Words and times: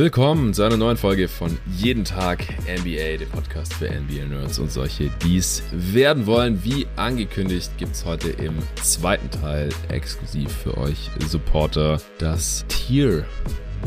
Willkommen 0.00 0.54
zu 0.54 0.62
einer 0.62 0.78
neuen 0.78 0.96
Folge 0.96 1.28
von 1.28 1.58
Jeden 1.76 2.06
Tag 2.06 2.38
NBA, 2.62 3.18
dem 3.18 3.28
Podcast 3.28 3.74
für 3.74 3.84
NBA-Nerds 3.84 4.58
und 4.58 4.72
solche, 4.72 5.10
die 5.22 5.36
es 5.36 5.62
werden 5.72 6.24
wollen. 6.24 6.64
Wie 6.64 6.86
angekündigt 6.96 7.70
gibt 7.76 7.92
es 7.92 8.06
heute 8.06 8.30
im 8.30 8.54
zweiten 8.76 9.30
Teil 9.30 9.68
exklusiv 9.90 10.50
für 10.50 10.78
euch 10.78 11.10
Supporter 11.28 12.00
das 12.16 12.64
Tier 12.68 13.26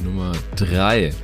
Nummer 0.03 0.33
3 0.55 1.15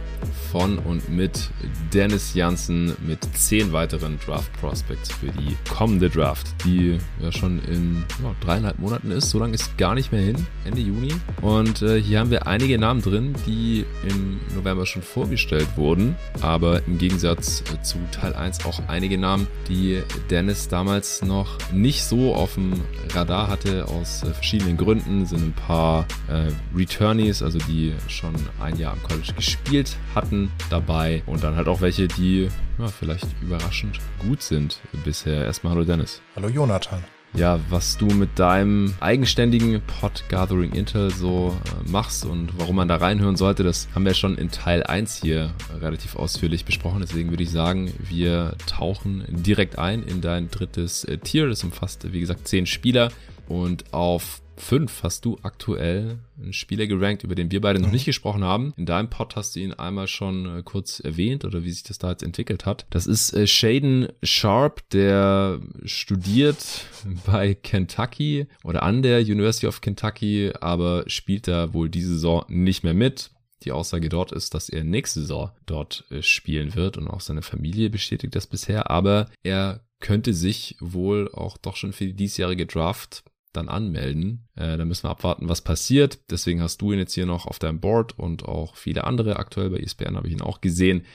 von 0.51 0.79
und 0.79 1.09
mit 1.09 1.49
Dennis 1.93 2.33
Janssen 2.33 2.95
mit 3.05 3.19
zehn 3.35 3.71
weiteren 3.71 4.19
Draft 4.25 4.51
Prospects 4.59 5.11
für 5.11 5.27
die 5.27 5.55
kommende 5.69 6.09
Draft, 6.09 6.47
die 6.65 6.97
ja 7.21 7.31
schon 7.31 7.59
in 7.65 8.03
ja, 8.23 8.33
dreieinhalb 8.41 8.79
Monaten 8.79 9.11
ist. 9.11 9.29
So 9.29 9.39
lange 9.39 9.53
ist 9.53 9.77
gar 9.77 9.95
nicht 9.95 10.11
mehr 10.11 10.21
hin, 10.21 10.47
Ende 10.65 10.81
Juni. 10.81 11.13
Und 11.41 11.81
äh, 11.81 12.01
hier 12.01 12.19
haben 12.19 12.31
wir 12.31 12.47
einige 12.47 12.77
Namen 12.77 13.01
drin, 13.01 13.33
die 13.45 13.85
im 14.07 14.39
November 14.55 14.85
schon 14.85 15.01
vorgestellt 15.01 15.67
wurden, 15.75 16.15
aber 16.41 16.85
im 16.87 16.97
Gegensatz 16.97 17.63
äh, 17.73 17.81
zu 17.83 17.97
Teil 18.11 18.33
1 18.33 18.65
auch 18.65 18.81
einige 18.87 19.17
Namen, 19.17 19.47
die 19.67 20.01
Dennis 20.29 20.67
damals 20.67 21.21
noch 21.21 21.57
nicht 21.71 22.03
so 22.03 22.33
auf 22.35 22.55
dem 22.55 22.73
Radar 23.13 23.47
hatte, 23.47 23.87
aus 23.87 24.23
äh, 24.23 24.33
verschiedenen 24.33 24.77
Gründen. 24.77 25.25
Sind 25.25 25.43
ein 25.43 25.53
paar 25.53 26.05
äh, 26.27 26.51
Returnees, 26.75 27.41
also 27.41 27.59
die 27.59 27.93
schon 28.07 28.33
ein 28.59 28.77
Jahr 28.77 28.93
am 28.93 29.03
College 29.03 29.33
gespielt 29.35 29.97
hatten, 30.15 30.51
dabei 30.69 31.23
und 31.25 31.43
dann 31.43 31.55
halt 31.55 31.67
auch 31.67 31.81
welche, 31.81 32.07
die 32.07 32.49
ja, 32.77 32.87
vielleicht 32.87 33.27
überraschend 33.41 33.99
gut 34.19 34.41
sind 34.41 34.79
bisher. 35.03 35.45
Erstmal 35.45 35.73
hallo 35.73 35.83
Dennis. 35.83 36.21
Hallo 36.35 36.47
Jonathan. 36.47 37.03
Ja, 37.33 37.59
was 37.69 37.95
du 37.97 38.07
mit 38.07 38.39
deinem 38.39 38.95
eigenständigen 38.99 39.81
Pod 39.81 40.23
Gathering 40.29 40.73
Intel 40.73 41.11
so 41.11 41.55
äh, 41.63 41.89
machst 41.89 42.25
und 42.25 42.57
warum 42.57 42.77
man 42.77 42.87
da 42.87 42.95
reinhören 42.95 43.35
sollte, 43.35 43.63
das 43.63 43.87
haben 43.93 44.03
wir 44.03 44.15
schon 44.15 44.35
in 44.35 44.49
Teil 44.49 44.81
1 44.81 45.21
hier 45.21 45.51
relativ 45.79 46.15
ausführlich 46.15 46.65
besprochen. 46.65 47.01
Deswegen 47.01 47.29
würde 47.29 47.43
ich 47.43 47.51
sagen, 47.51 47.93
wir 47.99 48.55
tauchen 48.65 49.25
direkt 49.29 49.77
ein 49.77 50.01
in 50.01 50.21
dein 50.21 50.49
drittes 50.49 51.03
äh, 51.03 51.19
Tier. 51.19 51.47
Das 51.47 51.63
umfasst, 51.63 52.11
wie 52.11 52.19
gesagt, 52.19 52.47
zehn 52.47 52.65
Spieler. 52.65 53.11
Und 53.47 53.93
auf 53.93 54.41
5 54.61 55.03
hast 55.03 55.25
du 55.25 55.37
aktuell 55.43 56.19
einen 56.41 56.53
Spieler 56.53 56.87
gerankt, 56.87 57.23
über 57.23 57.35
den 57.35 57.51
wir 57.51 57.61
beide 57.61 57.79
noch 57.79 57.87
mhm. 57.87 57.93
nicht 57.93 58.05
gesprochen 58.05 58.43
haben. 58.43 58.73
In 58.77 58.85
deinem 58.85 59.09
Pod 59.09 59.35
hast 59.35 59.55
du 59.55 59.59
ihn 59.59 59.73
einmal 59.73 60.07
schon 60.07 60.59
äh, 60.59 60.63
kurz 60.63 60.99
erwähnt 60.99 61.45
oder 61.45 61.63
wie 61.63 61.71
sich 61.71 61.83
das 61.83 61.97
da 61.97 62.11
jetzt 62.11 62.23
entwickelt 62.23 62.65
hat. 62.65 62.85
Das 62.89 63.07
ist 63.07 63.33
äh, 63.33 63.47
Shaden 63.47 64.09
Sharp, 64.23 64.87
der 64.89 65.59
studiert 65.83 66.85
bei 67.25 67.53
Kentucky 67.53 68.47
oder 68.63 68.83
an 68.83 69.01
der 69.01 69.19
University 69.21 69.67
of 69.67 69.81
Kentucky, 69.81 70.51
aber 70.59 71.03
spielt 71.07 71.47
da 71.47 71.73
wohl 71.73 71.89
diese 71.89 72.13
Saison 72.13 72.45
nicht 72.47 72.83
mehr 72.83 72.93
mit. 72.93 73.31
Die 73.63 73.71
Aussage 73.73 74.07
dort 74.07 74.31
ist, 74.31 74.53
dass 74.53 74.69
er 74.69 74.83
nächste 74.83 75.21
Saison 75.21 75.51
dort 75.65 76.05
äh, 76.09 76.21
spielen 76.21 76.75
wird 76.75 76.97
und 76.97 77.07
auch 77.07 77.21
seine 77.21 77.41
Familie 77.41 77.89
bestätigt 77.89 78.35
das 78.35 78.47
bisher, 78.47 78.89
aber 78.89 79.29
er 79.43 79.81
könnte 79.99 80.33
sich 80.33 80.77
wohl 80.79 81.29
auch 81.33 81.57
doch 81.57 81.75
schon 81.75 81.91
für 81.91 82.05
die 82.05 82.13
diesjährige 82.13 82.65
Draft 82.65 83.23
dann 83.59 83.69
anmelden. 83.69 84.47
Äh, 84.55 84.77
da 84.77 84.85
müssen 84.85 85.03
wir 85.03 85.11
abwarten, 85.11 85.49
was 85.49 85.61
passiert. 85.61 86.19
Deswegen 86.31 86.61
hast 86.61 86.81
du 86.81 86.91
ihn 86.91 86.99
jetzt 86.99 87.13
hier 87.13 87.25
noch 87.25 87.45
auf 87.45 87.59
deinem 87.59 87.79
Board 87.79 88.17
und 88.17 88.43
auch 88.45 88.75
viele 88.75 89.03
andere. 89.03 89.37
Aktuell 89.37 89.69
bei 89.69 89.77
ESPN 89.77 90.15
habe 90.15 90.27
ich 90.27 90.33
ihn 90.33 90.41
auch 90.41 90.61
gesehen. 90.61 91.05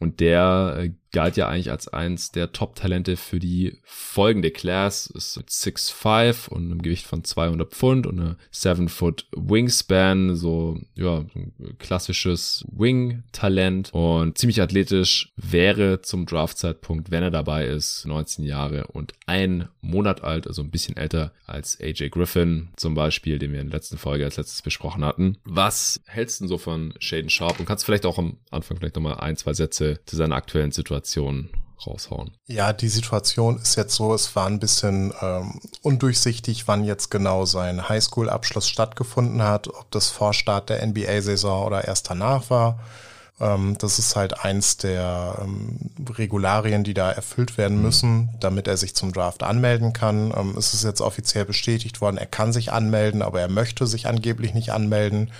Und 0.00 0.20
der 0.20 0.76
äh, 0.78 0.90
galt 1.14 1.36
ja 1.36 1.48
eigentlich 1.48 1.70
als 1.70 1.88
eins 1.88 2.32
der 2.32 2.52
Top-Talente 2.52 3.16
für 3.16 3.38
die 3.38 3.78
folgende 3.84 4.50
Class. 4.50 5.06
Ist 5.06 5.38
6'5 5.38 6.48
und 6.48 6.64
einem 6.64 6.82
Gewicht 6.82 7.06
von 7.06 7.22
200 7.22 7.70
Pfund 7.70 8.06
und 8.06 8.20
eine 8.20 8.36
7-Foot 8.52 9.28
Wingspan. 9.30 10.34
So, 10.34 10.80
ja, 10.96 11.24
klassisches 11.78 12.64
Wing-Talent 12.70 13.94
und 13.94 14.36
ziemlich 14.36 14.60
athletisch. 14.60 15.32
Wäre 15.36 16.02
zum 16.02 16.26
Draft-Zeitpunkt, 16.26 17.12
wenn 17.12 17.22
er 17.22 17.30
dabei 17.30 17.66
ist, 17.66 18.04
19 18.06 18.44
Jahre 18.44 18.88
und 18.88 19.12
ein 19.26 19.68
Monat 19.80 20.24
alt, 20.24 20.48
also 20.48 20.62
ein 20.62 20.70
bisschen 20.70 20.96
älter 20.96 21.32
als 21.46 21.80
AJ 21.80 22.08
Griffin 22.08 22.70
zum 22.76 22.94
Beispiel, 22.94 23.38
den 23.38 23.52
wir 23.52 23.60
in 23.60 23.68
der 23.68 23.78
letzten 23.78 23.98
Folge 23.98 24.24
als 24.24 24.36
letztes 24.36 24.62
besprochen 24.62 25.04
hatten. 25.04 25.38
Was 25.44 26.00
hältst 26.06 26.40
du 26.40 26.48
so 26.48 26.58
von 26.58 26.92
Shaden 26.98 27.30
Sharp 27.30 27.60
und 27.60 27.66
kannst 27.66 27.84
vielleicht 27.84 28.04
auch 28.04 28.18
am 28.18 28.38
Anfang 28.50 28.78
vielleicht 28.78 28.96
nochmal 28.96 29.20
ein, 29.20 29.36
zwei 29.36 29.54
Sätze 29.54 30.00
zu 30.06 30.16
seiner 30.16 30.34
aktuellen 30.34 30.72
Situation 30.72 31.03
Situation 31.04 31.50
raushauen. 31.86 32.30
Ja, 32.46 32.72
die 32.72 32.88
Situation 32.88 33.58
ist 33.58 33.76
jetzt 33.76 33.94
so, 33.94 34.14
es 34.14 34.34
war 34.34 34.46
ein 34.46 34.58
bisschen 34.58 35.12
ähm, 35.20 35.60
undurchsichtig, 35.82 36.66
wann 36.66 36.84
jetzt 36.84 37.10
genau 37.10 37.44
sein 37.44 37.88
Highschool-Abschluss 37.88 38.68
stattgefunden 38.68 39.42
hat, 39.42 39.68
ob 39.68 39.90
das 39.90 40.08
vor 40.08 40.32
Start 40.32 40.70
der 40.70 40.84
NBA-Saison 40.86 41.66
oder 41.66 41.84
erst 41.84 42.10
danach 42.10 42.48
war. 42.48 42.80
Ähm, 43.40 43.76
das 43.78 43.98
ist 43.98 44.16
halt 44.16 44.44
eins 44.44 44.76
der 44.76 45.40
ähm, 45.42 45.78
Regularien, 46.08 46.84
die 46.84 46.94
da 46.94 47.10
erfüllt 47.10 47.58
werden 47.58 47.78
mhm. 47.78 47.82
müssen, 47.82 48.28
damit 48.40 48.68
er 48.68 48.76
sich 48.76 48.94
zum 48.94 49.12
Draft 49.12 49.42
anmelden 49.42 49.92
kann. 49.92 50.32
Ähm, 50.36 50.54
es 50.56 50.74
ist 50.74 50.84
jetzt 50.84 51.00
offiziell 51.00 51.44
bestätigt 51.44 52.00
worden, 52.00 52.18
er 52.18 52.26
kann 52.26 52.52
sich 52.52 52.72
anmelden, 52.72 53.22
aber 53.22 53.40
er 53.40 53.48
möchte 53.48 53.86
sich 53.86 54.06
angeblich 54.06 54.54
nicht 54.54 54.72
anmelden 54.72 55.30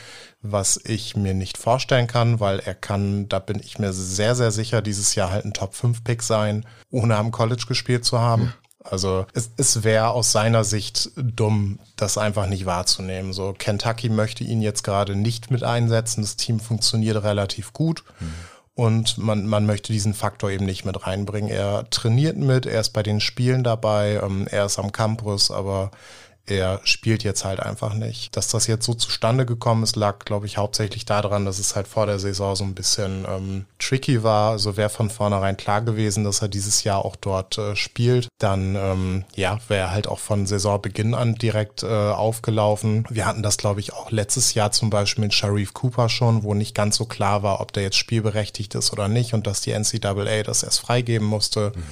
was 0.46 0.78
ich 0.84 1.16
mir 1.16 1.32
nicht 1.32 1.56
vorstellen 1.56 2.06
kann, 2.06 2.38
weil 2.38 2.58
er 2.58 2.74
kann, 2.74 3.28
da 3.30 3.38
bin 3.38 3.60
ich 3.60 3.78
mir 3.78 3.94
sehr, 3.94 4.34
sehr 4.34 4.50
sicher, 4.50 4.82
dieses 4.82 5.14
Jahr 5.14 5.30
halt 5.30 5.46
ein 5.46 5.54
Top-5-Pick 5.54 6.22
sein, 6.22 6.66
ohne 6.90 7.16
am 7.16 7.30
College 7.30 7.64
gespielt 7.66 8.04
zu 8.04 8.20
haben. 8.20 8.52
Also 8.84 9.26
es, 9.32 9.50
es 9.56 9.82
wäre 9.82 10.10
aus 10.10 10.30
seiner 10.30 10.62
Sicht 10.62 11.10
dumm, 11.16 11.78
das 11.96 12.18
einfach 12.18 12.46
nicht 12.46 12.66
wahrzunehmen. 12.66 13.32
So 13.32 13.54
Kentucky 13.56 14.10
möchte 14.10 14.44
ihn 14.44 14.60
jetzt 14.60 14.84
gerade 14.84 15.16
nicht 15.16 15.50
mit 15.50 15.64
einsetzen. 15.64 16.20
Das 16.20 16.36
Team 16.36 16.60
funktioniert 16.60 17.22
relativ 17.22 17.72
gut. 17.72 18.04
Mhm. 18.20 18.34
Und 18.76 19.18
man, 19.18 19.46
man 19.46 19.66
möchte 19.66 19.92
diesen 19.92 20.14
Faktor 20.14 20.50
eben 20.50 20.66
nicht 20.66 20.84
mit 20.84 21.06
reinbringen. 21.06 21.48
Er 21.48 21.88
trainiert 21.90 22.36
mit, 22.36 22.66
er 22.66 22.80
ist 22.80 22.90
bei 22.90 23.04
den 23.04 23.20
Spielen 23.20 23.62
dabei, 23.62 24.20
ähm, 24.22 24.48
er 24.50 24.66
ist 24.66 24.78
am 24.78 24.90
Campus, 24.90 25.50
aber 25.52 25.92
er 26.46 26.80
spielt 26.84 27.24
jetzt 27.24 27.44
halt 27.44 27.60
einfach 27.60 27.94
nicht. 27.94 28.36
Dass 28.36 28.48
das 28.48 28.66
jetzt 28.66 28.84
so 28.84 28.92
zustande 28.92 29.46
gekommen 29.46 29.82
ist, 29.82 29.96
lag, 29.96 30.18
glaube 30.20 30.46
ich, 30.46 30.58
hauptsächlich 30.58 31.06
daran, 31.06 31.46
dass 31.46 31.58
es 31.58 31.74
halt 31.74 31.88
vor 31.88 32.04
der 32.06 32.18
Saison 32.18 32.54
so 32.54 32.64
ein 32.64 32.74
bisschen 32.74 33.24
ähm, 33.26 33.64
tricky 33.78 34.22
war. 34.22 34.50
Also 34.50 34.76
wäre 34.76 34.90
von 34.90 35.08
vornherein 35.08 35.56
klar 35.56 35.80
gewesen, 35.80 36.24
dass 36.24 36.42
er 36.42 36.48
dieses 36.48 36.84
Jahr 36.84 37.04
auch 37.04 37.16
dort 37.16 37.56
äh, 37.56 37.74
spielt, 37.76 38.28
dann 38.38 38.76
ähm, 38.76 39.24
ja, 39.34 39.58
wäre 39.68 39.86
er 39.86 39.90
halt 39.92 40.06
auch 40.06 40.18
von 40.18 40.46
Saisonbeginn 40.46 41.14
an 41.14 41.34
direkt 41.36 41.82
äh, 41.82 41.86
aufgelaufen. 41.86 43.06
Wir 43.08 43.24
hatten 43.24 43.42
das, 43.42 43.56
glaube 43.56 43.80
ich, 43.80 43.94
auch 43.94 44.10
letztes 44.10 44.52
Jahr 44.52 44.70
zum 44.70 44.90
Beispiel 44.90 45.24
mit 45.24 45.32
Sharif 45.32 45.72
Cooper 45.72 46.10
schon, 46.10 46.42
wo 46.42 46.52
nicht 46.52 46.74
ganz 46.74 46.96
so 46.96 47.06
klar 47.06 47.42
war, 47.42 47.60
ob 47.60 47.72
der 47.72 47.84
jetzt 47.84 47.96
spielberechtigt 47.96 48.74
ist 48.74 48.92
oder 48.92 49.08
nicht 49.08 49.32
und 49.32 49.46
dass 49.46 49.62
die 49.62 49.72
NCAA 49.72 50.42
das 50.42 50.62
erst 50.62 50.80
freigeben 50.80 51.26
musste. 51.26 51.72
Mhm. 51.74 51.82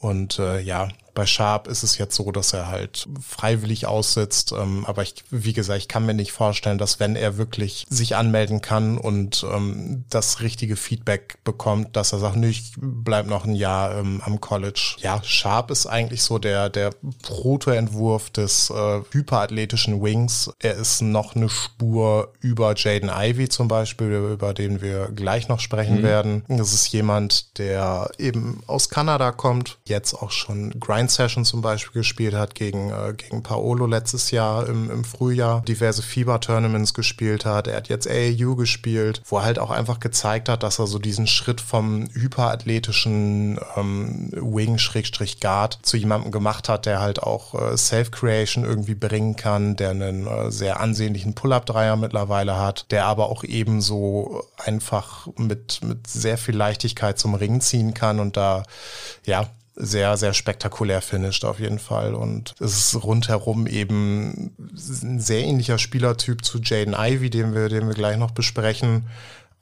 Und 0.00 0.38
äh, 0.38 0.60
ja, 0.60 0.88
bei 1.14 1.26
Sharp 1.26 1.66
ist 1.66 1.82
es 1.82 1.98
jetzt 1.98 2.16
so, 2.16 2.30
dass 2.32 2.52
er 2.52 2.68
halt 2.68 3.06
freiwillig 3.20 3.86
aussitzt. 3.86 4.52
Ähm, 4.52 4.84
aber 4.86 5.02
ich, 5.02 5.14
wie 5.30 5.52
gesagt, 5.52 5.78
ich 5.78 5.88
kann 5.88 6.06
mir 6.06 6.14
nicht 6.14 6.32
vorstellen, 6.32 6.78
dass 6.78 7.00
wenn 7.00 7.16
er 7.16 7.36
wirklich 7.36 7.86
sich 7.88 8.16
anmelden 8.16 8.60
kann 8.60 8.98
und 8.98 9.44
ähm, 9.52 10.04
das 10.10 10.40
richtige 10.40 10.76
Feedback 10.76 11.38
bekommt, 11.44 11.96
dass 11.96 12.12
er 12.12 12.18
sagt, 12.18 12.36
nö, 12.36 12.48
ich 12.48 12.72
bleib 12.76 13.26
noch 13.26 13.44
ein 13.44 13.54
Jahr 13.54 13.98
ähm, 13.98 14.22
am 14.24 14.40
College. 14.40 14.96
Ja, 14.98 15.22
Sharp 15.22 15.70
ist 15.70 15.86
eigentlich 15.86 16.22
so 16.22 16.38
der, 16.38 16.68
der 16.68 16.90
Protoentwurf 17.22 18.30
des 18.30 18.70
äh, 18.70 19.00
hyperathletischen 19.10 20.02
Wings. 20.02 20.50
Er 20.58 20.74
ist 20.74 21.02
noch 21.02 21.34
eine 21.34 21.48
Spur 21.48 22.32
über 22.40 22.74
Jaden 22.76 23.10
Ivy 23.12 23.48
zum 23.48 23.68
Beispiel, 23.68 24.12
über 24.32 24.54
den 24.54 24.80
wir 24.80 25.08
gleich 25.08 25.48
noch 25.48 25.60
sprechen 25.60 25.98
mhm. 25.98 26.02
werden. 26.02 26.44
Das 26.48 26.72
ist 26.72 26.88
jemand, 26.88 27.58
der 27.58 28.10
eben 28.18 28.62
aus 28.66 28.88
Kanada 28.88 29.32
kommt, 29.32 29.78
jetzt 29.84 30.14
auch 30.14 30.30
schon 30.30 30.78
Grind 30.78 30.99
Session 31.08 31.44
zum 31.44 31.62
Beispiel 31.62 32.00
gespielt 32.00 32.34
hat 32.34 32.54
gegen, 32.54 32.90
äh, 32.90 33.14
gegen 33.16 33.42
Paolo 33.42 33.86
letztes 33.86 34.30
Jahr 34.30 34.68
im, 34.68 34.90
im 34.90 35.04
Frühjahr, 35.04 35.62
diverse 35.62 36.02
FIBA-Tournaments 36.02 36.94
gespielt 36.94 37.44
hat. 37.44 37.66
Er 37.66 37.76
hat 37.76 37.88
jetzt 37.88 38.08
AAU 38.08 38.56
gespielt, 38.56 39.22
wo 39.26 39.38
er 39.38 39.44
halt 39.44 39.58
auch 39.58 39.70
einfach 39.70 40.00
gezeigt 40.00 40.48
hat, 40.48 40.62
dass 40.62 40.78
er 40.78 40.86
so 40.86 40.98
diesen 40.98 41.26
Schritt 41.26 41.60
vom 41.60 42.08
hyperathletischen 42.12 43.58
ähm, 43.76 44.30
Wing-Guard 44.32 45.78
zu 45.82 45.96
jemandem 45.96 46.32
gemacht 46.32 46.68
hat, 46.68 46.86
der 46.86 47.00
halt 47.00 47.22
auch 47.22 47.54
äh, 47.54 47.76
Self-Creation 47.76 48.64
irgendwie 48.64 48.94
bringen 48.94 49.36
kann, 49.36 49.76
der 49.76 49.90
einen 49.90 50.26
äh, 50.26 50.50
sehr 50.50 50.80
ansehnlichen 50.80 51.34
Pull-Up-Dreier 51.34 51.96
mittlerweile 51.96 52.58
hat, 52.58 52.86
der 52.90 53.06
aber 53.06 53.28
auch 53.28 53.44
ebenso 53.44 54.44
einfach 54.56 55.28
mit, 55.36 55.80
mit 55.82 56.06
sehr 56.06 56.38
viel 56.38 56.56
Leichtigkeit 56.56 57.18
zum 57.18 57.34
Ring 57.34 57.60
ziehen 57.60 57.94
kann 57.94 58.20
und 58.20 58.36
da 58.36 58.64
ja 59.24 59.46
sehr, 59.82 60.16
sehr 60.16 60.34
spektakulär 60.34 61.00
finisht 61.00 61.44
auf 61.44 61.58
jeden 61.58 61.78
Fall. 61.78 62.14
Und 62.14 62.54
es 62.60 62.76
ist 62.76 63.02
rundherum 63.02 63.66
eben 63.66 64.52
ein 64.58 65.20
sehr 65.20 65.40
ähnlicher 65.44 65.78
Spielertyp 65.78 66.44
zu 66.44 66.58
Jaden 66.58 66.94
Ivy, 66.94 67.30
den 67.30 67.54
wir, 67.54 67.68
den 67.68 67.88
wir 67.88 67.94
gleich 67.94 68.18
noch 68.18 68.32
besprechen. 68.32 69.06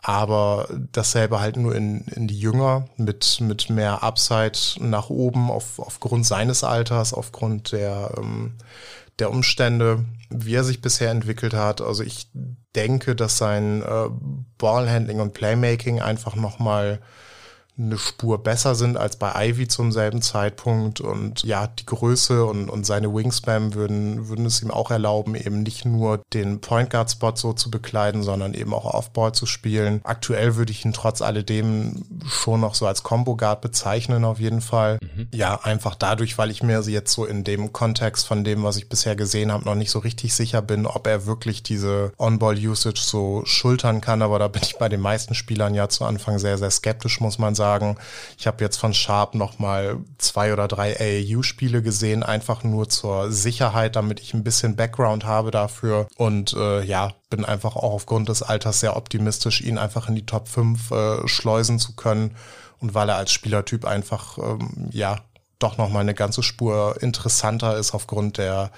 Aber 0.00 0.68
dasselbe 0.92 1.40
halt 1.40 1.56
nur 1.56 1.74
in, 1.74 2.02
in 2.08 2.28
die 2.28 2.38
Jünger 2.38 2.88
mit, 2.96 3.40
mit 3.40 3.68
mehr 3.70 4.02
Upside 4.02 4.58
nach 4.80 5.10
oben 5.10 5.50
auf, 5.50 5.78
aufgrund 5.78 6.24
seines 6.26 6.62
Alters, 6.62 7.12
aufgrund 7.12 7.72
der, 7.72 8.12
ähm, 8.16 8.52
der 9.18 9.30
Umstände, 9.30 10.04
wie 10.30 10.54
er 10.54 10.64
sich 10.64 10.80
bisher 10.80 11.10
entwickelt 11.10 11.54
hat. 11.54 11.80
Also 11.80 12.02
ich 12.02 12.30
denke, 12.76 13.16
dass 13.16 13.38
sein 13.38 13.82
äh, 13.82 14.08
Ballhandling 14.58 15.20
und 15.20 15.34
Playmaking 15.34 16.00
einfach 16.00 16.36
nochmal 16.36 17.00
eine 17.78 17.96
Spur 17.96 18.42
besser 18.42 18.74
sind 18.74 18.96
als 18.96 19.16
bei 19.16 19.48
Ivy 19.48 19.68
zum 19.68 19.92
selben 19.92 20.20
Zeitpunkt. 20.20 21.00
Und 21.00 21.44
ja, 21.44 21.68
die 21.68 21.86
Größe 21.86 22.44
und, 22.44 22.68
und 22.68 22.84
seine 22.84 23.14
Wingspan 23.14 23.74
würden, 23.74 24.28
würden 24.28 24.46
es 24.46 24.62
ihm 24.62 24.70
auch 24.70 24.90
erlauben, 24.90 25.34
eben 25.36 25.62
nicht 25.62 25.84
nur 25.84 26.20
den 26.34 26.60
Point 26.60 26.90
Guard 26.90 27.10
Spot 27.10 27.36
so 27.36 27.52
zu 27.52 27.70
bekleiden, 27.70 28.22
sondern 28.22 28.54
eben 28.54 28.74
auch 28.74 28.84
Offball 28.84 29.32
zu 29.32 29.46
spielen. 29.46 30.00
Aktuell 30.02 30.56
würde 30.56 30.72
ich 30.72 30.84
ihn 30.84 30.92
trotz 30.92 31.22
alledem 31.22 32.04
schon 32.26 32.60
noch 32.60 32.74
so 32.74 32.86
als 32.86 33.04
Combo 33.04 33.36
Guard 33.36 33.60
bezeichnen, 33.60 34.24
auf 34.24 34.40
jeden 34.40 34.60
Fall. 34.60 34.98
Mhm. 35.00 35.28
Ja, 35.32 35.60
einfach 35.62 35.94
dadurch, 35.94 36.36
weil 36.36 36.50
ich 36.50 36.62
mir 36.62 36.80
jetzt 36.80 37.12
so 37.12 37.24
in 37.24 37.44
dem 37.44 37.72
Kontext 37.72 38.26
von 38.26 38.42
dem, 38.42 38.64
was 38.64 38.76
ich 38.76 38.88
bisher 38.88 39.14
gesehen 39.14 39.52
habe, 39.52 39.64
noch 39.64 39.74
nicht 39.76 39.90
so 39.90 40.00
richtig 40.00 40.34
sicher 40.34 40.62
bin, 40.62 40.86
ob 40.86 41.06
er 41.06 41.26
wirklich 41.26 41.62
diese 41.62 42.12
On-Ball-Usage 42.18 43.00
so 43.00 43.42
schultern 43.44 44.00
kann. 44.00 44.22
Aber 44.22 44.38
da 44.38 44.48
bin 44.48 44.62
ich 44.64 44.78
bei 44.78 44.88
den 44.88 45.00
meisten 45.00 45.34
Spielern 45.34 45.74
ja 45.74 45.88
zu 45.88 46.04
Anfang 46.04 46.38
sehr, 46.38 46.58
sehr 46.58 46.70
skeptisch, 46.70 47.20
muss 47.20 47.38
man 47.38 47.54
sagen 47.54 47.67
sagen. 47.68 47.96
Ich 48.38 48.46
habe 48.46 48.64
jetzt 48.64 48.78
von 48.78 48.94
Sharp 48.94 49.34
noch 49.34 49.58
mal 49.58 49.98
zwei 50.16 50.52
oder 50.52 50.68
drei 50.68 50.96
AAU-Spiele 50.98 51.82
gesehen, 51.82 52.22
einfach 52.22 52.64
nur 52.64 52.88
zur 52.88 53.30
Sicherheit, 53.30 53.94
damit 53.96 54.20
ich 54.20 54.32
ein 54.32 54.44
bisschen 54.44 54.76
Background 54.76 55.24
habe 55.24 55.50
dafür. 55.50 56.06
Und 56.16 56.54
äh, 56.54 56.82
ja, 56.82 57.12
bin 57.28 57.44
einfach 57.44 57.76
auch 57.76 57.92
aufgrund 57.92 58.28
des 58.28 58.42
Alters 58.42 58.80
sehr 58.80 58.96
optimistisch, 58.96 59.60
ihn 59.60 59.76
einfach 59.76 60.08
in 60.08 60.14
die 60.14 60.26
Top 60.26 60.48
5 60.48 60.90
äh, 60.90 61.28
schleusen 61.28 61.78
zu 61.78 61.94
können. 61.94 62.34
Und 62.80 62.94
weil 62.94 63.08
er 63.10 63.16
als 63.16 63.32
Spielertyp 63.32 63.84
einfach, 63.84 64.38
ähm, 64.38 64.88
ja, 64.92 65.18
doch 65.58 65.76
noch 65.76 65.90
mal 65.90 66.00
eine 66.00 66.14
ganze 66.14 66.42
Spur 66.42 66.96
interessanter 67.00 67.76
ist 67.76 67.92
aufgrund 67.92 68.38
der 68.38 68.70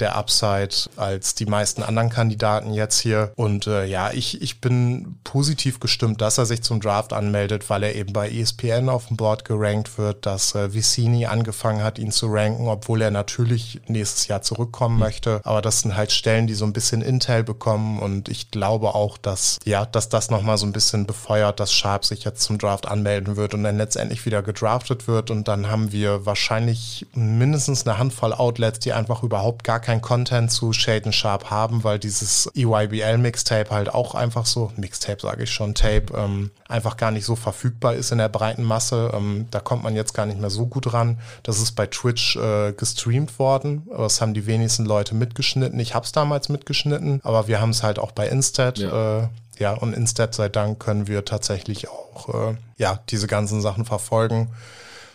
der 0.00 0.16
Upside 0.16 0.74
als 0.96 1.34
die 1.34 1.46
meisten 1.46 1.82
anderen 1.82 2.10
Kandidaten 2.10 2.74
jetzt 2.74 3.00
hier. 3.00 3.32
Und 3.36 3.66
äh, 3.66 3.84
ja, 3.84 4.10
ich, 4.12 4.42
ich 4.42 4.60
bin 4.60 5.16
positiv 5.22 5.78
gestimmt, 5.78 6.20
dass 6.20 6.38
er 6.38 6.46
sich 6.46 6.62
zum 6.62 6.80
Draft 6.80 7.12
anmeldet, 7.12 7.70
weil 7.70 7.84
er 7.84 7.94
eben 7.94 8.12
bei 8.12 8.28
ESPN 8.28 8.88
auf 8.88 9.06
dem 9.06 9.16
Board 9.16 9.44
gerankt 9.44 9.96
wird, 9.98 10.26
dass 10.26 10.54
äh, 10.54 10.74
Vicini 10.74 11.26
angefangen 11.26 11.82
hat, 11.82 11.98
ihn 11.98 12.10
zu 12.10 12.26
ranken, 12.26 12.66
obwohl 12.68 13.02
er 13.02 13.10
natürlich 13.10 13.80
nächstes 13.86 14.26
Jahr 14.26 14.42
zurückkommen 14.42 14.96
mhm. 14.96 15.00
möchte. 15.00 15.40
Aber 15.44 15.62
das 15.62 15.80
sind 15.80 15.96
halt 15.96 16.10
Stellen, 16.10 16.46
die 16.46 16.54
so 16.54 16.64
ein 16.64 16.72
bisschen 16.72 17.02
Intel 17.02 17.44
bekommen 17.44 18.00
und 18.00 18.28
ich 18.28 18.50
glaube 18.50 18.94
auch, 18.94 19.16
dass, 19.16 19.58
ja, 19.64 19.86
dass 19.86 20.08
das 20.08 20.30
nochmal 20.30 20.58
so 20.58 20.66
ein 20.66 20.72
bisschen 20.72 21.06
befeuert, 21.06 21.60
dass 21.60 21.72
Sharp 21.72 22.04
sich 22.04 22.24
jetzt 22.24 22.42
zum 22.42 22.58
Draft 22.58 22.88
anmelden 22.88 23.36
wird 23.36 23.54
und 23.54 23.62
dann 23.62 23.76
letztendlich 23.76 24.26
wieder 24.26 24.42
gedraftet 24.42 25.06
wird 25.06 25.30
und 25.30 25.46
dann 25.46 25.70
haben 25.70 25.92
wir 25.92 26.26
wahrscheinlich 26.26 27.06
mindestens 27.14 27.86
eine 27.86 27.98
Handvoll 27.98 28.32
Outlets, 28.32 28.80
die 28.80 28.92
einfach 28.92 29.22
überhaupt 29.22 29.62
gar 29.62 29.80
kein 29.84 30.00
Content 30.00 30.50
zu 30.50 30.72
Shade 30.72 31.12
Sharp 31.12 31.50
haben, 31.50 31.84
weil 31.84 31.98
dieses 31.98 32.50
EYBL 32.54 33.18
Mixtape 33.18 33.70
halt 33.70 33.92
auch 33.92 34.14
einfach 34.14 34.46
so, 34.46 34.72
Mixtape 34.76 35.20
sage 35.20 35.44
ich 35.44 35.50
schon, 35.50 35.74
Tape, 35.74 36.06
ähm, 36.16 36.50
einfach 36.68 36.96
gar 36.96 37.10
nicht 37.10 37.26
so 37.26 37.36
verfügbar 37.36 37.94
ist 37.94 38.10
in 38.10 38.18
der 38.18 38.30
breiten 38.30 38.64
Masse. 38.64 39.12
Ähm, 39.14 39.46
da 39.50 39.60
kommt 39.60 39.82
man 39.82 39.94
jetzt 39.94 40.14
gar 40.14 40.24
nicht 40.24 40.40
mehr 40.40 40.50
so 40.50 40.66
gut 40.66 40.92
ran. 40.92 41.18
Das 41.42 41.60
ist 41.60 41.72
bei 41.72 41.86
Twitch 41.86 42.36
äh, 42.36 42.72
gestreamt 42.72 43.38
worden. 43.38 43.86
Das 43.94 44.20
haben 44.20 44.32
die 44.32 44.46
wenigsten 44.46 44.86
Leute 44.86 45.14
mitgeschnitten. 45.14 45.78
Ich 45.78 45.94
habe 45.94 46.06
es 46.06 46.12
damals 46.12 46.48
mitgeschnitten, 46.48 47.20
aber 47.22 47.46
wir 47.46 47.60
haben 47.60 47.70
es 47.70 47.82
halt 47.82 47.98
auch 47.98 48.12
bei 48.12 48.26
Instat. 48.28 48.78
Ja. 48.78 49.24
Äh, 49.24 49.28
ja, 49.58 49.74
und 49.74 49.92
Instat 49.92 50.34
sei 50.34 50.48
Dank 50.48 50.80
können 50.80 51.06
wir 51.06 51.24
tatsächlich 51.24 51.88
auch 51.88 52.28
äh, 52.34 52.56
ja 52.76 53.00
diese 53.10 53.26
ganzen 53.26 53.60
Sachen 53.60 53.84
verfolgen. 53.84 54.48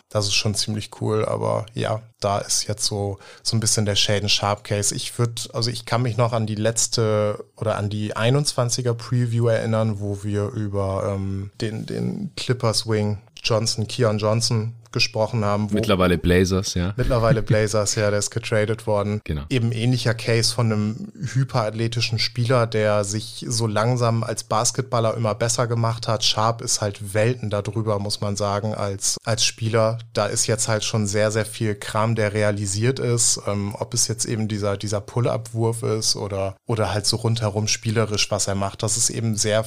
Das 0.09 0.25
ist 0.25 0.33
schon 0.33 0.55
ziemlich 0.55 0.89
cool, 1.01 1.23
aber 1.23 1.67
ja, 1.75 2.01
da 2.19 2.39
ist 2.39 2.67
jetzt 2.67 2.85
so, 2.85 3.19
so 3.43 3.55
ein 3.55 3.59
bisschen 3.59 3.85
der 3.85 3.95
Shaden 3.95 4.27
Sharp 4.27 4.63
Case. 4.63 4.95
Ich 4.95 5.17
würde, 5.19 5.41
also 5.53 5.69
ich 5.69 5.85
kann 5.85 6.01
mich 6.01 6.17
noch 6.17 6.33
an 6.33 6.47
die 6.47 6.55
letzte 6.55 7.45
oder 7.55 7.77
an 7.77 7.91
die 7.91 8.15
21er 8.15 8.95
Preview 8.95 9.47
erinnern, 9.47 9.99
wo 9.99 10.23
wir 10.23 10.49
über 10.49 11.13
ähm, 11.13 11.51
den, 11.61 11.85
den 11.85 12.31
Clippers 12.35 12.87
Wing 12.87 13.19
Johnson, 13.43 13.87
Keon 13.87 14.17
Johnson 14.17 14.73
gesprochen 14.91 15.45
haben. 15.45 15.69
mittlerweile 15.71 16.17
Blazers, 16.17 16.73
ja. 16.73 16.93
Mittlerweile 16.97 17.41
Blazers, 17.49 17.95
ja, 17.95 18.09
der 18.09 18.19
ist 18.19 18.31
getradet 18.31 18.87
worden. 18.87 19.21
Genau. 19.23 19.43
Eben 19.49 19.71
ähnlicher 19.71 20.13
Case 20.13 20.53
von 20.53 20.71
einem 20.71 21.07
hyperathletischen 21.33 22.19
Spieler, 22.19 22.67
der 22.67 23.03
sich 23.03 23.45
so 23.47 23.67
langsam 23.67 24.23
als 24.23 24.43
Basketballer 24.43 25.15
immer 25.15 25.35
besser 25.35 25.67
gemacht 25.67 26.07
hat. 26.07 26.23
Sharp 26.23 26.61
ist 26.61 26.81
halt 26.81 27.13
Welten 27.13 27.49
darüber, 27.49 27.99
muss 27.99 28.21
man 28.21 28.35
sagen, 28.35 28.73
als, 28.73 29.17
als 29.23 29.45
Spieler. 29.45 29.99
Da 30.13 30.25
ist 30.25 30.47
jetzt 30.47 30.67
halt 30.67 30.83
schon 30.83 31.07
sehr, 31.07 31.31
sehr 31.31 31.45
viel 31.45 31.75
Kram, 31.75 32.15
der 32.15 32.33
realisiert 32.33 32.99
ist. 32.99 33.41
Ähm, 33.47 33.75
ob 33.77 33.93
es 33.93 34.07
jetzt 34.07 34.25
eben 34.25 34.47
dieser, 34.47 34.77
dieser 34.77 35.01
Pull-Up-Wurf 35.01 35.83
ist 35.83 36.15
oder, 36.15 36.55
oder 36.65 36.93
halt 36.93 37.05
so 37.05 37.17
rundherum 37.17 37.67
spielerisch, 37.67 38.29
was 38.31 38.47
er 38.47 38.55
macht. 38.55 38.83
Das 38.83 38.97
ist 38.97 39.09
eben 39.09 39.35
sehr, 39.35 39.65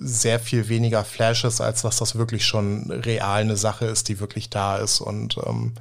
sehr 0.00 0.38
viel 0.38 0.68
weniger 0.68 1.04
Flashes, 1.04 1.60
als 1.60 1.84
was 1.84 1.98
das 1.98 2.16
wirklich 2.16 2.44
schon 2.44 2.90
real 2.90 3.42
eine 3.42 3.56
Sache 3.56 3.86
ist, 3.86 4.08
die 4.08 4.20
wirklich 4.20 4.50
da 4.54 4.76
ist. 4.76 5.00
Und 5.00 5.36
ähm, 5.46 5.74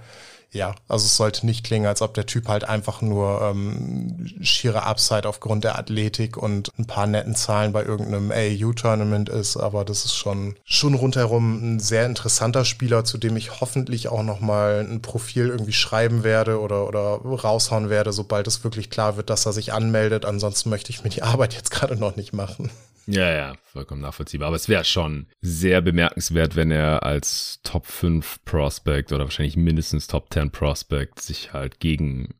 ja, 0.54 0.76
also 0.90 1.06
es 1.06 1.16
sollte 1.16 1.46
nicht 1.46 1.64
klingen, 1.64 1.86
als 1.86 2.02
ob 2.02 2.14
der 2.14 2.26
Typ 2.26 2.50
halt 2.50 2.66
einfach 2.66 3.02
nur 3.02 3.42
ähm, 3.42 4.30
schiere 4.42 4.84
Upside 4.84 5.28
aufgrund 5.28 5.64
der 5.64 5.80
Athletik 5.80 6.36
und 6.36 6.72
ein 6.78 6.86
paar 6.86 7.08
netten 7.08 7.36
Zahlen 7.36 7.72
bei 7.72 7.86
irgendeinem 7.86 8.32
AAU-Tournament 8.32 9.30
ist, 9.30 9.56
aber 9.56 9.86
das 9.86 10.04
ist 10.04 10.16
schon, 10.16 10.56
schon 10.66 10.94
rundherum 10.94 11.76
ein 11.76 11.80
sehr 11.80 12.06
interessanter 12.06 12.66
Spieler, 12.66 13.06
zu 13.06 13.18
dem 13.18 13.38
ich 13.38 13.62
hoffentlich 13.62 14.10
auch 14.10 14.24
nochmal 14.24 14.86
ein 14.86 15.02
Profil 15.02 15.48
irgendwie 15.48 15.72
schreiben 15.72 16.26
werde 16.26 16.60
oder, 16.60 16.86
oder 16.86 17.22
raushauen 17.24 17.90
werde, 17.90 18.12
sobald 18.12 18.46
es 18.46 18.66
wirklich 18.66 18.90
klar 18.90 19.16
wird, 19.16 19.30
dass 19.30 19.46
er 19.46 19.54
sich 19.54 19.72
anmeldet. 19.72 20.26
Ansonsten 20.26 20.70
möchte 20.70 20.92
ich 20.92 21.02
mir 21.02 21.12
die 21.12 21.24
Arbeit 21.24 21.54
jetzt 21.54 21.72
gerade 21.72 21.96
noch 21.96 22.18
nicht 22.18 22.34
machen. 22.34 22.70
Ja, 23.08 23.32
ja, 23.32 23.56
vollkommen 23.64 24.02
nachvollziehbar. 24.02 24.48
Aber 24.48 24.56
es 24.56 24.70
wäre 24.70 24.86
schon 24.86 25.28
sehr 25.42 25.82
bemerkenswert, 25.82 26.56
wenn 26.56 26.72
er 26.72 27.04
als 27.04 27.60
Top 27.64 27.86
5 27.86 28.44
Prospect 28.46 29.12
oder 29.12 29.26
wahrscheinlich 29.26 29.58
mindestens 29.58 30.08
Top 30.08 30.32
10 30.32 30.52
Prospect 30.52 31.20
sich 31.20 31.54
halt 31.54 31.80
gegen 31.80 32.36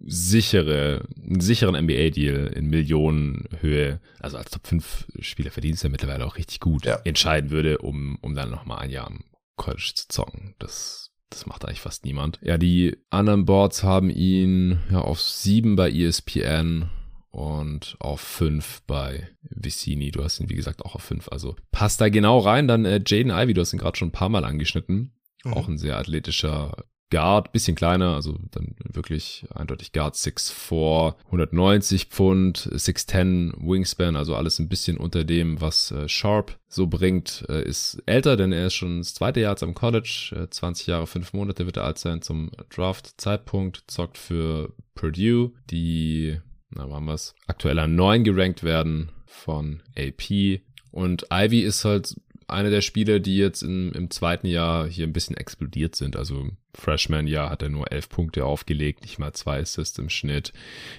sichere, 0.00 1.06
einen 1.24 1.40
sicheren 1.40 1.74
NBA-Deal 1.74 2.46
in 2.48 2.66
Millionenhöhe, 2.66 4.00
also 4.20 4.36
als 4.36 4.50
Top 4.50 4.66
5 4.66 5.06
Spieler 5.20 5.50
verdient 5.50 5.76
es 5.76 5.82
ja 5.82 5.88
mittlerweile 5.88 6.26
auch 6.26 6.36
richtig 6.36 6.60
gut, 6.60 6.84
ja. 6.84 7.00
entscheiden 7.04 7.50
würde, 7.50 7.78
um, 7.78 8.18
um 8.20 8.34
dann 8.34 8.50
nochmal 8.50 8.78
ein 8.78 8.90
Jahr 8.90 9.08
im 9.08 9.24
College 9.56 9.92
zu 9.94 10.08
zocken. 10.08 10.54
Das, 10.58 11.12
das 11.30 11.46
macht 11.46 11.64
eigentlich 11.64 11.80
fast 11.80 12.04
niemand. 12.04 12.38
Ja, 12.42 12.58
die 12.58 12.96
anderen 13.10 13.46
Boards 13.46 13.82
haben 13.82 14.10
ihn 14.10 14.80
ja 14.90 15.00
auf 15.00 15.20
sieben 15.20 15.76
bei 15.76 15.90
ESPN 15.90 16.90
und 17.36 17.96
auf 17.98 18.22
5 18.22 18.82
bei 18.86 19.28
Vicini. 19.42 20.10
Du 20.10 20.24
hast 20.24 20.40
ihn, 20.40 20.48
wie 20.48 20.54
gesagt, 20.54 20.82
auch 20.86 20.94
auf 20.94 21.02
5. 21.02 21.28
Also 21.28 21.54
passt 21.70 22.00
da 22.00 22.08
genau 22.08 22.38
rein. 22.38 22.66
Dann 22.66 22.86
äh, 22.86 23.02
Jaden 23.06 23.30
Ivy, 23.30 23.52
du 23.52 23.60
hast 23.60 23.74
ihn 23.74 23.78
gerade 23.78 23.98
schon 23.98 24.08
ein 24.08 24.12
paar 24.12 24.30
Mal 24.30 24.46
angeschnitten. 24.46 25.12
Mhm. 25.44 25.52
Auch 25.52 25.68
ein 25.68 25.76
sehr 25.76 25.98
athletischer 25.98 26.84
Guard, 27.10 27.52
bisschen 27.52 27.76
kleiner, 27.76 28.14
also 28.14 28.36
dann 28.50 28.74
wirklich 28.82 29.46
eindeutig 29.54 29.92
Guard 29.92 30.16
6'4, 30.16 31.14
190 31.26 32.06
Pfund, 32.06 32.58
6'10 32.58 33.52
Wingspan, 33.58 34.16
also 34.16 34.34
alles 34.34 34.58
ein 34.58 34.68
bisschen 34.68 34.96
unter 34.96 35.22
dem, 35.22 35.60
was 35.60 35.92
äh, 35.92 36.08
Sharp 36.08 36.58
so 36.68 36.86
bringt. 36.86 37.44
Äh, 37.50 37.62
ist 37.62 38.02
älter, 38.06 38.36
denn 38.36 38.50
er 38.50 38.68
ist 38.68 38.74
schon 38.74 38.98
das 38.98 39.14
zweite 39.14 39.40
Jahr 39.40 39.52
jetzt 39.52 39.62
am 39.62 39.74
College, 39.74 40.34
äh, 40.34 40.48
20 40.48 40.86
Jahre, 40.86 41.06
5 41.06 41.34
Monate 41.34 41.66
wird 41.66 41.76
er 41.76 41.84
alt 41.84 41.98
sein 41.98 42.22
zum 42.22 42.50
Draft-Zeitpunkt, 42.70 43.84
zockt 43.86 44.16
für 44.16 44.72
Purdue, 44.94 45.52
die 45.70 46.40
na, 46.76 46.88
haben 46.88 47.06
wir 47.06 47.14
es, 47.14 47.34
aktuell 47.46 47.78
an 47.78 47.94
9 47.94 48.24
gerankt 48.24 48.62
werden 48.62 49.10
von 49.26 49.82
AP. 49.96 50.60
Und 50.90 51.26
Ivy 51.30 51.60
ist 51.60 51.84
halt 51.84 52.16
einer 52.48 52.70
der 52.70 52.80
Spieler, 52.80 53.18
die 53.18 53.36
jetzt 53.36 53.62
im, 53.62 53.92
im 53.92 54.10
zweiten 54.10 54.46
Jahr 54.46 54.86
hier 54.86 55.06
ein 55.06 55.12
bisschen 55.12 55.36
explodiert 55.36 55.96
sind. 55.96 56.16
Also 56.16 56.48
Freshman-Jahr 56.74 57.50
hat 57.50 57.62
er 57.62 57.68
nur 57.68 57.90
11 57.90 58.08
Punkte 58.08 58.44
aufgelegt, 58.44 59.02
nicht 59.02 59.18
mal 59.18 59.32
zwei 59.32 59.60
Assists 59.60 59.98
im 59.98 60.08
Schnitt 60.08 60.52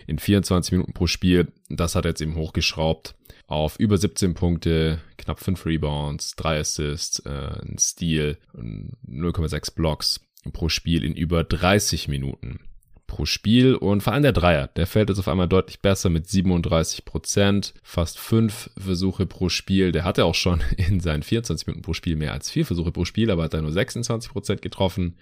in 0.08 0.20
24 0.20 0.74
Minuten 0.74 0.94
pro 0.94 1.08
Spiel. 1.08 1.48
Das 1.70 1.96
hat 1.96 2.06
er 2.06 2.10
jetzt 2.10 2.22
eben 2.22 2.36
hochgeschraubt 2.36 3.16
auf 3.48 3.80
über 3.80 3.98
17 3.98 4.34
Punkte, 4.34 5.00
knapp 5.18 5.40
5 5.40 5.66
Rebounds, 5.66 6.36
3 6.36 6.60
Assists, 6.60 7.20
äh, 7.20 7.62
ein 7.66 7.78
Steal, 7.80 8.38
0,6 8.56 9.74
Blocks 9.74 10.20
pro 10.52 10.68
Spiel 10.70 11.04
in 11.04 11.14
über 11.14 11.44
30 11.44 12.08
Minuten 12.10 12.60
pro 13.08 13.26
Spiel 13.26 13.76
und 13.76 14.02
vor 14.02 14.14
allem 14.14 14.24
der 14.24 14.34
Dreier, 14.34 14.68
der 14.68 14.86
fällt 14.86 15.10
jetzt 15.10 15.20
auf 15.20 15.28
einmal 15.28 15.48
deutlich 15.48 15.80
besser 15.80 16.10
mit 16.10 16.28
37 16.28 17.06
Prozent, 17.06 17.74
fast 17.82 18.20
fünf 18.20 18.70
Versuche 18.78 19.26
pro 19.26 19.50
Spiel. 19.50 19.92
Der 19.92 20.04
hatte 20.04 20.26
auch 20.26 20.36
schon 20.36 20.62
in 20.78 21.00
seinen 21.00 21.24
24 21.24 21.68
Minuten 21.68 21.84
pro 21.84 21.94
Spiel 21.94 22.16
mehr 22.16 22.34
als 22.34 22.52
vier 22.52 22.66
Versuche 22.66 22.92
pro 22.92 23.06
Spiel, 23.06 23.32
aber 23.32 23.44
hat 23.44 23.54
er 23.54 23.62
nur 23.62 23.72
26 23.72 24.32
Prozent 24.32 24.62
getroffen. 24.62 25.16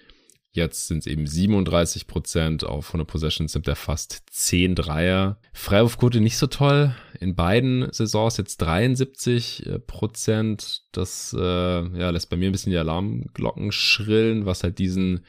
Jetzt 0.56 0.88
sind 0.88 1.00
es 1.00 1.06
eben 1.06 1.26
37 1.26 2.06
Prozent. 2.06 2.64
Auf 2.64 2.88
100 2.88 3.06
Possessions 3.06 3.52
sind 3.52 3.68
er 3.68 3.76
fast 3.76 4.22
10 4.30 4.74
Dreier. 4.74 5.38
Freiwurfquote 5.52 6.20
nicht 6.22 6.38
so 6.38 6.46
toll. 6.46 6.96
In 7.20 7.34
beiden 7.34 7.92
Saisons 7.92 8.38
jetzt 8.38 8.56
73 8.62 9.68
Prozent. 9.86 10.84
Das 10.92 11.36
äh, 11.38 11.40
ja, 11.42 12.08
lässt 12.08 12.30
bei 12.30 12.38
mir 12.38 12.48
ein 12.48 12.52
bisschen 12.52 12.72
die 12.72 12.78
Alarmglocken 12.78 13.70
schrillen, 13.70 14.46
was 14.46 14.62
halt 14.62 14.78
diesen 14.78 15.26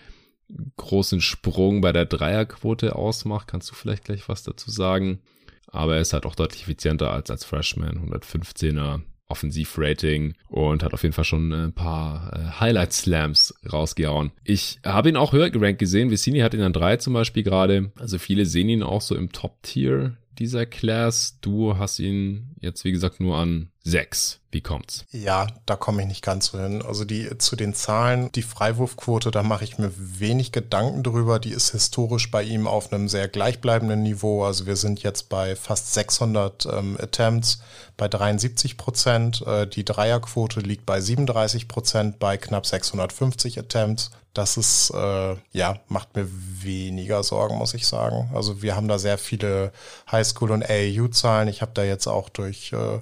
großen 0.77 1.22
Sprung 1.22 1.82
bei 1.82 1.92
der 1.92 2.06
Dreierquote 2.06 2.96
ausmacht. 2.96 3.48
Kannst 3.48 3.70
du 3.72 3.75
vielleicht 3.75 4.06
gleich 4.06 4.27
was 4.30 4.44
dazu 4.44 4.72
sagen? 4.72 5.20
Aber 5.68 5.96
er 5.96 6.01
ist 6.01 6.13
halt 6.13 6.25
auch 6.25 6.36
deutlich 6.36 6.63
effizienter 6.63 7.12
als 7.12 7.30
als 7.30 7.44
Freshman. 7.44 8.10
115er 8.10 9.01
Offensivrating 9.30 10.36
und 10.48 10.84
hat 10.84 10.94
auf 10.94 11.04
jeden 11.04 11.13
Fall 11.13 11.25
schon 11.25 11.51
ein 11.51 11.74
paar 11.74 12.32
äh, 12.34 12.60
Highlight-Slams 12.62 13.56
rausgehauen. 13.72 14.32
Ich 14.46 14.80
habe 14.86 15.10
ihn 15.10 15.18
auch 15.18 15.34
höher 15.34 15.50
gerankt 15.50 15.80
gesehen. 15.80 16.10
Vicini 16.10 16.39
hat 16.39 16.54
ihn 16.54 16.62
an 16.62 16.72
drei 16.72 16.96
zum 16.96 17.13
Beispiel 17.13 17.44
gerade. 17.44 17.92
Also 18.00 18.20
viele 18.20 18.46
sehen 18.46 18.70
ihn 18.70 18.84
auch 18.84 19.01
so 19.01 19.16
im 19.16 19.34
Top-Tier 19.34 20.16
dieser 20.39 20.66
Class. 20.66 21.39
Du 21.42 21.77
hast 21.77 22.00
ihn 22.00 22.56
jetzt, 22.62 22.86
wie 22.86 22.92
gesagt, 22.92 23.20
nur 23.20 23.38
an 23.38 23.70
sechs. 23.84 24.39
Wie 24.50 24.62
kommt's? 24.62 25.06
Ja, 25.12 25.48
da 25.66 25.75
komme 25.75 26.01
ich 26.04 26.08
nicht 26.08 26.24
ganz 26.24 26.48
so 26.48 26.60
hin. 26.60 26.82
Also 26.82 27.04
die 27.04 27.38
zu 27.38 27.58
den 27.58 27.74
Zahlen, 27.74 28.32
die 28.32 28.42
Freiwurfquote, 28.42 29.30
da 29.30 29.44
mache 29.44 29.66
ich 29.66 29.77
mir 29.77 29.92
wenig 29.98 30.54
Gedanken 30.54 31.04
drüber. 31.04 31.39
Die 31.39 31.51
ist 31.51 31.72
historisch 31.72 32.32
bei 32.32 32.44
ihm 32.44 32.66
auf 32.66 32.94
einem 32.94 33.10
sehr 33.10 33.27
gleichbleibenden 33.27 34.04
Niveau. 34.04 34.46
Also 34.46 34.66
wir 34.66 34.77
sind 34.77 35.04
jetzt 35.04 35.27
bei 35.27 35.58
fast 35.58 35.94
600 35.94 36.66
ähm, 36.66 36.98
Attempts 37.01 37.60
bei 37.98 38.08
73 38.08 38.77
Prozent. 38.77 39.46
Äh, 39.46 39.68
die 39.68 39.84
Dreierquote 39.84 40.62
liegt 40.62 40.86
bei 40.86 41.01
37 41.01 41.68
Prozent 41.68 42.20
bei 42.20 42.38
knapp 42.38 42.66
650 42.66 43.60
Attempts. 43.60 44.12
Das 44.38 44.56
ist, 44.56 44.92
äh, 44.92 45.36
ja, 45.51 45.80
macht 45.88 46.16
mir 46.16 46.27
weniger 46.30 47.24
Sorgen, 47.24 47.58
muss 47.58 47.74
ich 47.74 47.88
sagen. 47.88 48.30
Also 48.36 48.62
wir 48.62 48.75
haben 48.75 48.88
da 48.88 49.00
sehr 49.00 49.18
viele 49.18 49.72
Highschool- 50.12 50.51
und 50.51 50.63
AAU-Zahlen. 50.63 51.48
Ich 51.48 51.63
habe 51.63 51.72
da 51.74 51.84
jetzt 51.84 52.06
auch 52.06 52.30
durch 52.30 52.72
äh, 52.72 53.00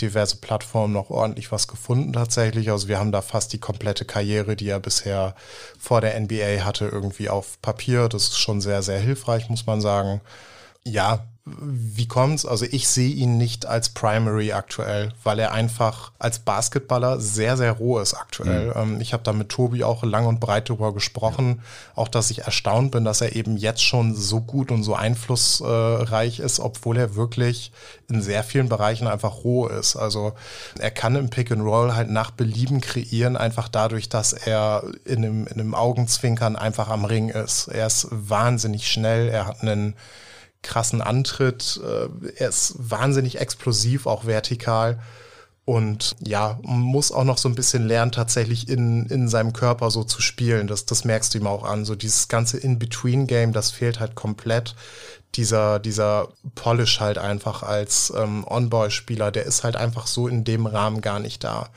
diverse 0.00 0.36
Plattformen 0.36 0.89
noch 0.92 1.10
ordentlich 1.10 1.52
was 1.52 1.68
gefunden 1.68 2.12
tatsächlich. 2.12 2.70
Also 2.70 2.88
wir 2.88 2.98
haben 2.98 3.12
da 3.12 3.22
fast 3.22 3.52
die 3.52 3.58
komplette 3.58 4.04
Karriere, 4.04 4.56
die 4.56 4.68
er 4.68 4.80
bisher 4.80 5.34
vor 5.78 6.00
der 6.00 6.18
NBA 6.18 6.64
hatte, 6.64 6.86
irgendwie 6.86 7.28
auf 7.28 7.60
Papier. 7.62 8.08
Das 8.08 8.24
ist 8.24 8.38
schon 8.38 8.60
sehr, 8.60 8.82
sehr 8.82 8.98
hilfreich, 8.98 9.48
muss 9.48 9.66
man 9.66 9.80
sagen. 9.80 10.20
Ja, 10.84 11.24
wie 11.58 12.06
kommt's? 12.06 12.46
Also 12.46 12.64
ich 12.70 12.88
sehe 12.88 13.10
ihn 13.10 13.36
nicht 13.36 13.66
als 13.66 13.88
Primary 13.90 14.52
aktuell, 14.52 15.12
weil 15.24 15.38
er 15.38 15.52
einfach 15.52 16.12
als 16.18 16.38
Basketballer 16.38 17.20
sehr, 17.20 17.56
sehr 17.56 17.72
roh 17.72 17.98
ist 17.98 18.14
aktuell. 18.14 18.74
Mhm. 18.74 19.00
Ich 19.00 19.12
habe 19.12 19.22
da 19.22 19.32
mit 19.32 19.48
Tobi 19.48 19.84
auch 19.84 20.02
lang 20.02 20.26
und 20.26 20.40
breit 20.40 20.68
darüber 20.68 20.92
gesprochen, 20.94 21.62
auch 21.94 22.08
dass 22.08 22.30
ich 22.30 22.42
erstaunt 22.42 22.90
bin, 22.92 23.04
dass 23.04 23.20
er 23.20 23.36
eben 23.36 23.56
jetzt 23.56 23.82
schon 23.82 24.14
so 24.14 24.40
gut 24.40 24.70
und 24.70 24.82
so 24.82 24.94
einflussreich 24.94 26.40
ist, 26.40 26.60
obwohl 26.60 26.96
er 26.96 27.14
wirklich 27.16 27.72
in 28.08 28.22
sehr 28.22 28.44
vielen 28.44 28.68
Bereichen 28.68 29.06
einfach 29.06 29.44
roh 29.44 29.66
ist. 29.66 29.96
Also 29.96 30.32
er 30.78 30.90
kann 30.90 31.16
im 31.16 31.30
Pick 31.30 31.50
and 31.50 31.62
Roll 31.62 31.94
halt 31.94 32.10
nach 32.10 32.30
Belieben 32.30 32.80
kreieren, 32.80 33.36
einfach 33.36 33.68
dadurch, 33.68 34.08
dass 34.08 34.32
er 34.32 34.84
in 35.04 35.24
einem, 35.24 35.46
in 35.46 35.60
einem 35.60 35.74
Augenzwinkern 35.74 36.56
einfach 36.56 36.88
am 36.88 37.04
Ring 37.04 37.28
ist. 37.28 37.68
Er 37.68 37.86
ist 37.86 38.08
wahnsinnig 38.10 38.90
schnell, 38.90 39.28
er 39.28 39.46
hat 39.46 39.62
einen 39.62 39.94
krassen 40.62 41.00
Antritt. 41.00 41.80
Äh, 41.82 42.08
er 42.36 42.48
ist 42.48 42.74
wahnsinnig 42.78 43.40
explosiv, 43.40 44.06
auch 44.06 44.24
vertikal. 44.24 45.00
Und 45.64 46.16
ja, 46.20 46.58
muss 46.62 47.12
auch 47.12 47.22
noch 47.24 47.38
so 47.38 47.48
ein 47.48 47.54
bisschen 47.54 47.86
lernen, 47.86 48.10
tatsächlich 48.10 48.68
in, 48.68 49.06
in 49.06 49.28
seinem 49.28 49.52
Körper 49.52 49.90
so 49.90 50.02
zu 50.02 50.20
spielen. 50.20 50.66
Das, 50.66 50.84
das 50.84 51.04
merkst 51.04 51.32
du 51.32 51.38
ihm 51.38 51.46
auch 51.46 51.64
an. 51.64 51.84
So 51.84 51.94
dieses 51.94 52.28
ganze 52.28 52.58
In-Between-Game, 52.58 53.52
das 53.52 53.70
fehlt 53.70 54.00
halt 54.00 54.14
komplett. 54.14 54.74
Dieser, 55.36 55.78
dieser 55.78 56.28
Polish 56.56 56.98
halt 56.98 57.18
einfach 57.18 57.62
als 57.62 58.12
ähm, 58.16 58.44
On-Boy-Spieler, 58.48 59.30
der 59.30 59.44
ist 59.44 59.62
halt 59.62 59.76
einfach 59.76 60.08
so 60.08 60.26
in 60.26 60.42
dem 60.42 60.66
Rahmen 60.66 61.02
gar 61.02 61.20
nicht 61.20 61.44
da 61.44 61.68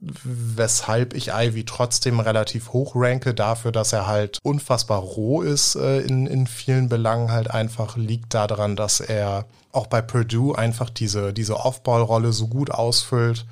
weshalb 0.00 1.14
ich 1.14 1.32
Ivy 1.32 1.64
trotzdem 1.64 2.20
relativ 2.20 2.72
hoch 2.72 2.92
ranke, 2.94 3.34
dafür, 3.34 3.72
dass 3.72 3.92
er 3.92 4.06
halt 4.06 4.38
unfassbar 4.42 5.00
roh 5.00 5.42
ist 5.42 5.74
äh, 5.74 6.00
in, 6.00 6.26
in 6.26 6.46
vielen 6.46 6.88
Belangen 6.88 7.30
halt 7.30 7.50
einfach, 7.50 7.96
liegt 7.96 8.34
daran, 8.34 8.76
dass 8.76 9.00
er 9.00 9.44
auch 9.72 9.86
bei 9.86 10.02
Purdue 10.02 10.56
einfach 10.56 10.90
diese, 10.90 11.32
diese 11.32 11.56
Off-Ball-Rolle 11.56 12.32
so 12.32 12.48
gut 12.48 12.70
ausfüllt, 12.70 13.46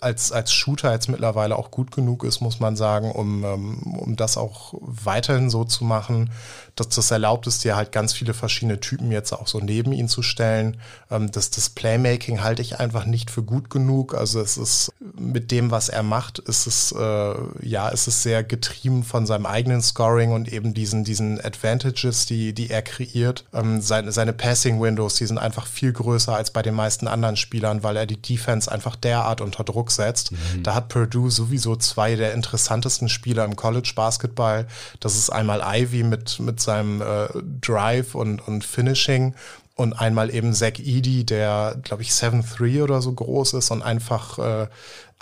als, 0.00 0.32
als 0.32 0.52
Shooter 0.52 0.92
jetzt 0.92 1.08
mittlerweile 1.08 1.56
auch 1.56 1.70
gut 1.70 1.92
genug 1.92 2.24
ist, 2.24 2.40
muss 2.40 2.58
man 2.58 2.74
sagen, 2.74 3.12
um, 3.12 3.44
ähm, 3.44 3.94
um 3.96 4.16
das 4.16 4.36
auch 4.36 4.74
weiterhin 4.80 5.48
so 5.48 5.64
zu 5.64 5.84
machen 5.84 6.30
dass 6.76 6.88
das 6.88 7.10
erlaubt 7.10 7.46
es 7.46 7.58
dir 7.58 7.76
halt 7.76 7.92
ganz 7.92 8.14
viele 8.14 8.32
verschiedene 8.32 8.80
Typen 8.80 9.12
jetzt 9.12 9.32
auch 9.32 9.46
so 9.46 9.60
neben 9.60 9.92
ihn 9.92 10.08
zu 10.08 10.22
stellen. 10.22 10.78
Ähm, 11.10 11.30
das, 11.30 11.50
das 11.50 11.70
Playmaking 11.70 12.42
halte 12.42 12.62
ich 12.62 12.80
einfach 12.80 13.04
nicht 13.04 13.30
für 13.30 13.42
gut 13.42 13.68
genug. 13.68 14.14
Also 14.14 14.40
es 14.40 14.56
ist 14.56 14.92
mit 15.18 15.50
dem, 15.50 15.70
was 15.70 15.90
er 15.90 16.02
macht, 16.02 16.38
ist 16.38 16.66
es, 16.66 16.92
äh, 16.92 17.34
ja, 17.60 17.88
ist 17.88 18.06
es 18.08 18.22
sehr 18.22 18.42
getrieben 18.42 19.04
von 19.04 19.26
seinem 19.26 19.44
eigenen 19.44 19.82
Scoring 19.82 20.32
und 20.32 20.50
eben 20.50 20.72
diesen, 20.72 21.04
diesen 21.04 21.40
Advantages, 21.44 22.24
die, 22.26 22.54
die 22.54 22.70
er 22.70 22.82
kreiert. 22.82 23.44
Ähm, 23.52 23.82
seine, 23.82 24.10
seine 24.12 24.32
Passing 24.32 24.80
Windows, 24.80 25.16
die 25.16 25.26
sind 25.26 25.38
einfach 25.38 25.61
viel 25.66 25.92
größer 25.92 26.34
als 26.34 26.50
bei 26.50 26.62
den 26.62 26.74
meisten 26.74 27.08
anderen 27.08 27.36
Spielern, 27.36 27.82
weil 27.82 27.96
er 27.96 28.06
die 28.06 28.20
Defense 28.20 28.70
einfach 28.70 28.96
derart 28.96 29.40
unter 29.40 29.64
Druck 29.64 29.90
setzt. 29.90 30.32
Mhm. 30.32 30.62
Da 30.62 30.74
hat 30.74 30.88
Purdue 30.88 31.30
sowieso 31.30 31.76
zwei 31.76 32.16
der 32.16 32.34
interessantesten 32.34 33.08
Spieler 33.08 33.44
im 33.44 33.56
College 33.56 33.92
Basketball. 33.94 34.66
Das 35.00 35.16
ist 35.16 35.30
einmal 35.30 35.62
Ivy 35.64 36.02
mit, 36.02 36.40
mit 36.40 36.60
seinem 36.60 37.00
äh, 37.00 37.28
Drive 37.60 38.14
und, 38.14 38.46
und 38.46 38.64
Finishing 38.64 39.34
und 39.74 39.94
einmal 39.94 40.34
eben 40.34 40.52
Zach 40.54 40.78
Edey, 40.78 41.24
der, 41.24 41.76
glaube 41.82 42.02
ich, 42.02 42.10
7-3 42.10 42.82
oder 42.82 43.00
so 43.00 43.12
groß 43.12 43.54
ist 43.54 43.70
und 43.70 43.82
einfach 43.82 44.38
äh, 44.38 44.66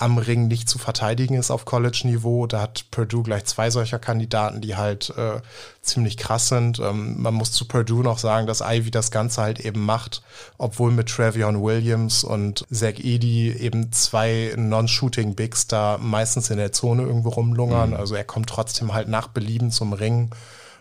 am 0.00 0.18
Ring 0.18 0.48
nicht 0.48 0.68
zu 0.68 0.78
verteidigen 0.78 1.34
ist 1.34 1.50
auf 1.50 1.64
College-Niveau. 1.64 2.46
Da 2.46 2.62
hat 2.62 2.86
Purdue 2.90 3.22
gleich 3.22 3.44
zwei 3.44 3.70
solcher 3.70 3.98
Kandidaten, 3.98 4.60
die 4.60 4.76
halt 4.76 5.10
äh, 5.16 5.40
ziemlich 5.82 6.16
krass 6.16 6.48
sind. 6.48 6.78
Ähm, 6.78 7.20
man 7.20 7.34
muss 7.34 7.52
zu 7.52 7.66
Purdue 7.66 8.02
noch 8.02 8.18
sagen, 8.18 8.46
dass 8.46 8.62
Ivy 8.62 8.90
das 8.90 9.10
Ganze 9.10 9.42
halt 9.42 9.60
eben 9.60 9.84
macht, 9.84 10.22
obwohl 10.58 10.90
mit 10.90 11.08
Travion 11.08 11.62
Williams 11.62 12.24
und 12.24 12.66
Zach 12.70 12.98
Edey 12.98 13.52
eben 13.52 13.92
zwei 13.92 14.54
Non-Shooting 14.56 15.34
Bigs 15.34 15.66
da 15.66 15.98
meistens 16.00 16.50
in 16.50 16.56
der 16.56 16.72
Zone 16.72 17.02
irgendwo 17.02 17.28
rumlungern. 17.28 17.90
Mhm. 17.90 17.96
Also 17.96 18.14
er 18.14 18.24
kommt 18.24 18.48
trotzdem 18.48 18.94
halt 18.94 19.08
nach 19.08 19.28
Belieben 19.28 19.70
zum 19.70 19.92
Ring 19.92 20.30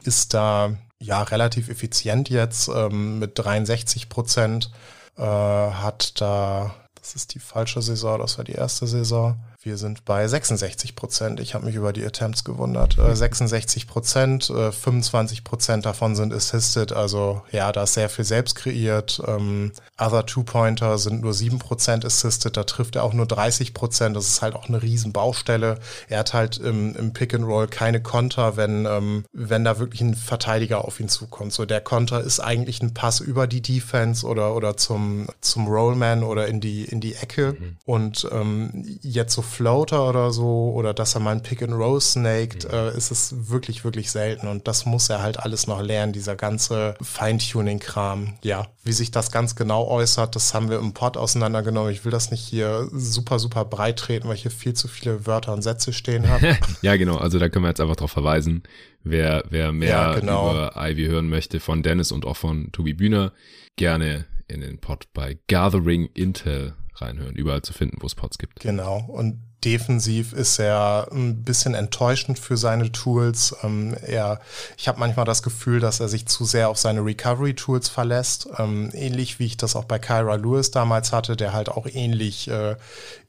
ist 0.03 0.33
da 0.33 0.71
ja 0.99 1.23
relativ 1.23 1.69
effizient 1.69 2.29
jetzt 2.29 2.69
ähm, 2.69 3.19
mit 3.19 3.37
63 3.37 4.09
Prozent. 4.09 4.71
Äh, 5.17 5.21
hat 5.23 6.21
da, 6.21 6.73
das 6.99 7.15
ist 7.15 7.33
die 7.33 7.39
falsche 7.39 7.81
Saison, 7.81 8.19
das 8.19 8.37
war 8.37 8.45
die 8.45 8.53
erste 8.53 8.87
Saison, 8.87 9.37
wir 9.61 9.75
sind 9.75 10.05
bei 10.05 10.25
66 10.25 10.95
Prozent. 10.95 11.41
Ich 11.41 11.53
habe 11.53 11.65
mich 11.65 11.75
über 11.75 11.91
die 11.91 12.05
Attempts 12.05 12.45
gewundert. 12.45 12.97
Äh, 12.97 13.13
66 13.13 13.87
Prozent, 13.87 14.49
äh, 14.49 14.71
25 14.71 15.43
Prozent 15.43 15.85
davon 15.85 16.15
sind 16.15 16.33
assisted. 16.33 16.93
Also 16.93 17.41
ja, 17.51 17.73
da 17.73 17.83
ist 17.83 17.95
sehr 17.95 18.07
viel 18.07 18.23
selbst 18.23 18.55
kreiert. 18.55 19.21
Ähm, 19.27 19.73
Other 19.97 20.25
Two-Pointer 20.25 20.97
sind 20.97 21.21
nur 21.21 21.33
7 21.33 21.59
Prozent 21.59 22.05
assisted. 22.05 22.55
Da 22.55 22.63
trifft 22.63 22.95
er 22.95 23.03
auch 23.03 23.13
nur 23.13 23.25
30 23.25 23.73
Prozent. 23.73 24.15
Das 24.15 24.27
ist 24.27 24.41
halt 24.41 24.55
auch 24.55 24.69
eine 24.69 24.81
riesen 24.81 25.11
Baustelle. 25.11 25.79
Er 26.07 26.19
hat 26.19 26.33
halt 26.33 26.57
im, 26.57 26.95
im 26.95 27.11
Pick 27.11 27.33
and 27.33 27.45
Roll 27.45 27.67
keine 27.67 28.01
Konter, 28.01 28.55
wenn, 28.55 28.85
ähm, 28.85 29.25
wenn 29.33 29.65
da 29.65 29.77
wirklich 29.77 29.99
ein 29.99 30.15
Verteidiger 30.15 30.85
auf 30.85 31.01
ihn 31.01 31.09
zukommt. 31.09 31.51
So 31.51 31.65
der 31.65 31.81
Konter 31.81 32.21
ist 32.21 32.39
eigentlich 32.39 32.81
ein 32.81 32.93
Pass 32.93 33.19
über 33.19 33.45
die 33.45 33.61
Defense 33.61 34.25
oder, 34.25 34.55
oder 34.55 34.77
zum, 34.77 35.27
zum 35.41 35.67
Rollman 35.67 36.23
oder 36.23 36.47
in 36.47 36.61
die, 36.61 36.85
in 36.85 37.01
die 37.01 37.15
Ecke. 37.15 37.57
Mhm. 37.59 37.77
Und 37.83 38.25
ähm, 38.31 38.85
jetzt 39.01 39.33
so 39.33 39.48
Floater 39.49 40.07
oder 40.07 40.31
so 40.31 40.71
oder 40.73 40.93
dass 40.93 41.15
er 41.15 41.21
mal 41.21 41.31
ein 41.31 41.43
Pick 41.43 41.61
and 41.61 41.73
Roll 41.73 41.99
snaked, 41.99 42.65
mhm. 42.65 42.73
äh, 42.73 42.97
ist 42.97 43.11
es 43.11 43.49
wirklich, 43.49 43.83
wirklich 43.83 44.11
selten. 44.11 44.47
Und 44.47 44.67
das 44.67 44.85
muss 44.85 45.09
er 45.09 45.21
halt 45.21 45.39
alles 45.39 45.67
noch 45.67 45.81
lernen, 45.81 46.13
dieser 46.13 46.35
ganze 46.35 46.95
Feintuning-Kram. 47.01 48.35
Ja, 48.43 48.67
wie 48.83 48.93
sich 48.93 49.11
das 49.11 49.31
ganz 49.31 49.55
genau 49.55 49.87
äußert, 49.87 50.35
das 50.35 50.53
haben 50.53 50.69
wir 50.69 50.79
im 50.79 50.93
Pod 50.93 51.17
auseinandergenommen. 51.17 51.91
Ich 51.91 52.05
will 52.05 52.11
das 52.11 52.31
nicht 52.31 52.41
hier 52.41 52.87
super, 52.91 53.39
super 53.39 53.65
breit 53.65 53.99
treten, 53.99 54.27
weil 54.27 54.35
ich 54.35 54.43
hier 54.43 54.51
viel 54.51 54.73
zu 54.73 54.87
viele 54.87 55.25
Wörter 55.25 55.53
und 55.53 55.61
Sätze 55.61 55.93
stehen 55.93 56.29
habe. 56.29 56.57
ja, 56.81 56.95
genau. 56.95 57.17
Also 57.17 57.39
da 57.39 57.49
können 57.49 57.65
wir 57.65 57.69
jetzt 57.69 57.81
einfach 57.81 57.95
drauf 57.95 58.11
verweisen. 58.11 58.63
Wer, 59.03 59.43
wer 59.49 59.71
mehr 59.71 59.89
ja, 59.89 60.19
genau. 60.19 60.51
über 60.51 60.73
Ivy 60.75 61.05
hören 61.05 61.29
möchte 61.29 61.59
von 61.59 61.83
Dennis 61.83 62.11
und 62.11 62.25
auch 62.25 62.37
von 62.37 62.71
Tobi 62.71 62.93
Bühner, 62.93 63.31
gerne 63.75 64.25
in 64.47 64.61
den 64.61 64.79
Pod 64.79 65.07
bei 65.13 65.37
Gathering 65.47 66.09
Intel 66.13 66.73
reinhören. 67.01 67.35
Überall 67.35 67.61
zu 67.61 67.73
finden, 67.73 67.97
wo 68.01 68.07
es 68.07 68.15
Pods 68.15 68.37
gibt. 68.37 68.59
Genau. 68.59 69.05
Und 69.07 69.39
defensiv 69.63 70.33
ist 70.33 70.59
er 70.59 71.09
ein 71.11 71.43
bisschen 71.43 71.73
enttäuschend 71.73 72.39
für 72.39 72.55
seine 72.55 72.91
Tools. 72.91 73.55
Ähm, 73.63 73.95
er, 74.05 74.39
ich 74.77 74.87
habe 74.87 74.99
manchmal 74.99 75.25
das 75.25 75.43
Gefühl, 75.43 75.79
dass 75.79 75.99
er 75.99 76.07
sich 76.07 76.27
zu 76.27 76.45
sehr 76.45 76.69
auf 76.69 76.77
seine 76.77 77.03
Recovery-Tools 77.03 77.89
verlässt. 77.89 78.47
Ähm, 78.57 78.89
ähnlich 78.93 79.39
wie 79.39 79.45
ich 79.45 79.57
das 79.57 79.75
auch 79.75 79.85
bei 79.85 79.99
Kyra 79.99 80.35
Lewis 80.35 80.71
damals 80.71 81.11
hatte, 81.11 81.35
der 81.35 81.53
halt 81.53 81.69
auch 81.69 81.87
ähnlich, 81.87 82.49
äh, 82.49 82.75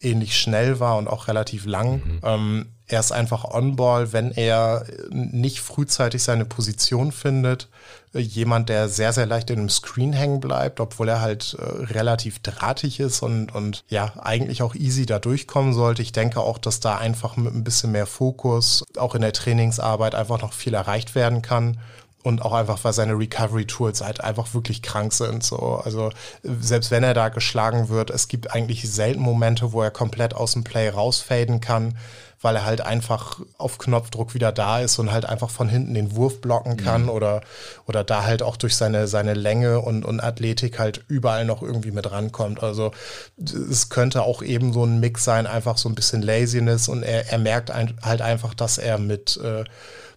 ähnlich 0.00 0.38
schnell 0.38 0.78
war 0.78 0.96
und 0.98 1.08
auch 1.08 1.28
relativ 1.28 1.66
lang. 1.66 2.02
Mhm. 2.04 2.20
Ähm, 2.22 2.66
er 2.90 3.00
ist 3.00 3.12
einfach 3.12 3.44
on-ball, 3.44 4.12
wenn 4.12 4.32
er 4.32 4.84
nicht 5.10 5.60
frühzeitig 5.60 6.22
seine 6.22 6.44
Position 6.44 7.12
findet. 7.12 7.68
Jemand, 8.12 8.68
der 8.68 8.88
sehr, 8.88 9.12
sehr 9.12 9.26
leicht 9.26 9.50
in 9.50 9.60
einem 9.60 9.68
Screen 9.68 10.12
hängen 10.12 10.40
bleibt, 10.40 10.80
obwohl 10.80 11.08
er 11.08 11.20
halt 11.20 11.56
äh, 11.58 11.84
relativ 11.92 12.40
drahtig 12.40 12.98
ist 12.98 13.22
und, 13.22 13.54
und 13.54 13.84
ja, 13.88 14.12
eigentlich 14.20 14.62
auch 14.62 14.74
easy 14.74 15.06
da 15.06 15.20
durchkommen 15.20 15.72
sollte. 15.72 16.02
Ich 16.02 16.10
denke 16.10 16.40
auch, 16.40 16.58
dass 16.58 16.80
da 16.80 16.96
einfach 16.96 17.36
mit 17.36 17.54
ein 17.54 17.62
bisschen 17.62 17.92
mehr 17.92 18.06
Fokus, 18.06 18.84
auch 18.96 19.14
in 19.14 19.22
der 19.22 19.32
Trainingsarbeit, 19.32 20.16
einfach 20.16 20.42
noch 20.42 20.52
viel 20.52 20.74
erreicht 20.74 21.14
werden 21.14 21.40
kann 21.42 21.78
und 22.22 22.42
auch 22.42 22.52
einfach, 22.52 22.82
weil 22.82 22.92
seine 22.92 23.18
Recovery-Tools 23.18 24.02
halt 24.02 24.22
einfach 24.22 24.52
wirklich 24.52 24.82
krank 24.82 25.12
sind. 25.12 25.42
So. 25.42 25.80
Also 25.84 26.10
selbst 26.42 26.90
wenn 26.90 27.02
er 27.02 27.14
da 27.14 27.28
geschlagen 27.28 27.88
wird, 27.88 28.10
es 28.10 28.28
gibt 28.28 28.52
eigentlich 28.52 28.90
selten 28.90 29.20
Momente, 29.20 29.72
wo 29.72 29.82
er 29.82 29.90
komplett 29.90 30.34
aus 30.34 30.52
dem 30.52 30.64
Play 30.64 30.88
rausfaden 30.88 31.60
kann, 31.60 31.96
weil 32.42 32.56
er 32.56 32.64
halt 32.64 32.80
einfach 32.80 33.40
auf 33.58 33.78
Knopfdruck 33.78 34.34
wieder 34.34 34.50
da 34.50 34.80
ist 34.80 34.98
und 34.98 35.12
halt 35.12 35.26
einfach 35.26 35.50
von 35.50 35.68
hinten 35.68 35.94
den 35.94 36.16
Wurf 36.16 36.40
blocken 36.40 36.76
kann 36.78 37.04
mhm. 37.04 37.08
oder, 37.10 37.42
oder 37.86 38.02
da 38.02 38.24
halt 38.24 38.42
auch 38.42 38.56
durch 38.56 38.76
seine, 38.76 39.08
seine 39.08 39.34
Länge 39.34 39.80
und, 39.80 40.04
und 40.04 40.20
Athletik 40.20 40.78
halt 40.78 41.04
überall 41.08 41.44
noch 41.44 41.62
irgendwie 41.62 41.90
mit 41.90 42.10
rankommt. 42.10 42.62
Also 42.62 42.92
es 43.38 43.90
könnte 43.90 44.22
auch 44.22 44.42
eben 44.42 44.72
so 44.72 44.84
ein 44.84 45.00
Mix 45.00 45.24
sein, 45.24 45.46
einfach 45.46 45.76
so 45.76 45.88
ein 45.88 45.94
bisschen 45.94 46.22
Laziness 46.22 46.88
und 46.88 47.02
er, 47.02 47.30
er 47.30 47.38
merkt 47.38 47.70
ein, 47.70 47.96
halt 48.02 48.22
einfach, 48.22 48.54
dass 48.54 48.78
er 48.78 48.98
mit 48.98 49.36
äh, 49.36 49.64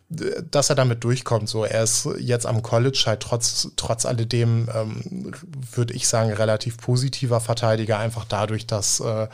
dass 0.10 0.69
er 0.69 0.75
damit 0.75 1.03
durchkommt. 1.03 1.50
So, 1.50 1.63
er 1.63 1.83
ist 1.83 2.07
jetzt 2.19 2.45
am 2.45 2.62
College 2.62 3.03
halt 3.05 3.22
trotz, 3.22 3.69
trotz 3.75 4.05
alledem, 4.05 4.69
ähm, 4.74 5.33
würde 5.72 5.93
ich 5.93 6.07
sagen, 6.07 6.31
relativ 6.31 6.77
positiver 6.77 7.39
Verteidiger, 7.39 7.98
einfach 7.98 8.25
dadurch, 8.25 8.67
dass, 8.67 9.00
äh, 9.00 9.27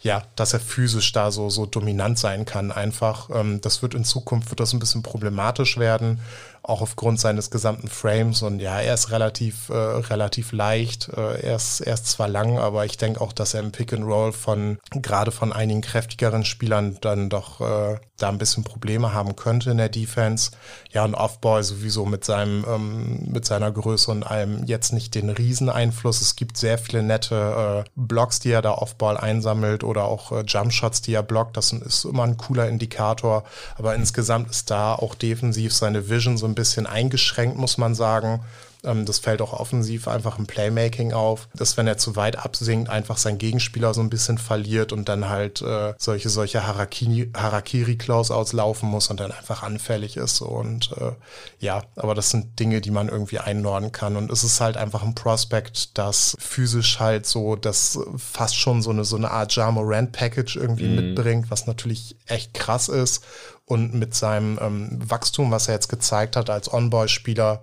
ja, 0.00 0.22
dass 0.36 0.52
er 0.52 0.60
physisch 0.60 1.12
da 1.12 1.30
so, 1.30 1.50
so 1.50 1.66
dominant 1.66 2.18
sein 2.18 2.44
kann. 2.44 2.72
Einfach, 2.72 3.30
ähm, 3.30 3.60
das 3.60 3.82
wird 3.82 3.94
in 3.94 4.04
Zukunft, 4.04 4.50
wird 4.50 4.60
das 4.60 4.72
ein 4.72 4.78
bisschen 4.78 5.02
problematisch 5.02 5.76
werden 5.78 6.20
auch 6.66 6.82
aufgrund 6.82 7.20
seines 7.20 7.50
gesamten 7.50 7.88
Frames. 7.88 8.42
Und 8.42 8.60
ja, 8.60 8.80
er 8.80 8.94
ist 8.94 9.10
relativ, 9.12 9.68
äh, 9.68 9.74
relativ 9.74 10.52
leicht. 10.52 11.08
Äh, 11.08 11.40
er, 11.40 11.56
ist, 11.56 11.80
er 11.80 11.94
ist 11.94 12.06
zwar 12.06 12.28
lang, 12.28 12.58
aber 12.58 12.84
ich 12.84 12.96
denke 12.96 13.20
auch, 13.20 13.32
dass 13.32 13.54
er 13.54 13.60
im 13.60 13.70
Pick 13.70 13.92
and 13.92 14.04
Roll 14.04 14.32
von 14.32 14.78
gerade 14.90 15.30
von 15.30 15.52
einigen 15.52 15.80
kräftigeren 15.80 16.44
Spielern 16.44 16.98
dann 17.00 17.28
doch 17.28 17.60
äh, 17.60 17.98
da 18.16 18.28
ein 18.30 18.38
bisschen 18.38 18.64
Probleme 18.64 19.12
haben 19.12 19.36
könnte 19.36 19.70
in 19.70 19.76
der 19.76 19.88
Defense. 19.88 20.50
Ja, 20.90 21.04
und 21.04 21.14
Offball 21.14 21.62
sowieso 21.62 22.04
mit 22.04 22.24
seinem, 22.24 22.64
ähm, 22.68 23.30
mit 23.30 23.44
seiner 23.44 23.70
Größe 23.70 24.10
und 24.10 24.24
allem 24.24 24.64
jetzt 24.64 24.92
nicht 24.92 25.14
den 25.14 25.30
Rieseneinfluss. 25.30 26.20
Es 26.20 26.34
gibt 26.34 26.56
sehr 26.56 26.78
viele 26.78 27.02
nette 27.02 27.84
äh, 27.86 27.90
Blocks, 27.94 28.40
die 28.40 28.50
er 28.50 28.62
da 28.62 28.72
Offball 28.72 29.16
einsammelt 29.16 29.84
oder 29.84 30.06
auch 30.06 30.32
äh, 30.32 30.42
Jumpshots, 30.46 31.02
die 31.02 31.14
er 31.14 31.22
blockt. 31.22 31.56
Das 31.56 31.72
ist 31.72 32.04
immer 32.04 32.24
ein 32.24 32.38
cooler 32.38 32.68
Indikator. 32.68 33.44
Aber 33.76 33.94
insgesamt 33.94 34.50
ist 34.50 34.70
da 34.70 34.94
auch 34.94 35.14
defensiv 35.14 35.72
seine 35.72 36.08
Vision 36.08 36.38
so 36.38 36.46
ein 36.46 36.55
bisschen 36.56 36.86
eingeschränkt, 36.86 37.56
muss 37.56 37.78
man 37.78 37.94
sagen. 37.94 38.40
Ähm, 38.86 39.04
das 39.04 39.18
fällt 39.18 39.42
auch 39.42 39.52
offensiv 39.52 40.08
einfach 40.08 40.38
im 40.38 40.46
Playmaking 40.46 41.12
auf, 41.12 41.48
dass 41.54 41.76
wenn 41.76 41.86
er 41.86 41.98
zu 41.98 42.16
weit 42.16 42.38
absinkt, 42.38 42.88
einfach 42.88 43.18
sein 43.18 43.38
Gegenspieler 43.38 43.92
so 43.92 44.00
ein 44.00 44.10
bisschen 44.10 44.38
verliert 44.38 44.92
und 44.92 45.08
dann 45.08 45.28
halt 45.28 45.60
äh, 45.60 45.94
solche, 45.98 46.28
solche 46.28 46.66
Harakiri-Klaus 46.66 48.30
auslaufen 48.30 48.88
muss 48.88 49.08
und 49.08 49.20
dann 49.20 49.32
einfach 49.32 49.62
anfällig 49.62 50.16
ist. 50.16 50.40
Und 50.40 50.92
äh, 50.98 51.12
ja, 51.58 51.82
aber 51.96 52.14
das 52.14 52.30
sind 52.30 52.58
Dinge, 52.58 52.80
die 52.80 52.90
man 52.90 53.08
irgendwie 53.08 53.40
einnorden 53.40 53.92
kann. 53.92 54.16
Und 54.16 54.30
es 54.30 54.44
ist 54.44 54.60
halt 54.60 54.76
einfach 54.76 55.02
ein 55.02 55.14
Prospect, 55.14 55.98
das 55.98 56.36
physisch 56.38 57.00
halt 57.00 57.26
so, 57.26 57.56
das 57.56 57.98
fast 58.16 58.56
schon 58.56 58.82
so 58.82 58.90
eine, 58.90 59.04
so 59.04 59.16
eine 59.16 59.30
Art 59.30 59.54
Jamo 59.54 59.82
Rand 59.84 60.12
Package 60.12 60.56
irgendwie 60.56 60.88
mhm. 60.88 60.96
mitbringt, 60.96 61.50
was 61.50 61.66
natürlich 61.66 62.16
echt 62.26 62.54
krass 62.54 62.88
ist. 62.88 63.24
Und 63.66 63.94
mit 63.94 64.14
seinem 64.14 64.58
ähm, 64.62 64.98
Wachstum, 65.10 65.50
was 65.50 65.68
er 65.68 65.74
jetzt 65.74 65.88
gezeigt 65.88 66.36
hat 66.36 66.50
als 66.50 66.72
On-Boy-Spieler, 66.72 67.62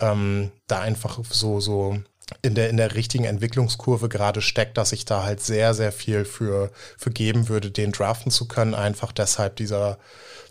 ähm, 0.00 0.50
da 0.66 0.80
einfach 0.80 1.20
so, 1.30 1.60
so 1.60 1.96
in 2.42 2.54
der, 2.54 2.70
in 2.70 2.76
der 2.76 2.94
richtigen 2.94 3.24
Entwicklungskurve 3.24 4.08
gerade 4.08 4.42
steckt, 4.42 4.76
dass 4.76 4.92
ich 4.92 5.04
da 5.04 5.22
halt 5.22 5.40
sehr, 5.40 5.74
sehr 5.74 5.92
viel 5.92 6.24
für, 6.24 6.70
für 6.96 7.10
geben 7.10 7.48
würde, 7.48 7.70
den 7.70 7.92
draften 7.92 8.30
zu 8.30 8.46
können. 8.46 8.74
Einfach 8.74 9.12
deshalb 9.12 9.56
dieser, 9.56 9.98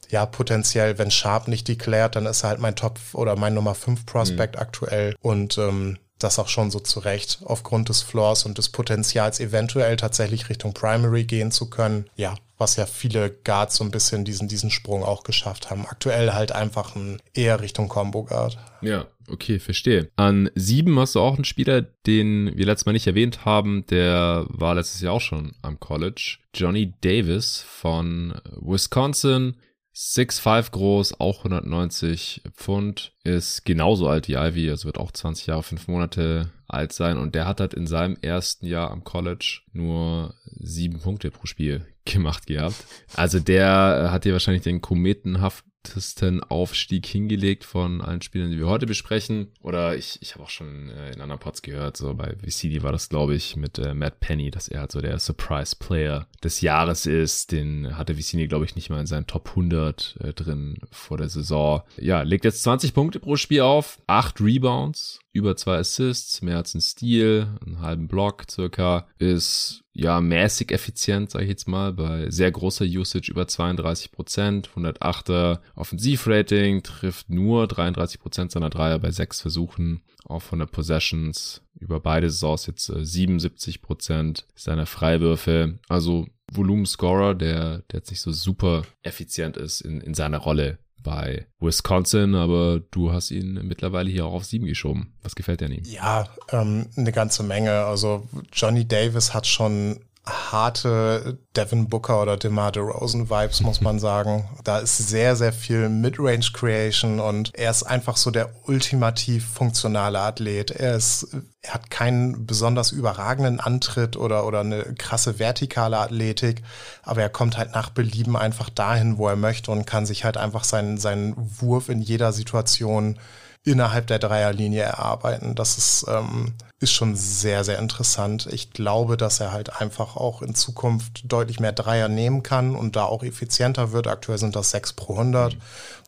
ja, 0.09 0.25
potenziell, 0.25 0.97
wenn 0.97 1.11
Sharp 1.11 1.47
nicht 1.47 1.67
deklärt, 1.67 2.15
dann 2.15 2.25
ist 2.25 2.43
er 2.43 2.49
halt 2.49 2.59
mein 2.59 2.75
Top 2.75 2.99
oder 3.13 3.35
mein 3.35 3.53
Nummer 3.53 3.75
5 3.75 4.05
Prospect 4.05 4.55
mhm. 4.55 4.61
aktuell. 4.61 5.15
Und 5.21 5.57
ähm, 5.57 5.97
das 6.19 6.39
auch 6.39 6.47
schon 6.47 6.71
so 6.71 6.79
zurecht, 6.79 7.39
aufgrund 7.45 7.89
des 7.89 8.01
Floors 8.01 8.45
und 8.45 8.57
des 8.57 8.69
Potenzials 8.69 9.39
eventuell 9.39 9.97
tatsächlich 9.97 10.49
Richtung 10.49 10.73
Primary 10.73 11.25
gehen 11.25 11.51
zu 11.51 11.69
können. 11.69 12.09
Ja, 12.15 12.35
was 12.57 12.75
ja 12.75 12.85
viele 12.85 13.29
Guards 13.29 13.75
so 13.75 13.83
ein 13.83 13.91
bisschen 13.91 14.25
diesen, 14.25 14.47
diesen 14.47 14.71
Sprung 14.71 15.03
auch 15.03 15.23
geschafft 15.23 15.69
haben. 15.69 15.85
Aktuell 15.85 16.33
halt 16.33 16.51
einfach 16.51 16.95
ein 16.95 17.21
eher 17.33 17.61
Richtung 17.61 17.87
Combo 17.87 18.23
Guard. 18.23 18.57
Ja, 18.81 19.05
okay, 19.27 19.59
verstehe. 19.59 20.09
An 20.15 20.49
sieben 20.55 20.99
hast 20.99 21.15
du 21.15 21.19
auch 21.19 21.35
einen 21.35 21.45
Spieler, 21.45 21.81
den 21.81 22.57
wir 22.57 22.65
letztes 22.65 22.87
Mal 22.87 22.93
nicht 22.93 23.07
erwähnt 23.07 23.45
haben, 23.45 23.85
der 23.87 24.45
war 24.49 24.75
letztes 24.75 25.01
Jahr 25.01 25.13
auch 25.13 25.21
schon 25.21 25.53
am 25.61 25.79
College. 25.79 26.37
Johnny 26.53 26.93
Davis 27.01 27.63
von 27.67 28.33
Wisconsin. 28.59 29.55
6'5 29.97 30.71
groß, 30.71 31.19
auch 31.19 31.39
190 31.39 32.43
Pfund, 32.53 33.13
ist 33.23 33.65
genauso 33.65 34.07
alt 34.07 34.27
wie 34.27 34.35
Ivy, 34.35 34.69
also 34.69 34.85
wird 34.85 34.99
auch 34.99 35.11
20 35.11 35.47
Jahre, 35.47 35.63
5 35.63 35.87
Monate 35.87 36.51
alt 36.67 36.93
sein 36.93 37.17
und 37.17 37.33
der 37.33 37.47
hat 37.47 37.59
halt 37.59 37.73
in 37.73 37.87
seinem 37.87 38.15
ersten 38.21 38.67
Jahr 38.67 38.91
am 38.91 39.03
College 39.03 39.61
nur 39.73 40.35
sieben 40.59 40.99
Punkte 40.99 41.31
pro 41.31 41.47
Spiel 41.47 41.85
gemacht 42.05 42.45
gehabt. 42.45 42.75
Also 43.15 43.39
der 43.39 44.09
hat 44.11 44.23
hier 44.23 44.33
wahrscheinlich 44.33 44.63
den 44.63 44.81
kometenhaft 44.81 45.65
härtesten 45.87 46.43
Aufstieg 46.43 47.05
hingelegt 47.05 47.63
von 47.63 48.01
allen 48.01 48.21
Spielern, 48.21 48.51
die 48.51 48.57
wir 48.57 48.67
heute 48.67 48.85
besprechen. 48.85 49.47
Oder 49.61 49.95
ich, 49.95 50.19
ich 50.21 50.33
habe 50.33 50.43
auch 50.43 50.49
schon 50.49 50.89
äh, 50.89 51.13
in 51.13 51.21
anderen 51.21 51.39
Pods 51.39 51.61
gehört, 51.61 51.97
so 51.97 52.13
bei 52.13 52.35
VCD 52.43 52.83
war 52.83 52.91
das, 52.91 53.09
glaube 53.09 53.35
ich, 53.35 53.55
mit 53.55 53.79
äh, 53.79 53.93
Matt 53.93 54.19
Penny, 54.19 54.51
dass 54.51 54.67
er 54.67 54.81
halt 54.81 54.91
so 54.91 55.01
der 55.01 55.19
Surprise 55.19 55.75
Player 55.77 56.27
des 56.43 56.61
Jahres 56.61 57.05
ist. 57.05 57.51
Den 57.51 57.97
hatte 57.97 58.15
VCD, 58.15 58.47
glaube 58.47 58.65
ich, 58.65 58.75
nicht 58.75 58.89
mal 58.89 58.99
in 58.99 59.07
seinen 59.07 59.27
Top 59.27 59.49
100 59.49 60.17
äh, 60.21 60.33
drin 60.33 60.77
vor 60.91 61.17
der 61.17 61.29
Saison. 61.29 61.81
Ja, 61.97 62.21
legt 62.21 62.45
jetzt 62.45 62.63
20 62.63 62.93
Punkte 62.93 63.19
pro 63.19 63.35
Spiel 63.35 63.61
auf, 63.61 63.99
8 64.07 64.41
Rebounds, 64.41 65.19
über 65.37 65.55
zwei 65.55 65.77
Assists, 65.77 66.41
mehr 66.41 66.57
als 66.57 66.73
ein 66.73 66.81
Steal, 66.81 67.57
einen 67.65 67.81
halben 67.81 68.07
Block 68.07 68.43
circa, 68.49 69.07
ist 69.17 69.83
ja 69.93 70.19
mäßig 70.21 70.71
effizient, 70.71 71.31
sage 71.31 71.45
ich 71.45 71.49
jetzt 71.49 71.67
mal, 71.67 71.93
bei 71.93 72.29
sehr 72.29 72.51
großer 72.51 72.85
Usage 72.85 73.31
über 73.31 73.47
32 73.47 74.11
Prozent, 74.11 74.69
108er 74.75 75.59
Offensivrating, 75.75 76.83
trifft 76.83 77.29
nur 77.29 77.67
33 77.67 78.19
Prozent 78.19 78.51
seiner 78.51 78.69
Dreier 78.69 78.99
bei 78.99 79.11
sechs 79.11 79.41
Versuchen, 79.41 80.01
auch 80.25 80.41
von 80.41 80.59
der 80.59 80.65
Possessions 80.65 81.61
über 81.79 81.99
beide 81.99 82.29
Saisons 82.29 82.65
jetzt 82.65 82.89
äh, 82.89 83.05
77 83.05 83.81
Prozent 83.81 84.45
seiner 84.55 84.85
Freiwürfe, 84.85 85.79
also 85.87 86.27
Volumenscorer, 86.51 87.35
der, 87.35 87.79
der 87.91 87.99
jetzt 87.99 88.09
nicht 88.09 88.21
so 88.21 88.31
super 88.31 88.83
effizient 89.03 89.57
ist 89.57 89.81
in, 89.81 90.01
in 90.01 90.13
seiner 90.13 90.37
Rolle 90.37 90.79
bei 91.07 91.47
Wisconsin, 91.61 92.35
aber 92.35 92.81
du 92.91 93.13
hast 93.13 93.31
ihn 93.31 93.53
mittlerweile 93.63 94.09
hier 94.09 94.25
auch 94.25 94.33
auf 94.33 94.43
sieben 94.43 94.65
geschoben. 94.65 95.13
Was 95.23 95.35
gefällt 95.35 95.61
dir 95.61 95.67
an 95.67 95.71
ihm? 95.71 95.83
Ja, 95.85 96.27
ähm, 96.51 96.87
eine 96.97 97.13
ganze 97.13 97.43
Menge. 97.43 97.85
Also 97.85 98.27
Johnny 98.51 98.85
Davis 98.85 99.33
hat 99.33 99.47
schon 99.47 100.01
harte 100.27 101.39
Devin 101.55 101.87
Booker 101.87 102.21
oder 102.21 102.37
DeMar 102.37 102.71
DeRozan 102.71 103.29
Vibes, 103.29 103.61
muss 103.61 103.81
man 103.81 103.99
sagen. 104.07 104.49
Da 104.63 104.79
ist 104.79 104.97
sehr, 104.97 105.35
sehr 105.35 105.53
viel 105.53 105.89
Midrange 105.89 106.51
Creation 106.53 107.19
und 107.19 107.55
er 107.55 107.71
ist 107.71 107.83
einfach 107.83 108.17
so 108.17 108.31
der 108.31 108.49
ultimativ 108.67 109.45
funktionale 109.45 110.19
Athlet. 110.19 110.71
Er 110.71 110.95
ist, 110.95 111.35
er 111.61 111.75
hat 111.75 111.89
keinen 111.89 112.45
besonders 112.45 112.91
überragenden 112.91 113.59
Antritt 113.59 114.17
oder, 114.17 114.45
oder 114.45 114.61
eine 114.61 114.83
krasse 114.95 115.39
vertikale 115.39 115.97
Athletik, 115.97 116.61
aber 117.03 117.21
er 117.21 117.29
kommt 117.29 117.57
halt 117.57 117.73
nach 117.73 117.89
Belieben 117.89 118.35
einfach 118.35 118.69
dahin, 118.69 119.17
wo 119.17 119.27
er 119.27 119.35
möchte 119.35 119.71
und 119.71 119.85
kann 119.85 120.05
sich 120.05 120.25
halt 120.25 120.37
einfach 120.37 120.63
seinen, 120.63 120.97
seinen 120.97 121.35
Wurf 121.59 121.89
in 121.89 122.01
jeder 122.01 122.33
Situation 122.33 123.17
innerhalb 123.63 124.07
der 124.07 124.19
Dreierlinie 124.19 124.83
erarbeiten. 124.83 125.55
Das 125.55 125.77
ist, 125.77 126.05
ähm, 126.07 126.53
ist 126.79 126.91
schon 126.91 127.15
sehr, 127.15 127.63
sehr 127.63 127.79
interessant. 127.79 128.47
Ich 128.51 128.71
glaube, 128.71 129.17
dass 129.17 129.39
er 129.39 129.51
halt 129.51 129.81
einfach 129.81 130.15
auch 130.15 130.41
in 130.41 130.53
Zukunft 130.53 131.23
deutlich 131.25 131.59
mehr 131.59 131.71
Dreier 131.71 132.07
nehmen 132.07 132.43
kann 132.43 132.75
und 132.75 132.95
da 132.95 133.05
auch 133.05 133.23
effizienter 133.23 133.91
wird. 133.93 134.07
Aktuell 134.07 134.37
sind 134.37 134.55
das 134.55 134.69
sechs 134.69 134.93
pro 134.93 135.13
100. 135.13 135.57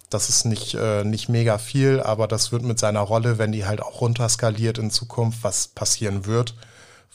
Das 0.10 0.29
ist 0.29 0.45
nicht, 0.45 0.75
äh, 0.75 1.03
nicht 1.03 1.29
mega 1.29 1.58
viel, 1.58 1.99
aber 1.99 2.27
das 2.27 2.51
wird 2.51 2.63
mit 2.63 2.79
seiner 2.79 3.01
Rolle, 3.01 3.38
wenn 3.38 3.51
die 3.51 3.65
halt 3.65 3.82
auch 3.82 4.01
runterskaliert 4.01 4.77
in 4.77 4.91
Zukunft, 4.91 5.43
was 5.43 5.67
passieren 5.69 6.25
wird, 6.25 6.55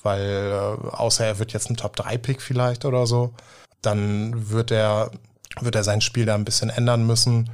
weil 0.03 0.53
äh, 0.53 0.89
außer 0.91 1.25
er 1.25 1.39
wird 1.39 1.53
jetzt 1.53 1.71
ein 1.71 1.77
Top-3-Pick 1.77 2.41
vielleicht 2.43 2.85
oder 2.85 3.07
so, 3.07 3.33
dann 3.83 4.51
wird 4.51 4.71
er, 4.71 5.11
wird 5.61 5.75
er 5.77 5.85
sein 5.85 6.01
Spiel 6.01 6.27
da 6.27 6.35
ein 6.35 6.45
bisschen 6.45 6.71
ändern 6.71 7.07
müssen. 7.07 7.51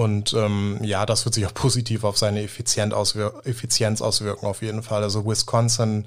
Und 0.00 0.32
ähm, 0.32 0.78
ja, 0.80 1.04
das 1.04 1.26
wird 1.26 1.34
sich 1.34 1.44
auch 1.44 1.52
positiv 1.54 2.04
auf 2.04 2.16
seine 2.16 2.42
Effizienz, 2.42 2.94
auswir 2.94 3.34
Effizienz 3.44 4.00
auswirken, 4.00 4.46
auf 4.46 4.62
jeden 4.62 4.82
Fall. 4.82 5.02
Also 5.02 5.26
Wisconsin 5.26 6.06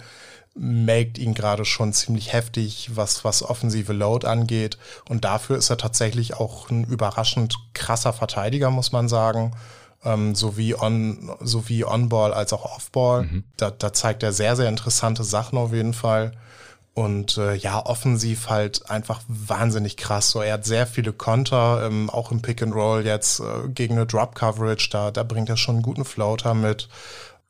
maked 0.55 1.19
ihn 1.19 1.35
gerade 1.35 1.63
schon 1.63 1.93
ziemlich 1.93 2.33
heftig, 2.33 2.89
was, 2.95 3.23
was 3.23 3.43
offensive 3.43 3.93
Load 3.93 4.25
angeht. 4.25 4.79
Und 5.07 5.25
dafür 5.25 5.57
ist 5.57 5.69
er 5.69 5.77
tatsächlich 5.77 6.33
auch 6.33 6.71
ein 6.71 6.85
überraschend 6.85 7.55
krasser 7.75 8.13
Verteidiger, 8.13 8.71
muss 8.71 8.91
man 8.91 9.07
sagen. 9.07 9.51
Ähm, 10.03 10.33
sowie 10.33 10.73
on, 10.73 11.31
sowie 11.41 11.85
on-ball 11.85 12.33
als 12.33 12.51
auch 12.51 12.65
off-ball. 12.65 13.25
Mhm. 13.25 13.43
Da, 13.57 13.69
da 13.69 13.93
zeigt 13.93 14.23
er 14.23 14.33
sehr, 14.33 14.55
sehr 14.55 14.69
interessante 14.69 15.23
Sachen 15.23 15.59
auf 15.59 15.71
jeden 15.71 15.93
Fall. 15.93 16.31
Und 16.95 17.37
äh, 17.37 17.55
ja, 17.55 17.83
offensiv 17.83 18.49
halt 18.49 18.89
einfach 18.89 19.21
wahnsinnig 19.27 19.97
krass. 19.97 20.29
So, 20.29 20.41
er 20.41 20.53
hat 20.53 20.65
sehr 20.65 20.85
viele 20.85 21.11
Konter, 21.11 21.83
ähm, 21.85 22.09
auch 22.11 22.31
im 22.31 22.43
Pick 22.43 22.61
and 22.61 22.75
Roll 22.75 23.03
jetzt 23.03 23.39
äh, 23.39 23.67
gegen 23.69 23.95
eine 23.95 24.05
Drop 24.05 24.35
Coverage. 24.35 24.89
Da, 24.91 25.09
da 25.09 25.23
bringt 25.23 25.49
er 25.49 25.57
schon 25.57 25.75
einen 25.75 25.83
guten 25.83 26.05
Floater 26.05 26.53
mit 26.53 26.87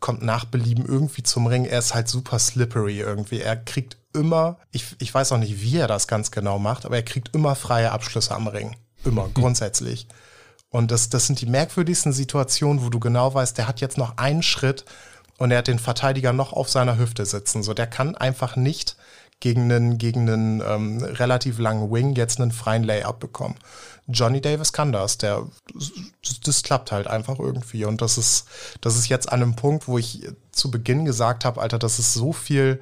kommt 0.03 0.21
nach 0.21 0.43
Belieben 0.43 0.85
irgendwie 0.85 1.23
zum 1.23 1.47
Ring. 1.47 1.63
Er 1.63 1.79
ist 1.79 1.93
halt 1.93 2.09
super 2.09 2.37
slippery 2.37 2.99
irgendwie. 2.99 3.39
Er 3.39 3.55
kriegt 3.55 3.95
immer, 4.13 4.57
ich, 4.73 4.97
ich 4.99 5.13
weiß 5.13 5.31
auch 5.31 5.37
nicht, 5.37 5.61
wie 5.61 5.77
er 5.77 5.87
das 5.87 6.09
ganz 6.09 6.29
genau 6.29 6.59
macht, 6.59 6.85
aber 6.85 6.97
er 6.97 7.03
kriegt 7.03 7.33
immer 7.33 7.55
freie 7.55 7.93
Abschlüsse 7.93 8.35
am 8.35 8.49
Ring. 8.49 8.75
Immer, 9.05 9.27
mhm. 9.27 9.33
grundsätzlich. 9.33 10.07
Und 10.69 10.91
das, 10.91 11.07
das 11.07 11.27
sind 11.27 11.39
die 11.39 11.45
merkwürdigsten 11.45 12.11
Situationen, 12.11 12.83
wo 12.83 12.89
du 12.89 12.99
genau 12.99 13.33
weißt, 13.33 13.57
der 13.57 13.65
hat 13.65 13.79
jetzt 13.79 13.97
noch 13.97 14.17
einen 14.17 14.43
Schritt 14.43 14.83
und 15.37 15.51
er 15.51 15.59
hat 15.59 15.67
den 15.67 15.79
Verteidiger 15.79 16.33
noch 16.33 16.51
auf 16.51 16.69
seiner 16.69 16.97
Hüfte 16.97 17.25
sitzen. 17.25 17.63
So, 17.63 17.73
der 17.73 17.87
kann 17.87 18.13
einfach 18.15 18.57
nicht 18.57 18.97
gegen 19.43 19.69
einen, 19.69 19.97
gegen 19.97 20.29
einen 20.29 20.63
ähm, 20.65 21.03
relativ 21.03 21.59
langen 21.59 21.91
Wing 21.91 22.15
jetzt 22.15 22.39
einen 22.39 22.53
freien 22.53 22.85
Layup 22.85 23.19
bekommen. 23.19 23.55
Johnny 24.07 24.39
Davis 24.39 24.71
kann 24.71 24.93
das. 24.93 25.17
Der, 25.17 25.43
das 26.45 26.63
klappt 26.63 26.93
halt 26.93 27.07
einfach 27.07 27.39
irgendwie. 27.39 27.83
Und 27.83 28.01
das 28.01 28.17
ist, 28.17 28.47
das 28.79 28.95
ist 28.95 29.09
jetzt 29.09 29.29
an 29.29 29.41
einem 29.41 29.57
Punkt, 29.57 29.89
wo 29.89 29.97
ich 29.97 30.21
zu 30.53 30.71
Beginn 30.71 31.03
gesagt 31.03 31.43
habe, 31.43 31.59
Alter, 31.59 31.77
das 31.77 31.99
ist 31.99 32.13
so 32.13 32.31
viel 32.31 32.81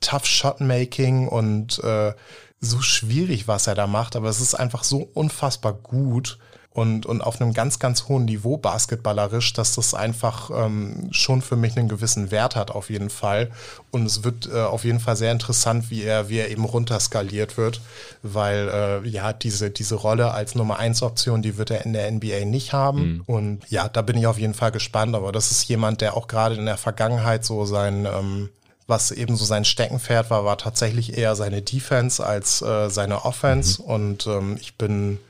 Tough 0.00 0.26
Shot 0.26 0.60
Making 0.60 1.26
und 1.26 1.82
äh, 1.82 2.12
so 2.60 2.82
schwierig, 2.82 3.48
was 3.48 3.66
er 3.66 3.74
da 3.74 3.86
macht. 3.86 4.14
Aber 4.14 4.28
es 4.28 4.42
ist 4.42 4.54
einfach 4.54 4.84
so 4.84 5.08
unfassbar 5.14 5.72
gut 5.72 6.38
und, 6.74 7.06
und 7.06 7.20
auf 7.20 7.40
einem 7.40 7.52
ganz, 7.52 7.78
ganz 7.78 8.08
hohen 8.08 8.24
Niveau 8.24 8.56
basketballerisch, 8.56 9.52
dass 9.52 9.76
das 9.76 9.94
einfach 9.94 10.50
ähm, 10.52 11.08
schon 11.12 11.40
für 11.40 11.54
mich 11.54 11.78
einen 11.78 11.88
gewissen 11.88 12.32
Wert 12.32 12.56
hat 12.56 12.72
auf 12.72 12.90
jeden 12.90 13.10
Fall. 13.10 13.52
Und 13.92 14.06
es 14.06 14.24
wird 14.24 14.50
äh, 14.52 14.60
auf 14.60 14.84
jeden 14.84 14.98
Fall 14.98 15.14
sehr 15.14 15.30
interessant, 15.30 15.88
wie 15.88 16.02
er, 16.02 16.28
wie 16.28 16.38
er 16.38 16.50
eben 16.50 16.64
runterskaliert 16.64 17.56
wird, 17.56 17.80
weil 18.24 18.68
äh, 18.68 19.08
ja, 19.08 19.32
diese, 19.32 19.70
diese 19.70 19.94
Rolle 19.94 20.32
als 20.32 20.56
Nummer 20.56 20.80
1 20.80 21.02
Option, 21.02 21.42
die 21.42 21.56
wird 21.56 21.70
er 21.70 21.86
in 21.86 21.92
der 21.92 22.10
NBA 22.10 22.44
nicht 22.44 22.72
haben. 22.72 23.04
Mhm. 23.04 23.22
Und 23.26 23.70
ja, 23.70 23.88
da 23.88 24.02
bin 24.02 24.18
ich 24.18 24.26
auf 24.26 24.40
jeden 24.40 24.54
Fall 24.54 24.72
gespannt. 24.72 25.14
Aber 25.14 25.30
das 25.30 25.52
ist 25.52 25.68
jemand, 25.68 26.00
der 26.00 26.16
auch 26.16 26.26
gerade 26.26 26.56
in 26.56 26.66
der 26.66 26.76
Vergangenheit 26.76 27.44
so 27.44 27.64
sein, 27.66 28.04
ähm, 28.04 28.48
was 28.88 29.12
eben 29.12 29.36
so 29.36 29.44
sein 29.44 29.64
Steckenpferd 29.64 30.28
war, 30.28 30.44
war 30.44 30.58
tatsächlich 30.58 31.16
eher 31.16 31.36
seine 31.36 31.62
Defense 31.62 32.26
als 32.26 32.62
äh, 32.62 32.90
seine 32.90 33.24
Offense. 33.24 33.80
Mhm. 33.80 33.88
Und 33.88 34.26
ähm, 34.26 34.56
ich 34.60 34.74
bin 34.74 35.20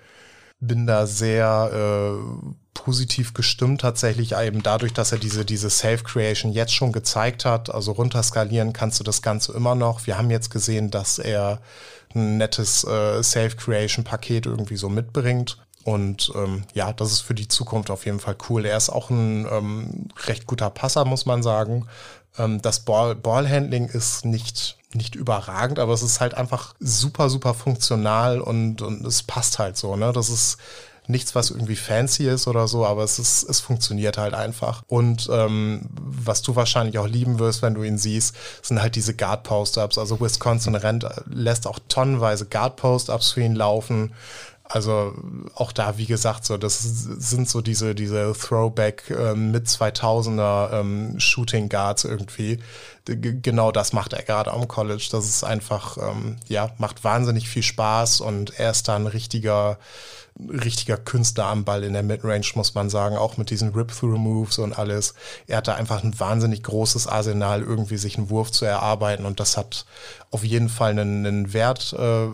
bin 0.67 0.87
da 0.87 1.07
sehr 1.07 1.71
äh, 1.73 2.53
positiv 2.75 3.33
gestimmt 3.33 3.81
tatsächlich 3.81 4.37
eben 4.37 4.63
dadurch, 4.63 4.93
dass 4.93 5.13
er 5.13 5.19
diese, 5.19 5.45
diese 5.45 5.71
Self-Creation 5.71 6.53
jetzt 6.53 6.75
schon 6.75 6.93
gezeigt 6.93 7.45
hat. 7.45 7.73
Also 7.73 7.93
runterskalieren 7.93 8.73
kannst 8.73 9.01
du 9.01 9.05
das 9.05 9.23
Ganze 9.23 9.53
immer 9.53 9.75
noch. 9.75 10.07
Wir 10.07 10.19
haben 10.19 10.31
jetzt 10.31 10.51
gesehen, 10.51 10.91
dass 10.91 11.19
er 11.19 11.61
ein 12.15 12.37
nettes 12.37 12.85
äh, 12.85 13.23
Self-Creation-Paket 13.23 14.47
irgendwie 14.47 14.77
so 14.77 14.89
mitbringt. 14.89 15.59
Und 15.85 16.33
ähm, 16.35 16.65
ja, 16.73 16.93
das 16.93 17.13
ist 17.13 17.21
für 17.21 17.35
die 17.35 17.49
Zukunft 17.49 17.91
auf 17.91 18.07
jeden 18.07 18.21
Fall 18.21 18.37
cool. 18.49 18.65
Er 18.65 18.77
ist 18.77 18.91
auch 18.91 19.11
ein 19.11 19.47
ähm, 19.51 20.09
recht 20.27 20.47
guter 20.47 20.71
Passer, 20.71 21.05
muss 21.05 21.27
man 21.27 21.43
sagen. 21.43 21.87
Ähm, 22.39 22.61
das 22.63 22.81
Ball 22.81 23.15
Ballhandling 23.15 23.87
ist 23.87 24.25
nicht 24.25 24.79
nicht 24.95 25.15
überragend, 25.15 25.79
aber 25.79 25.93
es 25.93 26.03
ist 26.03 26.21
halt 26.21 26.35
einfach 26.35 26.75
super, 26.81 27.29
super 27.31 27.55
funktional 27.55 28.41
und, 28.41 28.83
und 28.83 29.07
es 29.07 29.23
passt 29.23 29.59
halt 29.59 29.77
so, 29.77 29.97
ne? 29.97 30.13
Das 30.13 30.29
ist 30.29 30.59
nichts, 31.07 31.35
was 31.35 31.51
irgendwie 31.51 31.77
fancy 31.77 32.29
ist 32.29 32.47
oder 32.49 32.67
so, 32.67 32.87
aber 32.87 33.03
es 33.03 33.19
ist, 33.19 33.43
es 33.43 33.61
funktioniert 33.61 34.17
halt 34.17 34.35
einfach. 34.35 34.83
Und 34.87 35.29
ähm, 35.31 35.83
was 35.91 36.43
du 36.43 36.57
wahrscheinlich 36.57 36.99
auch 36.99 37.07
lieben 37.07 37.39
wirst, 37.39 37.63
wenn 37.63 37.75
du 37.75 37.83
ihn 37.83 37.99
siehst, 37.99 38.35
sind 38.63 38.81
halt 38.81 38.97
diese 38.97 39.15
Guard-Post-Ups. 39.15 39.99
Also 39.99 40.21
Wisconsin 40.21 40.75
rennt, 40.75 41.07
lässt 41.27 41.67
auch 41.67 41.79
tonnenweise 41.89 42.47
Guard-Post-Ups 42.47 43.33
für 43.33 43.43
ihn 43.43 43.55
laufen. 43.55 44.13
Also 44.75 45.15
auch 45.55 45.71
da, 45.71 45.99
wie 45.99 46.07
gesagt, 46.07 46.45
so 46.45 46.57
das 46.57 46.81
sind 46.83 47.49
so 47.49 47.61
diese 47.61 47.95
diese 47.95 48.33
Throwback 48.33 49.05
ähm, 49.17 49.53
mit 49.53 49.69
2000er 49.69 50.81
ähm, 50.81 51.21
Shooting 51.21 51.69
Guards 51.69 52.03
irgendwie. 52.03 52.59
G 53.05 53.37
genau 53.41 53.71
das 53.71 53.93
macht 53.93 54.15
er 54.15 54.25
gerade 54.25 54.53
am 54.53 54.67
College. 54.67 55.07
Das 55.13 55.27
ist 55.27 55.45
einfach 55.45 55.97
ähm, 55.99 56.39
ja 56.49 56.73
macht 56.79 57.05
wahnsinnig 57.05 57.49
viel 57.49 57.63
Spaß 57.63 58.21
und 58.21 58.59
er 58.59 58.73
ist 58.73 58.89
da 58.89 58.97
ein 58.97 59.07
richtiger 59.07 59.79
richtiger 60.41 60.97
Künstler 60.97 61.45
am 61.47 61.65
Ball 61.65 61.85
in 61.85 61.93
der 61.93 62.03
Midrange, 62.03 62.45
muss 62.57 62.75
man 62.75 62.91
sagen, 62.91 63.17
auch 63.17 63.37
mit 63.37 63.51
diesen 63.51 63.73
Rip-Through-Moves 63.73 64.59
und 64.59 64.77
alles. 64.77 65.15
Er 65.47 65.59
hat 65.59 65.69
da 65.69 65.77
einfach 65.77 66.03
ein 66.03 66.19
wahnsinnig 66.19 66.65
großes 66.65 67.07
Arsenal, 67.07 67.63
irgendwie 67.63 67.99
sich 67.99 68.19
einen 68.19 68.31
Wurf 68.31 68.51
zu 68.51 68.65
erarbeiten 68.65 69.25
und 69.25 69.39
das 69.39 69.57
hat 69.57 69.87
auf 70.33 70.43
jeden 70.43 70.69
Fall 70.69 70.91
einen, 70.91 71.25
einen 71.25 71.53
Wert 71.53 71.93
äh, 71.97 72.27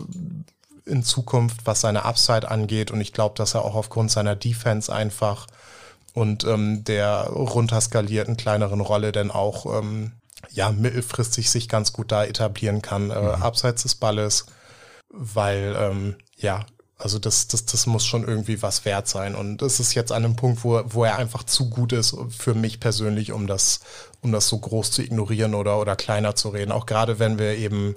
in 0.85 1.03
Zukunft, 1.03 1.65
was 1.65 1.81
seine 1.81 2.05
Upside 2.05 2.49
angeht. 2.49 2.91
Und 2.91 3.01
ich 3.01 3.13
glaube, 3.13 3.35
dass 3.35 3.53
er 3.53 3.63
auch 3.63 3.75
aufgrund 3.75 4.11
seiner 4.11 4.35
Defense 4.35 4.93
einfach 4.93 5.47
und 6.13 6.43
ähm, 6.43 6.83
der 6.83 7.27
runterskalierten 7.29 8.37
kleineren 8.37 8.81
Rolle 8.81 9.11
dann 9.11 9.31
auch 9.31 9.65
ähm, 9.79 10.11
ja 10.49 10.71
mittelfristig 10.71 11.49
sich 11.49 11.69
ganz 11.69 11.93
gut 11.93 12.11
da 12.11 12.25
etablieren 12.25 12.81
kann, 12.81 13.11
äh, 13.11 13.21
mhm. 13.21 13.43
abseits 13.43 13.83
des 13.83 13.95
Balles, 13.95 14.45
weil 15.09 15.75
ähm, 15.77 16.15
ja, 16.37 16.65
also 16.97 17.17
das, 17.17 17.47
das, 17.47 17.65
das 17.65 17.87
muss 17.87 18.05
schon 18.05 18.27
irgendwie 18.27 18.61
was 18.61 18.85
wert 18.85 19.07
sein. 19.07 19.35
Und 19.35 19.61
es 19.61 19.79
ist 19.79 19.95
jetzt 19.95 20.11
an 20.11 20.23
einem 20.23 20.35
Punkt, 20.35 20.63
wo, 20.63 20.81
wo 20.85 21.03
er 21.03 21.17
einfach 21.17 21.43
zu 21.43 21.69
gut 21.69 21.93
ist 21.93 22.15
für 22.29 22.53
mich 22.53 22.79
persönlich, 22.79 23.31
um 23.31 23.47
das, 23.47 23.79
um 24.21 24.31
das 24.31 24.47
so 24.47 24.59
groß 24.59 24.91
zu 24.91 25.01
ignorieren 25.01 25.55
oder, 25.55 25.79
oder 25.79 25.95
kleiner 25.95 26.35
zu 26.35 26.49
reden. 26.49 26.71
Auch 26.71 26.85
gerade 26.85 27.17
wenn 27.17 27.39
wir 27.39 27.57
eben 27.57 27.95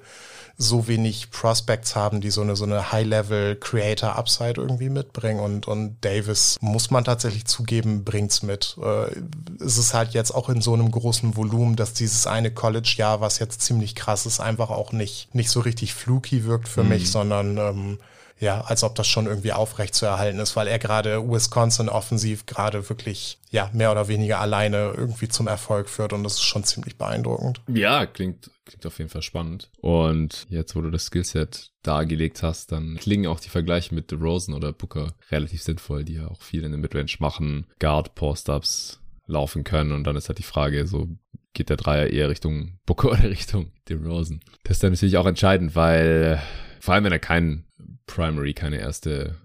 so 0.57 0.87
wenig 0.87 1.31
Prospects 1.31 1.97
haben, 1.97 2.21
die 2.21 2.31
so 2.31 2.43
eine, 2.43 2.57
so 2.57 2.65
eine 2.65 2.93
High-Level-Creator-Upside 2.93 4.61
irgendwie 4.61 4.89
mitbringen. 4.89 5.41
Und, 5.41 5.67
und 5.67 5.97
Davis, 6.01 6.57
muss 6.61 6.91
man 6.91 7.05
tatsächlich 7.05 7.45
zugeben, 7.47 8.05
bringt's 8.05 8.43
mit. 8.43 8.77
Äh, 8.81 9.17
es 9.65 9.79
ist 9.79 9.95
halt 9.95 10.15
jetzt 10.15 10.33
auch 10.33 10.49
in 10.49 10.61
so 10.61 10.75
einem 10.75 10.91
großen 10.91 11.37
Volumen, 11.37 11.77
dass 11.77 11.93
dieses 11.93 12.27
eine 12.27 12.51
College-Jahr, 12.51 13.21
was 13.21 13.39
jetzt 13.39 13.63
ziemlich 13.63 13.95
krass 13.95 14.27
ist, 14.27 14.41
einfach 14.41 14.71
auch 14.71 14.93
nicht, 14.93 15.35
nicht 15.35 15.51
so 15.51 15.61
richtig 15.61 15.95
fluky 15.95 16.45
wirkt 16.45 16.69
für 16.69 16.85
mhm. 16.85 16.91
mich, 16.91 17.11
sondern 17.11 17.59
ähm, 17.59 17.99
ja, 18.41 18.63
als 18.63 18.83
ob 18.83 18.95
das 18.95 19.07
schon 19.07 19.27
irgendwie 19.27 19.53
aufrecht 19.53 19.95
zu 19.95 20.07
erhalten 20.07 20.39
ist, 20.39 20.57
weil 20.57 20.67
er 20.67 20.79
gerade 20.79 21.29
Wisconsin 21.29 21.89
offensiv 21.89 22.47
gerade 22.47 22.89
wirklich, 22.89 23.39
ja, 23.51 23.71
mehr 23.73 23.93
oder 23.93 24.09
weniger 24.09 24.41
alleine 24.41 24.93
irgendwie 24.97 25.29
zum 25.29 25.47
Erfolg 25.47 25.89
führt 25.89 26.13
und 26.13 26.25
das 26.25 26.35
ist 26.35 26.43
schon 26.43 26.65
ziemlich 26.65 26.97
beeindruckend. 26.97 27.61
Ja, 27.69 28.07
klingt, 28.07 28.51
klingt 28.65 28.87
auf 28.87 28.99
jeden 28.99 29.11
Fall 29.11 29.23
spannend. 29.23 29.71
Und 29.81 30.47
jetzt, 30.49 30.75
wo 30.75 30.81
du 30.81 30.91
das 30.91 31.07
Skillset 31.07 31.71
dargelegt 31.83 32.43
hast, 32.43 32.73
dann 32.73 32.97
klingen 32.97 33.27
auch 33.27 33.41
die 33.41 33.51
Vergleiche 33.51 33.95
mit 33.95 34.13
Rosen 34.13 34.55
oder 34.55 34.73
Booker 34.73 35.15
relativ 35.31 35.63
sinnvoll, 35.63 36.05
die 36.05 36.15
ja 36.15 36.29
auch 36.29 36.43
viel 36.43 36.65
in 36.65 36.73
der 36.73 36.81
Midrange 36.81 37.17
machen, 37.21 37.67
Guard, 37.79 38.15
Post-Ups 38.15 39.01
laufen 39.27 39.65
können 39.65 39.93
und 39.93 40.05
dann 40.05 40.17
ist 40.17 40.29
halt 40.29 40.39
die 40.39 40.43
Frage, 40.43 40.87
so 40.87 41.09
geht 41.55 41.71
der 41.71 41.77
Dreier 41.77 42.09
eher 42.09 42.29
Richtung 42.29 42.79
Booker 42.85 43.09
oder 43.13 43.31
Richtung 43.31 43.73
DeRozan? 43.89 44.41
Das 44.65 44.79
ist 44.79 44.83
dann 44.83 44.93
natürlich 44.93 45.17
auch 45.17 45.27
entscheidend, 45.27 45.75
weil 45.77 46.43
vor 46.81 46.95
allem 46.95 47.05
wenn 47.05 47.13
er 47.13 47.19
keinen 47.19 47.65
Primary 48.07 48.55
keine 48.55 48.79
erste 48.79 49.37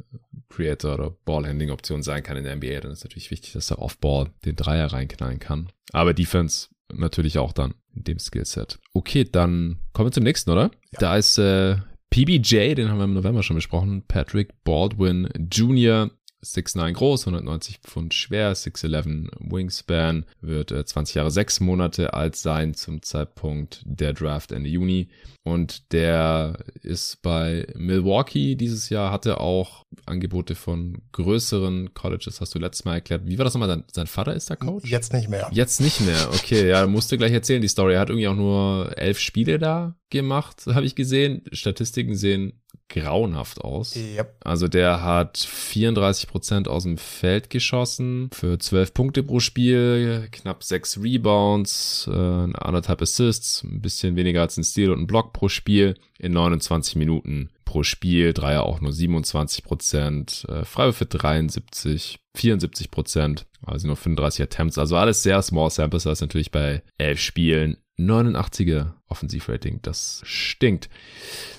Creator 0.50 0.96
oder 0.96 1.12
Ballhandling-Option 1.26 2.04
sein 2.04 2.24
kann 2.24 2.38
in 2.38 2.44
der 2.44 2.56
NBA, 2.56 2.82
dann 2.82 2.92
ist 2.92 3.04
natürlich 3.04 3.32
wichtig, 3.32 3.54
dass 3.54 3.72
er 3.72 3.80
Off-Ball 3.80 4.32
den 4.46 4.56
Dreier 4.56 4.92
reinknallen 4.92 5.40
kann. 5.40 5.70
Aber 5.92 6.14
Defense 6.14 6.70
natürlich 6.92 7.38
auch 7.38 7.54
dann 7.54 7.76
in 7.96 8.04
dem 8.04 8.20
Skillset. 8.20 8.80
Okay, 8.94 9.28
dann 9.30 9.78
kommen 9.94 10.08
wir 10.08 10.12
zum 10.12 10.24
nächsten, 10.24 10.50
oder? 10.50 10.72
Ja. 10.92 11.00
Da 11.00 11.18
ist 11.18 11.38
äh, 11.38 11.78
PBJ, 12.10 12.74
den 12.74 12.90
haben 12.90 12.98
wir 12.98 13.06
im 13.06 13.14
November 13.14 13.44
schon 13.44 13.56
besprochen, 13.56 14.04
Patrick 14.08 14.64
Baldwin 14.64 15.30
Jr., 15.52 16.10
6'9 16.44 16.94
groß, 16.94 17.28
190 17.28 17.80
Pfund 17.80 18.14
schwer, 18.14 18.56
6'11 18.56 19.30
Wingspan, 19.40 20.26
wird 20.42 20.72
äh, 20.72 20.86
20 20.86 21.16
Jahre 21.16 21.32
6 21.32 21.60
Monate 21.60 22.14
alt 22.14 22.36
sein 22.36 22.74
zum 22.74 23.02
Zeitpunkt 23.02 23.82
der 23.86 24.14
Draft 24.14 24.52
Ende 24.52 24.70
Juni. 24.70 25.10
Und 25.44 25.94
der 25.94 26.60
ist 26.82 27.22
bei 27.22 27.68
Milwaukee 27.76 28.56
dieses 28.56 28.90
Jahr, 28.90 29.12
hatte 29.12 29.40
auch 29.40 29.86
Angebote 30.06 30.54
von 30.54 31.02
größeren 31.12 31.94
Colleges, 31.94 32.42
hast 32.42 32.54
du 32.54 32.60
letztes 32.60 32.86
Mal 32.86 32.96
erklärt. 32.96 33.26
Wie 33.26 33.38
war 33.38 33.46
das 33.46 33.54
nochmal? 33.54 33.70
Sein, 33.70 33.84
sein 33.92 34.08
Vater 34.08 34.36
ist 34.36 34.50
der 34.50 34.58
Coach? 34.58 34.90
Jetzt 34.90 35.14
nicht 35.14 35.30
mehr. 35.30 35.50
Jetzt 35.52 35.82
nicht 35.82 36.02
mehr, 36.02 36.30
okay. 36.34 36.68
Ja, 36.68 36.86
musst 36.88 37.12
du 37.12 37.18
gleich 37.18 37.32
erzählen, 37.32 37.62
die 37.62 37.68
Story. 37.68 37.94
Er 37.94 38.02
hat 38.02 38.10
irgendwie 38.10 38.28
auch 38.28 38.36
nur 38.36 38.98
elf 38.98 39.20
Spiele 39.20 39.60
da 39.60 39.96
gemacht, 40.10 40.66
habe 40.68 40.86
ich 40.86 40.96
gesehen. 40.96 41.44
Statistiken 41.52 42.16
sehen 42.16 42.62
grauenhaft 42.90 43.62
aus. 43.62 43.96
Yep. 43.96 44.36
Also 44.44 44.68
der 44.68 45.04
hat 45.04 45.38
34% 45.38 46.68
aus 46.68 46.84
dem 46.84 46.98
Feld 46.98 47.50
geschossen 47.50 48.30
für 48.34 48.60
12 48.60 48.94
Punkte 48.94 49.24
pro 49.24 49.40
Spiel, 49.40 50.28
knapp 50.32 50.64
6 50.64 51.02
Rebounds, 51.02 52.10
äh, 52.12 52.12
anderthalb 52.12 53.02
Assists, 53.02 53.64
ein 53.64 53.82
bisschen 53.82 54.16
weniger 54.16 54.42
als 54.42 54.58
ein 54.58 54.64
Steal 54.64 54.92
und 54.92 55.02
ein 55.02 55.08
Block 55.08 55.34
pro 55.34 55.48
Spiel 55.48 55.96
in 56.18 56.34
29 56.34 56.96
Minuten 56.96 57.50
pro 57.70 57.84
Spiel, 57.84 58.34
Dreier 58.34 58.64
auch 58.64 58.82
nur 58.82 58.92
27 58.92 59.64
Prozent, 59.64 60.46
äh, 60.50 60.66
Freiwürfe 60.66 61.06
73, 61.06 62.20
74 62.36 62.90
Prozent, 62.90 63.46
also 63.64 63.86
nur 63.86 63.96
35 63.96 64.42
Attempts, 64.42 64.80
also 64.80 64.98
alles 64.98 65.22
sehr 65.22 65.42
small 65.44 65.70
samples, 65.70 66.04
das 66.04 66.14
ist 66.14 66.22
natürlich 66.22 66.50
bei 66.50 66.82
11 66.98 67.20
Spielen 67.20 67.78
89er 68.00 68.94
Offensivrating, 69.08 69.80
das 69.82 70.22
stinkt. 70.26 70.90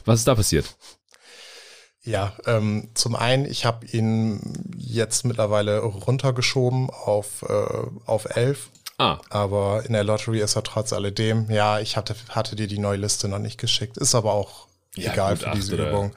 Was 0.04 0.20
ist 0.20 0.28
da 0.28 0.34
passiert? 0.34 0.76
Ja, 2.02 2.32
ähm, 2.46 2.88
zum 2.94 3.14
einen, 3.14 3.44
ich 3.44 3.66
habe 3.66 3.86
ihn 3.86 4.74
jetzt 4.78 5.24
mittlerweile 5.24 5.80
runtergeschoben 5.80 6.88
auf, 6.88 7.42
äh, 7.42 7.86
auf 8.06 8.24
11. 8.36 8.70
Ah. 8.96 9.18
Aber 9.28 9.84
in 9.84 9.92
der 9.92 10.04
Lottery 10.04 10.40
ist 10.40 10.56
er 10.56 10.62
trotz 10.62 10.92
alledem, 10.92 11.50
ja, 11.50 11.78
ich 11.78 11.96
hatte, 11.96 12.14
hatte 12.30 12.56
dir 12.56 12.66
die 12.66 12.78
neue 12.78 12.98
Liste 12.98 13.28
noch 13.28 13.38
nicht 13.38 13.58
geschickt. 13.58 13.98
Ist 13.98 14.14
aber 14.14 14.32
auch 14.32 14.66
ja, 14.96 15.12
egal 15.12 15.36
für 15.36 15.50
diese 15.52 15.76
Übung. 15.76 16.12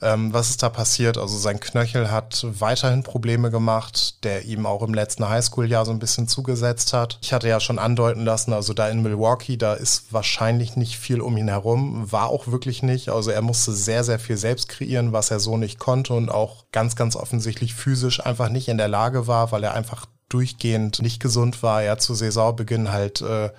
Ja, 0.00 0.14
ähm, 0.14 0.32
was 0.32 0.48
ist 0.48 0.62
da 0.62 0.70
passiert? 0.70 1.18
Also 1.18 1.36
sein 1.36 1.60
Knöchel 1.60 2.10
hat 2.10 2.46
weiterhin 2.48 3.02
Probleme 3.02 3.50
gemacht, 3.50 4.24
der 4.24 4.46
ihm 4.46 4.64
auch 4.64 4.82
im 4.82 4.94
letzten 4.94 5.28
Highschool-Jahr 5.28 5.84
so 5.84 5.92
ein 5.92 5.98
bisschen 5.98 6.26
zugesetzt 6.26 6.94
hat. 6.94 7.18
Ich 7.20 7.34
hatte 7.34 7.48
ja 7.48 7.60
schon 7.60 7.78
andeuten 7.78 8.24
lassen, 8.24 8.54
also 8.54 8.72
da 8.72 8.88
in 8.88 9.02
Milwaukee, 9.02 9.58
da 9.58 9.74
ist 9.74 10.12
wahrscheinlich 10.12 10.76
nicht 10.76 10.98
viel 10.98 11.20
um 11.20 11.36
ihn 11.36 11.48
herum, 11.48 12.10
war 12.10 12.28
auch 12.28 12.46
wirklich 12.46 12.82
nicht. 12.82 13.10
Also 13.10 13.30
er 13.30 13.42
musste 13.42 13.72
sehr, 13.72 14.04
sehr 14.04 14.18
viel 14.18 14.38
selbst 14.38 14.68
kreieren, 14.68 15.12
was 15.12 15.30
er 15.30 15.40
so 15.40 15.58
nicht 15.58 15.78
konnte 15.78 16.14
und 16.14 16.30
auch 16.30 16.64
ganz, 16.72 16.96
ganz 16.96 17.14
offensichtlich 17.14 17.74
physisch 17.74 18.24
einfach 18.24 18.48
nicht 18.48 18.68
in 18.68 18.78
der 18.78 18.88
Lage 18.88 19.26
war, 19.26 19.52
weil 19.52 19.64
er 19.64 19.74
einfach 19.74 20.06
durchgehend 20.30 21.02
nicht 21.02 21.20
gesund 21.20 21.62
war. 21.62 21.82
Er 21.82 21.98
zu 21.98 22.14
Saisonbeginn 22.14 22.92
halt 22.92 23.20
äh, 23.20 23.50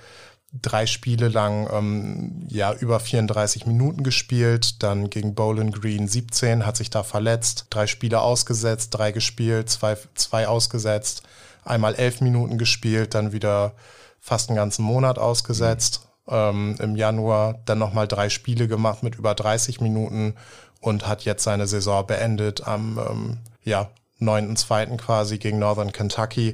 drei 0.53 0.85
Spiele 0.85 1.27
lang 1.27 1.69
ähm, 1.71 2.47
ja 2.49 2.73
über 2.73 2.99
34 2.99 3.65
Minuten 3.65 4.03
gespielt, 4.03 4.81
dann 4.81 5.09
gegen 5.09 5.35
Bowling 5.35 5.71
Green 5.71 6.07
17, 6.07 6.65
hat 6.65 6.77
sich 6.77 6.89
da 6.89 7.03
verletzt, 7.03 7.67
drei 7.69 7.87
Spiele 7.87 8.21
ausgesetzt, 8.21 8.89
drei 8.91 9.11
gespielt, 9.11 9.69
zwei, 9.69 9.97
zwei 10.15 10.47
ausgesetzt, 10.47 11.23
einmal 11.63 11.95
elf 11.95 12.21
Minuten 12.21 12.57
gespielt, 12.57 13.13
dann 13.13 13.31
wieder 13.31 13.73
fast 14.19 14.49
einen 14.49 14.57
ganzen 14.57 14.83
Monat 14.83 15.19
ausgesetzt. 15.19 16.07
Ähm, 16.27 16.75
Im 16.79 16.95
Januar 16.95 17.59
dann 17.65 17.79
nochmal 17.79 18.07
drei 18.07 18.29
Spiele 18.29 18.67
gemacht 18.67 19.03
mit 19.03 19.15
über 19.15 19.33
30 19.33 19.81
Minuten 19.81 20.35
und 20.81 21.07
hat 21.07 21.25
jetzt 21.25 21.43
seine 21.43 21.67
Saison 21.67 22.05
beendet 22.05 22.67
am 22.67 22.97
ähm, 22.97 23.37
ja, 23.63 23.89
9.2. 24.19 24.97
quasi 24.97 25.37
gegen 25.37 25.59
Northern 25.59 25.91
Kentucky 25.91 26.53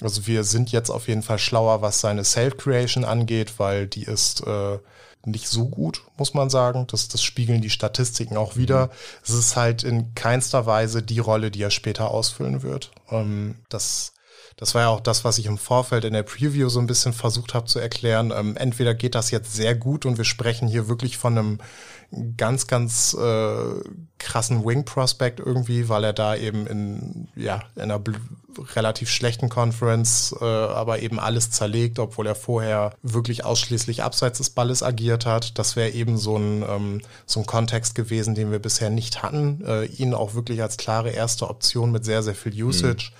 also 0.00 0.26
wir 0.26 0.44
sind 0.44 0.72
jetzt 0.72 0.90
auf 0.90 1.08
jeden 1.08 1.22
Fall 1.22 1.38
schlauer, 1.38 1.82
was 1.82 2.00
seine 2.00 2.24
Self-Creation 2.24 3.04
angeht, 3.04 3.58
weil 3.58 3.86
die 3.86 4.04
ist 4.04 4.46
äh, 4.46 4.78
nicht 5.24 5.48
so 5.48 5.68
gut, 5.68 6.02
muss 6.16 6.34
man 6.34 6.50
sagen. 6.50 6.86
Das, 6.88 7.08
das 7.08 7.22
spiegeln 7.22 7.60
die 7.60 7.70
Statistiken 7.70 8.36
auch 8.36 8.56
wieder. 8.56 8.86
Mhm. 8.86 8.90
Es 9.24 9.30
ist 9.30 9.56
halt 9.56 9.84
in 9.84 10.14
keinster 10.14 10.66
Weise 10.66 11.02
die 11.02 11.18
Rolle, 11.18 11.50
die 11.50 11.62
er 11.62 11.70
später 11.70 12.10
ausfüllen 12.10 12.62
wird. 12.62 12.90
Ähm, 13.10 13.56
das, 13.68 14.14
das 14.56 14.74
war 14.74 14.82
ja 14.82 14.88
auch 14.88 15.00
das, 15.00 15.24
was 15.24 15.38
ich 15.38 15.46
im 15.46 15.58
Vorfeld 15.58 16.04
in 16.04 16.14
der 16.14 16.22
Preview 16.22 16.68
so 16.68 16.80
ein 16.80 16.86
bisschen 16.86 17.12
versucht 17.12 17.54
habe 17.54 17.66
zu 17.66 17.78
erklären. 17.78 18.32
Ähm, 18.34 18.56
entweder 18.56 18.94
geht 18.94 19.14
das 19.14 19.30
jetzt 19.30 19.54
sehr 19.54 19.74
gut 19.74 20.06
und 20.06 20.16
wir 20.16 20.24
sprechen 20.24 20.68
hier 20.68 20.88
wirklich 20.88 21.18
von 21.18 21.36
einem 21.36 21.58
ganz, 22.36 22.66
ganz 22.66 23.14
äh, 23.14 23.74
krassen 24.20 24.64
Wing 24.64 24.84
Prospect 24.84 25.40
irgendwie, 25.40 25.88
weil 25.88 26.04
er 26.04 26.12
da 26.12 26.36
eben 26.36 26.66
in, 26.68 27.28
ja, 27.34 27.62
in 27.74 27.82
einer 27.82 28.00
relativ 28.76 29.10
schlechten 29.10 29.48
Conference, 29.48 30.34
äh, 30.40 30.44
aber 30.44 31.00
eben 31.00 31.18
alles 31.18 31.50
zerlegt, 31.50 31.98
obwohl 31.98 32.26
er 32.26 32.34
vorher 32.34 32.92
wirklich 33.02 33.44
ausschließlich 33.44 34.02
abseits 34.02 34.38
des 34.38 34.50
Balles 34.50 34.82
agiert 34.82 35.26
hat. 35.26 35.58
Das 35.58 35.76
wäre 35.76 35.90
eben 35.90 36.18
so 36.18 36.36
ein, 36.36 36.62
ähm, 36.68 37.00
so 37.26 37.40
ein 37.40 37.46
Kontext 37.46 37.94
gewesen, 37.94 38.34
den 38.34 38.50
wir 38.50 38.58
bisher 38.58 38.90
nicht 38.90 39.22
hatten. 39.22 39.64
Äh, 39.66 39.86
ihn 39.86 40.14
auch 40.14 40.34
wirklich 40.34 40.62
als 40.62 40.76
klare 40.76 41.10
erste 41.10 41.48
Option 41.48 41.90
mit 41.90 42.04
sehr, 42.04 42.22
sehr 42.22 42.34
viel 42.34 42.62
Usage. 42.62 43.10
Mhm. 43.10 43.16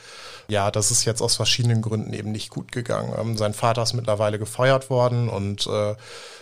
Ja, 0.50 0.72
das 0.72 0.90
ist 0.90 1.04
jetzt 1.04 1.22
aus 1.22 1.36
verschiedenen 1.36 1.80
Gründen 1.80 2.12
eben 2.12 2.32
nicht 2.32 2.50
gut 2.50 2.72
gegangen. 2.72 3.14
Ähm, 3.16 3.36
sein 3.36 3.54
Vater 3.54 3.84
ist 3.84 3.94
mittlerweile 3.94 4.38
gefeuert 4.38 4.90
worden 4.90 5.28
und 5.28 5.66
äh, 5.68 5.94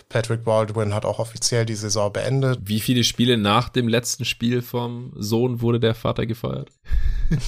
Patrick 0.09 0.43
Baldwin 0.43 0.95
hat 0.95 1.05
auch 1.05 1.19
offiziell 1.19 1.67
die 1.67 1.75
Saison 1.75 2.11
beendet. 2.11 2.59
Wie 2.63 2.79
viele 2.79 3.03
Spiele 3.03 3.37
nach 3.37 3.69
dem 3.69 3.87
letzten 3.87 4.25
Spiel 4.25 4.48
vom 4.61 5.13
Sohn 5.15 5.61
wurde 5.61 5.79
der 5.79 5.95
Vater 5.95 6.25
gefeuert? 6.25 6.69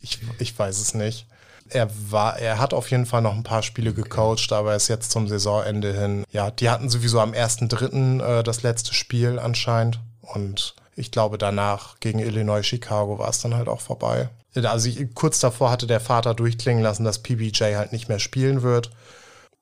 ich, 0.00 0.18
ich 0.38 0.58
weiß 0.58 0.80
es 0.80 0.94
nicht. 0.94 1.26
Er 1.68 1.88
war, 2.10 2.38
er 2.38 2.58
hat 2.58 2.74
auf 2.74 2.90
jeden 2.90 3.06
Fall 3.06 3.22
noch 3.22 3.34
ein 3.34 3.44
paar 3.44 3.62
Spiele 3.62 3.94
gecoacht, 3.94 4.52
aber 4.52 4.70
er 4.70 4.76
ist 4.76 4.88
jetzt 4.88 5.12
zum 5.12 5.28
Saisonende 5.28 5.92
hin. 5.92 6.24
Ja, 6.32 6.50
die 6.50 6.68
hatten 6.68 6.88
sowieso 6.88 7.20
am 7.20 7.32
1.3. 7.32 8.20
Äh, 8.20 8.42
das 8.42 8.62
letzte 8.62 8.92
Spiel 8.94 9.38
anscheinend. 9.38 10.00
Und 10.20 10.74
ich 10.96 11.12
glaube, 11.12 11.38
danach 11.38 12.00
gegen 12.00 12.18
Illinois 12.18 12.62
Chicago 12.62 13.18
war 13.18 13.28
es 13.28 13.40
dann 13.40 13.54
halt 13.54 13.68
auch 13.68 13.80
vorbei. 13.80 14.30
Also 14.54 14.88
ich, 14.88 15.14
kurz 15.14 15.38
davor 15.38 15.70
hatte 15.70 15.86
der 15.86 16.00
Vater 16.00 16.34
durchklingen 16.34 16.82
lassen, 16.82 17.04
dass 17.04 17.22
PBJ 17.22 17.76
halt 17.76 17.92
nicht 17.92 18.08
mehr 18.08 18.18
spielen 18.18 18.62
wird 18.62 18.90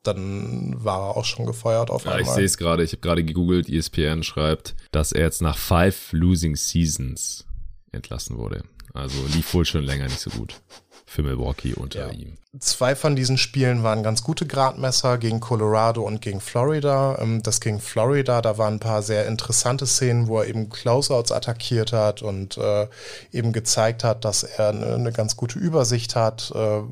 dann 0.02 0.82
war 0.82 1.08
er 1.08 1.16
auch 1.16 1.24
schon 1.24 1.46
gefeuert 1.46 1.90
auf 1.90 2.04
ja, 2.04 2.12
einmal. 2.12 2.22
Ich 2.22 2.28
sehe 2.28 2.44
es 2.44 2.56
gerade, 2.56 2.82
ich 2.82 2.92
habe 2.92 3.00
gerade 3.00 3.24
gegoogelt, 3.24 3.68
ESPN 3.68 4.22
schreibt, 4.22 4.74
dass 4.90 5.12
er 5.12 5.22
jetzt 5.22 5.42
nach 5.42 5.58
five 5.58 6.12
losing 6.12 6.56
seasons 6.56 7.46
entlassen 7.92 8.38
wurde. 8.38 8.64
Also 8.94 9.18
lief 9.34 9.52
wohl 9.54 9.64
schon 9.64 9.84
länger 9.84 10.04
nicht 10.04 10.20
so 10.20 10.30
gut 10.30 10.60
für 11.08 11.22
Milwaukee 11.22 11.72
unter 11.72 12.08
ja. 12.08 12.12
ihm. 12.12 12.36
Zwei 12.60 12.94
von 12.94 13.16
diesen 13.16 13.38
Spielen 13.38 13.82
waren 13.82 14.02
ganz 14.02 14.22
gute 14.22 14.46
Gradmesser 14.46 15.16
gegen 15.16 15.40
Colorado 15.40 16.02
und 16.02 16.20
gegen 16.20 16.40
Florida. 16.40 17.18
Ähm, 17.20 17.42
das 17.42 17.60
gegen 17.60 17.80
Florida, 17.80 18.42
da 18.42 18.58
waren 18.58 18.74
ein 18.74 18.80
paar 18.80 19.02
sehr 19.02 19.26
interessante 19.26 19.86
Szenen, 19.86 20.28
wo 20.28 20.40
er 20.40 20.48
eben 20.48 20.68
Closeouts 20.68 21.32
attackiert 21.32 21.92
hat 21.92 22.20
und 22.20 22.58
äh, 22.58 22.88
eben 23.32 23.52
gezeigt 23.52 24.04
hat, 24.04 24.24
dass 24.24 24.42
er 24.42 24.68
eine, 24.68 25.12
ganz 25.12 25.36
gute 25.36 25.58
Übersicht 25.58 26.14
hat, 26.14 26.52
äh, 26.54 26.82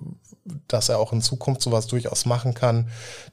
dass 0.69 0.89
er 0.89 0.99
auch 0.99 1.13
in 1.13 1.23
Zukunft 1.23 1.63
sowas 1.63 1.87
durchaus 1.87 2.27
machen 2.27 2.55
kann. 2.55 2.89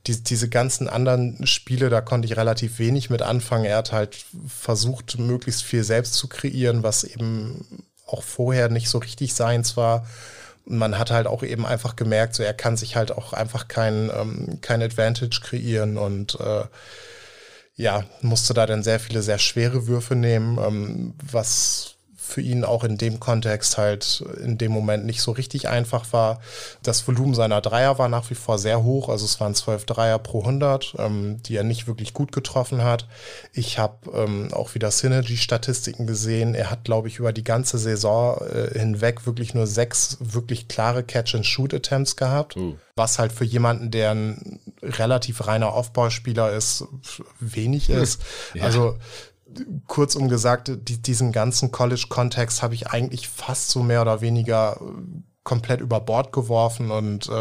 Die, 0.08 0.24
diese 0.24 0.50
ganzen 0.50 0.88
anderen 0.88 1.46
Spiele, 1.46 1.90
da 1.90 2.02
konnte 2.02 2.28
ich 2.28 2.38
relativ 2.38 2.80
wenig 2.80 3.10
mit 3.10 3.22
anfangen. 3.22 3.66
Er 3.66 3.78
hat 3.78 3.92
halt 3.92 4.26
versucht, 4.48 5.18
möglichst 5.18 5.64
viel 5.64 5.84
selbst 5.84 6.14
zu 6.16 6.28
kreieren, 6.28 6.84
was 6.84 7.04
eben 7.04 7.84
auch 8.06 8.24
vorher 8.24 8.70
nicht 8.70 8.90
so 8.90 9.00
richtig 9.00 9.34
seins 9.34 9.78
war. 9.78 10.06
Man 10.66 10.98
hat 10.98 11.12
halt 11.12 11.28
auch 11.28 11.44
eben 11.44 11.66
einfach 11.66 11.96
gemerkt, 11.96 12.36
so 12.36 12.44
er 12.44 12.54
kann 12.54 12.78
sich 12.78 12.96
halt 12.96 13.12
auch 13.12 13.34
einfach 13.34 13.68
kein, 13.68 14.10
ähm, 14.16 14.60
kein 14.62 14.82
Advantage 14.82 15.42
kreieren 15.42 15.98
und 15.98 16.40
äh, 16.40 16.64
ja, 17.76 18.06
musste 18.22 18.54
da 18.54 18.66
dann 18.66 18.84
sehr 18.84 19.00
viele 19.00 19.24
sehr 19.24 19.40
schwere 19.40 19.88
Würfe 19.88 20.16
nehmen, 20.16 20.58
ähm, 20.60 21.16
was 21.32 21.96
für 22.26 22.42
ihn 22.42 22.64
auch 22.64 22.86
in 22.86 22.98
dem 22.98 23.20
Kontext 23.20 23.78
halt 23.78 24.24
in 24.42 24.58
dem 24.58 24.72
Moment 24.72 25.06
nicht 25.06 25.22
so 25.22 25.32
richtig 25.32 25.68
einfach 25.68 26.14
war. 26.14 26.40
Das 26.82 27.06
Volumen 27.06 27.36
seiner 27.36 27.60
Dreier 27.60 28.00
war 28.00 28.08
nach 28.08 28.30
wie 28.30 28.36
vor 28.36 28.58
sehr 28.58 28.82
hoch, 28.82 29.10
also 29.10 29.26
es 29.26 29.40
waren 29.42 29.54
12 29.54 29.86
Dreier 29.86 30.20
pro 30.20 30.40
100, 30.40 30.96
ähm, 31.00 31.44
die 31.44 31.58
er 31.58 31.66
nicht 31.66 31.86
wirklich 31.86 32.14
gut 32.14 32.32
getroffen 32.32 32.82
hat. 32.82 33.08
Ich 33.52 33.78
habe 33.78 34.10
ähm, 34.14 34.54
auch 34.54 34.74
wieder 34.74 34.90
Synergy-Statistiken 34.90 36.08
gesehen. 36.08 36.56
Er 36.56 36.72
hat, 36.72 36.86
glaube 36.86 37.10
ich, 37.10 37.20
über 37.20 37.34
die 37.34 37.44
ganze 37.44 37.78
Saison 37.78 38.40
äh, 38.42 38.80
hinweg 38.80 39.26
wirklich 39.26 39.54
nur 39.54 39.68
sechs 39.68 40.18
wirklich 40.22 40.70
klare 40.70 41.04
Catch-and-Shoot-Attempts 41.04 42.16
gehabt. 42.16 42.56
Uh. 42.56 42.78
Was 42.96 43.20
halt 43.20 43.32
für 43.32 43.44
jemanden, 43.44 43.92
der 43.92 44.12
ein 44.12 44.60
relativ 44.82 45.48
reiner 45.48 45.74
Aufbauspieler 45.74 46.54
ist, 46.54 46.86
wenig 47.40 47.90
ist. 47.90 48.22
ja. 48.54 48.64
Also 48.64 48.98
kurzum 49.88 50.30
gesagt, 50.30 50.72
die, 50.88 51.02
diesen 51.02 51.32
ganzen 51.32 51.72
College-Kontext 51.72 52.62
habe 52.62 52.76
ich 52.76 52.88
eigentlich 52.88 53.28
fast 53.28 53.70
so 53.70 53.84
mehr 53.84 54.02
oder 54.02 54.22
weniger 54.22 54.78
äh, 54.82 55.02
komplett 55.44 55.82
über 55.82 56.00
Bord 56.00 56.32
geworfen 56.32 56.90
und 56.90 57.28
äh, 57.28 57.32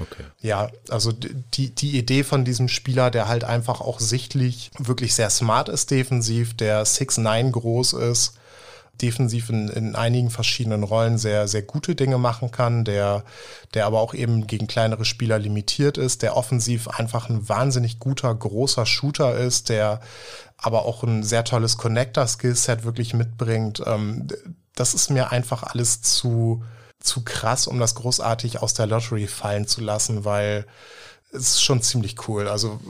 okay. 0.00 0.24
ja, 0.40 0.68
also 0.90 1.10
die, 1.12 1.74
die 1.74 1.98
Idee 1.98 2.22
von 2.22 2.44
diesem 2.44 2.68
Spieler, 2.68 3.10
der 3.10 3.26
halt 3.26 3.42
einfach 3.42 3.80
auch 3.80 3.98
sichtlich 3.98 4.70
wirklich 4.78 5.14
sehr 5.14 5.28
smart 5.28 5.68
ist 5.68 5.90
defensiv, 5.90 6.56
der 6.56 6.86
6'9 6.86 7.50
groß 7.50 7.94
ist, 7.94 8.34
defensiv 9.02 9.50
in, 9.50 9.68
in 9.68 9.94
einigen 9.94 10.30
verschiedenen 10.30 10.82
Rollen 10.82 11.18
sehr, 11.18 11.48
sehr 11.48 11.62
gute 11.62 11.94
Dinge 11.94 12.18
machen 12.18 12.50
kann, 12.50 12.84
der, 12.84 13.24
der 13.74 13.86
aber 13.86 14.00
auch 14.00 14.14
eben 14.14 14.46
gegen 14.46 14.66
kleinere 14.66 15.04
Spieler 15.04 15.38
limitiert 15.38 15.98
ist, 15.98 16.22
der 16.22 16.36
offensiv 16.36 16.88
einfach 16.88 17.28
ein 17.28 17.48
wahnsinnig 17.48 17.98
guter, 17.98 18.34
großer 18.34 18.86
Shooter 18.86 19.36
ist, 19.36 19.68
der 19.68 20.00
aber 20.58 20.84
auch 20.84 21.02
ein 21.04 21.22
sehr 21.22 21.44
tolles 21.44 21.78
Connector-Skillset 21.78 22.84
wirklich 22.84 23.14
mitbringt. 23.14 23.82
Ähm, 23.86 24.26
das 24.74 24.94
ist 24.94 25.10
mir 25.10 25.32
einfach 25.32 25.62
alles 25.62 26.02
zu, 26.02 26.62
zu 27.00 27.22
krass, 27.24 27.66
um 27.66 27.78
das 27.78 27.94
großartig 27.94 28.60
aus 28.60 28.74
der 28.74 28.86
Lottery 28.86 29.26
fallen 29.26 29.66
zu 29.66 29.80
lassen, 29.80 30.24
weil 30.24 30.66
ist 31.30 31.62
schon 31.62 31.82
ziemlich 31.82 32.26
cool. 32.26 32.48
Also 32.48 32.80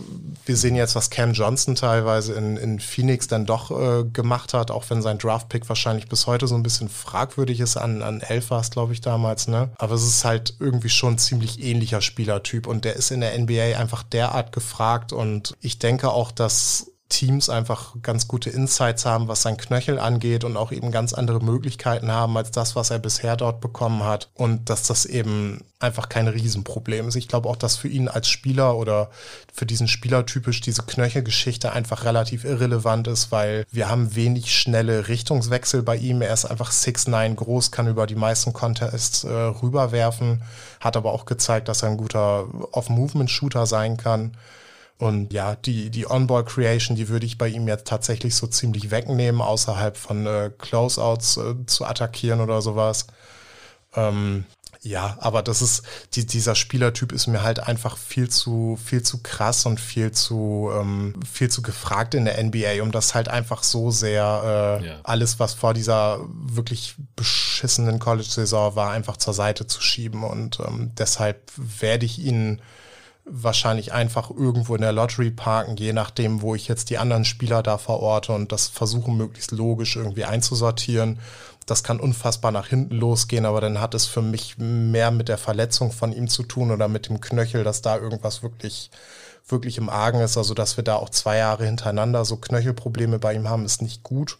wir 0.47 0.57
sehen 0.57 0.77
jetzt, 0.77 0.95
was 0.95 1.11
Cam 1.11 1.33
Johnson 1.33 1.75
teilweise 1.75 2.35
in, 2.35 2.57
in 2.57 2.79
Phoenix 2.79 3.27
dann 3.27 3.47
doch 3.47 3.71
äh, 3.71 4.05
gemacht 4.05 4.55
hat, 4.55 4.71
auch 4.71 4.85
wenn 4.91 5.03
sein 5.03 5.19
Draftpick 5.19 5.69
wahrscheinlich 5.69 6.09
bis 6.09 6.29
heute 6.29 6.47
so 6.47 6.55
ein 6.55 6.63
bisschen 6.63 6.89
fragwürdig 6.89 7.59
ist. 7.59 7.77
An, 7.77 8.01
an 8.03 8.21
11 8.21 8.51
war 8.51 8.61
es, 8.61 8.71
glaube 8.71 8.93
ich, 8.93 9.01
damals. 9.01 9.49
Ne? 9.49 9.71
Aber 9.79 9.95
es 9.95 10.05
ist 10.05 10.25
halt 10.25 10.55
irgendwie 10.61 10.89
schon 10.89 11.19
ziemlich 11.19 11.61
ähnlicher 11.63 12.01
Spielertyp 12.01 12.69
und 12.69 12.85
der 12.85 12.95
ist 12.95 13.11
in 13.11 13.21
der 13.21 13.37
NBA 13.37 13.77
einfach 13.77 14.05
derart 14.05 14.53
gefragt 14.53 15.13
und 15.13 15.57
ich 15.61 15.81
denke 15.81 16.11
auch, 16.11 16.31
dass 16.31 16.93
Teams 17.09 17.49
einfach 17.49 17.94
ganz 18.03 18.29
gute 18.29 18.51
Insights 18.51 19.07
haben, 19.07 19.29
was 19.29 19.42
sein 19.42 19.57
Knöchel 19.57 19.99
angeht 19.99 20.44
und 20.44 20.57
auch 20.57 20.73
eben 20.73 20.90
ganz 20.90 21.14
andere 21.14 21.40
Möglichkeiten 21.40 22.12
haben 22.12 22.37
als 22.37 22.51
das, 22.51 22.77
was 22.77 22.90
er 22.90 22.99
bisher 22.99 23.37
dort 23.37 23.61
bekommen 23.61 24.05
hat 24.05 24.29
und 24.35 24.68
dass 24.68 24.83
das 24.83 25.07
eben 25.07 25.64
einfach 25.81 26.09
kein 26.09 26.29
Riesenproblem 26.29 27.09
ist. 27.09 27.14
Ich 27.14 27.29
glaube 27.29 27.49
auch, 27.49 27.57
dass 27.57 27.77
für 27.77 27.88
ihn 27.88 28.09
als 28.09 28.29
Spieler 28.29 28.77
oder 28.77 29.11
für 29.53 29.64
diesen 29.64 29.88
Spieler 29.88 30.27
typisch 30.27 30.61
diese 30.61 30.83
Knöchelgeschichte 30.83 31.73
einfach 31.73 32.05
relativ 32.05 32.44
irrelevant 32.44 33.07
ist, 33.07 33.33
weil 33.33 33.64
wir 33.71 33.88
haben 33.88 34.14
wenig 34.14 34.55
schnelle 34.55 35.09
Richtungswechsel 35.09 35.83
bei 35.83 35.97
ihm. 35.97 36.21
Er 36.21 36.35
ist 36.35 36.44
einfach 36.44 36.73
6'9 36.73 37.37
groß, 37.37 37.71
kann 37.71 37.88
über 37.88 38.07
die 38.07 38.16
meisten 38.16 38.53
Contests 38.53 39.25
äh, 39.25 39.31
rüberwerfen, 39.33 40.42
hat 40.81 40.97
aber 40.97 41.12
auch 41.12 41.25
gezeigt, 41.25 41.68
dass 41.68 41.83
er 41.83 41.90
ein 41.90 41.97
guter 41.97 42.47
Off-Movement-Shooter 42.73 43.66
sein 43.66 43.97
kann. 43.97 44.37
Und 44.99 45.33
ja, 45.33 45.55
die, 45.55 45.91
die 45.91 46.11
On-Ball-Creation, 46.11 46.97
die 46.97 47.09
würde 47.09 47.25
ich 47.25 47.39
bei 47.39 47.49
ihm 47.49 47.69
jetzt 47.69 47.87
tatsächlich 47.87 48.35
so 48.35 48.49
ziemlich 48.49 48.91
wegnehmen, 48.91 49.41
außerhalb 49.41 49.97
von 49.97 50.27
äh, 50.27 50.51
Closeouts 50.59 51.37
äh, 51.37 51.55
zu 51.67 51.85
attackieren 51.85 52.41
oder 52.41 52.61
sowas. 52.61 53.07
Ähm, 53.95 54.45
ja, 54.81 55.17
aber 55.21 55.43
das 55.43 55.61
ist, 55.63 55.83
die, 56.15 56.25
dieser 56.27 56.55
Spielertyp 56.55 57.13
ist 57.13 57.27
mir 57.27 57.43
halt 57.43 57.61
einfach 57.61 57.97
viel 57.97 58.29
zu, 58.29 58.79
viel 58.83 59.03
zu 59.03 59.23
krass 59.23 59.67
und 59.67 59.81
viel 59.81 60.13
zu, 60.13 60.71
ähm, 60.73 61.15
viel 61.31 61.49
zu 61.49 61.63
gefragt 61.63 62.15
in 62.15 62.25
der 62.25 62.43
NBA, 62.43 62.83
um 62.83 62.93
das 62.93 63.15
halt 63.15 63.29
einfach 63.29 63.63
so 63.63 63.91
sehr 63.91 64.81
äh, 64.83 64.87
ja. 64.87 65.01
alles, 65.03 65.39
was 65.39 65.55
vor 65.55 65.75
dieser 65.75 66.21
wirklich 66.29 66.95
beschissenen 67.17 67.99
College-Saison 67.99 68.77
war, 68.77 68.91
einfach 68.93 69.17
zur 69.17 69.35
Seite 69.35 69.67
zu 69.67 69.81
schieben. 69.81 70.23
Und 70.23 70.59
ähm, 70.61 70.93
deshalb 70.97 71.53
werde 71.57 72.07
ich 72.07 72.19
ihn 72.19 72.61
wahrscheinlich 73.31 73.93
einfach 73.93 74.31
irgendwo 74.31 74.75
in 74.75 74.81
der 74.81 74.93
Lottery 74.93 75.31
parken, 75.31 75.77
je 75.77 75.93
nachdem, 75.93 76.43
wo 76.43 76.55
ich 76.55 76.69
jetzt 76.69 76.91
die 76.91 76.99
anderen 76.99 77.25
Spieler 77.25 77.62
da 77.62 77.79
verorte 77.79 78.33
und 78.33 78.53
das 78.53 78.69
versuchen 78.69 79.17
möglichst 79.17 79.51
logisch 79.53 79.97
irgendwie 79.97 80.25
einzusortieren. 80.25 81.19
Das 81.67 81.83
kann 81.83 82.01
unfassbar 82.01 82.51
nach 82.51 82.69
hinten 82.69 82.95
losgehen, 82.95 83.45
aber 83.45 83.61
dann 83.61 83.81
hat 83.81 83.95
es 83.95 84.07
für 84.07 84.23
mich 84.23 84.57
mehr 84.57 85.11
mit 85.11 85.29
der 85.29 85.37
Verletzung 85.37 85.93
von 85.93 86.12
ihm 86.12 86.29
zu 86.29 86.43
tun 86.43 86.71
oder 86.71 86.88
mit 86.88 87.09
dem 87.09 87.21
Knöchel, 87.21 87.62
dass 87.62 87.83
da 87.83 87.99
irgendwas 87.99 88.43
wirklich, 88.43 88.91
wirklich 89.47 89.77
im 89.77 89.91
Argen 89.91 90.21
ist. 90.21 90.38
Also, 90.38 90.55
dass 90.55 90.79
wir 90.79 90.85
da 90.85 90.97
auch 90.97 91.11
zwei 91.11 91.37
Jahre 91.37 91.67
hintereinander 91.67 92.25
so 92.25 92.37
Knöchelprobleme 92.37 93.19
bei 93.19 93.35
ihm 93.35 93.49
haben, 93.51 93.67
ist 93.67 93.83
nicht 93.83 94.03
gut. 94.03 94.38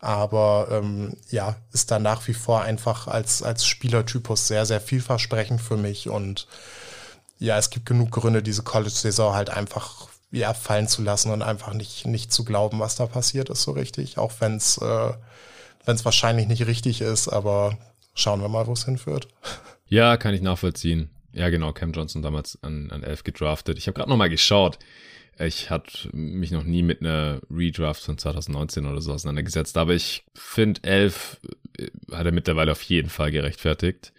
Aber 0.00 0.68
ähm, 0.70 1.18
ja, 1.28 1.56
ist 1.72 1.90
da 1.90 1.98
nach 1.98 2.26
wie 2.26 2.32
vor 2.32 2.62
einfach 2.62 3.06
als, 3.06 3.42
als 3.42 3.66
Spielertypus 3.66 4.46
sehr, 4.46 4.64
sehr 4.64 4.80
vielversprechend 4.80 5.60
für 5.60 5.76
mich 5.76 6.08
und 6.08 6.46
ja, 7.40 7.58
es 7.58 7.70
gibt 7.70 7.86
genug 7.86 8.10
Gründe, 8.12 8.42
diese 8.42 8.62
College-Saison 8.62 9.34
halt 9.34 9.50
einfach 9.50 10.08
ja, 10.30 10.54
fallen 10.54 10.86
zu 10.86 11.02
lassen 11.02 11.32
und 11.32 11.42
einfach 11.42 11.72
nicht, 11.72 12.06
nicht 12.06 12.32
zu 12.32 12.44
glauben, 12.44 12.78
was 12.78 12.94
da 12.94 13.06
passiert 13.06 13.48
ist, 13.48 13.62
so 13.62 13.72
richtig. 13.72 14.18
Auch 14.18 14.32
wenn 14.40 14.56
es 14.56 14.78
äh, 14.78 15.12
wahrscheinlich 15.84 16.46
nicht 16.46 16.66
richtig 16.66 17.00
ist, 17.00 17.28
aber 17.28 17.76
schauen 18.14 18.40
wir 18.40 18.48
mal, 18.48 18.66
wo 18.66 18.72
es 18.72 18.84
hinführt. 18.84 19.28
Ja, 19.92 20.16
kann 20.16 20.34
ich 20.34 20.40
nachvollziehen. 20.40 21.10
Ja, 21.32 21.48
genau, 21.48 21.72
Cam 21.72 21.90
Johnson 21.90 22.22
damals 22.22 22.56
an, 22.62 22.92
an 22.92 23.02
11 23.02 23.24
gedraftet. 23.24 23.76
Ich 23.76 23.88
habe 23.88 23.96
gerade 23.96 24.08
nochmal 24.08 24.30
geschaut. 24.30 24.78
Ich 25.36 25.68
hatte 25.68 26.14
mich 26.16 26.52
noch 26.52 26.62
nie 26.62 26.84
mit 26.84 27.00
einer 27.00 27.40
Redraft 27.50 28.04
von 28.04 28.16
2019 28.16 28.86
oder 28.86 29.00
so 29.00 29.12
auseinandergesetzt, 29.12 29.76
aber 29.76 29.94
ich 29.94 30.22
finde 30.32 30.84
11 30.84 31.40
äh, 31.76 31.88
hat 32.12 32.24
er 32.24 32.30
mittlerweile 32.30 32.70
auf 32.70 32.82
jeden 32.82 33.10
Fall 33.10 33.32
gerechtfertigt. 33.32 34.12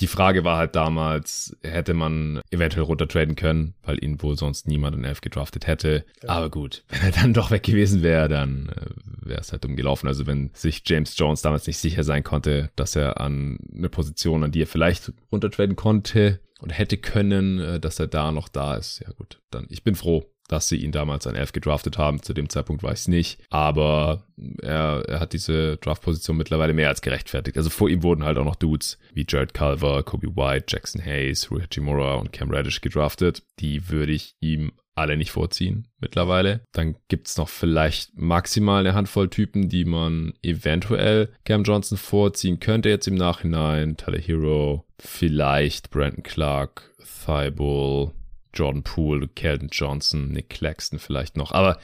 Die 0.00 0.06
Frage 0.06 0.44
war 0.44 0.58
halt 0.58 0.76
damals, 0.76 1.56
hätte 1.62 1.94
man 1.94 2.42
eventuell 2.50 2.84
runtertraden 2.84 3.34
können, 3.34 3.74
weil 3.82 4.02
ihn 4.02 4.20
wohl 4.22 4.36
sonst 4.36 4.68
niemand 4.68 4.94
in 4.94 5.04
Elf 5.04 5.22
gedraftet 5.22 5.66
hätte. 5.66 6.04
Ja. 6.22 6.30
Aber 6.30 6.50
gut, 6.50 6.84
wenn 6.88 7.00
er 7.02 7.12
dann 7.12 7.32
doch 7.32 7.50
weg 7.50 7.62
gewesen 7.62 8.02
wäre, 8.02 8.28
dann 8.28 8.68
äh, 8.68 9.28
wäre 9.28 9.40
es 9.40 9.52
halt 9.52 9.64
umgelaufen. 9.64 10.06
Also 10.06 10.26
wenn 10.26 10.50
sich 10.52 10.82
James 10.84 11.16
Jones 11.16 11.42
damals 11.42 11.66
nicht 11.66 11.78
sicher 11.78 12.04
sein 12.04 12.24
konnte, 12.24 12.70
dass 12.76 12.94
er 12.94 13.20
an 13.20 13.58
eine 13.74 13.88
Position, 13.88 14.44
an 14.44 14.52
die 14.52 14.62
er 14.62 14.66
vielleicht 14.66 15.12
runtertraden 15.32 15.76
konnte 15.76 16.40
und 16.60 16.70
hätte 16.70 16.98
können, 16.98 17.58
äh, 17.58 17.80
dass 17.80 17.98
er 17.98 18.06
da 18.06 18.32
noch 18.32 18.48
da 18.48 18.76
ist. 18.76 19.00
Ja 19.00 19.12
gut, 19.12 19.40
dann 19.50 19.66
ich 19.70 19.82
bin 19.82 19.94
froh, 19.94 20.24
dass 20.48 20.68
sie 20.68 20.76
ihn 20.76 20.92
damals 20.92 21.26
an 21.26 21.34
11 21.34 21.52
gedraftet 21.52 21.98
haben. 21.98 22.22
Zu 22.22 22.34
dem 22.34 22.48
Zeitpunkt 22.48 22.82
war 22.82 22.92
ich 22.92 23.00
es 23.00 23.08
nicht. 23.08 23.40
Aber 23.50 24.24
er, 24.62 25.04
er 25.06 25.20
hat 25.20 25.32
diese 25.32 25.76
Draftposition 25.78 26.36
mittlerweile 26.36 26.72
mehr 26.72 26.88
als 26.88 27.02
gerechtfertigt. 27.02 27.56
Also 27.56 27.70
vor 27.70 27.88
ihm 27.88 28.02
wurden 28.02 28.24
halt 28.24 28.38
auch 28.38 28.44
noch 28.44 28.56
Dudes 28.56 28.98
wie 29.12 29.26
Jared 29.28 29.54
Culver, 29.54 30.02
Kobe 30.02 30.36
White, 30.36 30.66
Jackson 30.68 31.04
Hayes, 31.04 31.50
Rui 31.50 31.62
Hachimura 31.62 32.14
und 32.14 32.32
Cam 32.32 32.50
Reddish 32.50 32.80
gedraftet. 32.80 33.42
Die 33.60 33.88
würde 33.88 34.12
ich 34.12 34.36
ihm 34.40 34.72
alle 34.96 35.16
nicht 35.16 35.30
vorziehen 35.30 35.88
mittlerweile. 36.00 36.62
Dann 36.72 36.96
gibt's 37.08 37.36
noch 37.36 37.48
vielleicht 37.48 38.16
maximal 38.16 38.80
eine 38.80 38.94
Handvoll 38.94 39.28
Typen, 39.28 39.68
die 39.68 39.84
man 39.84 40.32
eventuell 40.42 41.28
Cam 41.44 41.64
Johnson 41.64 41.98
vorziehen 41.98 42.60
könnte 42.60 42.88
jetzt 42.88 43.06
im 43.06 43.14
Nachhinein. 43.14 43.96
Tyler 43.96 44.18
Hero, 44.18 44.86
vielleicht 44.98 45.90
Brandon 45.90 46.22
Clark, 46.22 46.94
Thibault, 47.24 48.12
Jordan 48.56 48.82
Poole, 48.82 49.28
Keldon 49.28 49.68
Johnson, 49.70 50.28
Nick 50.28 50.50
Claxton 50.50 50.98
vielleicht 50.98 51.36
noch. 51.36 51.52
Aber 51.52 51.78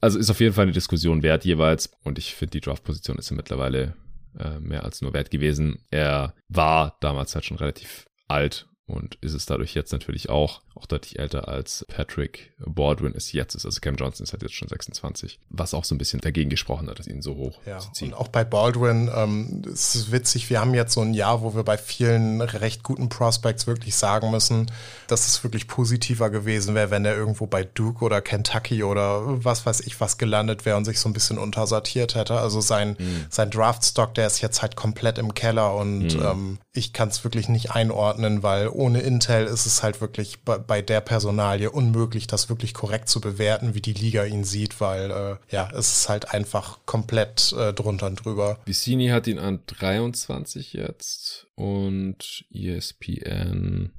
also 0.00 0.18
ist 0.18 0.30
auf 0.30 0.40
jeden 0.40 0.54
Fall 0.54 0.64
eine 0.64 0.72
Diskussion 0.72 1.22
wert 1.22 1.44
jeweils. 1.44 1.90
Und 2.04 2.18
ich 2.18 2.34
finde, 2.34 2.52
die 2.52 2.60
Draft-Position 2.60 3.18
ist 3.18 3.30
ja 3.30 3.36
mittlerweile 3.36 3.94
äh, 4.38 4.58
mehr 4.60 4.84
als 4.84 5.02
nur 5.02 5.12
wert 5.12 5.30
gewesen. 5.30 5.80
Er 5.90 6.34
war 6.48 6.96
damals 7.00 7.34
halt 7.34 7.44
schon 7.44 7.58
relativ 7.58 8.06
alt 8.28 8.66
und 8.90 9.16
ist 9.20 9.34
es 9.34 9.46
dadurch 9.46 9.74
jetzt 9.74 9.92
natürlich 9.92 10.28
auch, 10.28 10.60
auch 10.74 10.86
deutlich 10.86 11.18
älter 11.18 11.48
als 11.48 11.84
Patrick 11.88 12.52
Baldwin 12.58 13.12
es 13.14 13.32
jetzt 13.32 13.54
ist. 13.54 13.64
Also 13.64 13.80
Cam 13.80 13.96
Johnson 13.96 14.24
ist 14.24 14.32
halt 14.32 14.42
jetzt 14.42 14.54
schon 14.54 14.68
26, 14.68 15.38
was 15.48 15.74
auch 15.74 15.84
so 15.84 15.94
ein 15.94 15.98
bisschen 15.98 16.20
dagegen 16.20 16.50
gesprochen 16.50 16.88
hat, 16.88 16.98
dass 16.98 17.06
ihn 17.06 17.22
so 17.22 17.36
hoch 17.36 17.58
ja, 17.66 17.78
zu 17.78 17.92
ziehen. 17.92 18.12
Und 18.12 18.18
auch 18.18 18.28
bei 18.28 18.44
Baldwin 18.44 19.10
ähm, 19.14 19.62
es 19.72 19.94
ist 19.94 20.12
witzig, 20.12 20.50
wir 20.50 20.60
haben 20.60 20.74
jetzt 20.74 20.92
so 20.92 21.00
ein 21.00 21.14
Jahr, 21.14 21.42
wo 21.42 21.54
wir 21.54 21.62
bei 21.62 21.78
vielen 21.78 22.40
recht 22.40 22.82
guten 22.82 23.08
Prospects 23.08 23.66
wirklich 23.66 23.96
sagen 23.96 24.30
müssen, 24.30 24.70
dass 25.06 25.26
es 25.26 25.42
wirklich 25.44 25.68
positiver 25.68 26.30
gewesen 26.30 26.74
wäre, 26.74 26.90
wenn 26.90 27.04
er 27.04 27.16
irgendwo 27.16 27.46
bei 27.46 27.64
Duke 27.64 28.04
oder 28.04 28.20
Kentucky 28.20 28.82
oder 28.82 29.44
was 29.44 29.66
weiß 29.66 29.80
ich 29.80 30.00
was 30.00 30.18
gelandet 30.18 30.64
wäre 30.64 30.76
und 30.76 30.84
sich 30.84 30.98
so 31.00 31.08
ein 31.08 31.12
bisschen 31.12 31.38
untersortiert 31.38 32.14
hätte. 32.14 32.38
Also 32.38 32.60
sein, 32.60 32.96
mhm. 32.98 33.26
sein 33.28 33.50
Draftstock, 33.50 34.14
der 34.14 34.26
ist 34.26 34.40
jetzt 34.40 34.62
halt 34.62 34.76
komplett 34.76 35.18
im 35.18 35.34
Keller 35.34 35.74
und 35.74 36.14
mhm. 36.16 36.22
ähm, 36.22 36.58
ich 36.72 36.92
kann 36.92 37.08
es 37.08 37.24
wirklich 37.24 37.48
nicht 37.48 37.72
einordnen, 37.72 38.42
weil 38.42 38.68
ohne 38.68 39.00
Intel 39.00 39.46
ist 39.46 39.66
es 39.66 39.82
halt 39.82 40.00
wirklich 40.00 40.44
bei, 40.44 40.58
bei, 40.58 40.82
der 40.82 41.00
Personalie 41.00 41.70
unmöglich, 41.70 42.28
das 42.28 42.48
wirklich 42.48 42.74
korrekt 42.74 43.08
zu 43.08 43.20
bewerten, 43.20 43.74
wie 43.74 43.80
die 43.80 43.92
Liga 43.92 44.24
ihn 44.24 44.44
sieht, 44.44 44.80
weil 44.80 45.10
äh, 45.10 45.36
ja, 45.52 45.68
es 45.72 45.92
ist 45.92 46.08
halt 46.08 46.32
einfach 46.32 46.78
komplett 46.86 47.52
äh, 47.52 47.72
drunter 47.72 48.06
und 48.06 48.24
drüber. 48.24 48.60
Vicini 48.66 49.08
hat 49.08 49.26
ihn 49.26 49.40
an 49.40 49.60
23 49.66 50.74
jetzt 50.74 51.48
und 51.56 52.44
ESPN 52.52 53.92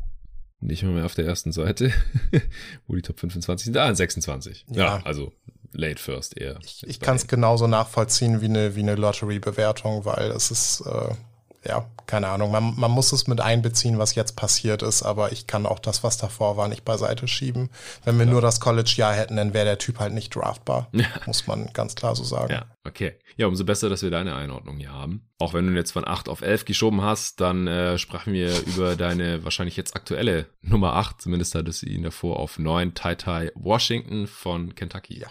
nicht 0.61 0.83
mal 0.83 0.93
mehr 0.93 1.05
auf 1.05 1.15
der 1.15 1.25
ersten 1.25 1.51
Seite, 1.51 1.91
wo 2.87 2.95
die 2.95 3.01
Top 3.01 3.19
25 3.19 3.65
sind, 3.65 3.73
da 3.73 3.85
an 3.85 3.95
26. 3.95 4.67
Ja, 4.69 4.83
ja 4.83 5.01
also 5.03 5.33
late 5.73 6.01
first 6.01 6.39
eher. 6.39 6.59
Ich, 6.63 6.85
ich 6.87 6.99
kann 6.99 7.15
es 7.15 7.27
genauso 7.27 7.67
nachvollziehen 7.67 8.41
wie 8.41 8.45
eine, 8.45 8.75
wie 8.75 8.81
eine 8.81 8.95
Lottery-Bewertung, 8.95 10.05
weil 10.05 10.31
es 10.31 10.51
ist, 10.51 10.81
äh, 10.81 11.15
ja, 11.63 11.85
keine 12.07 12.27
Ahnung, 12.27 12.51
man, 12.51 12.73
man 12.75 12.91
muss 12.91 13.11
es 13.11 13.27
mit 13.27 13.39
einbeziehen, 13.39 13.99
was 13.99 14.15
jetzt 14.15 14.35
passiert 14.35 14.81
ist, 14.81 15.03
aber 15.03 15.31
ich 15.31 15.45
kann 15.45 15.65
auch 15.65 15.79
das, 15.79 16.03
was 16.03 16.17
davor 16.17 16.57
war, 16.57 16.67
nicht 16.67 16.83
beiseite 16.83 17.27
schieben. 17.27 17.69
Wenn 18.03 18.17
wir 18.17 18.25
ja. 18.25 18.31
nur 18.31 18.41
das 18.41 18.59
College-Jahr 18.59 19.13
hätten, 19.13 19.35
dann 19.35 19.53
wäre 19.53 19.65
der 19.65 19.77
Typ 19.77 19.99
halt 19.99 20.13
nicht 20.13 20.35
draftbar. 20.35 20.89
Ja. 20.91 21.05
Muss 21.27 21.45
man 21.45 21.71
ganz 21.73 21.95
klar 21.95 22.15
so 22.15 22.23
sagen. 22.23 22.51
Ja, 22.51 22.65
okay. 22.83 23.13
Ja, 23.37 23.47
umso 23.47 23.63
besser, 23.63 23.89
dass 23.89 24.01
wir 24.01 24.09
deine 24.09 24.35
Einordnung 24.35 24.77
hier 24.77 24.91
haben. 24.91 25.29
Auch 25.37 25.53
wenn 25.53 25.67
du 25.67 25.73
jetzt 25.73 25.91
von 25.91 26.07
8 26.07 26.29
auf 26.29 26.41
11 26.41 26.65
geschoben 26.65 27.01
hast, 27.01 27.39
dann 27.39 27.67
äh, 27.67 27.97
sprachen 27.97 28.33
wir 28.33 28.59
über 28.65 28.95
deine 28.95 29.43
wahrscheinlich 29.43 29.77
jetzt 29.77 29.95
aktuelle 29.95 30.47
Nummer 30.61 30.93
8. 30.93 31.21
Zumindest 31.21 31.53
hattest 31.53 31.83
du 31.83 31.87
ihn 31.87 32.03
davor 32.03 32.39
auf 32.39 32.57
9, 32.57 32.95
Tai 32.95 33.15
Tai 33.15 33.51
Washington 33.55 34.27
von 34.27 34.73
Kentucky. 34.73 35.19
Ja. 35.19 35.27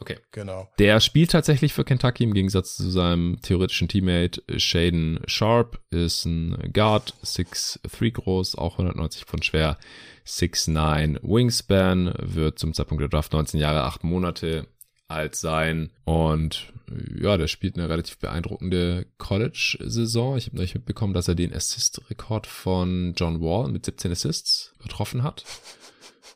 Okay. 0.00 0.18
Genau. 0.32 0.68
Der 0.78 1.00
spielt 1.00 1.30
tatsächlich 1.30 1.72
für 1.72 1.84
Kentucky 1.84 2.24
im 2.24 2.34
Gegensatz 2.34 2.76
zu 2.76 2.90
seinem 2.90 3.40
theoretischen 3.42 3.88
Teammate 3.88 4.42
Shaden 4.56 5.20
Sharp. 5.26 5.80
Ist 5.90 6.24
ein 6.24 6.72
Guard, 6.72 7.14
6'3 7.22 8.10
groß, 8.12 8.56
auch 8.56 8.78
190 8.78 9.24
Pfund 9.24 9.44
schwer, 9.44 9.78
6'9 10.26 11.18
Wingspan, 11.22 12.14
wird 12.18 12.58
zum 12.58 12.72
Zeitpunkt 12.72 13.02
der 13.02 13.08
Draft 13.08 13.32
19 13.32 13.60
Jahre, 13.60 13.84
8 13.84 14.04
Monate 14.04 14.66
alt 15.08 15.34
sein. 15.34 15.90
Und 16.04 16.72
ja, 17.20 17.36
der 17.36 17.46
spielt 17.46 17.76
eine 17.76 17.88
relativ 17.88 18.18
beeindruckende 18.18 19.06
College-Saison. 19.18 20.36
Ich 20.36 20.46
habe 20.46 20.56
neulich 20.56 20.74
mitbekommen, 20.74 21.14
dass 21.14 21.28
er 21.28 21.34
den 21.34 21.54
Assist-Rekord 21.54 22.46
von 22.46 23.14
John 23.16 23.40
Wall 23.40 23.70
mit 23.70 23.84
17 23.84 24.12
Assists 24.12 24.72
übertroffen 24.78 25.22
hat. 25.22 25.44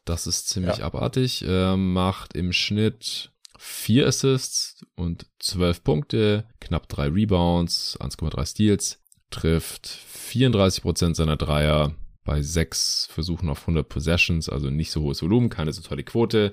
Das 0.05 0.27
ist 0.27 0.49
ziemlich 0.49 0.79
ja. 0.79 0.87
abartig. 0.87 1.43
Er 1.43 1.77
macht 1.77 2.35
im 2.37 2.53
Schnitt 2.53 3.33
vier 3.65 4.07
Assists 4.07 4.85
und 4.95 5.27
zwölf 5.39 5.83
Punkte, 5.83 6.45
knapp 6.61 6.87
drei 6.87 7.09
Rebounds, 7.09 7.99
1,3 7.99 8.45
Steals, 8.45 9.01
trifft 9.31 9.89
34% 9.89 11.15
seiner 11.15 11.37
Dreier 11.37 11.95
bei 12.25 12.43
sechs 12.43 13.09
Versuchen 13.11 13.49
auf 13.49 13.63
100 13.63 13.89
Possessions, 13.89 14.51
also 14.51 14.69
nicht 14.69 14.91
so 14.91 15.01
hohes 15.01 15.23
Volumen, 15.23 15.49
keine 15.49 15.73
so 15.73 15.81
tolle 15.81 16.05
Quote. 16.05 16.51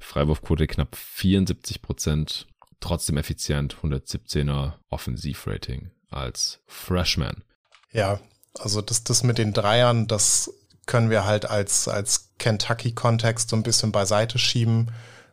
Freiwurfquote 0.00 0.66
knapp 0.66 0.96
74%, 0.96 2.46
trotzdem 2.80 3.16
effizient, 3.16 3.76
117er 3.76 4.74
Offensivrating 4.90 5.92
als 6.10 6.58
Freshman. 6.66 7.44
Ja, 7.92 8.20
also 8.58 8.80
das, 8.80 9.04
das 9.04 9.22
mit 9.22 9.38
den 9.38 9.52
Dreiern, 9.52 10.08
das 10.08 10.52
können 10.86 11.10
wir 11.10 11.24
halt 11.24 11.48
als, 11.48 11.86
als 11.86 12.30
Kentucky-Kontext 12.38 13.50
so 13.50 13.56
ein 13.56 13.62
bisschen 13.62 13.92
beiseite 13.92 14.38
schieben. 14.38 14.90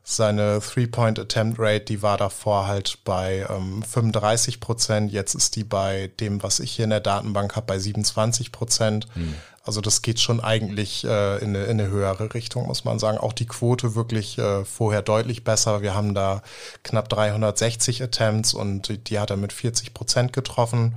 Seine 0.07 0.59
Three-Point-Attempt-Rate, 0.59 1.85
die 1.85 2.03
war 2.03 2.17
davor 2.17 2.67
halt 2.67 2.99
bei 3.05 3.43
ähm, 3.49 3.81
35 3.81 4.59
Prozent. 4.59 5.11
Jetzt 5.11 5.33
ist 5.33 5.55
die 5.55 5.63
bei 5.63 6.11
dem, 6.19 6.43
was 6.43 6.59
ich 6.59 6.73
hier 6.73 6.83
in 6.83 6.91
der 6.91 6.99
Datenbank 6.99 7.55
habe, 7.55 7.65
bei 7.65 7.79
27 7.79 8.51
Prozent. 8.51 9.07
Hm. 9.15 9.33
Also 9.63 9.81
das 9.81 10.03
geht 10.03 10.19
schon 10.19 10.41
eigentlich 10.41 11.05
äh, 11.05 11.37
in, 11.39 11.55
eine, 11.55 11.63
in 11.63 11.81
eine 11.81 11.89
höhere 11.89 12.35
Richtung, 12.35 12.67
muss 12.67 12.85
man 12.85 12.99
sagen. 12.99 13.17
Auch 13.17 13.33
die 13.33 13.47
Quote 13.47 13.95
wirklich 13.95 14.37
äh, 14.37 14.63
vorher 14.63 15.01
deutlich 15.01 15.43
besser. 15.43 15.81
Wir 15.81 15.95
haben 15.95 16.13
da 16.13 16.43
knapp 16.83 17.09
360 17.09 18.03
Attempts 18.03 18.53
und 18.53 18.87
die, 18.87 18.99
die 18.99 19.17
hat 19.17 19.31
er 19.31 19.37
mit 19.37 19.53
40 19.53 19.95
Prozent 19.95 20.33
getroffen 20.33 20.93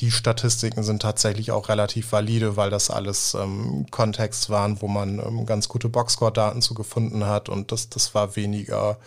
die 0.00 0.10
Statistiken 0.10 0.82
sind 0.82 1.02
tatsächlich 1.02 1.52
auch 1.52 1.68
relativ 1.68 2.10
valide, 2.12 2.56
weil 2.56 2.70
das 2.70 2.90
alles 2.90 3.34
ähm, 3.34 3.86
Kontexts 3.90 4.50
waren, 4.50 4.80
wo 4.80 4.88
man 4.88 5.18
ähm, 5.18 5.46
ganz 5.46 5.68
gute 5.68 5.88
Boxscore-Daten 5.88 6.62
zu 6.62 6.74
gefunden 6.74 7.26
hat 7.26 7.48
und 7.48 7.72
das, 7.72 7.88
das 7.88 8.14
war 8.14 8.34
weniger 8.34 8.98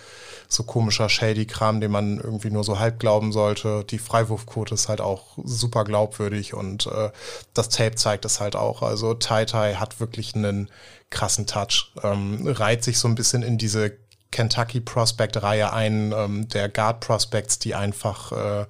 so 0.47 0.63
komischer 0.63 1.09
Shady-Kram, 1.09 1.81
den 1.81 1.91
man 1.91 2.19
irgendwie 2.19 2.51
nur 2.51 2.63
so 2.63 2.79
halb 2.79 2.99
glauben 2.99 3.31
sollte. 3.31 3.83
Die 3.83 3.99
Freiwurfquote 3.99 4.75
ist 4.75 4.87
halt 4.87 5.01
auch 5.01 5.37
super 5.43 5.83
glaubwürdig 5.83 6.53
und 6.53 6.85
äh, 6.87 7.09
das 7.53 7.69
Tape 7.69 7.95
zeigt 7.95 8.23
es 8.23 8.39
halt 8.39 8.55
auch. 8.55 8.81
Also 8.81 9.15
Tai 9.15 9.45
Tai 9.45 9.75
hat 9.75 9.99
wirklich 9.99 10.35
einen 10.35 10.69
krassen 11.09 11.47
Touch, 11.47 11.91
ähm, 12.03 12.47
reiht 12.47 12.83
sich 12.83 12.99
so 12.99 13.07
ein 13.07 13.15
bisschen 13.15 13.41
in 13.41 13.57
diese 13.57 13.97
Kentucky 14.31 14.81
Prospect-Reihe 14.81 15.73
ein, 15.73 16.13
ähm, 16.15 16.47
der 16.49 16.69
Guard 16.69 16.99
Prospects, 16.99 17.57
die 17.59 17.73
einfach 17.73 18.31
äh, 18.31 18.65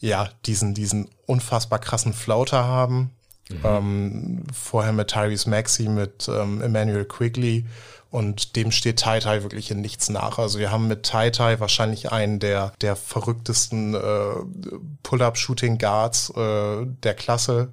ja, 0.00 0.28
diesen, 0.46 0.74
diesen 0.74 1.08
unfassbar 1.26 1.78
krassen 1.78 2.12
Floater 2.12 2.64
haben. 2.64 3.10
Mhm. 3.48 3.60
Ähm, 3.64 4.42
vorher 4.52 4.92
mit 4.92 5.08
Tyrese 5.08 5.48
Maxey, 5.48 5.88
mit 5.88 6.28
ähm, 6.28 6.62
Emmanuel 6.62 7.04
Quigley 7.04 7.66
und 8.10 8.56
dem 8.56 8.72
steht 8.72 8.98
Tai 8.98 9.20
Tai 9.20 9.42
wirklich 9.42 9.70
in 9.70 9.80
nichts 9.80 10.08
nach. 10.08 10.38
Also 10.38 10.58
wir 10.58 10.70
haben 10.72 10.88
mit 10.88 11.04
Tai 11.04 11.30
Tai 11.30 11.60
wahrscheinlich 11.60 12.10
einen 12.10 12.40
der, 12.40 12.72
der 12.80 12.96
verrücktesten 12.96 13.94
äh, 13.94 14.34
Pull-Up-Shooting 15.02 15.78
Guards 15.78 16.30
äh, 16.30 16.86
der 17.02 17.14
Klasse. 17.14 17.72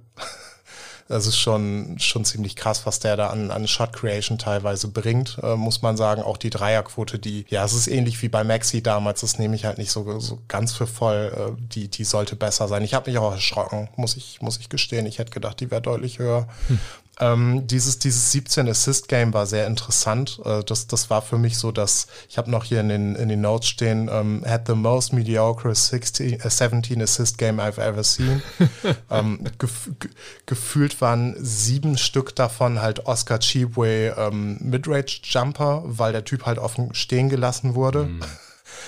Das 1.07 1.25
ist 1.25 1.37
schon, 1.37 1.97
schon 1.99 2.25
ziemlich 2.25 2.55
krass, 2.55 2.85
was 2.85 2.99
der 2.99 3.15
da 3.15 3.29
an, 3.29 3.51
an 3.51 3.67
Shot 3.67 3.93
Creation 3.93 4.37
teilweise 4.37 4.89
bringt, 4.89 5.37
äh, 5.41 5.55
muss 5.55 5.81
man 5.81 5.95
sagen. 5.95 6.21
Auch 6.21 6.37
die 6.37 6.49
Dreierquote, 6.49 7.17
die, 7.19 7.45
ja, 7.49 7.63
es 7.63 7.73
ist 7.73 7.87
ähnlich 7.87 8.21
wie 8.21 8.29
bei 8.29 8.43
Maxi 8.43 8.83
damals, 8.83 9.21
das 9.21 9.39
nehme 9.39 9.55
ich 9.55 9.65
halt 9.65 9.77
nicht 9.77 9.91
so, 9.91 10.19
so 10.19 10.39
ganz 10.47 10.73
für 10.73 10.87
voll. 10.87 11.31
Äh, 11.35 11.61
die, 11.73 11.87
die 11.87 12.03
sollte 12.03 12.35
besser 12.35 12.67
sein. 12.67 12.83
Ich 12.83 12.93
habe 12.93 13.09
mich 13.09 13.19
auch 13.19 13.31
erschrocken, 13.31 13.89
muss 13.95 14.17
ich, 14.17 14.41
muss 14.41 14.57
ich 14.59 14.69
gestehen. 14.69 15.05
Ich 15.05 15.19
hätte 15.19 15.31
gedacht, 15.31 15.59
die 15.59 15.71
wäre 15.71 15.81
deutlich 15.81 16.19
höher. 16.19 16.47
Hm. 16.67 16.79
Ähm, 17.19 17.65
dieses, 17.65 17.97
dieses 17.97 18.31
17 18.31 18.69
Assist 18.69 19.07
Game 19.07 19.33
war 19.33 19.45
sehr 19.47 19.65
interessant. 19.65 20.39
Äh, 20.45 20.63
das, 20.63 20.87
das 20.87 21.09
war 21.09 21.21
für 21.21 21.37
mich 21.37 21.57
so, 21.57 21.71
dass 21.71 22.07
ich 22.29 22.37
habe 22.37 22.51
noch 22.51 22.63
hier 22.63 22.81
in 22.81 22.89
den, 22.89 23.15
in 23.15 23.29
den 23.29 23.41
Notes 23.41 23.67
stehen, 23.67 24.09
ähm, 24.11 24.43
had 24.47 24.67
the 24.67 24.75
most 24.75 25.13
mediocre 25.13 25.73
16, 25.73 26.41
äh, 26.41 26.49
17 26.49 27.01
Assist 27.01 27.37
Game 27.37 27.59
I've 27.59 27.79
ever 27.79 28.03
seen. 28.03 28.41
ähm, 29.09 29.39
gef 29.57 29.89
gefühlt 30.45 31.01
waren 31.01 31.35
sieben 31.39 31.97
Stück 31.97 32.35
davon 32.35 32.81
halt 32.81 33.05
Oscar 33.05 33.39
Cheapway 33.39 34.09
ähm, 34.17 34.57
Midrange 34.61 35.19
Jumper, 35.23 35.83
weil 35.85 36.11
der 36.11 36.23
Typ 36.23 36.45
halt 36.45 36.59
offen 36.59 36.93
stehen 36.93 37.29
gelassen 37.29 37.75
wurde. 37.75 38.03
Mm 38.03 38.21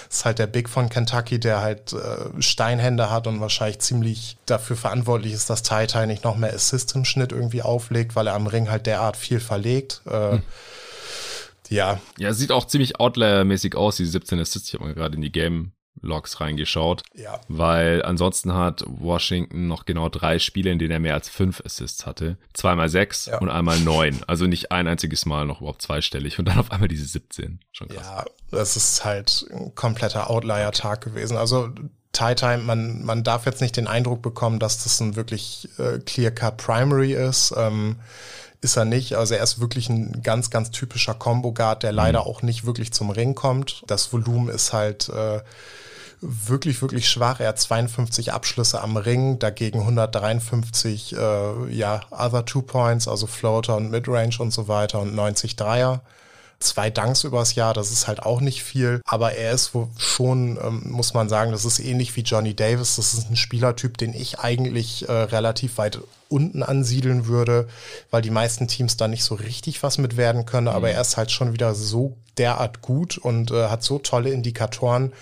ist 0.10 0.26
halt 0.26 0.40
der 0.40 0.48
Big 0.48 0.70
von 0.70 0.90
Kentucky, 0.90 1.40
der 1.40 1.62
halt 1.62 1.94
äh, 1.94 2.42
Steinhände 2.42 3.12
hat 3.12 3.28
und 3.28 3.40
wahrscheinlich 3.42 3.80
ziemlich 3.80 4.38
dafür 4.48 4.76
verantwortlich 4.76 5.34
ist, 5.34 5.50
dass 5.50 5.62
Tai 5.62 5.86
Tai 5.86 6.08
nicht 6.08 6.24
noch 6.24 6.36
mehr 6.36 6.54
Assist 6.54 6.96
im 6.96 7.06
Schnitt 7.06 7.32
irgendwie 7.32 7.62
auflegt, 7.62 8.16
weil 8.16 8.28
er 8.28 8.34
am 8.34 8.48
Ring 8.48 8.72
halt 8.72 8.88
derart 8.88 9.18
viel 9.18 9.40
verlegt. 9.40 10.02
Äh, 10.06 10.32
hm. 10.32 10.42
Ja. 11.70 12.00
Ja, 12.18 12.34
sieht 12.34 12.52
auch 12.52 12.66
ziemlich 12.66 13.00
Outlier-mäßig 13.00 13.76
aus, 13.76 13.98
die 13.98 14.06
17 14.06 14.40
Assists. 14.40 14.70
Ich 14.70 14.74
habe 14.74 14.86
mal 14.86 14.96
gerade 14.96 15.16
in 15.16 15.22
die 15.22 15.32
Game 15.32 15.72
Logs 16.02 16.40
reingeschaut. 16.40 17.04
Ja. 17.14 17.40
Weil 17.48 18.04
ansonsten 18.04 18.54
hat 18.54 18.84
Washington 18.88 19.68
noch 19.68 19.86
genau 19.86 20.10
drei 20.10 20.40
Spiele, 20.40 20.72
in 20.72 20.80
denen 20.80 20.92
er 20.92 21.00
mehr 21.00 21.14
als 21.14 21.30
fünf 21.30 21.62
Assists 21.66 22.06
hatte. 22.06 22.38
Zweimal 22.54 22.90
sechs 22.90 23.26
ja. 23.28 23.38
und 23.40 23.50
einmal 23.50 23.80
neun. 23.80 24.20
Also 24.28 24.46
nicht 24.46 24.72
ein 24.72 24.88
einziges 24.88 25.26
Mal 25.26 25.46
noch 25.46 25.62
überhaupt 25.62 25.82
zweistellig 25.82 26.40
und 26.40 26.46
dann 26.46 26.60
auf 26.60 26.72
einmal 26.72 26.88
diese 26.88 27.06
17. 27.06 27.60
Schon 27.72 27.88
krass. 27.90 28.06
Ja, 28.06 28.26
das 28.52 28.76
ist 28.76 29.06
halt 29.06 29.46
ein 29.52 29.76
kompletter 29.76 30.30
Outlier-Tag 30.30 31.02
gewesen. 31.02 31.38
Also 31.38 31.70
Tie 32.12 32.34
Time, 32.34 32.60
man, 32.60 33.04
man 33.04 33.24
darf 33.24 33.46
jetzt 33.46 33.62
nicht 33.62 33.78
den 33.78 33.88
Eindruck 33.88 34.24
bekommen, 34.24 34.60
dass 34.60 34.84
das 34.84 35.00
ein 35.00 35.16
wirklich 35.16 35.70
äh, 35.78 36.00
clear-cut 36.00 36.58
Primary 36.58 37.14
ist. 37.14 37.54
Ähm, 37.56 37.98
ist 38.62 38.76
er 38.76 38.86
nicht. 38.86 39.14
Also 39.16 39.36
er 39.36 39.44
ist 39.44 39.60
wirklich 39.60 39.90
ein 39.90 40.22
ganz, 40.22 40.50
ganz 40.50 40.72
typischer 40.72 41.14
Combo-Guard, 41.14 41.84
der 41.84 41.92
leider 41.92 42.22
mhm. 42.22 42.28
auch 42.28 42.42
nicht 42.42 42.66
wirklich 42.66 42.92
zum 42.92 43.10
Ring 43.10 43.36
kommt. 43.36 43.84
Das 43.88 44.12
Volumen 44.12 44.50
ist 44.50 44.74
halt 44.74 45.10
äh, 45.10 45.42
wirklich, 46.22 46.82
wirklich 46.82 47.10
schwach. 47.10 47.40
Er 47.40 47.50
hat 47.50 47.60
52 47.60 48.34
Abschlüsse 48.34 48.82
am 48.82 48.98
Ring, 48.98 49.40
dagegen 49.40 49.80
153 49.80 51.16
äh, 51.16 51.70
ja, 51.74 52.02
Other 52.12 52.46
Two 52.46 52.62
Points, 52.62 53.08
also 53.08 53.28
Floater 53.28 53.78
und 53.78 53.90
Midrange 53.92 54.38
und 54.40 54.52
so 54.52 54.68
weiter 54.68 55.00
und 55.00 55.16
90 55.16 55.56
Dreier. 55.56 56.02
Zwei 56.60 56.90
Dunks 56.90 57.24
übers 57.24 57.56
Jahr, 57.56 57.74
das 57.74 57.90
ist 57.90 58.08
halt 58.08 58.22
auch 58.22 58.42
nicht 58.42 58.64
viel, 58.64 59.02
aber 59.06 59.32
er 59.32 59.54
ist 59.54 59.72
schon, 59.98 60.60
ähm, 60.62 60.82
muss 60.88 61.14
man 61.14 61.30
sagen, 61.30 61.54
das 61.54 61.64
ist 61.64 61.80
ähnlich 61.80 62.18
wie 62.18 62.22
Johnny 62.22 62.54
Davis. 62.54 62.98
Das 62.98 63.14
ist 63.14 63.30
ein 63.30 63.38
Spielertyp, 63.38 63.98
den 63.98 64.14
ich 64.14 64.40
eigentlich 64.40 65.08
äh, 65.08 65.12
relativ 65.12 65.78
weit 65.78 66.00
unten 66.28 66.62
ansiedeln 66.62 67.28
würde, 67.28 67.70
weil 68.12 68.22
die 68.22 68.30
meisten 68.30 68.68
Teams 68.68 68.98
da 68.98 69.08
nicht 69.08 69.24
so 69.24 69.36
richtig 69.36 69.84
was 69.84 69.98
mit 69.98 70.18
werden 70.18 70.46
können. 70.46 70.68
Aber 70.68 70.90
mhm. 70.90 70.96
er 70.96 71.02
ist 71.02 71.16
halt 71.16 71.32
schon 71.32 71.54
wieder 71.54 71.74
so 71.76 72.18
derart 72.38 72.82
gut 72.82 73.18
und 73.18 73.52
äh, 73.52 73.70
hat 73.70 73.84
so 73.84 73.98
tolle 73.98 74.32
Indikatoren, 74.32 75.14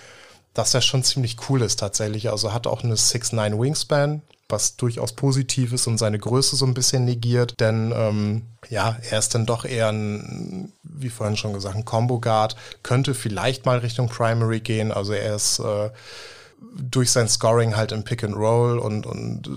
dass 0.58 0.74
er 0.74 0.82
schon 0.82 1.03
ziemlich 1.03 1.38
cool 1.47 1.62
ist 1.62 1.80
tatsächlich. 1.80 2.32
Also 2.32 2.51
hat 2.51 2.66
auch 2.66 2.84
eine 2.84 2.95
6'9 2.95 3.62
Wingspan, 3.62 4.24
was 4.49 4.76
durchaus 4.76 5.14
positiv 5.14 5.72
ist 5.72 5.86
und 5.86 5.99
seine 5.99 6.18
Größe 6.18 6.55
so 6.55 6.66
ein 6.66 6.74
bisschen 6.74 7.05
negiert. 7.05 7.53
Denn 7.60 7.93
ähm, 7.95 8.41
ja, 8.68 8.97
er 9.08 9.20
ist 9.20 9.36
dann 9.36 9.45
doch 9.45 9.66
eher 9.66 9.89
ein, 9.89 10.74
wie 10.82 11.10
vorhin 11.10 11.38
schon 11.38 11.53
gesagt, 11.53 11.76
ein 11.76 11.86
Combo 11.86 12.20
Guard, 12.20 12.55
könnte 12.82 13.14
vielleicht 13.14 13.68
mal 13.68 13.78
Richtung 13.78 14.10
Primary 14.10 14.60
gehen. 14.60 14.91
Also 14.91 15.14
er 15.14 15.36
ist 15.36 15.60
äh, 15.60 15.91
durch 16.74 17.12
sein 17.12 17.30
Scoring 17.30 17.78
halt 17.78 17.91
im 17.91 18.03
Pick 18.03 18.24
and 18.24 18.36
Roll 18.36 18.80
und, 18.80 19.05
und 19.05 19.47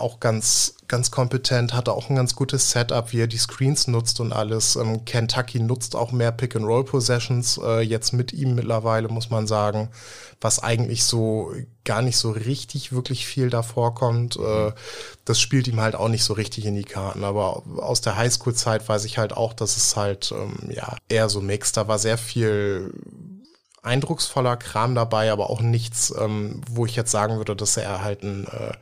auch 0.00 0.20
ganz, 0.20 0.74
ganz 0.88 1.10
kompetent, 1.10 1.74
hatte 1.74 1.92
auch 1.92 2.10
ein 2.10 2.16
ganz 2.16 2.34
gutes 2.34 2.70
Setup, 2.70 3.12
wie 3.12 3.20
er 3.20 3.26
die 3.26 3.38
Screens 3.38 3.86
nutzt 3.86 4.20
und 4.20 4.32
alles. 4.32 4.76
Ähm, 4.76 5.04
Kentucky 5.04 5.60
nutzt 5.60 5.94
auch 5.94 6.12
mehr 6.12 6.32
Pick-and-Roll-Possessions, 6.32 7.60
äh, 7.62 7.80
jetzt 7.80 8.12
mit 8.12 8.32
ihm 8.32 8.54
mittlerweile, 8.54 9.08
muss 9.08 9.30
man 9.30 9.46
sagen, 9.46 9.90
was 10.40 10.62
eigentlich 10.62 11.04
so 11.04 11.52
gar 11.84 12.02
nicht 12.02 12.16
so 12.16 12.30
richtig 12.30 12.92
wirklich 12.92 13.26
viel 13.26 13.50
davor 13.50 13.94
kommt. 13.94 14.36
Äh, 14.36 14.72
das 15.24 15.40
spielt 15.40 15.68
ihm 15.68 15.80
halt 15.80 15.94
auch 15.94 16.08
nicht 16.08 16.24
so 16.24 16.34
richtig 16.34 16.66
in 16.66 16.74
die 16.74 16.84
Karten. 16.84 17.24
Aber 17.24 17.62
aus 17.76 18.00
der 18.00 18.16
Highschool-Zeit 18.16 18.88
weiß 18.88 19.04
ich 19.04 19.18
halt 19.18 19.32
auch, 19.32 19.52
dass 19.52 19.76
es 19.76 19.96
halt 19.96 20.32
ähm, 20.32 20.70
ja 20.70 20.96
eher 21.08 21.28
so 21.28 21.40
mixed. 21.40 21.76
Da 21.76 21.88
war 21.88 21.98
sehr 21.98 22.18
viel 22.18 22.92
eindrucksvoller 23.82 24.56
Kram 24.56 24.94
dabei, 24.94 25.32
aber 25.32 25.50
auch 25.50 25.60
nichts, 25.60 26.12
ähm, 26.18 26.60
wo 26.68 26.86
ich 26.86 26.96
jetzt 26.96 27.10
sagen 27.10 27.36
würde, 27.36 27.56
dass 27.56 27.76
er 27.76 28.02
halt 28.02 28.22
ein 28.22 28.46
äh, 28.46 28.72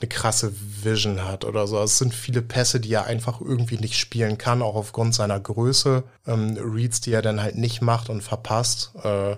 eine 0.00 0.08
krasse 0.08 0.52
Vision 0.82 1.24
hat 1.24 1.44
oder 1.44 1.66
so. 1.66 1.78
Es 1.82 1.98
sind 1.98 2.14
viele 2.14 2.42
Pässe, 2.42 2.80
die 2.80 2.92
er 2.92 3.04
einfach 3.04 3.40
irgendwie 3.40 3.78
nicht 3.78 3.98
spielen 3.98 4.38
kann, 4.38 4.62
auch 4.62 4.74
aufgrund 4.74 5.14
seiner 5.14 5.38
Größe. 5.38 6.04
Ähm, 6.26 6.56
Reads, 6.58 7.00
die 7.02 7.12
er 7.12 7.22
dann 7.22 7.42
halt 7.42 7.56
nicht 7.56 7.82
macht 7.82 8.08
und 8.08 8.22
verpasst. 8.22 8.92
Äh, 9.02 9.36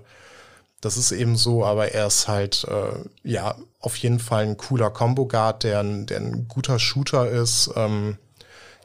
das 0.81 0.97
ist 0.97 1.13
eben 1.13 1.37
so, 1.37 1.65
aber 1.65 1.93
er 1.93 2.07
ist 2.07 2.29
halt, 2.29 2.67
äh, 2.69 3.09
ja, 3.23 3.57
auf 3.81 3.97
jeden 3.97 4.19
Fall 4.19 4.45
ein 4.45 4.57
cooler 4.57 4.91
Combo-Guard, 4.91 5.65
der, 5.65 5.81
ein, 5.81 6.07
der 6.07 6.19
ein 6.19 6.49
guter 6.49 6.79
Shooter 6.79 7.29
ist. 7.29 7.71
Ähm, 7.77 8.19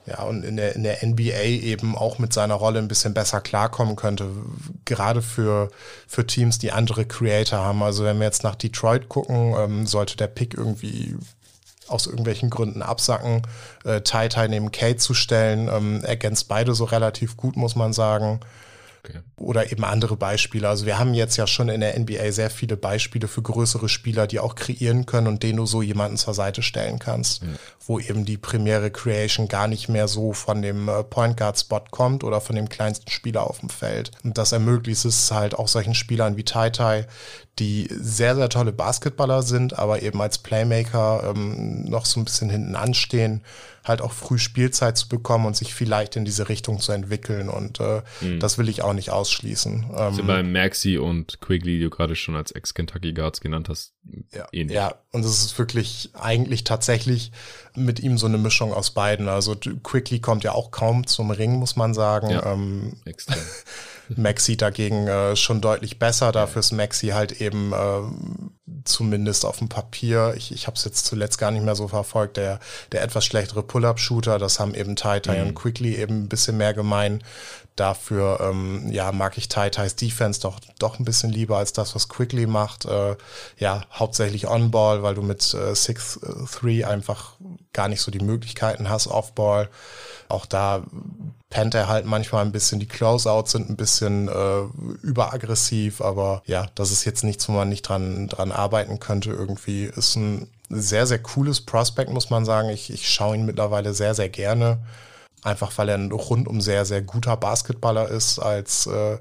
ja, 0.08 0.24
und 0.24 0.44
in 0.44 0.56
der, 0.56 0.76
in 0.76 0.84
der 0.84 1.06
NBA 1.06 1.44
eben 1.44 1.98
auch 1.98 2.18
mit 2.18 2.32
seiner 2.32 2.54
Rolle 2.54 2.80
ein 2.80 2.88
bisschen 2.88 3.14
besser 3.14 3.42
klarkommen 3.42 3.98
könnte. 3.98 4.30
Gerade 4.86 5.22
für, 5.22 5.70
für 6.08 6.26
Teams, 6.26 6.60
die 6.60 6.72
andere 6.72 7.06
Creator 7.06 7.60
haben. 7.60 7.84
Also 7.84 8.06
wenn 8.06 8.18
wir 8.18 8.26
jetzt 8.26 8.44
nach 8.44 8.56
Detroit 8.56 9.10
gucken, 9.10 9.54
ähm, 9.58 9.86
sollte 9.86 10.16
der 10.16 10.28
Pick 10.28 10.54
irgendwie 10.54 11.18
aus 11.88 12.08
irgendwelchen 12.08 12.50
Gründen 12.50 12.82
absacken. 12.82 13.42
Äh, 13.86 14.02
Tai 14.02 14.28
Tai 14.28 14.48
neben 14.48 14.72
Kate 14.72 14.98
zu 14.98 15.14
stellen, 15.14 15.70
ähm, 15.72 16.04
ergänzt 16.04 16.48
beide 16.48 16.74
so 16.74 16.86
relativ 16.86 17.38
gut, 17.38 17.58
muss 17.58 17.76
man 17.76 17.94
sagen. 17.94 18.40
Okay. 19.08 19.20
Oder 19.38 19.72
eben 19.72 19.84
andere 19.84 20.18
Beispiele. 20.18 20.68
Also 20.68 20.86
wir 20.86 21.00
haben 21.00 21.14
jetzt 21.14 21.38
ja 21.38 21.48
schon 21.48 21.70
in 21.70 21.82
der 21.82 21.98
NBA 21.98 22.32
sehr 22.32 22.50
viele 22.50 22.78
Beispiele 22.78 23.28
für 23.28 23.42
größere 23.42 23.90
Spieler, 23.90 24.28
die 24.28 24.40
auch 24.40 24.56
kreieren 24.56 25.06
können 25.06 25.28
und 25.28 25.44
denen 25.44 25.58
du 25.58 25.66
so 25.66 25.82
jemanden 25.82 26.18
zur 26.18 26.34
Seite 26.34 26.62
stellen 26.62 27.00
kannst, 27.00 27.44
ja. 27.44 27.50
wo 27.86 28.00
eben 28.00 28.26
die 28.26 28.38
primäre 28.38 28.92
Creation 28.92 29.48
gar 29.48 29.68
nicht 29.68 29.90
mehr 29.90 30.08
so 30.08 30.34
von 30.34 30.62
dem 30.62 30.90
äh, 30.90 31.04
Point 31.04 31.38
Guard 31.38 31.60
Spot 31.60 31.84
kommt 31.92 32.24
oder 32.24 32.42
von 32.42 32.56
dem 32.56 32.70
kleinsten 32.70 33.10
Spieler 33.10 33.48
auf 33.48 33.60
dem 33.60 33.70
Feld. 33.70 34.12
Und 34.24 34.38
das 34.38 34.52
ermöglicht 34.52 35.06
es 35.06 35.32
halt 35.32 35.56
auch 35.56 35.68
solchen 35.68 35.96
Spielern 35.96 36.38
wie 36.38 36.44
Tai 36.44 36.70
Tai, 36.70 37.06
die 37.60 37.88
sehr, 37.90 38.36
sehr 38.36 38.50
tolle 38.50 38.72
Basketballer 38.72 39.42
sind, 39.42 39.78
aber 39.78 40.02
eben 40.02 40.22
als 40.22 40.38
Playmaker 40.38 41.34
ähm, 41.36 41.86
noch 41.86 42.06
so 42.06 42.20
ein 42.20 42.26
bisschen 42.26 42.50
hinten 42.50 42.76
anstehen, 42.76 43.42
halt 43.88 44.02
auch 44.02 44.12
früh 44.12 44.38
Spielzeit 44.38 44.98
zu 44.98 45.08
bekommen 45.10 45.46
und 45.46 45.56
sich 45.56 45.74
vielleicht 45.74 46.16
in 46.16 46.26
diese 46.26 46.50
Richtung 46.50 46.80
zu 46.80 46.92
entwickeln. 46.92 47.50
Und 47.50 47.80
äh, 47.80 48.02
mhm. 48.22 48.40
das 48.40 48.58
will 48.58 48.70
ich 48.70 48.82
auch 48.82 48.94
nicht 48.94 49.12
ausschließen. 49.12 49.88
Ähm, 49.90 49.96
also 49.96 50.24
bei 50.24 50.44
Maxi 50.44 50.98
und 50.98 51.40
Quigley, 51.42 51.78
die 51.78 51.84
du 51.84 51.90
gerade 51.90 52.16
schon 52.16 52.36
als 52.36 52.52
Ex-Kentucky 52.52 53.14
Guards 53.14 53.42
genannt 53.42 53.70
hast, 53.70 53.94
ja, 54.34 54.48
ähnlich. 54.52 54.76
Ja, 54.76 54.96
und 55.12 55.24
es 55.26 55.44
ist 55.44 55.58
wirklich 55.58 56.12
eigentlich 56.14 56.64
tatsächlich 56.64 57.32
mit 57.76 58.00
ihm 58.00 58.18
so 58.18 58.28
eine 58.28 58.38
Mischung 58.38 58.74
aus 58.74 58.92
beiden. 58.92 59.28
Also 59.28 59.56
Quigley 59.56 60.20
kommt 60.20 60.44
ja 60.44 60.52
auch 60.54 60.72
kaum 60.72 61.08
zum 61.08 61.32
Ring, 61.32 61.54
muss 61.58 61.76
man 61.76 61.94
sagen. 61.94 62.30
Ja, 62.30 62.54
ähm, 62.54 62.98
extrem. 63.06 63.38
Maxi 64.16 64.58
dagegen 64.58 65.08
äh, 65.08 65.36
schon 65.36 65.62
deutlich 65.62 66.00
besser. 66.00 66.32
Dafür 66.32 66.60
ist 66.62 66.72
Maxi 66.72 67.08
halt 67.08 67.42
eben 67.42 67.74
äh, 67.74 68.82
zumindest 68.86 69.46
auf 69.46 69.60
dem 69.60 69.70
Papier, 69.70 70.34
ich, 70.38 70.52
ich 70.52 70.68
habe 70.68 70.76
es 70.76 70.86
jetzt 70.86 71.06
zuletzt 71.06 71.38
gar 71.38 71.52
nicht 71.52 71.64
mehr 71.64 71.76
so 71.76 71.88
verfolgt, 71.88 72.38
der, 72.38 72.60
der 72.92 73.04
etwas 73.04 73.26
schlechtere 73.26 73.64
Pull-Up-Shooter, 73.64 74.40
das 74.40 74.60
haben 74.60 74.74
eben 74.74 74.96
Tai 74.96 75.20
Tai 75.20 75.42
mhm. 75.42 75.48
und 75.48 75.56
Quickly 75.56 75.96
eben 75.96 76.24
ein 76.24 76.30
bisschen 76.30 76.58
mehr 76.58 76.74
gemein. 76.74 77.24
Dafür 77.78 78.40
ähm, 78.42 78.92
ja, 78.92 79.12
mag 79.12 79.38
ich 79.38 79.50
Tai 79.50 79.70
Tai's 79.70 79.96
Defense 79.96 80.42
doch, 80.42 80.60
doch 80.80 80.98
ein 80.98 81.06
bisschen 81.06 81.30
lieber 81.30 81.58
als 81.58 81.74
das, 81.74 81.94
was 81.94 82.10
Quickly 82.10 82.48
macht. 82.48 82.86
Äh, 82.86 83.16
ja, 83.60 83.86
hauptsächlich 83.94 84.48
On-Ball, 84.48 85.04
weil 85.04 85.14
du 85.14 85.22
mit 85.22 85.54
äh, 85.54 85.74
6-3 85.74 86.86
einfach 86.86 87.34
gar 87.74 87.88
nicht 87.88 88.02
so 88.02 88.10
die 88.10 88.20
Möglichkeiten 88.20 88.90
hast, 88.90 89.06
Off-Ball. 89.06 89.70
Auch 90.28 90.48
da 90.48 90.84
pennt 91.52 91.76
er 91.76 91.88
halt 91.88 92.08
manchmal 92.08 92.44
ein 92.44 92.52
bisschen. 92.52 92.80
Die 92.80 92.88
Closeouts 92.88 93.52
sind 93.52 93.70
ein 93.70 93.78
bisschen 93.78 94.28
äh, 94.28 94.62
überaggressiv, 95.04 96.02
aber 96.02 96.42
ja, 96.46 96.68
das 96.74 96.92
ist 96.92 97.06
jetzt 97.06 97.24
nichts, 97.24 97.48
wo 97.48 97.54
man 97.54 97.70
nicht 97.70 97.84
dran, 97.84 98.28
dran 98.28 98.52
arbeiten 98.52 99.00
könnte. 99.00 99.30
Irgendwie 99.30 99.84
ist 99.84 100.16
ein 100.16 100.50
sehr, 100.70 101.06
sehr 101.06 101.20
cooles 101.20 101.62
Prospect, 101.62 102.10
muss 102.10 102.32
man 102.32 102.44
sagen. 102.44 102.70
Ich, 102.70 102.92
ich 102.92 103.08
schaue 103.08 103.36
ihn 103.36 103.46
mittlerweile 103.46 103.94
sehr, 103.94 104.16
sehr 104.16 104.30
gerne. 104.30 104.80
Einfach 105.48 105.78
weil 105.78 105.88
er 105.88 105.96
ein 105.96 106.12
rundum 106.12 106.60
sehr, 106.60 106.84
sehr 106.84 107.02
guter 107.02 107.38
Basketballer 107.38 108.10
ist 108.10 108.38
als 108.38 108.86
äh, 108.86 109.18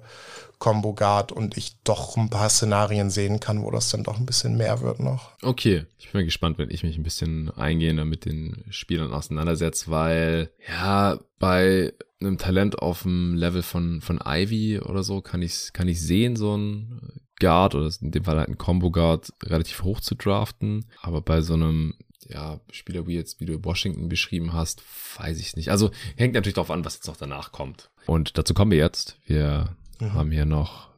Combo 0.59 0.93
Guard 0.93 1.31
und 1.31 1.57
ich 1.57 1.77
doch 1.85 2.17
ein 2.17 2.31
paar 2.31 2.49
Szenarien 2.49 3.11
sehen 3.11 3.39
kann, 3.39 3.63
wo 3.63 3.71
das 3.71 3.91
dann 3.91 4.03
doch 4.03 4.19
ein 4.19 4.27
bisschen 4.27 4.57
mehr 4.57 4.81
wird 4.81 4.99
noch. 4.99 5.31
Okay, 5.43 5.85
ich 5.99 6.11
bin 6.11 6.25
gespannt, 6.25 6.59
wenn 6.59 6.71
ich 6.71 6.83
mich 6.83 6.97
ein 6.99 7.05
bisschen 7.05 7.51
eingehender 7.51 8.05
mit 8.05 8.25
den 8.25 8.65
Spielern 8.71 9.13
auseinandersetze, 9.13 9.89
weil 9.89 10.51
ja, 10.69 11.21
bei 11.39 11.93
einem 12.21 12.39
Talent 12.39 12.81
auf 12.81 13.03
dem 13.03 13.35
Level 13.35 13.63
von, 13.63 14.01
von 14.01 14.19
Ivy 14.25 14.81
oder 14.81 15.05
so 15.05 15.21
kann 15.21 15.43
ich, 15.43 15.73
kann 15.73 15.87
ich 15.87 16.03
sehen, 16.03 16.35
so 16.35 16.57
ein 16.57 17.21
Guard 17.39 17.77
oder 17.77 17.89
in 18.01 18.11
dem 18.11 18.25
Fall 18.25 18.39
halt 18.39 18.49
ein 18.49 18.59
Combo 18.59 18.91
Guard 18.91 19.33
relativ 19.45 19.85
hoch 19.85 20.01
zu 20.01 20.17
draften, 20.17 20.87
aber 21.03 21.21
bei 21.21 21.41
so 21.41 21.55
einem 21.55 21.95
ja, 22.29 22.61
Spieler 22.71 23.07
wie 23.07 23.15
jetzt, 23.15 23.41
wie 23.41 23.47
du 23.47 23.65
Washington 23.65 24.09
beschrieben 24.09 24.53
hast, 24.53 24.83
weiß 25.19 25.39
ich 25.39 25.57
nicht. 25.57 25.71
Also 25.71 25.91
hängt 26.17 26.35
natürlich 26.35 26.55
darauf 26.55 26.71
an, 26.71 26.85
was 26.85 26.95
jetzt 26.95 27.07
noch 27.07 27.17
danach 27.17 27.53
kommt. 27.53 27.91
Und 28.07 28.39
dazu 28.39 28.55
kommen 28.55 28.71
wir 28.71 28.79
jetzt. 28.79 29.19
Wir 29.27 29.77
mhm. 30.01 30.13
haben 30.13 30.31
hier 30.31 30.45
noch 30.45 30.89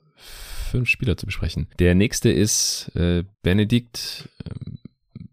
fünf 0.70 0.88
Spieler 0.88 1.16
zu 1.16 1.26
besprechen. 1.26 1.68
Der 1.78 1.94
nächste 1.94 2.30
ist 2.30 2.90
äh, 2.94 3.24
Benedikt 3.42 4.28
äh, 4.44 4.50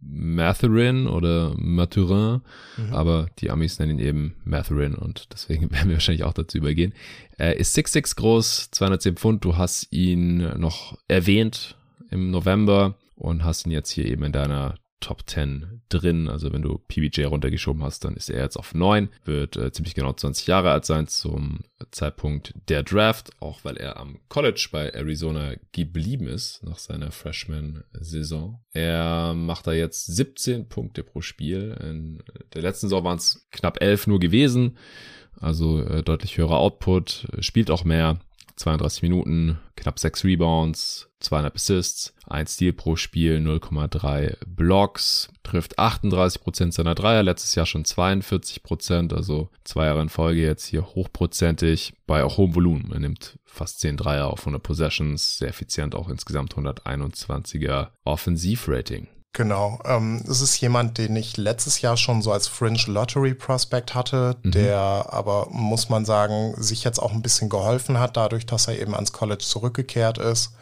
Matherin 0.02 1.08
oder 1.08 1.54
Mathurin, 1.58 2.42
mhm. 2.78 2.94
aber 2.94 3.28
die 3.40 3.52
Amis 3.52 3.80
nennen 3.80 4.00
ihn 4.00 4.06
eben 4.06 4.36
Matherin 4.46 4.96
und 4.96 5.28
deswegen 5.34 5.72
werden 5.72 5.90
wir 5.90 5.96
wahrscheinlich 5.96 6.24
auch 6.24 6.34
dazu 6.34 6.58
übergehen. 6.58 6.94
Er 7.38 7.58
ist 7.58 7.78
6'6 7.78 8.16
groß, 8.16 8.72
210 8.72 9.18
Pfund. 9.18 9.44
Du 9.44 9.58
hast 9.58 9.92
ihn 9.92 10.38
noch 10.60 10.98
erwähnt 11.08 11.76
im 12.10 12.32
November 12.32 12.96
und 13.16 13.44
hast 13.44 13.66
ihn 13.66 13.72
jetzt 13.72 13.90
hier 13.90 14.06
eben 14.06 14.24
in 14.24 14.32
deiner 14.32 14.76
Top 15.06 15.22
10 15.30 15.84
drin. 15.88 16.28
Also 16.28 16.52
wenn 16.52 16.64
du 16.64 16.80
PBJ 16.80 17.26
runtergeschoben 17.26 17.84
hast, 17.84 18.04
dann 18.06 18.16
ist 18.16 18.32
er 18.32 18.42
jetzt 18.42 18.58
auf 18.58 18.74
9, 18.74 19.10
wird 19.24 19.56
äh, 19.56 19.72
ziemlich 19.72 19.94
genau 19.94 20.12
20 20.12 20.48
Jahre 20.48 20.72
alt 20.72 20.86
sein 20.86 21.06
zum 21.06 21.60
Zeitpunkt 21.92 22.56
der 22.70 22.82
Draft, 22.82 23.30
auch 23.40 23.60
weil 23.64 23.78
er 23.78 23.98
am 23.98 24.18
College 24.30 24.70
bei 24.72 24.90
Arizona 24.90 25.54
geblieben 25.74 26.26
ist 26.26 26.64
nach 26.64 26.80
seiner 26.80 27.12
Freshman-Saison. 27.12 28.64
Er 28.74 29.36
macht 29.36 29.68
da 29.68 29.74
jetzt 29.74 30.08
17 30.08 30.70
Punkte 30.70 31.04
pro 31.04 31.22
Spiel. 31.22 31.78
In 31.84 32.24
der 32.56 32.64
letzten 32.64 32.88
Saison 32.88 33.04
waren 33.04 33.20
es 33.20 33.48
knapp 33.52 33.84
11 33.84 34.08
nur 34.08 34.20
gewesen. 34.20 34.76
Also 35.40 35.84
äh, 35.84 36.02
deutlich 36.02 36.40
höherer 36.40 36.58
Output, 36.58 37.28
spielt 37.42 37.70
auch 37.70 37.84
mehr. 37.84 38.20
32 38.56 39.02
Minuten, 39.02 39.60
knapp 39.76 40.00
6 40.00 40.24
Rebounds, 40.24 41.10
200 41.20 41.56
Assists, 41.56 42.14
1 42.28 42.54
Steal 42.54 42.74
pro 42.74 42.96
Spiel, 42.96 43.38
0,3 43.38 44.38
Blocks, 44.48 45.30
trifft 45.44 45.78
38% 45.78 46.72
seiner 46.72 46.96
Dreier, 46.96 47.24
letztes 47.24 47.56
Jahr 47.56 47.66
schon 47.66 47.84
42%, 47.84 49.14
also 49.14 49.50
zwei 49.64 49.86
Jahre 49.86 50.02
in 50.02 50.10
Folge 50.10 50.42
jetzt 50.42 50.66
hier 50.66 50.86
hochprozentig, 50.86 51.94
bei 52.08 52.24
auch 52.24 52.38
hohem 52.38 52.56
Volumen. 52.56 52.92
Er 52.94 53.00
nimmt 53.00 53.38
fast 53.44 53.80
10 53.80 53.98
Dreier 53.98 54.28
auf 54.28 54.40
100 54.40 54.64
Possessions, 54.64 55.38
sehr 55.38 55.50
effizient, 55.50 55.96
auch 55.96 56.10
insgesamt 56.10 56.56
121er 56.56 57.90
Offensivrating. 58.04 59.08
Genau. 59.36 59.80
Ähm, 59.84 60.24
es 60.30 60.40
ist 60.40 60.62
jemand, 60.62 60.98
den 60.98 61.14
ich 61.18 61.36
letztes 61.36 61.82
Jahr 61.82 61.98
schon 61.98 62.22
so 62.22 62.32
als 62.32 62.48
Fringe 62.48 62.80
Lottery 62.88 63.34
Prospect 63.34 63.94
hatte, 63.94 64.38
mhm. 64.44 64.52
der 64.52 64.78
aber, 65.10 65.48
muss 65.52 65.90
man 65.90 66.06
sagen, 66.06 66.56
sich 66.58 66.86
jetzt 66.86 67.00
auch 67.00 67.12
ein 67.12 67.22
bisschen 67.22 67.50
geholfen 67.50 68.00
hat, 68.00 68.16
dadurch, 68.16 68.46
dass 68.46 68.70
er 68.70 68.80
eben 68.80 68.96
ans 68.96 69.12
College 69.12 69.44
zurückgekehrt 69.44 70.20
ist. 70.20 70.54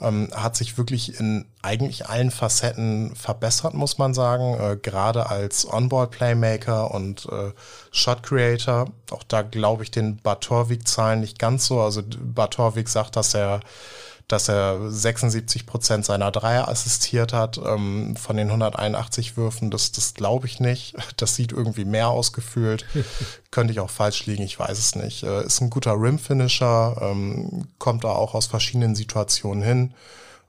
Ähm, 0.00 0.28
hat 0.32 0.56
sich 0.56 0.78
wirklich 0.78 1.18
in 1.18 1.46
eigentlich 1.62 2.06
allen 2.06 2.30
Facetten 2.30 3.16
verbessert, 3.16 3.74
muss 3.74 3.98
man 3.98 4.14
sagen. 4.14 4.54
Äh, 4.54 4.76
gerade 4.76 5.28
als 5.28 5.66
On-Ball-Playmaker 5.68 6.94
und 6.94 7.26
äh, 7.26 7.50
Shot-Creator. 7.90 8.86
Auch 9.10 9.24
da 9.24 9.42
glaube 9.42 9.82
ich 9.82 9.90
den 9.90 10.18
Batorvik-Zahlen 10.18 11.20
nicht 11.20 11.40
ganz 11.40 11.66
so. 11.66 11.80
Also 11.80 12.02
Batorvik 12.06 12.88
sagt, 12.88 13.16
dass 13.16 13.34
er 13.34 13.60
dass 14.32 14.48
er 14.48 14.90
76 14.90 15.66
Prozent 15.66 16.06
seiner 16.06 16.30
Dreier 16.30 16.68
assistiert 16.68 17.34
hat 17.34 17.60
ähm, 17.62 18.16
von 18.16 18.38
den 18.38 18.48
181 18.48 19.36
Würfen. 19.36 19.70
Das, 19.70 19.92
das 19.92 20.14
glaube 20.14 20.46
ich 20.46 20.58
nicht. 20.58 20.96
Das 21.18 21.36
sieht 21.36 21.52
irgendwie 21.52 21.84
mehr 21.84 22.08
ausgefühlt. 22.08 22.86
Könnte 23.50 23.72
ich 23.72 23.80
auch 23.80 23.90
falsch 23.90 24.26
liegen, 24.26 24.42
ich 24.42 24.58
weiß 24.58 24.78
es 24.78 24.96
nicht. 24.96 25.22
Äh, 25.22 25.44
ist 25.44 25.60
ein 25.60 25.70
guter 25.70 25.92
Rim-Finisher, 25.92 26.96
ähm, 27.00 27.68
kommt 27.78 28.04
da 28.04 28.08
auch 28.08 28.34
aus 28.34 28.46
verschiedenen 28.46 28.94
Situationen 28.96 29.62
hin. 29.62 29.94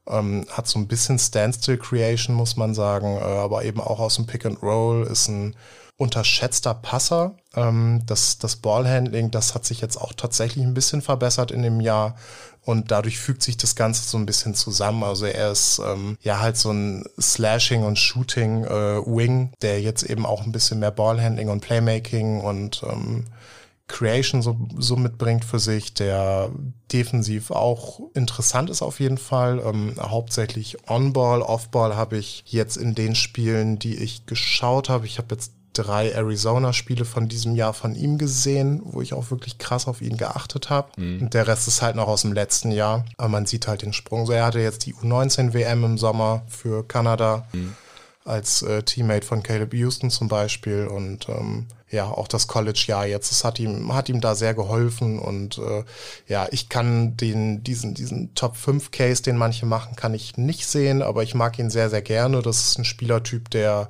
Ähm, 0.08 0.46
hat 0.50 0.68
so 0.68 0.80
ein 0.80 0.88
bisschen 0.88 1.20
Standstill-Creation, 1.20 2.36
muss 2.36 2.56
man 2.56 2.74
sagen, 2.74 3.18
äh, 3.18 3.22
aber 3.24 3.66
eben 3.66 3.82
auch 3.82 4.00
aus 4.00 4.16
dem 4.16 4.26
Pick-and-Roll, 4.26 5.06
ist 5.08 5.28
ein 5.28 5.56
unterschätzter 5.98 6.74
Passer. 6.74 7.36
Ähm, 7.56 8.02
das, 8.06 8.38
das 8.38 8.58
Ballhandling, 8.58 9.32
das 9.32 9.56
hat 9.56 9.66
sich 9.66 9.82
jetzt 9.82 9.98
auch 9.98 10.14
tatsächlich 10.14 10.66
ein 10.66 10.74
bisschen 10.74 11.02
verbessert 11.02 11.52
in 11.52 11.62
dem 11.62 11.80
Jahr. 11.80 12.16
Und 12.66 12.92
dadurch 12.92 13.20
fügt 13.20 13.44
sich 13.44 13.58
das 13.58 13.76
Ganze 13.76 14.08
so 14.08 14.18
ein 14.18 14.26
bisschen 14.26 14.56
zusammen. 14.56 15.04
Also 15.04 15.26
er 15.26 15.52
ist 15.52 15.82
ähm, 15.86 16.18
ja 16.22 16.40
halt 16.40 16.58
so 16.58 16.72
ein 16.72 17.04
Slashing 17.20 17.84
und 17.84 18.00
Shooting 18.00 18.64
äh, 18.64 19.06
Wing, 19.06 19.52
der 19.62 19.82
jetzt 19.82 20.04
eben 20.04 20.26
auch 20.26 20.44
ein 20.44 20.54
bisschen 20.54 20.80
mehr 20.80 20.92
Ballhandling 20.92 21.50
und 21.50 21.60
Playmaking 21.60 22.40
und 22.40 22.84
ähm, 22.90 23.26
Creation 23.88 24.42
so, 24.42 24.58
so 24.78 24.96
mitbringt 24.96 25.44
für 25.44 25.60
sich, 25.60 25.94
der 25.94 26.52
defensiv 26.94 27.52
auch 27.52 28.00
interessant 28.14 28.70
ist 28.70 28.82
auf 28.82 29.02
jeden 29.02 29.18
Fall. 29.18 29.60
Ähm, 29.60 29.96
hauptsächlich 30.00 30.90
On-Ball, 30.90 31.42
Off-Ball 31.42 31.98
habe 31.98 32.18
ich 32.18 32.44
jetzt 32.48 32.78
in 32.78 32.96
den 32.96 33.14
Spielen, 33.14 33.78
die 33.78 33.98
ich 33.98 34.26
geschaut 34.26 34.88
habe. 34.88 35.06
Ich 35.06 35.18
habe 35.18 35.36
jetzt 35.36 35.52
drei 35.74 36.12
Arizona-Spiele 36.12 37.06
von 37.06 37.28
diesem 37.28 37.56
Jahr 37.56 37.74
von 37.74 37.96
ihm 37.96 38.18
gesehen, 38.18 38.82
wo 38.84 39.02
ich 39.02 39.14
auch 39.14 39.32
wirklich 39.32 39.58
krass 39.58 39.88
auf 39.88 40.02
ihn 40.02 40.18
geachtet 40.18 40.70
habe. 40.70 40.90
Mhm. 40.98 41.24
Und 41.24 41.34
der 41.34 41.48
Rest 41.48 41.68
ist 41.68 41.82
halt 41.82 41.96
noch 41.96 42.08
aus 42.08 42.22
dem 42.22 42.34
letzten 42.34 42.72
Jahr. 42.72 43.06
Aber 43.18 43.30
man 43.30 43.46
sieht 43.46 43.68
halt 43.68 43.82
den 43.82 43.94
Sprung. 43.94 44.26
So, 44.26 44.34
er 44.34 44.46
hatte 44.46 44.60
jetzt 44.60 44.86
die 44.86 44.94
U19-WM 44.96 45.84
im 45.84 45.98
Sommer 45.98 46.44
für 46.48 46.88
Kanada. 46.88 47.46
Mhm. 47.54 47.76
Als 48.26 48.62
äh, 48.62 48.84
Teammate 48.84 49.26
von 49.26 49.44
Caleb 49.44 49.74
Houston 49.74 50.10
zum 50.10 50.28
Beispiel 50.28 50.88
und 50.88 51.28
ähm, 51.30 51.68
ja, 51.94 52.06
auch 52.06 52.28
das 52.28 52.48
College-Jahr 52.48 53.06
jetzt, 53.06 53.32
es 53.32 53.44
hat 53.44 53.60
ihm, 53.60 53.94
hat 53.94 54.10
ihm 54.10 54.20
da 54.20 54.34
sehr 54.34 54.56
geholfen 54.56 55.20
und 55.20 55.60
äh, 55.60 55.84
ja, 56.28 56.48
ich 56.50 56.68
kann 56.68 57.16
den, 57.18 57.64
diesen, 57.64 57.94
diesen 57.94 58.34
Top-5-Case, 58.34 59.22
den 59.22 59.38
manche 59.38 59.68
machen, 59.68 59.96
kann 59.96 60.16
ich 60.16 60.36
nicht 60.36 60.66
sehen, 60.66 61.04
aber 61.04 61.22
ich 61.22 61.36
mag 61.36 61.60
ihn 61.60 61.70
sehr, 61.70 61.92
sehr 61.92 62.02
gerne. 62.02 62.42
Das 62.42 62.66
ist 62.66 62.80
ein 62.80 62.86
Spielertyp, 62.86 63.52
der, 63.52 63.90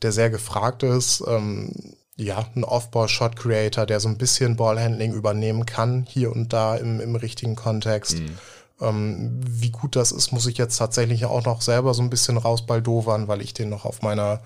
der 0.00 0.12
sehr 0.12 0.30
gefragt 0.30 0.82
ist. 0.82 1.22
Ähm, 1.28 1.72
ja, 2.16 2.46
ein 2.54 2.64
Off-Ball-Shot-Creator, 2.64 3.84
der 3.84 4.00
so 4.00 4.08
ein 4.08 4.16
bisschen 4.16 4.56
Ballhandling 4.56 5.12
übernehmen 5.12 5.66
kann, 5.66 6.06
hier 6.08 6.32
und 6.32 6.54
da 6.54 6.76
im, 6.76 7.00
im 7.00 7.16
richtigen 7.16 7.54
Kontext. 7.54 8.18
Mhm. 8.18 8.38
Ähm, 8.82 9.40
wie 9.46 9.70
gut 9.70 9.96
das 9.96 10.12
ist, 10.12 10.32
muss 10.32 10.46
ich 10.46 10.58
jetzt 10.58 10.76
tatsächlich 10.76 11.24
auch 11.24 11.44
noch 11.44 11.62
selber 11.62 11.94
so 11.94 12.02
ein 12.02 12.10
bisschen 12.10 12.36
rausbaldovern, 12.36 13.28
weil 13.28 13.40
ich 13.40 13.54
den 13.54 13.68
noch 13.68 13.84
auf 13.84 14.02
meiner 14.02 14.40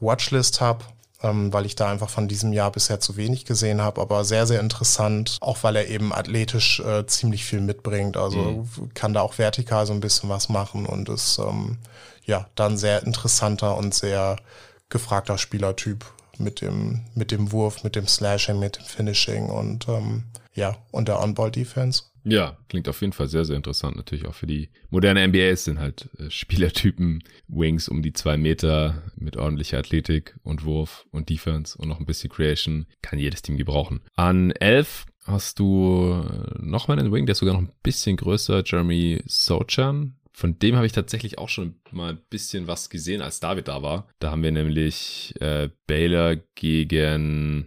Watchlist 0.00 0.60
habe 0.60 0.84
ähm, 1.24 1.52
weil 1.52 1.64
ich 1.64 1.74
da 1.74 1.90
einfach 1.90 2.10
von 2.10 2.28
diesem 2.28 2.52
Jahr 2.52 2.70
bisher 2.70 3.00
zu 3.00 3.16
wenig 3.16 3.46
gesehen 3.46 3.80
habe, 3.80 4.00
aber 4.00 4.24
sehr, 4.24 4.46
sehr 4.46 4.60
interessant, 4.60 5.38
auch 5.40 5.62
weil 5.62 5.76
er 5.76 5.88
eben 5.88 6.12
athletisch 6.12 6.80
äh, 6.80 7.06
ziemlich 7.06 7.44
viel 7.44 7.62
mitbringt. 7.62 8.18
Also 8.18 8.38
mhm. 8.38 8.92
kann 8.92 9.14
da 9.14 9.22
auch 9.22 9.38
vertikal 9.38 9.86
so 9.86 9.94
ein 9.94 10.00
bisschen 10.00 10.28
was 10.28 10.50
machen 10.50 10.84
und 10.84 11.08
ist 11.08 11.38
ähm, 11.38 11.78
ja 12.26 12.46
dann 12.54 12.76
sehr 12.76 13.04
interessanter 13.04 13.76
und 13.76 13.94
sehr 13.94 14.36
gefragter 14.90 15.38
Spielertyp 15.38 16.04
mit 16.36 16.60
dem, 16.60 17.06
mit 17.14 17.30
dem 17.30 17.52
Wurf, 17.52 17.84
mit 17.84 17.96
dem 17.96 18.06
Slashing, 18.06 18.58
mit 18.58 18.76
dem 18.76 18.84
Finishing 18.84 19.48
und 19.48 19.88
ähm, 19.88 20.24
ja, 20.52 20.76
und 20.90 21.08
der 21.08 21.20
On-Ball-Defense. 21.20 22.02
Ja, 22.24 22.56
klingt 22.68 22.88
auf 22.88 23.00
jeden 23.02 23.12
Fall 23.12 23.28
sehr, 23.28 23.44
sehr 23.44 23.56
interessant. 23.56 23.96
Natürlich 23.96 24.26
auch 24.26 24.34
für 24.34 24.46
die 24.46 24.70
moderne 24.88 25.26
NBA. 25.28 25.50
Es 25.50 25.64
sind 25.64 25.78
halt 25.78 26.08
äh, 26.18 26.30
Spielertypen, 26.30 27.22
Wings 27.48 27.88
um 27.88 28.02
die 28.02 28.14
zwei 28.14 28.36
Meter 28.36 29.02
mit 29.16 29.36
ordentlicher 29.36 29.78
Athletik 29.78 30.34
und 30.42 30.64
Wurf 30.64 31.06
und 31.10 31.28
Defense 31.28 31.76
und 31.76 31.88
noch 31.88 32.00
ein 32.00 32.06
bisschen 32.06 32.30
Creation. 32.30 32.86
Kann 33.02 33.18
jedes 33.18 33.42
Team 33.42 33.58
gebrauchen. 33.58 34.00
An 34.16 34.52
elf 34.52 35.04
hast 35.24 35.58
du 35.58 36.24
äh, 36.24 36.62
noch 36.62 36.88
mal 36.88 36.98
einen 36.98 37.12
Wing, 37.12 37.26
der 37.26 37.32
ist 37.32 37.38
sogar 37.38 37.54
noch 37.54 37.62
ein 37.62 37.72
bisschen 37.82 38.16
größer, 38.16 38.62
Jeremy 38.64 39.22
Sochan. 39.26 40.16
Von 40.32 40.58
dem 40.58 40.76
habe 40.76 40.86
ich 40.86 40.92
tatsächlich 40.92 41.38
auch 41.38 41.48
schon 41.48 41.76
mal 41.92 42.10
ein 42.10 42.20
bisschen 42.28 42.66
was 42.66 42.90
gesehen, 42.90 43.22
als 43.22 43.38
David 43.38 43.68
da 43.68 43.82
war. 43.82 44.08
Da 44.18 44.32
haben 44.32 44.42
wir 44.42 44.50
nämlich 44.50 45.34
äh, 45.40 45.68
Baylor 45.86 46.36
gegen 46.56 47.66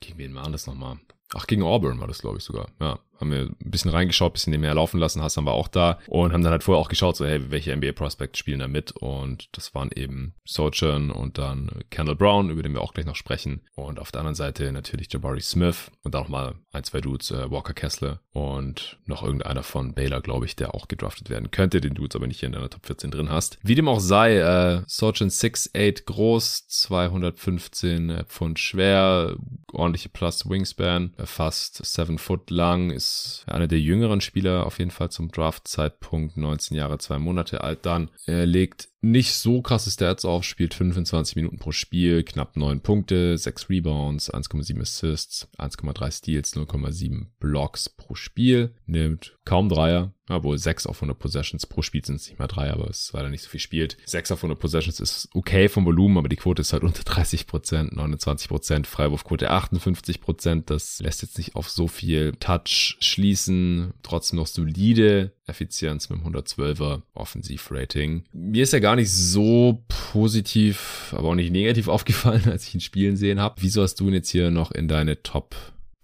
gegen 0.00 0.18
wen 0.18 0.34
waren 0.34 0.52
das 0.52 0.66
nochmal? 0.66 0.98
Ach, 1.34 1.46
gegen 1.46 1.62
Auburn 1.62 2.00
war 2.00 2.08
das, 2.08 2.20
glaube 2.20 2.38
ich, 2.38 2.44
sogar. 2.44 2.68
Ja, 2.80 2.98
haben 3.20 3.30
wir 3.30 3.42
ein 3.42 3.56
bisschen 3.70 3.90
reingeschaut, 3.90 4.32
bisschen 4.32 4.52
nebenher 4.52 4.74
laufen 4.74 4.98
lassen, 4.98 5.22
Hassan 5.22 5.46
war 5.46 5.54
auch 5.54 5.68
da 5.68 5.98
und 6.06 6.32
haben 6.32 6.42
dann 6.42 6.52
halt 6.52 6.62
vorher 6.62 6.80
auch 6.80 6.88
geschaut, 6.88 7.16
so 7.16 7.26
hey, 7.26 7.50
welche 7.50 7.74
NBA 7.74 7.92
Prospects 7.92 8.38
spielen 8.38 8.60
da 8.60 8.68
mit 8.68 8.92
und 8.92 9.48
das 9.52 9.74
waren 9.74 9.90
eben 9.94 10.34
Sojourn 10.44 11.10
und 11.10 11.38
dann 11.38 11.70
Kendall 11.90 12.16
Brown, 12.16 12.50
über 12.50 12.62
den 12.62 12.72
wir 12.72 12.80
auch 12.80 12.94
gleich 12.94 13.06
noch 13.06 13.16
sprechen 13.16 13.62
und 13.74 13.98
auf 13.98 14.12
der 14.12 14.20
anderen 14.20 14.34
Seite 14.34 14.70
natürlich 14.72 15.12
Jabari 15.12 15.40
Smith 15.40 15.90
und 16.02 16.14
dann 16.14 16.22
nochmal 16.22 16.54
ein, 16.72 16.84
zwei 16.84 17.00
Dudes, 17.00 17.30
äh, 17.30 17.50
Walker 17.50 17.74
Kessler 17.74 18.20
und 18.32 18.98
noch 19.06 19.22
irgendeiner 19.22 19.62
von 19.62 19.94
Baylor, 19.94 20.20
glaube 20.20 20.46
ich, 20.46 20.56
der 20.56 20.74
auch 20.74 20.88
gedraftet 20.88 21.30
werden 21.30 21.50
könnte, 21.50 21.80
den 21.80 21.94
Dudes 21.94 22.14
aber 22.14 22.26
nicht 22.26 22.40
hier 22.40 22.48
in 22.48 22.52
deiner 22.52 22.70
Top 22.70 22.86
14 22.86 23.10
drin 23.10 23.30
hast. 23.30 23.58
Wie 23.62 23.74
dem 23.74 23.88
auch 23.88 24.00
sei, 24.00 24.38
äh, 24.38 24.82
Sojourn 24.86 25.30
6'8 25.30 26.04
groß, 26.04 26.68
215 26.68 28.24
Pfund 28.26 28.58
schwer, 28.58 29.36
ordentliche 29.72 30.08
Plus 30.08 30.48
Wingspan, 30.48 31.14
fast 31.24 31.84
7 31.84 32.18
Foot 32.18 32.50
lang, 32.50 32.90
ist 32.90 33.07
ist 33.08 33.44
einer 33.46 33.68
der 33.68 33.80
jüngeren 33.80 34.20
Spieler 34.20 34.66
auf 34.66 34.78
jeden 34.78 34.90
Fall 34.90 35.10
zum 35.10 35.30
Draft-Zeitpunkt, 35.30 36.36
19 36.36 36.76
Jahre, 36.76 36.98
zwei 36.98 37.18
Monate 37.18 37.62
alt 37.62 37.86
dann. 37.86 38.10
Er 38.26 38.46
legt 38.46 38.88
nicht 39.00 39.34
so 39.34 39.62
krasse 39.62 39.90
Stats 39.90 40.24
auf, 40.24 40.44
spielt 40.44 40.74
25 40.74 41.36
Minuten 41.36 41.58
pro 41.58 41.72
Spiel, 41.72 42.24
knapp 42.24 42.56
9 42.56 42.80
Punkte, 42.80 43.38
6 43.38 43.70
Rebounds, 43.70 44.32
1,7 44.32 44.80
Assists, 44.80 45.48
1,3 45.58 46.10
Steals, 46.10 46.56
0,7 46.56 47.26
Blocks 47.38 47.88
pro 47.88 48.14
Spiel, 48.14 48.74
nimmt 48.86 49.36
kaum 49.44 49.68
Dreier, 49.68 50.12
obwohl 50.28 50.58
6 50.58 50.86
auf 50.86 50.96
100 50.98 51.18
Possessions 51.18 51.66
pro 51.66 51.82
Spiel 51.82 52.04
sind 52.04 52.16
es 52.16 52.28
nicht 52.28 52.38
mal 52.38 52.48
Dreier, 52.48 52.74
aber 52.74 52.90
es 52.90 53.14
weil 53.14 53.24
er 53.24 53.30
nicht 53.30 53.42
so 53.42 53.48
viel 53.48 53.60
spielt. 53.60 53.96
6 54.06 54.32
auf 54.32 54.40
100 54.40 54.58
Possessions 54.58 55.00
ist 55.00 55.28
okay 55.32 55.68
vom 55.68 55.84
Volumen, 55.84 56.18
aber 56.18 56.28
die 56.28 56.36
Quote 56.36 56.62
ist 56.62 56.72
halt 56.72 56.82
unter 56.82 57.02
30 57.02 57.46
Prozent, 57.46 57.94
29 57.94 58.48
Prozent, 58.48 58.86
Freiwurfquote 58.86 59.50
58 59.50 60.20
Prozent, 60.20 60.70
das 60.70 61.00
lässt 61.00 61.22
jetzt 61.22 61.38
nicht 61.38 61.54
auf 61.54 61.70
so 61.70 61.88
viel 61.88 62.32
Touch 62.40 62.96
schließen, 63.00 63.94
trotzdem 64.02 64.38
noch 64.38 64.46
solide 64.46 65.32
Effizienz 65.46 66.10
mit 66.10 66.20
dem 66.20 66.26
112er 66.26 67.02
Offensivrating. 67.14 68.24
Mir 68.32 68.64
ist 68.64 68.74
er 68.74 68.80
gar 68.88 68.96
nicht 68.96 69.12
so 69.12 69.84
positiv, 70.10 71.12
aber 71.14 71.28
auch 71.28 71.34
nicht 71.34 71.52
negativ 71.52 71.88
aufgefallen, 71.88 72.48
als 72.48 72.66
ich 72.66 72.74
ihn 72.74 72.80
spielen 72.80 73.18
sehen 73.18 73.38
habe. 73.38 73.56
Wieso 73.58 73.82
hast 73.82 74.00
du 74.00 74.08
ihn 74.08 74.14
jetzt 74.14 74.30
hier 74.30 74.50
noch 74.50 74.70
in 74.70 74.88
deine 74.88 75.22
Top 75.22 75.54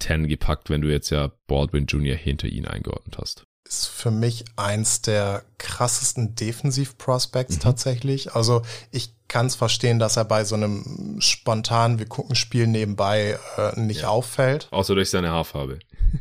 10 0.01 0.27
gepackt, 0.27 0.69
wenn 0.69 0.81
du 0.81 0.91
jetzt 0.91 1.09
ja 1.09 1.31
Baldwin 1.47 1.87
Jr. 1.87 2.15
hinter 2.15 2.47
ihn 2.47 2.67
eingeordnet 2.67 3.17
hast? 3.19 3.47
Ist 3.67 3.87
für 3.87 4.11
mich 4.11 4.45
eins 4.55 5.01
der 5.01 5.43
krassesten 5.57 6.35
Defensiv-Prospects 6.35 7.55
mhm. 7.55 7.61
tatsächlich. 7.61 8.35
Also 8.35 8.61
ich 8.91 9.15
kann 9.27 9.47
es 9.47 9.55
verstehen, 9.55 9.97
dass 9.97 10.15
er 10.15 10.25
bei 10.25 10.43
so 10.43 10.53
einem 10.53 11.17
spontanen, 11.17 11.97
wir 11.97 12.05
gucken 12.05 12.35
Spiel 12.35 12.67
nebenbei 12.67 13.39
äh, 13.57 13.79
nicht 13.79 14.01
ja. 14.01 14.09
auffällt. 14.09 14.67
Außer 14.69 14.93
durch 14.93 15.09
seine 15.09 15.31
Haarfarbe. 15.31 15.79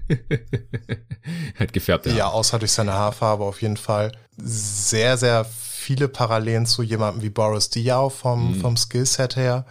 Hat 1.58 1.74
gefärbt. 1.74 2.06
Ja, 2.06 2.28
außer 2.28 2.58
durch 2.58 2.72
seine 2.72 2.94
Haarfarbe 2.94 3.44
auf 3.44 3.60
jeden 3.60 3.76
Fall. 3.76 4.12
Sehr, 4.38 5.18
sehr 5.18 5.44
viele 5.84 6.08
Parallelen 6.08 6.64
zu 6.64 6.82
jemandem 6.82 7.22
wie 7.22 7.28
Boris 7.28 7.68
Diaw 7.68 8.08
vom, 8.08 8.56
mhm. 8.56 8.60
vom 8.60 8.76
Skillset 8.76 9.36
her. 9.36 9.66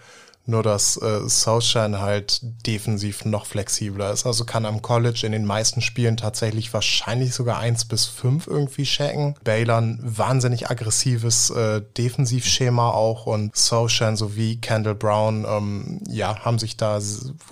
Nur 0.45 0.61
dass 0.61 0.97
äh, 0.97 1.27
Southshine 1.27 2.01
halt 2.01 2.41
defensiv 2.65 3.23
noch 3.25 3.45
flexibler 3.45 4.11
ist. 4.11 4.25
Also 4.25 4.43
kann 4.43 4.65
am 4.65 4.81
College 4.81 5.21
in 5.23 5.31
den 5.31 5.45
meisten 5.45 5.81
Spielen 5.81 6.17
tatsächlich 6.17 6.73
wahrscheinlich 6.73 7.33
sogar 7.33 7.59
eins 7.59 7.85
bis 7.85 8.05
fünf 8.05 8.47
irgendwie 8.47 8.83
checken. 8.83 9.35
Baylor 9.43 9.77
ein 9.77 9.99
wahnsinnig 10.01 10.69
aggressives 10.69 11.49
äh, 11.49 11.81
Defensivschema 11.97 12.89
auch 12.89 13.25
und 13.25 13.55
Southshine 13.55 14.17
sowie 14.17 14.57
Kendall 14.57 14.95
Brown 14.95 15.45
ähm, 15.47 16.01
ja, 16.09 16.39
haben 16.43 16.59
sich 16.59 16.75
da 16.75 16.99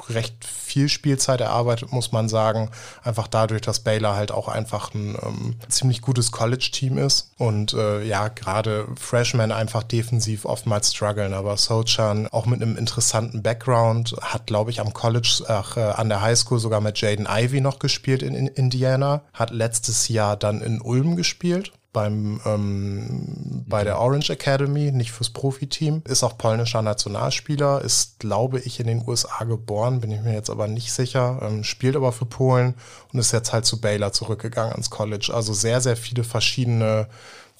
recht 0.09 0.43
viel 0.43 0.89
Spielzeit 0.89 1.41
erarbeitet, 1.41 1.91
muss 1.91 2.11
man 2.11 2.29
sagen. 2.29 2.69
Einfach 3.03 3.27
dadurch, 3.27 3.61
dass 3.61 3.79
Baylor 3.79 4.15
halt 4.15 4.31
auch 4.31 4.47
einfach 4.47 4.93
ein 4.93 5.17
ähm, 5.21 5.55
ziemlich 5.67 6.01
gutes 6.01 6.31
College-Team 6.31 6.97
ist. 6.97 7.31
Und 7.37 7.73
äh, 7.73 8.03
ja, 8.03 8.29
gerade 8.29 8.87
Freshmen 8.99 9.51
einfach 9.51 9.83
defensiv 9.83 10.45
oftmals 10.45 10.93
strugglen. 10.93 11.33
Aber 11.33 11.57
Sochan 11.57 12.27
auch 12.27 12.45
mit 12.45 12.61
einem 12.61 12.77
interessanten 12.81 13.41
Background, 13.41 14.15
hat, 14.21 14.47
glaube 14.47 14.71
ich, 14.71 14.81
am 14.81 14.93
College, 14.93 15.43
ach, 15.47 15.77
äh, 15.77 15.81
an 15.81 16.09
der 16.09 16.21
Highschool 16.21 16.59
sogar 16.59 16.81
mit 16.81 16.99
Jaden 16.99 17.27
Ivy 17.29 17.61
noch 17.61 17.79
gespielt 17.79 18.23
in, 18.23 18.33
in 18.33 18.47
Indiana, 18.47 19.21
hat 19.33 19.51
letztes 19.51 20.09
Jahr 20.09 20.35
dann 20.35 20.61
in 20.61 20.81
Ulm 20.81 21.15
gespielt 21.15 21.71
beim 21.93 22.39
ähm, 22.45 23.63
bei 23.67 23.83
der 23.83 23.99
Orange 23.99 24.29
Academy, 24.31 24.91
nicht 24.91 25.11
fürs 25.11 25.29
Profiteam. 25.29 26.01
Ist 26.05 26.23
auch 26.23 26.37
polnischer 26.37 26.81
Nationalspieler, 26.81 27.81
ist, 27.81 28.19
glaube 28.19 28.59
ich, 28.59 28.79
in 28.79 28.87
den 28.87 29.03
USA 29.07 29.43
geboren, 29.43 29.99
bin 29.99 30.11
ich 30.11 30.21
mir 30.21 30.33
jetzt 30.33 30.49
aber 30.49 30.67
nicht 30.67 30.91
sicher. 30.91 31.39
Ähm, 31.41 31.63
spielt 31.63 31.95
aber 31.95 32.11
für 32.11 32.25
Polen 32.25 32.75
und 33.11 33.19
ist 33.19 33.31
jetzt 33.31 33.53
halt 33.53 33.65
zu 33.65 33.81
Baylor 33.81 34.13
zurückgegangen 34.13 34.71
ans 34.71 34.89
College. 34.89 35.31
Also 35.33 35.53
sehr, 35.53 35.81
sehr 35.81 35.97
viele 35.97 36.23
verschiedene 36.23 37.07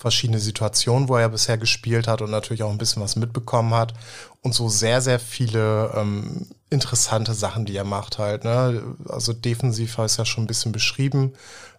verschiedene 0.02 0.40
Situationen, 0.40 1.08
wo 1.08 1.16
er 1.16 1.30
bisher 1.30 1.58
gespielt 1.58 2.08
hat 2.08 2.22
und 2.22 2.32
natürlich 2.32 2.64
auch 2.64 2.72
ein 2.72 2.78
bisschen 2.78 3.02
was 3.02 3.16
mitbekommen 3.16 3.74
hat. 3.74 3.94
Und 4.42 4.54
so 4.54 4.68
sehr, 4.68 5.02
sehr 5.02 5.20
viele 5.20 5.94
ähm, 5.96 6.48
interessante 6.70 7.34
Sachen, 7.34 7.66
die 7.66 7.76
er 7.76 7.84
macht 7.84 8.18
halt. 8.18 8.44
Ne? 8.44 8.96
Also 9.08 9.34
defensiv 9.34 9.98
ich 10.00 10.18
ja 10.18 10.26
schon 10.26 10.44
ein 10.44 10.48
bisschen 10.48 10.72
beschrieben. 10.72 11.34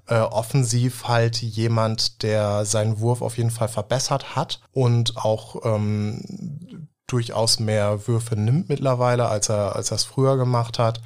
Äh, 0.07 0.18
offensiv 0.18 1.09
halt 1.09 1.43
jemand, 1.43 2.23
der 2.23 2.64
seinen 2.64 3.01
Wurf 3.01 3.23
auf 3.23 3.37
jeden 3.37 3.51
Fall 3.51 3.68
verbessert 3.68 4.37
hat 4.37 4.61
und 4.73 5.16
auch 5.16 5.64
ähm, 5.64 6.89
durchaus 7.07 7.61
mehr 7.61 8.07
Würfe 8.07 8.37
nimmt 8.37 8.68
mittlerweile, 8.68 9.29
als 9.29 9.49
er, 9.49 9.77
als 9.77 9.91
er 9.91 9.97
es 9.97 10.05
früher 10.05 10.37
gemacht 10.37 10.79
hat. 10.79 11.01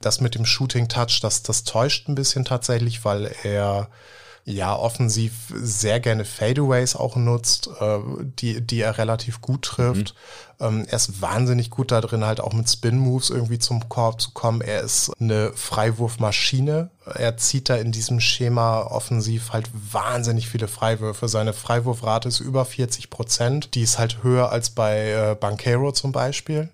Das 0.00 0.20
mit 0.20 0.34
dem 0.34 0.46
Shooting 0.46 0.88
Touch, 0.88 1.20
das, 1.20 1.42
das 1.42 1.64
täuscht 1.64 2.08
ein 2.08 2.14
bisschen 2.14 2.44
tatsächlich, 2.44 3.04
weil 3.04 3.34
er 3.42 3.88
ja 4.50 4.74
offensiv 4.74 5.32
sehr 5.54 6.00
gerne 6.00 6.24
Fadeaways 6.24 6.96
auch 6.96 7.16
nutzt, 7.16 7.70
äh, 7.80 7.98
die, 8.38 8.60
die 8.60 8.80
er 8.80 8.98
relativ 8.98 9.40
gut 9.40 9.62
trifft. 9.62 10.14
Mhm. 10.58 10.66
Ähm, 10.66 10.86
er 10.88 10.96
ist 10.96 11.22
wahnsinnig 11.22 11.70
gut 11.70 11.90
da 11.90 12.00
drin, 12.00 12.24
halt 12.24 12.40
auch 12.40 12.52
mit 12.52 12.68
Spin-Moves 12.68 13.30
irgendwie 13.30 13.58
zum 13.58 13.88
Korb 13.88 14.20
zu 14.20 14.32
kommen. 14.32 14.60
Er 14.60 14.82
ist 14.82 15.10
eine 15.18 15.52
Freiwurfmaschine. 15.54 16.90
Er 17.06 17.36
zieht 17.38 17.68
da 17.68 17.76
in 17.76 17.92
diesem 17.92 18.20
Schema 18.20 18.82
offensiv 18.82 19.52
halt 19.52 19.70
wahnsinnig 19.72 20.48
viele 20.48 20.68
Freiwürfe. 20.68 21.28
Seine 21.28 21.52
Freiwurfrate 21.52 22.28
ist 22.28 22.40
über 22.40 22.64
40 22.64 23.10
Prozent. 23.10 23.74
Die 23.74 23.82
ist 23.82 23.98
halt 23.98 24.22
höher 24.22 24.50
als 24.50 24.70
bei 24.70 25.12
äh, 25.12 25.34
Banquero 25.34 25.92
zum 25.92 26.12
Beispiel 26.12 26.68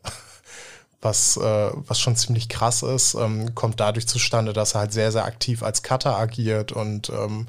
was, 1.06 1.36
äh, 1.36 1.70
was 1.86 1.98
schon 1.98 2.16
ziemlich 2.16 2.48
krass 2.48 2.82
ist. 2.82 3.14
Ähm, 3.14 3.54
kommt 3.54 3.80
dadurch 3.80 4.06
zustande, 4.06 4.52
dass 4.52 4.74
er 4.74 4.80
halt 4.80 4.92
sehr, 4.92 5.12
sehr 5.12 5.24
aktiv 5.24 5.62
als 5.62 5.82
Cutter 5.82 6.18
agiert 6.18 6.72
und 6.72 7.08
ähm, 7.10 7.46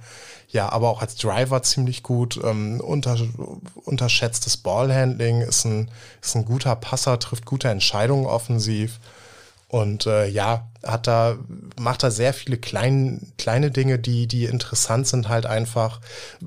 ja, 0.49 0.69
aber 0.71 0.89
auch 0.89 1.01
als 1.01 1.15
Driver 1.15 1.61
ziemlich 1.63 2.03
gut. 2.03 2.39
Ähm, 2.41 2.79
unter, 2.79 3.17
unterschätztes 3.83 4.55
Ballhandling, 4.57 5.41
ist 5.41 5.65
ein, 5.65 5.91
ist 6.21 6.35
ein 6.35 6.45
guter 6.45 6.75
Passer, 6.75 7.19
trifft 7.19 7.45
gute 7.45 7.67
Entscheidungen 7.67 8.25
offensiv. 8.25 8.99
Und 9.69 10.05
äh, 10.05 10.27
ja, 10.27 10.69
hat 10.85 11.07
da, 11.07 11.37
macht 11.77 12.01
da 12.01 12.09
sehr 12.09 12.33
viele 12.33 12.57
klein, 12.57 13.33
kleine 13.37 13.69
Dinge, 13.69 13.99
die, 13.99 14.25
die 14.25 14.45
interessant 14.45 15.07
sind, 15.07 15.27
halt 15.27 15.45
einfach 15.45 15.99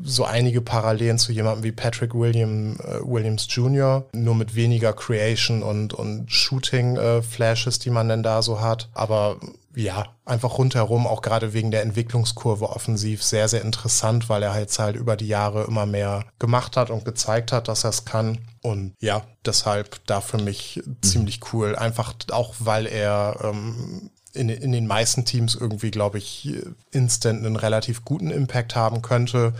so 0.03 0.25
einige 0.25 0.63
Parallelen 0.63 1.19
zu 1.19 1.33
jemandem 1.33 1.65
wie 1.65 1.73
Patrick 1.73 2.15
William, 2.15 2.77
äh, 2.81 3.01
Williams 3.03 3.47
Jr., 3.51 4.07
nur 4.13 4.35
mit 4.35 4.55
weniger 4.55 4.95
Creation 4.95 5.63
und, 5.63 5.93
und 5.93 6.33
Shooting-Flashes, 6.33 7.77
äh, 7.77 7.81
die 7.81 7.91
man 7.91 8.09
denn 8.09 8.23
da 8.23 8.41
so 8.41 8.63
hat. 8.63 8.89
Aber 8.95 9.37
ja, 9.75 10.07
einfach 10.25 10.59
rundherum, 10.59 11.07
auch 11.07 11.23
gerade 11.23 11.53
wegen 11.53 11.71
der 11.71 11.83
Entwicklungskurve 11.83 12.71
offensiv, 12.71 13.23
sehr, 13.23 13.49
sehr 13.49 13.63
interessant, 13.63 14.29
weil 14.29 14.43
er 14.43 14.59
jetzt 14.59 14.79
halt 14.79 14.97
über 14.97 15.17
die 15.17 15.29
Jahre 15.29 15.65
immer 15.65 15.87
mehr 15.87 16.25
gemacht 16.39 16.77
hat 16.77 16.91
und 16.91 17.05
gezeigt 17.05 17.53
hat, 17.53 17.69
dass 17.69 17.85
er 17.85 17.91
es 17.91 18.05
kann. 18.05 18.39
Und 18.63 18.95
ja, 19.01 19.23
deshalb 19.45 20.05
da 20.07 20.21
für 20.21 20.39
mich 20.39 20.83
mhm. 20.85 20.97
ziemlich 21.03 21.41
cool. 21.53 21.77
Einfach 21.77 22.15
auch, 22.33 22.55
weil 22.59 22.87
er 22.87 23.39
ähm, 23.45 24.11
in, 24.33 24.49
in 24.49 24.73
den 24.73 24.87
meisten 24.87 25.25
Teams 25.25 25.55
irgendwie, 25.55 25.91
glaube 25.93 26.19
ich, 26.19 26.53
instant 26.91 27.45
einen 27.45 27.57
relativ 27.57 28.05
guten 28.05 28.31
Impact 28.31 28.75
haben 28.75 29.03
könnte. 29.03 29.55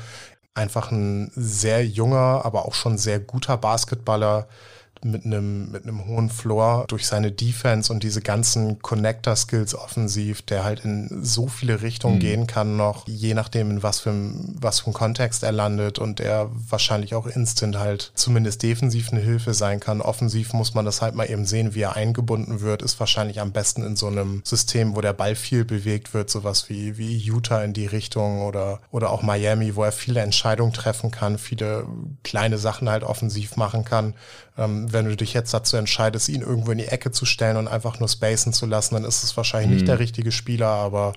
Einfach 0.55 0.91
ein 0.91 1.31
sehr 1.37 1.87
junger, 1.87 2.45
aber 2.45 2.67
auch 2.67 2.75
schon 2.75 2.99
sehr 2.99 3.21
guter 3.21 3.57
Basketballer, 3.57 4.49
mit 5.05 5.25
einem, 5.25 5.71
mit 5.71 5.85
einem 5.85 6.07
hohen 6.07 6.31
Floor 6.31 6.85
durch 6.89 7.07
seine 7.07 7.33
Defense 7.33 7.93
und 7.93 8.03
diese 8.03 8.21
ganzen 8.21 8.81
Connector-Skills 8.81 9.75
offensiv, 9.75 10.43
der 10.43 10.65
halt 10.65 10.85
in 10.85 11.25
so 11.25 11.49
viele 11.49 11.83
Richtungen 11.83 12.17
mhm. 12.17 12.21
gehen 12.21 12.47
kann 12.47 12.77
noch, 12.77 13.07
je 13.07 13.35
nachdem, 13.35 13.71
in 13.71 13.83
was 13.83 14.01
für, 14.01 14.13
was 14.61 14.81
für 14.81 14.87
einem 14.87 14.95
Kontext 14.95 15.43
er 15.43 15.53
landet 15.53 15.99
und 15.99 16.19
der 16.19 16.51
wahrscheinlich 16.69 17.15
auch 17.15 17.27
instant 17.27 17.79
halt 17.79 18.13
zumindest 18.15 18.63
defensiv 18.63 19.13
eine 19.13 19.21
Hilfe 19.21 19.55
sein 19.55 19.81
kann. 19.81 20.01
Offensiv 20.01 20.53
muss 20.53 20.75
man 20.75 20.85
das 20.85 21.03
halt 21.03 21.15
mal 21.15 21.31
eben 21.31 21.47
sehen, 21.47 21.75
wie 21.75 21.83
er 21.83 21.97
eingebunden 21.97 22.61
wird, 22.61 22.83
ist 22.83 23.01
wahrscheinlich 23.01 23.41
am 23.41 23.53
besten 23.53 23.83
in 23.83 23.97
so 23.97 24.07
einem 24.07 24.43
System, 24.45 24.97
wo 24.97 25.01
der 25.01 25.13
Ball 25.13 25.35
viel 25.35 25.65
bewegt 25.65 26.15
wird, 26.15 26.31
sowas 26.31 26.69
wie, 26.69 26.99
wie 26.99 27.17
Utah 27.17 27.63
in 27.63 27.73
die 27.73 27.87
Richtung 27.87 28.43
oder, 28.43 28.81
oder 28.91 29.11
auch 29.11 29.23
Miami, 29.23 29.77
wo 29.77 29.85
er 29.85 29.93
viele 29.93 30.21
Entscheidungen 30.21 30.73
treffen 30.73 31.11
kann, 31.11 31.39
viele 31.39 31.87
kleine 32.23 32.59
Sachen 32.59 32.91
halt 32.91 33.03
offensiv 33.03 33.57
machen 33.57 33.85
kann 33.85 34.15
ähm, 34.61 34.93
wenn 34.93 35.07
du 35.07 35.17
dich 35.17 35.33
jetzt 35.33 35.53
dazu 35.55 35.77
entscheidest, 35.77 36.29
ihn 36.29 36.43
irgendwo 36.43 36.71
in 36.71 36.79
die 36.79 36.85
Ecke 36.85 37.11
zu 37.11 37.25
stellen 37.25 37.57
und 37.57 37.67
einfach 37.67 37.99
nur 37.99 38.09
spacen 38.09 38.53
zu 38.53 38.67
lassen, 38.67 38.95
dann 38.95 39.05
ist 39.05 39.25
es 39.25 39.37
wahrscheinlich 39.37 39.71
mhm. 39.71 39.75
nicht 39.77 39.89
der 39.89 39.99
richtige 39.99 40.31
Spieler, 40.31 40.69
aber 40.69 41.15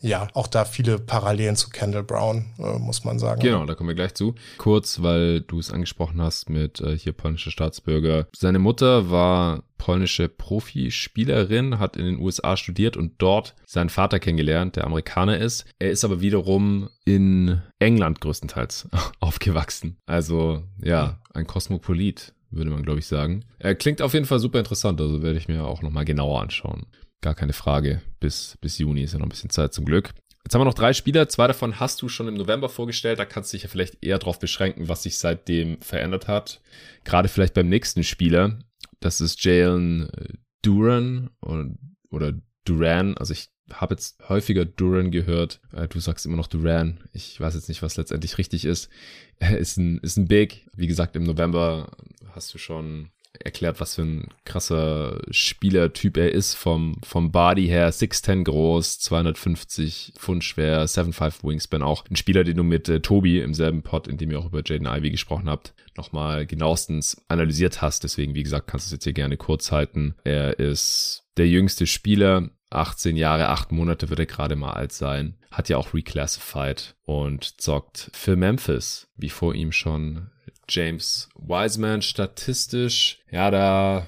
ja, 0.00 0.28
auch 0.34 0.46
da 0.46 0.64
viele 0.64 0.98
Parallelen 0.98 1.56
zu 1.56 1.70
Kendall 1.70 2.04
Brown, 2.04 2.46
äh, 2.58 2.78
muss 2.78 3.04
man 3.04 3.18
sagen. 3.18 3.40
Genau, 3.40 3.66
da 3.66 3.74
kommen 3.74 3.88
wir 3.88 3.94
gleich 3.94 4.14
zu. 4.14 4.34
Kurz, 4.58 5.02
weil 5.02 5.40
du 5.40 5.58
es 5.58 5.72
angesprochen 5.72 6.22
hast 6.22 6.48
mit 6.48 6.80
äh, 6.80 6.96
hier 6.96 7.12
polnische 7.12 7.50
Staatsbürger. 7.50 8.28
Seine 8.36 8.60
Mutter 8.60 9.10
war 9.10 9.64
polnische 9.78 10.28
Profispielerin, 10.28 11.78
hat 11.78 11.96
in 11.96 12.06
den 12.06 12.18
USA 12.18 12.56
studiert 12.56 12.96
und 12.96 13.14
dort 13.18 13.54
seinen 13.66 13.90
Vater 13.90 14.20
kennengelernt, 14.20 14.76
der 14.76 14.84
Amerikaner 14.84 15.38
ist. 15.38 15.66
Er 15.78 15.90
ist 15.90 16.04
aber 16.04 16.20
wiederum 16.20 16.88
in 17.04 17.60
England 17.80 18.20
größtenteils 18.20 18.88
aufgewachsen. 19.20 19.96
Also 20.06 20.62
ja, 20.82 21.18
ein 21.34 21.46
Kosmopolit 21.46 22.34
würde 22.56 22.70
man, 22.70 22.82
glaube 22.82 23.00
ich, 23.00 23.06
sagen. 23.06 23.44
Er 23.58 23.74
klingt 23.74 24.02
auf 24.02 24.14
jeden 24.14 24.26
Fall 24.26 24.38
super 24.38 24.58
interessant, 24.58 25.00
also 25.00 25.22
werde 25.22 25.38
ich 25.38 25.48
mir 25.48 25.64
auch 25.64 25.82
nochmal 25.82 26.04
genauer 26.04 26.40
anschauen. 26.40 26.86
Gar 27.20 27.34
keine 27.34 27.52
Frage. 27.52 28.02
Bis, 28.20 28.58
bis 28.60 28.78
Juni 28.78 29.02
ist 29.02 29.12
ja 29.12 29.18
noch 29.18 29.26
ein 29.26 29.30
bisschen 29.30 29.50
Zeit 29.50 29.72
zum 29.72 29.84
Glück. 29.84 30.12
Jetzt 30.44 30.54
haben 30.54 30.60
wir 30.60 30.66
noch 30.66 30.74
drei 30.74 30.92
Spieler. 30.92 31.28
Zwei 31.28 31.46
davon 31.46 31.80
hast 31.80 32.02
du 32.02 32.08
schon 32.08 32.28
im 32.28 32.34
November 32.34 32.68
vorgestellt. 32.68 33.18
Da 33.18 33.24
kannst 33.24 33.52
du 33.52 33.56
dich 33.56 33.62
ja 33.62 33.70
vielleicht 33.70 34.04
eher 34.04 34.18
darauf 34.18 34.38
beschränken, 34.38 34.88
was 34.88 35.02
sich 35.02 35.16
seitdem 35.16 35.80
verändert 35.80 36.28
hat. 36.28 36.60
Gerade 37.04 37.28
vielleicht 37.28 37.54
beim 37.54 37.68
nächsten 37.68 38.04
Spieler. 38.04 38.58
Das 39.00 39.22
ist 39.22 39.42
Jalen 39.42 40.10
Duran 40.60 41.30
oder, 41.40 42.34
Duran. 42.66 43.16
Also 43.16 43.32
ich 43.32 43.48
habe 43.72 43.94
jetzt 43.94 44.18
häufiger 44.28 44.66
Duran 44.66 45.10
gehört. 45.10 45.60
Äh, 45.72 45.88
du 45.88 45.98
sagst 45.98 46.26
immer 46.26 46.36
noch 46.36 46.46
Duran. 46.46 47.00
Ich 47.12 47.40
weiß 47.40 47.54
jetzt 47.54 47.68
nicht, 47.68 47.82
was 47.82 47.96
letztendlich 47.96 48.36
richtig 48.36 48.64
ist. 48.64 48.90
Ist 49.40 49.78
ein, 49.78 49.98
ist 49.98 50.16
ein 50.16 50.28
Big. 50.28 50.68
Wie 50.76 50.86
gesagt, 50.86 51.16
im 51.16 51.24
November 51.24 51.90
hast 52.34 52.52
du 52.54 52.58
schon 52.58 53.10
erklärt, 53.40 53.80
was 53.80 53.96
für 53.96 54.02
ein 54.02 54.28
krasser 54.44 55.20
Spielertyp 55.30 56.16
er 56.16 56.32
ist 56.32 56.54
vom, 56.54 56.96
vom 57.04 57.32
Body 57.32 57.66
her. 57.66 57.92
6'10 57.92 58.44
groß, 58.44 59.00
250 59.00 60.12
Pfund 60.16 60.44
schwer, 60.44 60.86
7'5 60.86 61.42
Wingspan 61.42 61.82
auch. 61.82 62.04
Ein 62.08 62.16
Spieler, 62.16 62.44
den 62.44 62.56
du 62.56 62.62
mit 62.62 62.88
äh, 62.88 63.00
Tobi 63.00 63.40
im 63.40 63.54
selben 63.54 63.82
Pod, 63.82 64.06
in 64.06 64.18
dem 64.18 64.30
ihr 64.30 64.38
auch 64.38 64.46
über 64.46 64.62
Jaden 64.64 64.86
Ivy 64.86 65.10
gesprochen 65.10 65.48
habt, 65.48 65.74
nochmal 65.96 66.46
genauestens 66.46 67.20
analysiert 67.28 67.82
hast. 67.82 68.04
Deswegen, 68.04 68.34
wie 68.34 68.42
gesagt, 68.42 68.68
kannst 68.68 68.86
du 68.86 68.88
es 68.88 68.92
jetzt 68.92 69.04
hier 69.04 69.12
gerne 69.12 69.36
kurz 69.36 69.72
halten. 69.72 70.14
Er 70.24 70.58
ist 70.58 71.24
der 71.36 71.48
jüngste 71.48 71.86
Spieler 71.86 72.50
18 72.74 73.16
Jahre, 73.16 73.48
8 73.48 73.72
Monate 73.72 74.10
wird 74.10 74.20
er 74.20 74.26
gerade 74.26 74.56
mal 74.56 74.72
alt 74.72 74.92
sein. 74.92 75.34
Hat 75.50 75.68
ja 75.68 75.76
auch 75.76 75.94
reclassified 75.94 76.94
und 77.04 77.60
zockt 77.60 78.10
für 78.12 78.36
Memphis, 78.36 79.08
wie 79.16 79.30
vor 79.30 79.54
ihm 79.54 79.72
schon 79.72 80.30
James 80.68 81.28
Wiseman. 81.36 82.02
Statistisch, 82.02 83.20
ja, 83.30 83.50
da 83.50 84.06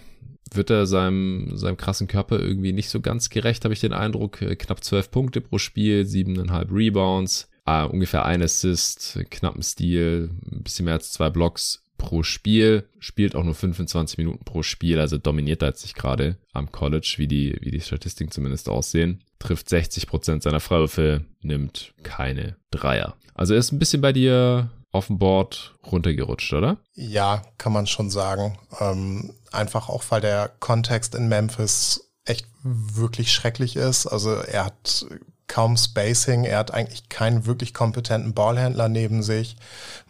wird 0.52 0.70
er 0.70 0.86
seinem, 0.86 1.56
seinem 1.56 1.76
krassen 1.76 2.06
Körper 2.06 2.38
irgendwie 2.38 2.72
nicht 2.72 2.88
so 2.88 3.00
ganz 3.00 3.30
gerecht, 3.30 3.64
habe 3.64 3.74
ich 3.74 3.80
den 3.80 3.92
Eindruck. 3.92 4.38
Knapp 4.58 4.82
12 4.82 5.10
Punkte 5.10 5.40
pro 5.40 5.58
Spiel, 5.58 6.02
7,5 6.02 6.74
Rebounds, 6.74 7.50
äh, 7.66 7.84
ungefähr 7.84 8.24
ein 8.24 8.42
Assist, 8.42 9.18
knappen 9.30 9.62
Stil, 9.62 10.30
ein 10.50 10.62
bisschen 10.62 10.84
mehr 10.84 10.94
als 10.94 11.12
zwei 11.12 11.30
Blocks 11.30 11.82
pro 11.98 12.22
Spiel, 12.22 12.88
spielt 12.98 13.34
auch 13.34 13.44
nur 13.44 13.54
25 13.54 14.18
Minuten 14.18 14.44
pro 14.44 14.62
Spiel, 14.62 15.00
also 15.00 15.18
dominiert 15.18 15.62
er 15.62 15.68
jetzt 15.68 15.82
nicht 15.82 15.96
gerade 15.96 16.36
am 16.52 16.72
College, 16.72 17.14
wie 17.16 17.28
die, 17.28 17.56
wie 17.60 17.70
die 17.70 17.80
Statistiken 17.80 18.30
zumindest 18.30 18.68
aussehen. 18.68 19.22
Trifft 19.38 19.68
60 19.68 20.06
Prozent 20.06 20.42
seiner 20.42 20.60
Freiwürfe, 20.60 21.24
nimmt 21.42 21.94
keine 22.02 22.56
Dreier. 22.70 23.16
Also 23.34 23.54
er 23.54 23.60
ist 23.60 23.72
ein 23.72 23.78
bisschen 23.78 24.00
bei 24.00 24.12
dir 24.12 24.70
auf 24.92 25.08
dem 25.08 25.18
Board 25.18 25.74
runtergerutscht, 25.90 26.52
oder? 26.54 26.78
Ja, 26.94 27.42
kann 27.58 27.72
man 27.72 27.86
schon 27.86 28.10
sagen. 28.10 28.58
Ähm, 28.80 29.34
einfach 29.52 29.88
auch, 29.88 30.04
weil 30.08 30.22
der 30.22 30.50
Kontext 30.58 31.14
in 31.14 31.28
Memphis 31.28 32.10
echt 32.24 32.46
wirklich 32.62 33.32
schrecklich 33.32 33.76
ist. 33.76 34.06
Also 34.06 34.32
er 34.32 34.66
hat 34.66 35.06
kaum 35.48 35.76
Spacing. 35.76 36.44
Er 36.44 36.58
hat 36.58 36.72
eigentlich 36.72 37.08
keinen 37.08 37.46
wirklich 37.46 37.72
kompetenten 37.72 38.34
Ballhändler 38.34 38.88
neben 38.88 39.22
sich. 39.22 39.56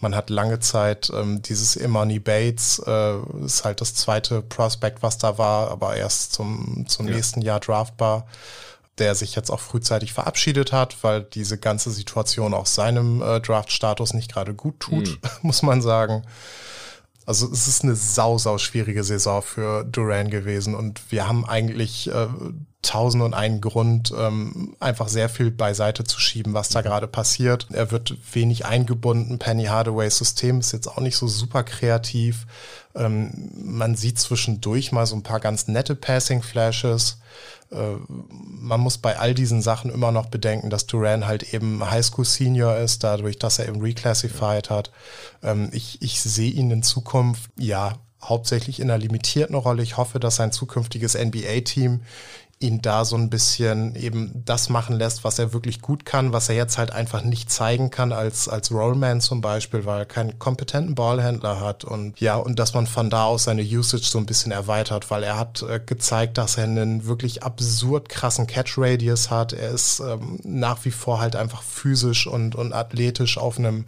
Man 0.01 0.14
hat 0.14 0.30
lange 0.30 0.61
Zeit 0.61 1.11
ähm, 1.14 1.43
dieses 1.43 1.76
Imani 1.76 2.18
Bates, 2.18 2.82
äh, 2.87 3.16
ist 3.45 3.64
halt 3.64 3.80
das 3.80 3.95
zweite 3.95 4.43
Prospect, 4.43 5.03
was 5.03 5.18
da 5.18 5.39
war, 5.39 5.70
aber 5.70 5.97
erst 5.97 6.32
zum, 6.32 6.87
zum 6.89 7.09
ja. 7.09 7.14
nächsten 7.14 7.43
Jahr 7.43 7.61
draftbar, 7.61 8.26
der 8.99 9.14
sich 9.14 9.34
jetzt 9.34 9.51
auch 9.51 9.61
frühzeitig 9.61 10.12
verabschiedet 10.12 10.72
hat, 10.72 10.97
weil 11.03 11.22
diese 11.22 11.59
ganze 11.59 11.91
Situation 11.91 12.55
auch 12.55 12.66
seinem 12.66 13.20
äh, 13.22 13.41
Draft-Status 13.41 14.14
nicht 14.14 14.32
gerade 14.32 14.55
gut 14.55 14.80
tut, 14.80 15.07
mhm. 15.09 15.18
muss 15.43 15.62
man 15.62 15.82
sagen. 15.82 16.24
Also 17.26 17.51
es 17.51 17.66
ist 17.66 17.82
eine 17.82 17.97
sau, 17.97 18.39
sau 18.39 18.57
schwierige 18.57 19.03
Saison 19.03 19.43
für 19.43 19.84
Duran 19.84 20.30
gewesen 20.30 20.76
und 20.76 21.11
wir 21.11 21.26
haben 21.26 21.45
eigentlich 21.45 22.09
äh, 22.09 22.28
tausend 22.87 23.22
und 23.22 23.34
einen 23.34 23.61
Grund, 23.61 24.12
ähm, 24.16 24.76
einfach 24.80 25.09
sehr 25.09 25.28
viel 25.28 25.51
beiseite 25.51 26.05
zu 26.05 26.20
schieben, 26.20 26.55
was 26.55 26.68
da 26.68 26.82
gerade 26.82 27.07
passiert. 27.07 27.66
Er 27.72 27.91
wird 27.91 28.16
wenig 28.32 28.64
eingebunden. 28.64 29.39
Penny 29.39 29.64
Hardaways 29.64 30.16
System 30.16 30.61
ist 30.61 30.72
jetzt 30.72 30.87
auch 30.87 31.01
nicht 31.01 31.16
so 31.16 31.26
super 31.28 31.64
kreativ. 31.64 32.47
Ähm, 32.95 33.51
man 33.55 33.95
sieht 33.97 34.18
zwischendurch 34.18 34.93
mal 34.93 35.07
so 35.07 35.16
ein 35.16 35.22
paar 35.22 35.41
ganz 35.41 35.68
nette 35.68 35.95
Passing-Flashes. 35.95 37.18
Äh, 37.70 37.97
man 38.09 38.80
muss 38.80 38.99
bei 38.99 39.18
all 39.18 39.34
diesen 39.34 39.62
Sachen 39.62 39.91
immer 39.91 40.12
noch 40.12 40.26
bedenken, 40.26 40.70
dass 40.70 40.87
Duran 40.87 41.26
halt 41.26 41.55
eben 41.55 41.89
Highschool 41.89 42.24
Senior 42.24 42.76
ist, 42.76 43.05
dadurch, 43.05 43.39
dass 43.39 43.59
er 43.59 43.68
eben 43.68 43.80
reclassified 43.80 44.70
hat. 44.70 44.91
Ähm, 45.43 45.70
ich, 45.72 46.01
ich 46.01 46.20
sehe 46.20 46.51
ihn 46.51 46.70
in 46.70 46.82
Zukunft, 46.82 47.51
ja, 47.59 47.99
hauptsächlich 48.22 48.80
in 48.80 48.91
einer 48.91 48.99
limitierten 48.99 49.55
Rolle. 49.55 49.82
Ich 49.82 49.97
hoffe, 49.97 50.18
dass 50.18 50.37
sein 50.37 50.53
zukünftiges 50.53 51.14
NBA-Team 51.14 52.01
ihn 52.59 52.81
da 52.81 53.05
so 53.05 53.17
ein 53.17 53.29
bisschen 53.29 53.95
eben 53.97 54.43
das 54.47 54.71
machen 54.71 54.97
lässt, 54.97 55.25
was 55.25 55.39
er 55.39 55.53
wirklich 55.53 55.83
gut 55.83 56.07
kann, 56.07 56.33
was 56.33 56.49
er 56.49 56.55
jetzt 56.55 56.79
halt 56.79 56.91
einfach 56.91 57.23
nicht 57.23 57.51
zeigen 57.51 57.91
kann 57.91 58.13
als, 58.13 58.49
als 58.49 58.73
Rollman 58.73 59.21
zum 59.21 59.43
Beispiel, 59.43 59.85
weil 59.85 60.01
er 60.01 60.07
keinen 60.07 60.39
kompetenten 60.39 60.95
Ballhändler 60.95 61.61
hat 61.61 61.85
und 61.85 62.19
ja, 62.19 62.37
und 62.37 62.59
dass 62.59 62.73
man 62.73 62.87
von 62.87 63.11
da 63.11 63.25
aus 63.25 63.45
seine 63.45 63.63
Usage 63.63 64.07
so 64.07 64.19
ein 64.19 64.25
bisschen 64.25 64.53
erweitert, 64.53 65.11
weil 65.11 65.23
er 65.23 65.39
hat 65.39 65.63
äh, 65.63 65.81
gezeigt, 65.85 66.39
dass 66.39 66.57
er 66.57 66.65
einen 66.65 67.05
wirklich 67.05 67.43
absurd 67.43 68.09
krassen 68.09 68.47
Catch-Radius 68.47 69.31
hat. 69.31 69.53
Er 69.53 69.71
ist 69.71 70.01
ähm, 70.01 70.41
nach 70.43 70.83
wie 70.87 70.91
vor 70.93 71.21
halt 71.21 71.37
einfach 71.37 71.63
physisch 71.63 72.27
und, 72.27 72.55
und 72.55 72.73
athletisch 72.73 73.37
auf 73.37 73.59
einem 73.59 73.85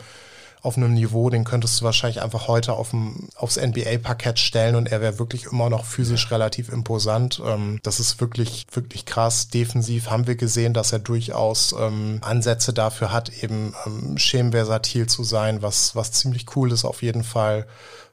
auf 0.62 0.76
einem 0.76 0.94
Niveau, 0.94 1.30
den 1.30 1.44
könntest 1.44 1.80
du 1.80 1.84
wahrscheinlich 1.84 2.22
einfach 2.22 2.48
heute 2.48 2.72
auf 2.74 2.90
dem, 2.90 3.28
aufs 3.36 3.56
NBA-Parkett 3.56 4.38
stellen 4.38 4.74
und 4.74 4.90
er 4.90 5.00
wäre 5.00 5.18
wirklich 5.18 5.46
immer 5.46 5.70
noch 5.70 5.84
physisch 5.84 6.30
relativ 6.30 6.68
imposant. 6.70 7.40
Ähm, 7.44 7.80
das 7.82 8.00
ist 8.00 8.20
wirklich, 8.20 8.66
wirklich 8.72 9.06
krass. 9.06 9.48
Defensiv 9.48 10.10
haben 10.10 10.26
wir 10.26 10.36
gesehen, 10.36 10.74
dass 10.74 10.92
er 10.92 10.98
durchaus 10.98 11.74
ähm, 11.78 12.18
Ansätze 12.22 12.72
dafür 12.72 13.12
hat, 13.12 13.30
eben 13.42 13.74
ähm, 13.86 14.18
schemenversatil 14.18 15.06
zu 15.06 15.24
sein, 15.24 15.62
was, 15.62 15.94
was 15.94 16.12
ziemlich 16.12 16.46
cool 16.56 16.72
ist 16.72 16.84
auf 16.84 17.02
jeden 17.02 17.24
Fall. 17.24 17.66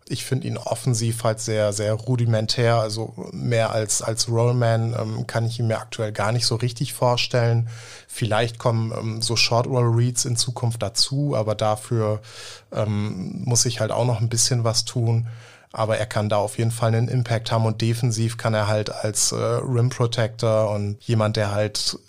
Ich 0.08 0.24
finde 0.24 0.48
ihn 0.48 0.58
offensiv 0.58 1.24
halt 1.24 1.40
sehr, 1.40 1.74
sehr 1.74 1.94
rudimentär. 1.94 2.76
Also 2.76 3.14
mehr 3.32 3.72
als, 3.72 4.02
als 4.02 4.30
Rollman 4.30 4.96
ähm, 5.00 5.28
kann 5.28 5.46
ich 5.46 5.60
ihn 5.60 5.68
mir 5.68 5.80
aktuell 5.80 6.12
gar 6.12 6.32
nicht 6.32 6.46
so 6.46 6.56
richtig 6.56 6.94
vorstellen. 6.94 7.70
Vielleicht 8.08 8.60
kommen 8.60 8.94
ähm, 8.98 9.22
so 9.22 9.36
Short 9.36 9.66
Roll 9.68 9.96
Reads 9.96 10.26
in 10.26 10.36
Zukunft 10.36 10.82
dazu, 10.84 11.36
aber 11.36 11.56
dafür 11.56 12.22
ähm, 12.72 13.42
muss 13.46 13.66
ich 13.66 13.80
halt 13.80 13.92
auch 13.92 14.06
noch 14.06 14.22
ein 14.22 14.30
bisschen 14.30 14.64
was 14.64 14.86
tun. 14.86 15.28
Aber 15.72 15.98
er 15.98 16.06
kann 16.06 16.30
da 16.30 16.38
auf 16.38 16.58
jeden 16.58 16.72
Fall 16.72 16.96
einen 16.96 17.10
Impact 17.10 17.52
haben 17.52 17.66
und 17.66 17.82
defensiv 17.82 18.38
kann 18.38 18.54
er 18.54 18.68
halt 18.68 18.92
als 18.92 19.32
äh, 19.32 19.36
Rim 19.36 19.90
Protector 19.90 20.70
und 20.70 20.98
jemand, 21.02 21.36
der 21.36 21.52
halt 21.52 22.00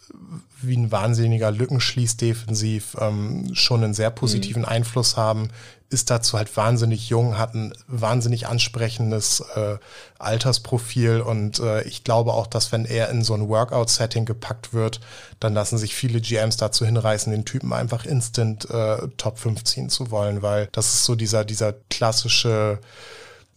wie 0.63 0.77
ein 0.77 0.93
wahnsinniger 0.93 1.51
Lücken 1.51 1.81
schließt 1.81 2.21
defensiv, 2.21 2.97
ähm, 3.01 3.51
schon 3.55 3.85
einen 3.85 3.95
sehr 3.95 4.11
positiven 4.11 4.63
mhm. 4.63 4.69
Einfluss 4.69 5.17
haben 5.17 5.51
ist 5.89 6.11
dazu 6.11 6.37
halt 6.37 6.57
wahnsinnig 6.57 7.09
jung, 7.09 7.39
hat 7.39 7.55
ein 7.55 7.73
wahnsinnig 7.87 8.49
ansprechendes 8.49 9.41
äh, 9.55 9.79
Altersprofil 10.19 11.21
und 11.21 11.61
äh, 11.61 11.83
ich 11.83 12.03
glaube 12.03 12.33
auch, 12.33 12.47
dass 12.47 12.73
wenn 12.73 12.85
er 12.85 13.09
in 13.11 13.23
so 13.23 13.35
ein 13.35 13.49
Workout-Setting 13.49 14.25
gepackt 14.25 14.73
wird, 14.73 15.01
dann 15.39 15.55
lassen 15.55 15.79
sich 15.79 15.95
viele 15.95 16.21
GMs 16.21 16.57
dazu 16.57 16.85
hinreißen, 16.85 17.31
den 17.31 17.45
Typen 17.45 17.73
einfach 17.73 18.05
instant 18.05 18.69
äh, 18.71 19.09
Top 19.17 19.39
5 19.39 19.63
ziehen 19.65 19.89
zu 19.89 20.11
wollen, 20.11 20.43
weil 20.43 20.69
das 20.73 20.95
ist 20.95 21.05
so 21.05 21.15
dieser, 21.15 21.45
dieser 21.45 21.73
klassische 21.73 22.81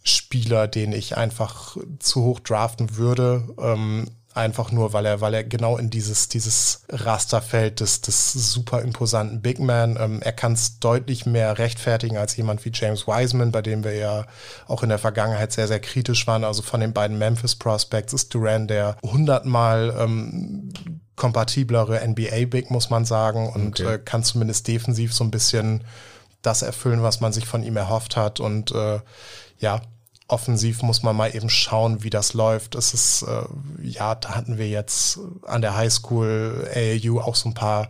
Spieler, 0.04 0.68
den 0.68 0.92
ich 0.94 1.18
einfach 1.18 1.78
zu 2.00 2.24
hoch 2.24 2.40
draften 2.40 2.98
würde. 2.98 3.48
Ähm, 3.60 4.08
Einfach 4.36 4.72
nur, 4.72 4.94
weil 4.94 5.08
er, 5.08 5.22
weil 5.22 5.34
er 5.34 5.44
genau 5.44 5.78
in 5.78 5.90
dieses, 5.90 6.30
dieses 6.30 6.84
Raster 6.88 7.42
fällt 7.42 7.80
des, 7.80 8.02
des 8.02 8.34
super 8.34 8.84
imposanten 8.84 9.42
Big 9.42 9.60
Man. 9.60 9.98
Ähm, 10.00 10.22
er 10.22 10.34
kann 10.34 10.54
es 10.54 10.80
deutlich 10.80 11.26
mehr 11.26 11.58
rechtfertigen 11.58 12.16
als 12.18 12.38
jemand 12.38 12.64
wie 12.64 12.72
James 12.72 13.08
Wiseman, 13.08 13.52
bei 13.52 13.64
dem 13.64 13.84
wir 13.84 13.96
ja 13.96 14.28
auch 14.68 14.84
in 14.84 14.90
der 14.90 15.00
Vergangenheit 15.00 15.52
sehr, 15.52 15.68
sehr 15.68 15.80
kritisch 15.80 16.28
waren. 16.28 16.44
Also 16.44 16.62
von 16.62 16.80
den 16.80 16.94
beiden 16.94 17.18
Memphis 17.18 17.56
Prospects 17.56 18.14
ist 18.14 18.34
Duran 18.34 18.68
der 18.68 18.98
hundertmal 19.02 19.96
ähm, 19.98 20.74
kompatiblere 21.16 22.08
NBA-Big, 22.08 22.70
muss 22.70 22.92
man 22.92 23.06
sagen, 23.06 23.50
und 23.50 23.80
okay. 23.80 23.96
äh, 23.96 23.98
kann 24.00 24.24
zumindest 24.24 24.68
defensiv 24.68 25.12
so 25.14 25.24
ein 25.24 25.32
bisschen 25.32 25.84
das 26.44 26.62
erfüllen, 26.62 27.02
was 27.02 27.20
man 27.20 27.34
sich 27.34 27.46
von 27.46 27.64
ihm 27.64 27.78
erhofft 27.78 28.16
hat. 28.16 28.40
Und 28.40 28.72
äh, 28.72 29.00
ja, 29.58 29.82
offensiv 30.30 30.82
muss 30.84 31.04
man 31.04 31.16
mal 31.16 31.36
eben 31.36 31.50
schauen, 31.50 32.04
wie 32.04 32.10
das 32.10 32.34
läuft. 32.34 32.76
Es 32.76 32.94
ist, 32.94 33.24
äh, 33.24 33.44
ja, 33.82 34.16
da 34.16 34.36
hatten 34.36 34.58
wir 34.58 34.70
jetzt 34.70 35.20
an 35.46 35.62
der 35.62 35.76
Highschool 35.76 36.70
AAU 36.74 37.20
auch 37.20 37.36
so 37.36 37.50
ein 37.50 37.54
paar 37.54 37.90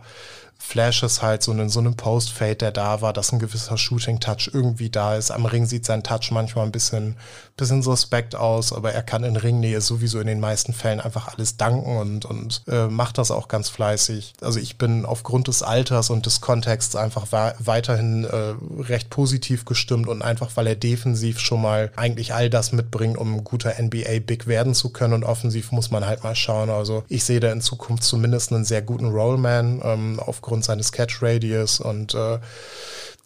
Flashes 0.62 1.22
halt, 1.22 1.42
so 1.42 1.52
einen, 1.52 1.70
so 1.70 1.80
einen 1.80 1.96
Post-Fade, 1.96 2.54
der 2.54 2.70
da 2.70 3.00
war, 3.00 3.14
dass 3.14 3.32
ein 3.32 3.38
gewisser 3.38 3.78
Shooting-Touch 3.78 4.50
irgendwie 4.52 4.90
da 4.90 5.16
ist. 5.16 5.30
Am 5.30 5.46
Ring 5.46 5.64
sieht 5.64 5.86
sein 5.86 6.02
Touch 6.02 6.30
manchmal 6.30 6.66
ein 6.66 6.70
bisschen, 6.70 7.16
bisschen 7.56 7.82
suspekt 7.82 8.36
aus, 8.36 8.72
aber 8.72 8.92
er 8.92 9.02
kann 9.02 9.24
in 9.24 9.36
Ringnähe 9.36 9.80
sowieso 9.80 10.20
in 10.20 10.26
den 10.26 10.38
meisten 10.38 10.74
Fällen 10.74 11.00
einfach 11.00 11.34
alles 11.34 11.56
danken 11.56 11.96
und, 11.96 12.26
und 12.26 12.62
äh, 12.68 12.88
macht 12.88 13.16
das 13.16 13.30
auch 13.30 13.48
ganz 13.48 13.70
fleißig. 13.70 14.34
Also 14.42 14.60
ich 14.60 14.76
bin 14.76 15.06
aufgrund 15.06 15.48
des 15.48 15.62
Alters 15.62 16.10
und 16.10 16.26
des 16.26 16.42
Kontexts 16.42 16.94
einfach 16.94 17.26
weiterhin 17.30 18.24
äh, 18.24 18.54
recht 18.82 19.08
positiv 19.08 19.64
gestimmt 19.64 20.08
und 20.08 20.20
einfach, 20.20 20.50
weil 20.56 20.66
er 20.66 20.76
defensiv 20.76 21.40
schon 21.40 21.62
mal 21.62 21.90
eigentlich 21.96 22.34
all 22.34 22.50
das 22.50 22.72
mitbringt, 22.72 23.16
um 23.16 23.36
ein 23.36 23.44
guter 23.44 23.74
NBA-Big 23.82 24.46
werden 24.46 24.74
zu 24.74 24.90
können 24.90 25.14
und 25.14 25.24
offensiv 25.24 25.72
muss 25.72 25.90
man 25.90 26.04
halt 26.04 26.22
mal 26.22 26.36
schauen. 26.36 26.68
Also 26.68 27.02
ich 27.08 27.24
sehe 27.24 27.40
da 27.40 27.50
in 27.50 27.62
Zukunft 27.62 28.04
zumindest 28.04 28.52
einen 28.52 28.66
sehr 28.66 28.82
guten 28.82 29.06
Rollman 29.06 29.80
ähm, 29.82 30.20
aufgrund 30.20 30.49
aufgrund 30.50 30.64
seines 30.64 30.90
Catch 30.90 31.22
Radius 31.22 31.78
und 31.78 32.12
äh, 32.14 32.40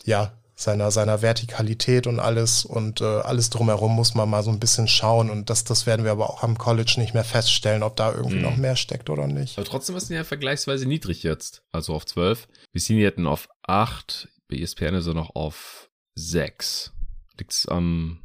ja, 0.05 0.39
seiner, 0.55 0.91
seiner 0.91 1.23
Vertikalität 1.23 2.07
und 2.07 2.21
alles 2.21 2.67
und 2.67 3.01
äh, 3.01 3.05
alles 3.05 3.49
drumherum 3.49 3.97
muss 3.97 4.15
man 4.15 4.29
mal 4.29 4.43
so 4.43 4.51
ein 4.51 4.61
bisschen 4.61 4.89
schauen 4.89 5.31
und 5.31 5.49
das, 5.49 5.65
das 5.65 5.87
werden 5.87 6.05
wir 6.05 6.13
aber 6.13 6.29
auch 6.29 6.43
am 6.43 6.59
College 6.59 6.97
nicht 6.99 7.15
mehr 7.15 7.25
feststellen, 7.25 7.83
ob 7.83 7.97
da 7.97 8.13
irgendwie 8.13 8.37
mhm. 8.37 8.43
noch 8.43 8.57
mehr 8.59 8.77
steckt 8.77 9.09
oder 9.09 9.27
nicht. 9.27 9.57
Aber 9.57 9.67
trotzdem 9.67 9.97
ist 9.97 10.11
er 10.11 10.19
ja 10.19 10.25
vergleichsweise 10.25 10.87
niedrig 10.87 11.23
jetzt, 11.23 11.63
also 11.73 11.95
auf 11.95 12.05
12. 12.05 12.47
Wir 12.73 12.81
sind 12.83 12.99
jetzt 12.99 13.19
auf 13.21 13.49
8, 13.63 14.29
bei 14.49 14.57
ESPN 14.59 14.95
ist 14.95 15.07
er 15.07 15.15
noch 15.15 15.35
auf 15.35 15.89
6. 16.17 16.93
Liegt 17.39 17.53
es 17.53 17.67
am, 17.67 18.21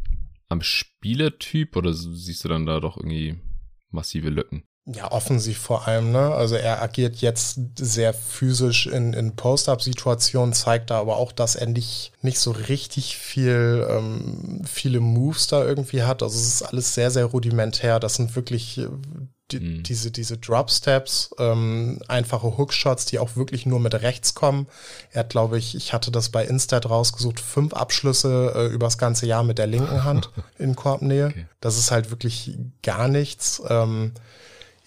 am 0.49 0.61
Spielertyp 0.61 1.77
oder 1.77 1.93
siehst 1.93 2.43
du 2.43 2.49
dann 2.49 2.65
da 2.65 2.81
doch 2.81 2.97
irgendwie 2.97 3.39
massive 3.91 4.29
Lücken? 4.29 4.65
Ja, 4.95 5.11
offensiv 5.11 5.59
vor 5.59 5.87
allem, 5.87 6.11
ne? 6.11 6.33
Also 6.33 6.55
er 6.55 6.81
agiert 6.81 7.17
jetzt 7.17 7.59
sehr 7.77 8.11
physisch 8.13 8.87
in, 8.87 9.13
in 9.13 9.35
Post-Up-Situationen, 9.35 10.53
zeigt 10.53 10.89
da 10.89 10.99
aber 10.99 11.17
auch, 11.17 11.31
dass 11.31 11.55
er 11.55 11.67
nicht, 11.67 12.11
nicht 12.23 12.39
so 12.39 12.51
richtig 12.51 13.15
viel, 13.17 13.85
ähm, 13.87 14.61
viele 14.65 14.99
Moves 14.99 15.45
da 15.45 15.63
irgendwie 15.63 16.03
hat. 16.03 16.23
Also 16.23 16.35
es 16.35 16.47
ist 16.47 16.63
alles 16.63 16.95
sehr, 16.95 17.11
sehr 17.11 17.25
rudimentär. 17.25 17.99
Das 17.99 18.15
sind 18.15 18.35
wirklich 18.35 18.79
äh, 18.79 18.87
die, 19.51 19.59
mhm. 19.59 19.83
diese, 19.83 20.09
diese 20.09 20.37
Drop-Steps, 20.37 21.35
ähm, 21.37 21.99
einfache 22.07 22.57
Hookshots, 22.57 23.05
die 23.05 23.19
auch 23.19 23.35
wirklich 23.35 23.67
nur 23.67 23.79
mit 23.79 23.93
rechts 23.93 24.33
kommen. 24.33 24.65
Er 25.11 25.19
hat, 25.21 25.29
glaube 25.29 25.59
ich, 25.59 25.75
ich 25.75 25.93
hatte 25.93 26.09
das 26.09 26.29
bei 26.29 26.45
Instat 26.45 26.89
rausgesucht, 26.89 27.39
fünf 27.39 27.73
Abschlüsse 27.73 28.53
äh, 28.55 28.65
übers 28.73 28.97
ganze 28.97 29.27
Jahr 29.27 29.43
mit 29.43 29.59
der 29.59 29.67
linken 29.67 30.03
Hand 30.03 30.31
in 30.57 30.75
Korbnähe. 30.75 31.27
Okay. 31.27 31.45
Das 31.61 31.77
ist 31.77 31.91
halt 31.91 32.09
wirklich 32.09 32.57
gar 32.81 33.07
nichts. 33.07 33.61
Ähm, 33.67 34.13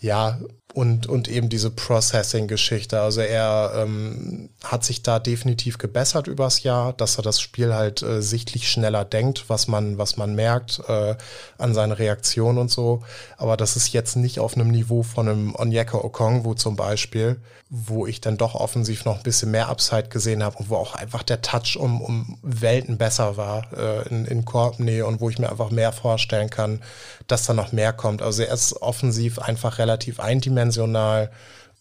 ja, 0.03 0.39
und, 0.75 1.07
und 1.07 1.29
eben 1.29 1.49
diese 1.49 1.71
Processing-Geschichte. 1.71 3.01
Also 3.01 3.21
er 3.21 3.73
ähm, 3.77 4.51
hat 4.65 4.85
sich 4.85 5.03
da 5.03 5.19
definitiv 5.19 5.79
gebessert 5.79 6.27
übers 6.27 6.63
Jahr, 6.63 6.93
dass 6.93 7.19
er 7.19 7.23
das 7.23 7.41
Spiel 7.41 7.75
halt 7.75 8.03
äh, 8.03 8.21
sichtlich 8.21 8.71
schneller 8.71 9.05
denkt, 9.05 9.45
was 9.49 9.69
man, 9.69 9.99
was 9.99 10.17
man 10.17 10.35
merkt 10.35 10.81
äh, 10.89 11.15
an 11.59 11.75
seine 11.75 11.99
Reaktion 11.99 12.59
und 12.59 12.71
so. 12.71 13.03
Aber 13.37 13.57
das 13.57 13.77
ist 13.77 13.93
jetzt 13.93 14.17
nicht 14.17 14.41
auf 14.41 14.57
einem 14.57 14.71
Niveau 14.71 15.03
von 15.03 15.29
einem 15.29 15.55
Onyeka 15.55 15.99
Okongwu 15.99 16.55
zum 16.55 16.75
Beispiel, 16.75 17.41
wo 17.75 18.07
ich 18.07 18.21
dann 18.21 18.37
doch 18.37 18.55
offensiv 18.55 19.07
noch 19.07 19.17
ein 19.17 19.23
bisschen 19.23 19.51
mehr 19.51 19.71
Upside 19.71 20.09
gesehen 20.11 20.43
habe 20.43 20.59
und 20.59 20.69
wo 20.69 20.77
auch 20.77 20.95
einfach 20.95 21.23
der 21.23 21.41
Touch 21.41 21.79
um, 21.79 22.03
um 22.03 22.39
Welten 22.43 22.99
besser 22.99 23.39
war 23.39 23.67
äh, 23.75 24.07
in, 24.11 24.27
in 24.27 24.45
Korbnähe 24.45 25.07
und 25.07 25.23
wo 25.23 25.31
ich 25.31 25.39
mir 25.39 25.49
einfach 25.49 25.71
mehr 25.71 25.91
vorstellen 25.91 26.51
kann, 26.51 26.83
dass 27.29 27.47
da 27.47 27.55
noch 27.55 27.73
mehr 27.73 27.95
kommt. 27.95 28.21
Also 28.21 28.43
er 28.43 28.53
ist 28.53 28.83
offensiv 28.83 29.39
einfach 29.39 29.79
relativ 29.79 30.21
eindimensional 30.21 31.31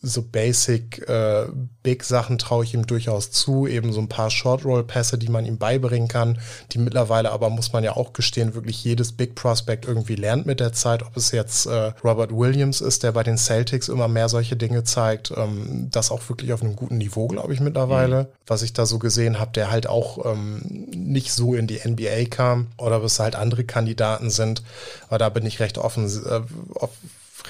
so 0.01 0.23
basic 0.23 1.07
äh, 1.07 1.45
Big 1.83 2.03
Sachen 2.03 2.39
traue 2.39 2.63
ich 2.63 2.73
ihm 2.73 2.87
durchaus 2.87 3.29
zu, 3.31 3.67
eben 3.67 3.93
so 3.93 4.01
ein 4.01 4.09
paar 4.09 4.31
Short 4.31 4.65
Roll 4.65 4.83
Pässe, 4.83 5.19
die 5.19 5.29
man 5.29 5.45
ihm 5.45 5.57
beibringen 5.57 6.07
kann, 6.07 6.39
die 6.71 6.79
mittlerweile 6.79 7.31
aber 7.31 7.51
muss 7.51 7.71
man 7.71 7.83
ja 7.83 7.95
auch 7.95 8.13
gestehen, 8.13 8.55
wirklich 8.55 8.83
jedes 8.83 9.11
Big 9.11 9.35
Prospect 9.35 9.85
irgendwie 9.85 10.15
lernt 10.15 10.47
mit 10.47 10.59
der 10.59 10.73
Zeit, 10.73 11.03
ob 11.03 11.15
es 11.17 11.31
jetzt 11.31 11.67
äh, 11.67 11.93
Robert 12.03 12.31
Williams 12.31 12.81
ist, 12.81 13.03
der 13.03 13.11
bei 13.11 13.21
den 13.21 13.37
Celtics 13.37 13.89
immer 13.89 14.07
mehr 14.07 14.27
solche 14.27 14.55
Dinge 14.55 14.83
zeigt, 14.83 15.33
ähm, 15.37 15.89
das 15.91 16.09
auch 16.09 16.27
wirklich 16.29 16.51
auf 16.51 16.63
einem 16.63 16.75
guten 16.75 16.97
Niveau, 16.97 17.27
glaube 17.27 17.53
ich 17.53 17.59
mittlerweile, 17.59 18.23
mhm. 18.23 18.27
was 18.47 18.63
ich 18.63 18.73
da 18.73 18.87
so 18.87 18.97
gesehen 18.97 19.39
habe, 19.39 19.51
der 19.51 19.69
halt 19.69 19.85
auch 19.85 20.25
ähm, 20.25 20.61
nicht 20.95 21.31
so 21.31 21.53
in 21.53 21.67
die 21.67 21.79
NBA 21.85 22.25
kam 22.29 22.67
oder 22.77 22.97
ob 22.97 23.03
es 23.03 23.19
halt 23.19 23.35
andere 23.35 23.65
Kandidaten 23.65 24.31
sind, 24.31 24.63
aber 25.09 25.19
da 25.19 25.29
bin 25.29 25.45
ich 25.45 25.59
recht 25.59 25.77
offen, 25.77 26.05
äh, 26.05 26.41
off 26.73 26.89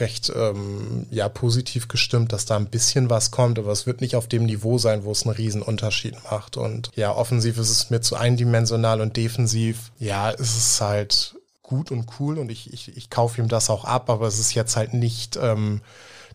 recht 0.02 0.32
ähm, 0.36 1.06
ja, 1.12 1.30
positiv 1.30 1.88
gestimmt, 1.88 2.34
dass 2.34 2.45
da 2.45 2.58
ein 2.58 2.66
bisschen 2.66 3.10
was 3.10 3.32
kommt, 3.32 3.58
aber 3.58 3.72
es 3.72 3.86
wird 3.86 4.02
nicht 4.02 4.18
auf 4.18 4.28
dem 4.28 4.45
Niveau 4.45 4.78
sein, 4.78 5.06
wo 5.06 5.12
es 5.12 5.26
einen 5.26 5.36
riesen 5.36 5.62
Unterschied 5.62 6.16
macht. 6.30 6.58
Und 6.58 6.91
ja, 6.95 7.16
offensiv 7.16 7.58
ist 7.58 7.70
es 7.70 7.89
mir 7.89 8.02
zu 8.02 8.18
eindimensional 8.18 8.99
und 8.99 9.16
defensiv, 9.16 9.91
ja, 9.99 10.32
ist 10.32 10.58
es 10.58 10.82
halt 10.82 11.36
gut 11.64 11.91
und 11.91 12.06
cool 12.20 12.38
und 12.38 12.52
ich, 12.52 12.74
ich, 12.74 12.97
ich 12.97 13.10
kaufe 13.10 13.39
ihm 13.39 13.47
das 13.47 13.70
auch 13.70 13.86
ab, 13.86 14.10
aber 14.10 14.28
es 14.28 14.39
ist 14.39 14.54
jetzt 14.54 14.76
halt 14.76 14.93
nicht 14.93 15.39
ähm, 15.41 15.80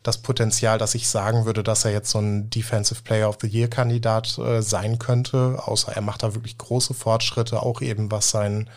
das 0.03 0.19
Potenzial, 0.19 0.79
dass 0.79 0.95
ich 0.95 1.09
sagen 1.09 1.45
würde, 1.45 1.63
dass 1.63 1.85
er 1.85 1.91
jetzt 1.91 2.11
so 2.11 2.19
ein 2.19 2.49
Defensive 2.49 3.03
Player 3.03 3.29
of 3.29 3.37
the 3.43 3.49
Year 3.49 3.69
Kandidat 3.69 4.39
äh, 4.39 4.63
sein 4.63 4.99
könnte, 4.99 5.59
außer 5.63 5.93
er 5.93 6.01
macht 6.01 6.23
da 6.23 6.35
wirklich 6.35 6.57
große 6.57 6.95
Fortschritte, 6.95 7.63
auch 7.63 7.83
eben 7.83 8.11
was 8.11 8.31
sein 8.31 8.71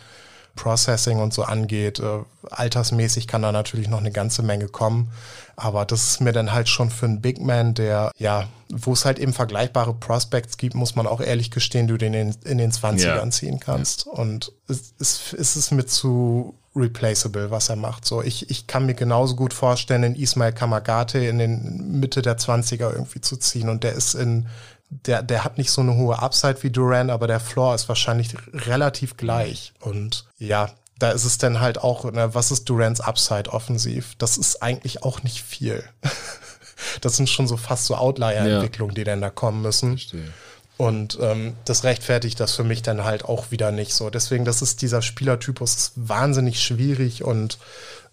Processing 0.56 1.18
und 1.18 1.32
so 1.32 1.42
angeht. 1.42 2.00
Äh, 2.00 2.20
altersmäßig 2.50 3.26
kann 3.26 3.42
da 3.42 3.52
natürlich 3.52 3.88
noch 3.88 4.00
eine 4.00 4.10
ganze 4.10 4.42
Menge 4.42 4.68
kommen. 4.68 5.10
Aber 5.56 5.84
das 5.84 6.04
ist 6.10 6.20
mir 6.20 6.32
dann 6.32 6.52
halt 6.52 6.68
schon 6.68 6.90
für 6.90 7.06
einen 7.06 7.20
Big 7.20 7.40
Man, 7.40 7.74
der, 7.74 8.12
ja, 8.16 8.48
wo 8.70 8.92
es 8.92 9.04
halt 9.04 9.18
eben 9.18 9.32
vergleichbare 9.32 9.92
Prospects 9.92 10.56
gibt, 10.56 10.74
muss 10.74 10.94
man 10.94 11.06
auch 11.06 11.20
ehrlich 11.20 11.50
gestehen, 11.50 11.86
du 11.86 11.98
den 11.98 12.14
in, 12.14 12.34
in 12.44 12.58
den 12.58 12.72
20ern 12.72 12.98
ja. 13.02 13.30
ziehen 13.30 13.60
kannst. 13.60 14.06
Ja. 14.06 14.12
Und 14.12 14.52
es, 14.68 14.94
es, 14.98 15.34
es 15.34 15.56
ist 15.56 15.70
mir 15.72 15.86
zu 15.86 16.54
replaceable, 16.74 17.50
was 17.50 17.68
er 17.68 17.76
macht. 17.76 18.04
So, 18.04 18.22
ich, 18.22 18.48
ich 18.50 18.66
kann 18.66 18.86
mir 18.86 18.94
genauso 18.94 19.36
gut 19.36 19.52
vorstellen, 19.52 20.02
in 20.04 20.14
Ismail 20.14 20.52
Kamagate 20.52 21.18
in 21.18 21.38
den 21.38 22.00
Mitte 22.00 22.22
der 22.22 22.38
20er 22.38 22.92
irgendwie 22.92 23.20
zu 23.20 23.36
ziehen. 23.36 23.68
Und 23.68 23.84
der 23.84 23.92
ist 23.92 24.14
in 24.14 24.46
der, 24.90 25.22
der 25.22 25.44
hat 25.44 25.56
nicht 25.56 25.70
so 25.70 25.80
eine 25.80 25.94
hohe 25.94 26.18
Upside 26.18 26.62
wie 26.62 26.70
Duran, 26.70 27.10
aber 27.10 27.26
der 27.26 27.40
Floor 27.40 27.74
ist 27.74 27.88
wahrscheinlich 27.88 28.34
relativ 28.52 29.16
gleich. 29.16 29.72
Und 29.80 30.26
ja, 30.38 30.70
da 30.98 31.12
ist 31.12 31.24
es 31.24 31.38
dann 31.38 31.60
halt 31.60 31.78
auch, 31.78 32.04
ne, 32.10 32.34
was 32.34 32.50
ist 32.50 32.68
Durants 32.68 33.00
Upside 33.00 33.50
offensiv? 33.50 34.14
Das 34.18 34.36
ist 34.36 34.62
eigentlich 34.62 35.02
auch 35.02 35.22
nicht 35.22 35.42
viel. 35.42 35.84
das 37.00 37.16
sind 37.16 37.30
schon 37.30 37.48
so 37.48 37.56
fast 37.56 37.86
so 37.86 37.96
Outlier-Entwicklungen, 37.96 38.94
die 38.94 39.04
dann 39.04 39.20
da 39.20 39.30
kommen 39.30 39.62
müssen. 39.62 39.92
Verstehe. 39.92 40.32
Und 40.76 41.18
ähm, 41.20 41.54
das 41.66 41.84
rechtfertigt 41.84 42.40
das 42.40 42.54
für 42.54 42.64
mich 42.64 42.80
dann 42.80 43.04
halt 43.04 43.26
auch 43.26 43.50
wieder 43.50 43.70
nicht 43.70 43.92
so. 43.92 44.08
Deswegen, 44.08 44.46
das 44.46 44.62
ist 44.62 44.80
dieser 44.80 45.02
Spielertypus 45.02 45.74
ist 45.76 45.92
wahnsinnig 45.96 46.62
schwierig 46.62 47.22
und 47.22 47.58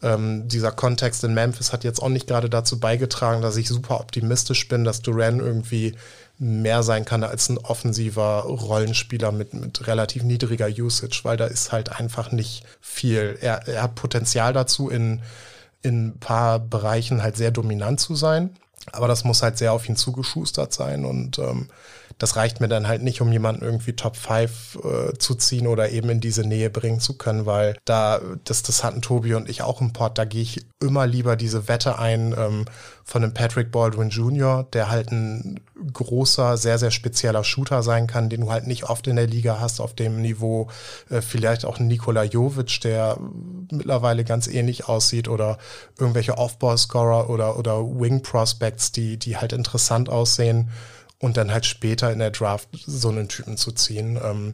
ähm, 0.03 0.49
dieser 0.49 0.73
Kontext 0.73 1.23
in 1.23 1.33
Memphis 1.33 1.71
hat 1.71 1.85
jetzt 1.85 2.01
auch 2.01 2.09
nicht 2.09 2.27
gerade 2.27 2.49
dazu 2.49 2.77
beigetragen, 2.77 3.41
dass 3.41 3.55
ich 3.55 3.69
super 3.69 4.01
optimistisch 4.01 4.67
bin, 4.67 4.83
dass 4.83 5.01
Duran 5.01 5.39
irgendwie 5.39 5.95
mehr 6.39 6.83
sein 6.83 7.05
kann 7.05 7.23
als 7.23 7.49
ein 7.49 7.57
offensiver 7.57 8.43
Rollenspieler 8.43 9.31
mit, 9.31 9.53
mit 9.53 9.87
relativ 9.87 10.23
niedriger 10.23 10.67
Usage, 10.67 11.21
weil 11.23 11.37
da 11.37 11.45
ist 11.45 11.71
halt 11.71 11.99
einfach 11.99 12.31
nicht 12.31 12.63
viel. 12.79 13.37
Er, 13.41 13.67
er 13.67 13.83
hat 13.83 13.95
Potenzial 13.95 14.53
dazu, 14.53 14.89
in, 14.89 15.21
in 15.81 16.07
ein 16.07 16.19
paar 16.19 16.59
Bereichen 16.59 17.23
halt 17.23 17.37
sehr 17.37 17.51
dominant 17.51 17.99
zu 17.99 18.15
sein, 18.15 18.51
aber 18.91 19.07
das 19.07 19.23
muss 19.23 19.41
halt 19.41 19.57
sehr 19.57 19.73
auf 19.73 19.89
ihn 19.89 19.95
zugeschustert 19.95 20.73
sein 20.73 21.05
und 21.05 21.39
ähm, 21.39 21.69
das 22.17 22.35
reicht 22.35 22.59
mir 22.59 22.67
dann 22.67 22.87
halt 22.87 23.03
nicht, 23.03 23.21
um 23.21 23.31
jemanden 23.31 23.63
irgendwie 23.63 23.93
Top 23.93 24.15
5 24.15 24.79
äh, 24.83 25.17
zu 25.17 25.35
ziehen 25.35 25.67
oder 25.67 25.89
eben 25.89 26.09
in 26.09 26.19
diese 26.19 26.41
Nähe 26.41 26.69
bringen 26.69 26.99
zu 26.99 27.17
können, 27.17 27.45
weil 27.45 27.77
da, 27.85 28.19
das, 28.43 28.63
das 28.63 28.83
hatten 28.83 29.01
Tobi 29.01 29.35
und 29.35 29.49
ich 29.49 29.61
auch 29.61 29.81
im 29.81 29.93
Port, 29.93 30.17
da 30.17 30.25
gehe 30.25 30.41
ich 30.41 30.65
immer 30.81 31.05
lieber 31.05 31.35
diese 31.35 31.67
Wette 31.67 31.99
ein 31.99 32.33
ähm, 32.37 32.65
von 33.03 33.21
dem 33.21 33.33
Patrick 33.33 33.71
Baldwin 33.71 34.09
Jr., 34.09 34.67
der 34.73 34.89
halt 34.89 35.11
ein 35.11 35.59
großer, 35.93 36.57
sehr, 36.57 36.79
sehr 36.79 36.91
spezieller 36.91 37.43
Shooter 37.43 37.83
sein 37.83 38.07
kann, 38.07 38.29
den 38.29 38.41
du 38.41 38.51
halt 38.51 38.67
nicht 38.67 38.85
oft 38.85 39.07
in 39.07 39.15
der 39.15 39.27
Liga 39.27 39.59
hast 39.59 39.79
auf 39.79 39.93
dem 39.93 40.21
Niveau. 40.21 40.69
Äh, 41.09 41.21
vielleicht 41.21 41.65
auch 41.65 41.77
Nikola 41.79 42.23
Jovic, 42.23 42.81
der 42.81 43.17
mittlerweile 43.71 44.23
ganz 44.23 44.47
ähnlich 44.47 44.89
aussieht 44.89 45.27
oder 45.27 45.57
irgendwelche 45.99 46.37
Off-Ball-Scorer 46.37 47.29
oder, 47.29 47.59
oder 47.59 47.79
Wing-Prospects, 47.83 48.91
die, 48.91 49.17
die 49.17 49.37
halt 49.37 49.53
interessant 49.53 50.09
aussehen 50.09 50.69
und 51.19 51.37
dann 51.37 51.51
halt 51.51 51.65
später 51.65 52.11
in 52.11 52.19
der 52.19 52.31
Draft 52.31 52.69
so 52.85 53.09
einen 53.09 53.27
Typen 53.27 53.57
zu 53.57 53.71
ziehen. 53.71 54.19
Ähm, 54.23 54.53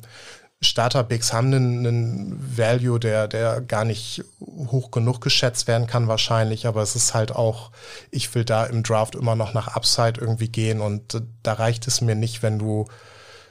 Starter-Bigs 0.62 1.34
haben 1.34 1.48
einen, 1.48 1.86
einen 1.86 2.58
Value, 2.58 3.00
der, 3.00 3.28
der 3.28 3.62
gar 3.62 3.86
nicht 3.86 4.24
hoch 4.40 4.92
genug 4.92 5.22
geschätzt 5.22 5.68
werden 5.68 5.88
kann 5.88 6.08
wahrscheinlich, 6.08 6.66
aber 6.66 6.82
es 6.82 6.96
ist 6.96 7.14
halt 7.14 7.34
auch, 7.34 7.72
ich 8.12 8.34
will 8.34 8.46
da 8.46 8.66
im 8.66 8.84
Draft 8.84 9.16
immer 9.16 9.36
noch 9.36 9.54
nach 9.54 9.76
Upside 9.76 10.22
irgendwie 10.22 10.50
gehen 10.50 10.80
und 10.80 11.22
da 11.44 11.54
reicht 11.54 11.88
es 11.88 12.02
mir 12.02 12.16
nicht, 12.16 12.44
wenn 12.44 12.60
du 12.60 12.88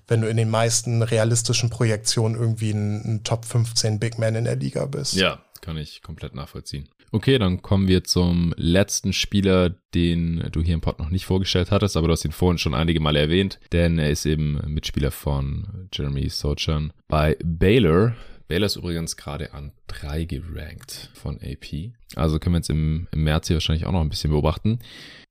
wenn 0.08 0.20
du 0.20 0.28
in 0.28 0.36
den 0.36 0.50
meisten 0.50 1.00
realistischen 1.02 1.70
Projektionen 1.70 2.36
irgendwie 2.36 2.72
ein, 2.72 3.04
ein 3.04 3.24
Top 3.24 3.44
15 3.44 4.00
Big 4.00 4.18
Man 4.18 4.34
in 4.34 4.44
der 4.44 4.56
Liga 4.56 4.84
bist. 4.86 5.14
Ja, 5.14 5.40
kann 5.60 5.76
ich 5.76 6.02
komplett 6.02 6.34
nachvollziehen. 6.34 6.88
Okay, 7.14 7.38
dann 7.38 7.60
kommen 7.60 7.88
wir 7.88 8.04
zum 8.04 8.54
letzten 8.56 9.12
Spieler, 9.12 9.74
den 9.94 10.48
du 10.50 10.62
hier 10.62 10.72
im 10.72 10.80
Pod 10.80 10.98
noch 10.98 11.10
nicht 11.10 11.26
vorgestellt 11.26 11.70
hattest, 11.70 11.94
aber 11.94 12.06
du 12.06 12.12
hast 12.14 12.24
ihn 12.24 12.32
vorhin 12.32 12.56
schon 12.56 12.72
einige 12.72 13.00
Male 13.00 13.18
erwähnt, 13.18 13.60
denn 13.70 13.98
er 13.98 14.08
ist 14.10 14.24
eben 14.24 14.58
Mitspieler 14.66 15.10
von 15.10 15.88
Jeremy 15.92 16.30
Sochan 16.30 16.90
bei 17.08 17.36
Baylor. 17.44 18.14
Baylor 18.48 18.64
ist 18.64 18.76
übrigens 18.76 19.18
gerade 19.18 19.52
an 19.52 19.72
drei 19.88 20.24
gerankt 20.24 21.10
von 21.12 21.38
AP. 21.42 21.92
Also 22.16 22.38
können 22.38 22.54
wir 22.54 22.60
jetzt 22.60 22.70
im, 22.70 23.08
im 23.12 23.24
März 23.24 23.48
hier 23.48 23.56
wahrscheinlich 23.56 23.84
auch 23.84 23.92
noch 23.92 24.00
ein 24.00 24.08
bisschen 24.08 24.30
beobachten. 24.30 24.78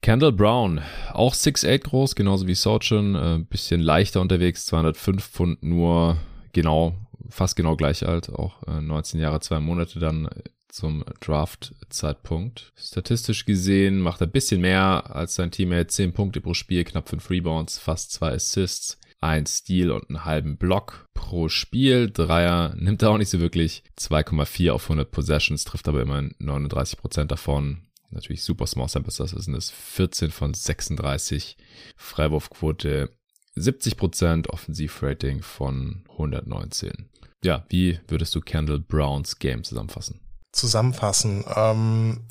Kendall 0.03 0.33
Brown, 0.33 0.81
auch 1.13 1.33
6'8 1.33 1.79
groß, 1.79 2.13
genauso 2.13 2.45
wie 2.45 2.53
Sochan, 2.53 3.15
äh, 3.15 3.43
bisschen 3.49 3.81
leichter 3.81 4.21
unterwegs, 4.21 4.67
205 4.67 5.23
Pfund 5.23 5.63
nur, 5.63 6.17
genau, 6.53 6.95
fast 7.29 7.55
genau 7.55 7.75
gleich 7.75 8.07
alt, 8.07 8.29
auch 8.29 8.61
äh, 8.67 8.81
19 8.81 9.19
Jahre, 9.19 9.39
zwei 9.39 9.59
Monate 9.59 9.97
dann 9.97 10.29
zum 10.71 11.03
Draft-Zeitpunkt. 11.19 12.71
Statistisch 12.75 13.45
gesehen 13.45 13.99
macht 13.99 14.21
er 14.21 14.27
ein 14.27 14.31
bisschen 14.31 14.61
mehr 14.61 15.15
als 15.15 15.35
sein 15.35 15.51
Teammate. 15.51 15.87
10 15.87 16.13
Punkte 16.13 16.41
pro 16.41 16.53
Spiel, 16.53 16.83
knapp 16.83 17.09
5 17.09 17.29
Rebounds, 17.29 17.77
fast 17.77 18.11
2 18.13 18.33
Assists, 18.33 18.97
ein 19.19 19.45
Steal 19.45 19.91
und 19.91 20.09
einen 20.09 20.25
halben 20.25 20.57
Block 20.57 21.07
pro 21.13 21.49
Spiel. 21.49 22.09
Dreier 22.09 22.73
nimmt 22.77 23.01
er 23.03 23.11
auch 23.11 23.17
nicht 23.17 23.29
so 23.29 23.39
wirklich. 23.39 23.83
2,4 23.99 24.71
auf 24.71 24.83
100 24.83 25.11
Possessions, 25.11 25.63
trifft 25.63 25.87
aber 25.87 26.01
immerhin 26.01 26.33
39% 26.39 27.25
davon. 27.25 27.87
Natürlich 28.09 28.43
super 28.43 28.67
small 28.67 28.89
sample, 28.89 29.13
das 29.15 29.31
sind 29.31 29.55
es 29.55 29.71
14 29.71 30.31
von 30.31 30.53
36. 30.53 31.57
Freiwurfquote 31.95 33.09
70%, 33.55 34.47
Offensivrating 34.47 35.41
von 35.41 36.03
119. 36.11 37.09
Ja, 37.43 37.65
wie 37.69 37.99
würdest 38.07 38.35
du 38.35 38.41
Kendall 38.41 38.79
Browns 38.79 39.39
Game 39.39 39.63
zusammenfassen? 39.63 40.20
Zusammenfassen. 40.51 41.43
Ähm, 41.55 42.21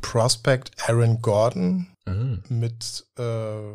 Prospect 0.00 0.70
Aaron 0.88 1.20
Gordon 1.20 1.88
mhm. 2.06 2.42
mit 2.48 3.06
äh, 3.18 3.72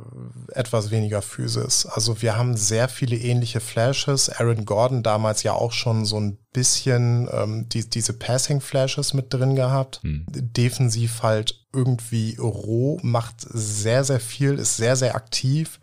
etwas 0.53 0.91
weniger 0.91 1.21
Physis. 1.21 1.85
Also 1.85 2.21
wir 2.21 2.37
haben 2.37 2.55
sehr 2.55 2.87
viele 2.87 3.17
ähnliche 3.17 3.59
Flashes. 3.59 4.29
Aaron 4.29 4.65
Gordon 4.65 5.03
damals 5.03 5.43
ja 5.43 5.53
auch 5.53 5.71
schon 5.71 6.05
so 6.05 6.19
ein 6.19 6.37
bisschen 6.53 7.29
ähm, 7.31 7.67
die, 7.69 7.89
diese 7.89 8.13
Passing-Flashes 8.13 9.13
mit 9.13 9.33
drin 9.33 9.55
gehabt. 9.55 9.99
Mhm. 10.03 10.25
Defensiv 10.29 11.23
halt 11.23 11.65
irgendwie 11.73 12.37
roh, 12.37 12.99
macht 13.01 13.35
sehr, 13.41 14.03
sehr 14.03 14.19
viel, 14.19 14.55
ist 14.55 14.77
sehr, 14.77 14.95
sehr 14.95 15.15
aktiv 15.15 15.79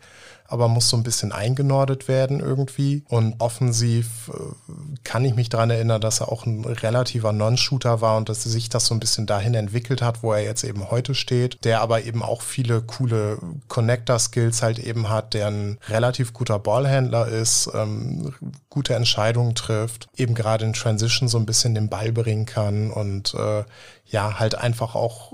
aber 0.47 0.67
muss 0.67 0.89
so 0.89 0.97
ein 0.97 1.03
bisschen 1.03 1.31
eingenordet 1.31 2.07
werden 2.07 2.39
irgendwie. 2.39 3.03
Und 3.07 3.35
offensiv 3.39 4.31
äh, 4.33 4.97
kann 5.03 5.25
ich 5.25 5.35
mich 5.35 5.49
daran 5.49 5.69
erinnern, 5.69 6.01
dass 6.01 6.21
er 6.21 6.31
auch 6.31 6.45
ein 6.45 6.65
relativer 6.65 7.33
Non-Shooter 7.33 8.01
war 8.01 8.17
und 8.17 8.29
dass 8.29 8.43
sich 8.43 8.69
das 8.69 8.85
so 8.85 8.95
ein 8.95 8.99
bisschen 8.99 9.25
dahin 9.25 9.53
entwickelt 9.53 10.01
hat, 10.01 10.23
wo 10.23 10.33
er 10.33 10.43
jetzt 10.43 10.63
eben 10.63 10.89
heute 10.89 11.15
steht, 11.15 11.63
der 11.63 11.81
aber 11.81 12.03
eben 12.03 12.23
auch 12.23 12.41
viele 12.41 12.81
coole 12.81 13.39
Connector-Skills 13.67 14.61
halt 14.61 14.79
eben 14.79 15.09
hat, 15.09 15.33
der 15.33 15.47
ein 15.47 15.77
relativ 15.89 16.33
guter 16.33 16.59
Ballhändler 16.59 17.27
ist, 17.27 17.69
ähm, 17.73 18.33
gute 18.69 18.95
Entscheidungen 18.95 19.55
trifft, 19.55 20.07
eben 20.15 20.33
gerade 20.33 20.65
in 20.65 20.73
Transition 20.73 21.27
so 21.27 21.37
ein 21.37 21.45
bisschen 21.45 21.75
den 21.75 21.89
Ball 21.89 22.11
bringen 22.11 22.45
kann 22.45 22.91
und 22.91 23.33
äh, 23.33 23.63
ja, 24.05 24.39
halt 24.39 24.55
einfach 24.55 24.95
auch 24.95 25.33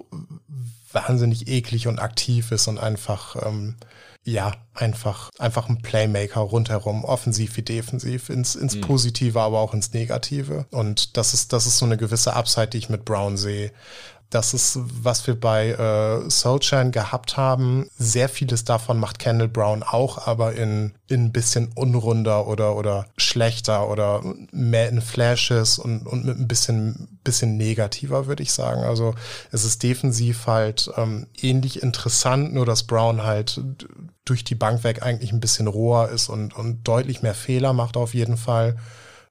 wahnsinnig 0.91 1.47
eklig 1.47 1.87
und 1.87 1.99
aktiv 1.99 2.51
ist 2.51 2.67
und 2.67 2.79
einfach 2.79 3.35
ähm, 3.45 3.75
ja, 4.25 4.53
einfach, 4.73 5.29
einfach 5.37 5.67
ein 5.67 5.81
Playmaker 5.81 6.39
rundherum, 6.39 7.03
offensiv 7.03 7.57
wie 7.57 7.61
defensiv, 7.61 8.29
ins, 8.29 8.55
ins 8.55 8.75
mhm. 8.75 8.81
Positive, 8.81 9.39
aber 9.39 9.59
auch 9.59 9.73
ins 9.73 9.93
Negative. 9.93 10.65
Und 10.71 11.17
das 11.17 11.33
ist, 11.33 11.51
das 11.51 11.65
ist 11.65 11.77
so 11.77 11.85
eine 11.85 11.97
gewisse 11.97 12.33
Upside, 12.33 12.67
die 12.67 12.77
ich 12.77 12.89
mit 12.89 13.03
Brown 13.03 13.35
sehe. 13.35 13.71
Das 14.33 14.55
ist, 14.55 14.79
was 14.81 15.27
wir 15.27 15.39
bei 15.39 15.69
äh, 15.69 16.27
Soulchan 16.27 16.91
gehabt 16.91 17.37
haben. 17.37 17.87
Sehr 17.95 18.27
vieles 18.27 18.63
davon 18.63 18.99
macht 18.99 19.19
Kendall 19.19 19.47
Brown 19.47 19.83
auch, 19.83 20.25
aber 20.25 20.53
in, 20.53 20.95
in 21.07 21.25
ein 21.25 21.31
bisschen 21.31 21.71
unrunder 21.75 22.47
oder, 22.47 22.75
oder 22.75 23.05
schlechter 23.15 23.87
oder 23.87 24.23
mehr 24.51 24.89
in 24.89 25.01
Flashes 25.01 25.77
und, 25.77 26.07
und 26.07 26.25
mit 26.25 26.39
ein 26.39 26.47
bisschen, 26.47 27.19
bisschen 27.23 27.57
negativer, 27.57 28.25
würde 28.25 28.41
ich 28.41 28.53
sagen. 28.53 28.81
Also 28.81 29.13
es 29.51 29.65
ist 29.65 29.83
defensiv 29.83 30.47
halt 30.47 30.89
ähm, 30.97 31.27
ähnlich 31.39 31.83
interessant, 31.83 32.55
nur 32.55 32.65
dass 32.65 32.83
Brown 32.83 33.23
halt 33.23 33.61
durch 34.25 34.43
die 34.43 34.55
Bank 34.55 34.83
weg 34.83 35.03
eigentlich 35.03 35.31
ein 35.31 35.41
bisschen 35.41 35.67
roher 35.67 36.09
ist 36.09 36.29
und, 36.29 36.55
und 36.55 36.87
deutlich 36.87 37.21
mehr 37.21 37.35
Fehler 37.35 37.73
macht 37.73 37.97
auf 37.97 38.15
jeden 38.15 38.37
Fall. 38.37 38.77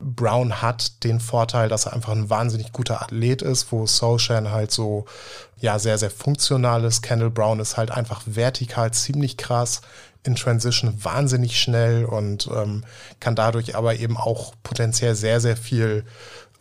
Brown 0.03 0.61
hat 0.63 1.05
den 1.05 1.21
Vorteil, 1.21 1.69
dass 1.69 1.87
er 1.87 1.93
einfach 1.93 2.13
ein 2.13 2.29
wahnsinnig 2.29 2.73
guter 2.73 3.03
Athlet 3.03 3.43
ist, 3.43 3.73
wo 3.73 3.87
Solshan 3.87 4.51
halt 4.51 4.73
so, 4.73 5.07
ja, 5.59 5.79
sehr, 5.79 5.99
sehr 5.99 6.11
funktional 6.11 6.85
ist. 6.85 7.03
Kendall 7.03 7.31
Brown 7.31 7.61
ist 7.61 7.77
halt 7.77 7.91
einfach 7.91 8.23
vertikal 8.27 8.93
ziemlich 8.93 9.37
krass, 9.37 9.81
in 10.25 10.37
Transition 10.37 11.05
wahnsinnig 11.05 11.61
schnell 11.61 12.05
und 12.05 12.49
ähm, 12.55 12.85
kann 13.19 13.35
dadurch 13.35 13.75
aber 13.75 13.97
eben 13.97 14.17
auch 14.17 14.55
potenziell 14.63 15.15
sehr, 15.17 15.41
sehr 15.41 15.57
viel 15.57 16.05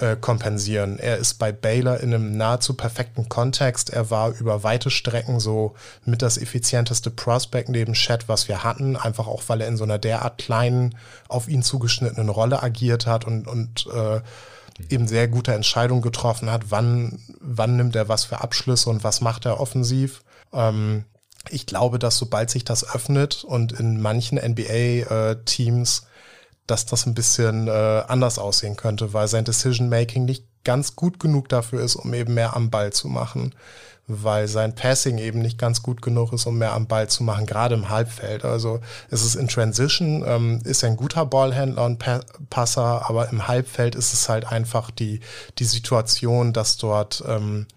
äh, 0.02 0.16
kompensieren. 0.16 1.00
Er 1.00 1.18
ist 1.18 1.36
bei 1.36 1.52
Baylor 1.52 2.00
in 2.00 2.14
einem 2.14 2.36
nahezu 2.36 2.74
perfekten 2.74 3.30
Kontext. 3.30 3.92
Er 3.92 4.10
war 4.10 4.32
über 4.32 4.64
weite 4.64 4.90
Strecken 4.90 5.40
so 5.40 5.76
mit 6.06 6.22
das 6.22 6.38
effizienteste 6.38 7.12
Prospect 7.12 7.70
neben 7.70 7.94
Chat, 7.94 8.28
was 8.28 8.48
wir 8.48 8.64
hatten, 8.64 8.96
einfach 8.96 9.28
auch, 9.28 9.44
weil 9.48 9.62
er 9.62 9.68
in 9.68 9.78
so 9.78 9.84
einer 9.84 10.00
derart 10.00 10.38
kleinen, 10.38 10.96
auf 11.28 11.48
ihn 11.48 11.64
zugeschnittenen 11.64 12.30
Rolle 12.30 12.64
agiert 12.64 13.06
hat 13.06 13.26
und, 13.26 13.48
und 13.48 13.88
äh, 13.94 14.22
eben 14.90 15.08
sehr 15.08 15.28
gute 15.28 15.54
Entscheidungen 15.54 16.02
getroffen 16.02 16.50
hat, 16.50 16.66
wann, 16.70 17.20
wann 17.40 17.78
nimmt 17.78 17.96
er 17.96 18.10
was 18.10 18.26
für 18.26 18.42
Abschlüsse 18.42 18.90
und 18.90 19.04
was 19.04 19.22
macht 19.22 19.46
er 19.46 19.60
offensiv. 19.60 20.24
Ähm, 20.52 21.06
ich 21.50 21.66
glaube, 21.66 22.00
dass 22.00 22.18
sobald 22.18 22.50
sich 22.50 22.66
das 22.66 22.96
öffnet 22.96 23.44
und 23.44 23.72
in 23.72 24.00
manchen 24.02 24.38
NBA-Teams 24.38 26.00
äh, 26.00 26.11
dass 26.68 26.86
das 26.86 27.06
ein 27.06 27.14
bisschen 27.14 27.68
äh, 27.68 28.04
anders 28.08 28.40
aussehen 28.40 28.76
könnte, 28.76 29.14
weil 29.14 29.28
sein 29.28 29.46
Decision-Making 29.46 30.26
nicht 30.26 30.46
ganz 30.64 30.96
gut 30.96 31.20
genug 31.20 31.50
dafür 31.50 31.82
ist, 31.82 31.96
um 31.96 32.14
eben 32.14 32.34
mehr 32.34 32.56
am 32.56 32.70
Ball 32.70 32.94
zu 32.94 33.08
machen 33.08 33.54
weil 34.08 34.48
sein 34.48 34.76
Passing 34.76 35.18
eben 35.18 35.40
nicht 35.40 35.58
ganz 35.58 35.82
gut 35.82 36.02
genug 36.02 36.34
ist, 36.34 36.46
um 36.46 36.58
mehr 36.58 36.74
am 36.74 36.88
Ball 36.88 37.08
zu 37.08 37.24
machen, 37.24 37.46
gerade 37.46 37.76
im 37.76 37.90
Halbfeld. 37.90 38.44
Also 38.44 38.80
es 39.10 39.24
ist 39.24 39.36
in 39.36 39.48
Transition, 39.48 40.24
ähm, 40.26 40.62
ist 40.64 40.84
ein 40.84 40.98
guter 40.98 41.26
Ballhändler 41.26 41.86
und 41.86 42.00
pa 42.00 42.22
Passer, 42.50 43.10
aber 43.10 43.30
im 43.30 43.48
Halbfeld 43.48 43.96
ist 43.96 44.14
es 44.14 44.28
halt 44.28 44.52
einfach 44.52 44.92
die, 44.92 45.22
die 45.60 45.66
Situation, 45.66 46.54
dass 46.54 46.78
dort 46.78 47.24
ähm, 47.28 47.68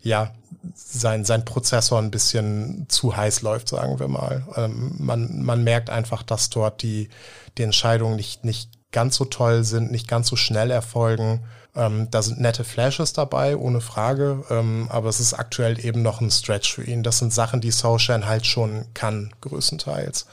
ja 0.00 0.32
sein, 0.74 1.24
sein 1.24 1.44
Prozessor 1.44 1.98
ein 1.98 2.10
bisschen 2.10 2.86
zu 2.88 3.16
heiß 3.16 3.42
läuft, 3.42 3.68
sagen 3.68 3.98
wir 3.98 4.08
mal. 4.08 4.46
Ähm, 4.56 4.94
man, 4.98 5.42
man 5.42 5.64
merkt 5.64 5.90
einfach, 5.90 6.22
dass 6.22 6.50
dort 6.50 6.82
die, 6.82 7.08
die 7.56 7.62
Entscheidungen 7.62 8.16
nicht, 8.16 8.44
nicht 8.44 8.70
ganz 8.92 9.16
so 9.16 9.24
toll 9.24 9.64
sind, 9.64 9.90
nicht 9.90 10.08
ganz 10.08 10.28
so 10.28 10.36
schnell 10.36 10.70
erfolgen. 10.70 11.44
Ähm, 11.74 12.08
da 12.10 12.22
sind 12.22 12.40
nette 12.40 12.64
Flashes 12.64 13.12
dabei, 13.12 13.56
ohne 13.56 13.80
Frage, 13.80 14.44
ähm, 14.50 14.88
aber 14.90 15.08
es 15.08 15.20
ist 15.20 15.34
aktuell 15.34 15.84
eben 15.84 16.02
noch 16.02 16.20
ein 16.20 16.30
Stretch 16.30 16.72
für 16.74 16.84
ihn. 16.84 17.02
Das 17.02 17.18
sind 17.18 17.32
Sachen, 17.32 17.60
die 17.60 17.70
Soulshine 17.70 18.26
halt 18.26 18.46
schon 18.46 18.86
kann, 18.94 19.32
größtenteils. 19.40 20.26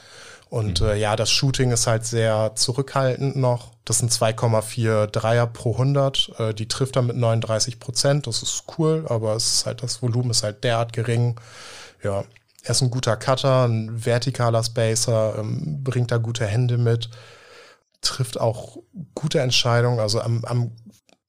Und 0.48 0.80
mhm. 0.80 0.88
äh, 0.88 0.96
ja, 0.96 1.16
das 1.16 1.30
Shooting 1.30 1.72
ist 1.72 1.86
halt 1.86 2.04
sehr 2.06 2.52
zurückhaltend 2.54 3.36
noch. 3.36 3.72
Das 3.84 3.98
sind 3.98 4.12
2,4 4.12 5.06
Dreier 5.08 5.46
pro 5.46 5.72
100. 5.72 6.32
Äh, 6.38 6.54
die 6.54 6.68
trifft 6.68 6.96
er 6.96 7.02
mit 7.02 7.16
39 7.16 7.80
Prozent. 7.80 8.26
Das 8.26 8.42
ist 8.42 8.64
cool, 8.78 9.04
aber 9.08 9.34
es 9.34 9.54
ist 9.54 9.66
halt, 9.66 9.82
das 9.82 10.02
Volumen 10.02 10.30
ist 10.30 10.42
halt 10.42 10.62
derart 10.64 10.92
gering. 10.92 11.38
Ja, 12.02 12.24
er 12.62 12.70
ist 12.70 12.82
ein 12.82 12.90
guter 12.90 13.16
Cutter, 13.16 13.66
ein 13.66 13.98
vertikaler 13.98 14.62
Spacer, 14.62 15.36
ähm, 15.38 15.82
bringt 15.82 16.10
da 16.10 16.18
gute 16.18 16.46
Hände 16.46 16.78
mit, 16.78 17.10
trifft 18.00 18.40
auch 18.40 18.78
gute 19.14 19.40
Entscheidungen. 19.40 20.00
Also 20.00 20.20
am, 20.20 20.44
am 20.44 20.72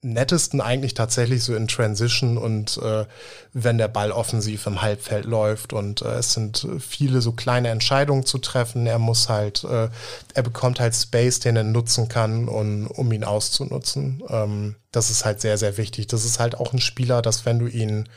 nettesten 0.03 0.61
eigentlich 0.61 0.93
tatsächlich 0.93 1.43
so 1.43 1.55
in 1.55 1.67
Transition 1.67 2.37
und 2.37 2.77
äh, 2.77 3.05
wenn 3.53 3.79
der 3.79 3.87
Ball 3.87 4.11
offensiv 4.11 4.67
im 4.67 4.81
Halbfeld 4.81 5.25
läuft 5.25 5.73
und 5.73 6.03
äh, 6.03 6.19
es 6.19 6.33
sind 6.33 6.67
viele 6.79 7.21
so 7.21 7.31
kleine 7.31 7.69
Entscheidungen 7.69 8.25
zu 8.25 8.37
treffen. 8.37 8.85
Er 8.85 8.99
muss 8.99 9.27
halt, 9.27 9.63
äh, 9.63 9.89
er 10.35 10.43
bekommt 10.43 10.79
halt 10.79 10.95
Space, 10.95 11.39
den 11.39 11.55
er 11.55 11.63
nutzen 11.63 12.07
kann, 12.09 12.47
und, 12.47 12.85
um 12.87 13.11
ihn 13.11 13.23
auszunutzen. 13.23 14.23
Ähm, 14.29 14.75
das 14.91 15.09
ist 15.09 15.25
halt 15.25 15.41
sehr, 15.41 15.57
sehr 15.57 15.77
wichtig. 15.77 16.07
Das 16.07 16.25
ist 16.25 16.39
halt 16.39 16.55
auch 16.55 16.73
ein 16.73 16.79
Spieler, 16.79 17.23
dass 17.23 17.45
wenn 17.45 17.57
du 17.57 17.67
ihn 17.67 18.07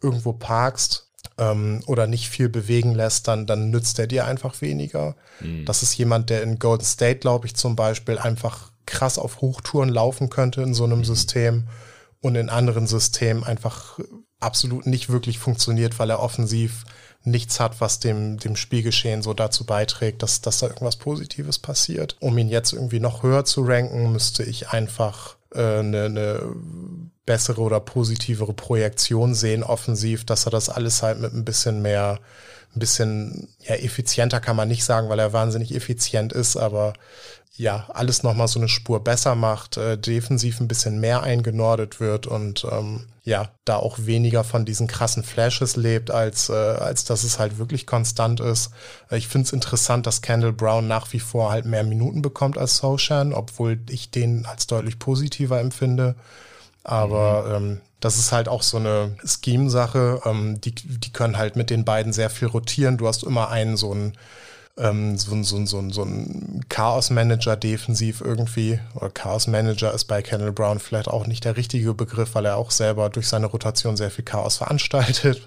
irgendwo 0.00 0.32
parkst, 0.32 1.06
ähm, 1.38 1.82
oder 1.86 2.08
nicht 2.08 2.28
viel 2.28 2.48
bewegen 2.48 2.94
lässt, 2.94 3.28
dann, 3.28 3.46
dann 3.46 3.70
nützt 3.70 3.98
er 4.00 4.08
dir 4.08 4.26
einfach 4.26 4.60
weniger. 4.60 5.14
Mhm. 5.38 5.64
Das 5.64 5.84
ist 5.84 5.96
jemand, 5.96 6.30
der 6.30 6.42
in 6.42 6.58
Golden 6.58 6.84
State, 6.84 7.20
glaube 7.20 7.46
ich, 7.46 7.54
zum 7.54 7.76
Beispiel 7.76 8.18
einfach 8.18 8.71
krass 8.86 9.18
auf 9.18 9.40
Hochtouren 9.40 9.88
laufen 9.88 10.30
könnte 10.30 10.62
in 10.62 10.74
so 10.74 10.84
einem 10.84 10.98
mhm. 10.98 11.04
System 11.04 11.68
und 12.20 12.36
in 12.36 12.48
anderen 12.48 12.86
Systemen 12.86 13.44
einfach 13.44 13.98
absolut 14.40 14.86
nicht 14.86 15.08
wirklich 15.08 15.38
funktioniert, 15.38 15.98
weil 15.98 16.10
er 16.10 16.20
offensiv 16.20 16.84
nichts 17.24 17.60
hat, 17.60 17.80
was 17.80 18.00
dem, 18.00 18.38
dem 18.38 18.56
Spielgeschehen 18.56 19.22
so 19.22 19.32
dazu 19.34 19.64
beiträgt, 19.64 20.22
dass, 20.22 20.40
dass 20.40 20.58
da 20.58 20.66
irgendwas 20.66 20.96
Positives 20.96 21.58
passiert. 21.58 22.16
Um 22.20 22.36
ihn 22.38 22.48
jetzt 22.48 22.72
irgendwie 22.72 23.00
noch 23.00 23.22
höher 23.22 23.44
zu 23.44 23.62
ranken, 23.62 24.12
müsste 24.12 24.42
ich 24.42 24.70
einfach 24.70 25.36
äh, 25.54 25.78
eine, 25.78 26.04
eine 26.06 26.54
bessere 27.24 27.60
oder 27.60 27.78
positivere 27.78 28.52
Projektion 28.52 29.34
sehen, 29.34 29.62
offensiv, 29.62 30.24
dass 30.24 30.46
er 30.46 30.50
das 30.50 30.68
alles 30.68 31.02
halt 31.02 31.20
mit 31.20 31.32
ein 31.32 31.44
bisschen 31.44 31.82
mehr, 31.82 32.18
ein 32.74 32.80
bisschen 32.80 33.48
ja, 33.60 33.76
effizienter 33.76 34.40
kann 34.40 34.56
man 34.56 34.68
nicht 34.68 34.84
sagen, 34.84 35.08
weil 35.08 35.20
er 35.20 35.32
wahnsinnig 35.32 35.74
effizient 35.74 36.32
ist, 36.32 36.56
aber 36.56 36.94
ja, 37.54 37.86
alles 37.92 38.22
nochmal 38.22 38.48
so 38.48 38.58
eine 38.58 38.68
Spur 38.68 39.04
besser 39.04 39.34
macht, 39.34 39.76
äh, 39.76 39.98
defensiv 39.98 40.60
ein 40.60 40.68
bisschen 40.68 41.00
mehr 41.00 41.22
eingenordet 41.22 42.00
wird 42.00 42.26
und 42.26 42.66
ähm, 42.70 43.06
ja, 43.24 43.50
da 43.66 43.76
auch 43.76 43.98
weniger 44.00 44.42
von 44.42 44.64
diesen 44.64 44.86
krassen 44.86 45.22
Flashes 45.22 45.76
lebt, 45.76 46.10
als, 46.10 46.48
äh, 46.48 46.54
als 46.54 47.04
dass 47.04 47.24
es 47.24 47.38
halt 47.38 47.58
wirklich 47.58 47.86
konstant 47.86 48.40
ist. 48.40 48.70
Äh, 49.10 49.18
ich 49.18 49.28
finde 49.28 49.46
es 49.46 49.52
interessant, 49.52 50.06
dass 50.06 50.22
Kendall 50.22 50.54
Brown 50.54 50.88
nach 50.88 51.12
wie 51.12 51.20
vor 51.20 51.50
halt 51.50 51.66
mehr 51.66 51.84
Minuten 51.84 52.22
bekommt 52.22 52.56
als 52.56 52.78
Soshan, 52.78 53.34
obwohl 53.34 53.78
ich 53.90 54.10
den 54.10 54.46
als 54.46 54.66
deutlich 54.66 54.98
positiver 54.98 55.60
empfinde. 55.60 56.16
Aber 56.84 57.60
mhm. 57.60 57.66
ähm, 57.72 57.80
das 58.00 58.16
ist 58.16 58.32
halt 58.32 58.48
auch 58.48 58.62
so 58.62 58.78
eine 58.78 59.14
Scheme-Sache. 59.24 60.22
Ähm, 60.24 60.60
die, 60.60 60.74
die 60.74 61.12
können 61.12 61.36
halt 61.36 61.54
mit 61.54 61.70
den 61.70 61.84
beiden 61.84 62.12
sehr 62.14 62.30
viel 62.30 62.48
rotieren. 62.48 62.96
Du 62.96 63.06
hast 63.06 63.22
immer 63.22 63.50
einen 63.50 63.76
so 63.76 63.92
einen 63.92 64.14
ähm, 64.78 65.18
so, 65.18 65.42
so, 65.42 65.66
so, 65.66 65.90
so 65.90 66.02
ein 66.02 66.64
Chaos-Manager 66.68 67.56
defensiv 67.56 68.20
irgendwie. 68.20 68.80
Oder 68.94 69.10
Chaos-Manager 69.10 69.92
ist 69.92 70.04
bei 70.04 70.22
Kendall 70.22 70.52
Brown 70.52 70.78
vielleicht 70.78 71.08
auch 71.08 71.26
nicht 71.26 71.44
der 71.44 71.56
richtige 71.56 71.94
Begriff, 71.94 72.34
weil 72.34 72.46
er 72.46 72.56
auch 72.56 72.70
selber 72.70 73.10
durch 73.10 73.28
seine 73.28 73.46
Rotation 73.46 73.96
sehr 73.96 74.10
viel 74.10 74.24
Chaos 74.24 74.56
veranstaltet. 74.56 75.42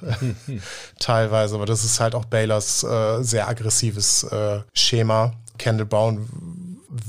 Teilweise. 1.00 1.56
Aber 1.56 1.66
das 1.66 1.84
ist 1.84 2.00
halt 2.00 2.14
auch 2.14 2.26
Baylors 2.26 2.84
äh, 2.84 3.24
sehr 3.24 3.48
aggressives 3.48 4.24
äh, 4.24 4.62
Schema. 4.74 5.34
Kendall 5.58 5.88
Brown 5.88 6.28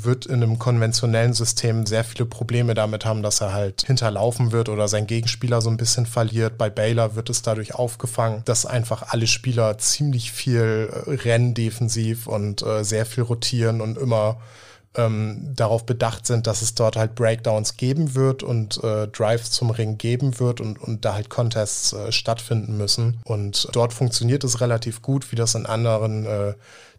wird 0.03 0.27
in 0.27 0.43
einem 0.43 0.59
konventionellen 0.59 1.33
System 1.33 1.87
sehr 1.87 2.05
viele 2.05 2.27
Probleme 2.27 2.75
damit 2.75 3.05
haben, 3.05 3.23
dass 3.23 3.41
er 3.41 3.53
halt 3.53 3.83
hinterlaufen 3.87 4.53
wird 4.53 4.69
oder 4.69 4.89
sein 4.89 5.07
Gegenspieler 5.07 5.61
so 5.61 5.71
ein 5.71 5.77
bisschen 5.77 6.07
verliert. 6.07 6.59
Bei 6.59 6.71
Baylor 6.71 7.15
wird 7.15 7.31
es 7.31 7.43
dadurch 7.43 7.75
aufgefangen, 7.75 8.43
dass 8.45 8.67
einfach 8.67 9.13
alle 9.13 9.27
Spieler 9.27 9.79
ziemlich 9.79 10.33
viel 10.33 10.91
äh, 10.91 11.11
rennen 11.11 11.55
defensiv 11.55 12.27
und 12.27 12.63
äh, 12.63 12.85
sehr 12.85 13.07
viel 13.07 13.25
rotieren 13.25 13.81
und 13.81 13.99
immer 13.99 14.39
ähm, 14.97 15.53
darauf 15.55 15.85
bedacht 15.85 16.27
sind, 16.27 16.47
dass 16.47 16.63
es 16.63 16.75
dort 16.75 16.97
halt 16.97 17.15
Breakdowns 17.15 17.77
geben 17.77 18.15
wird 18.15 18.43
und 18.43 18.83
äh, 18.83 19.09
Drives 19.09 19.51
zum 19.51 19.71
Ring 19.71 19.99
geben 19.99 20.39
wird 20.41 20.61
und, 20.61 20.81
und 20.81 21.05
da 21.05 21.15
halt 21.15 21.29
Contests 21.29 21.93
äh, 21.93 22.13
stattfinden 22.13 22.77
müssen. 22.77 23.19
Und 23.25 23.69
dort 23.73 23.93
funktioniert 23.93 24.45
es 24.45 24.61
relativ 24.61 25.03
gut, 25.03 25.31
wie 25.33 25.37
das 25.37 25.55
in 25.55 25.67
anderen 25.67 26.27
äh, 26.27 26.55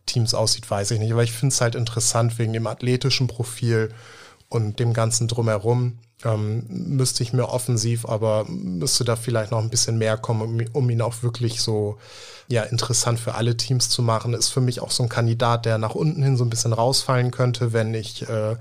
Teams 0.06 0.34
aussieht, 0.34 0.70
weiß 0.70 0.91
ich 0.91 1.00
nicht. 1.00 1.12
Aber 1.12 1.24
ich 1.24 1.32
finde 1.32 1.54
es 1.54 1.62
halt 1.62 1.76
interessant 1.76 2.39
wegen 2.39 2.54
dem 2.54 2.68
athletischen 2.68 3.28
Profil 3.28 3.91
und 4.50 4.80
dem 4.80 4.93
Ganzen 4.93 5.28
drumherum. 5.28 6.00
Ähm, 6.24 6.66
müsste 6.68 7.22
ich 7.22 7.32
mir 7.32 7.50
offensiv, 7.50 8.06
aber 8.08 8.45
müsste 8.50 9.04
da 9.04 9.16
vielleicht 9.16 9.52
noch 9.52 9.60
ein 9.60 9.70
bisschen 9.70 10.00
mehr 10.00 10.18
kommen, 10.18 10.41
um, 10.41 10.66
um, 10.74 10.89
ihn 10.89 11.02
auch 11.02 11.22
wirklich 11.22 11.62
so 11.62 11.98
ja 12.48 12.64
interessant 12.64 13.20
für 13.20 13.36
alle 13.36 13.56
Teams 13.56 13.89
zu 13.89 14.02
machen. 14.02 14.34
Ist 14.34 14.50
für 14.50 14.62
mich 14.62 14.82
auch 14.82 14.89
so 14.89 15.04
ein 15.04 15.10
Kandidat, 15.10 15.66
der 15.66 15.78
nach 15.78 15.93
unten 15.93 16.24
hin 16.24 16.36
so 16.36 16.43
ein 16.43 16.50
bisschen 16.50 16.74
rausfallen 16.74 17.30
könnte, 17.30 17.72
wenn 17.72 17.93
ich 17.93 18.28
äh, 18.28 18.56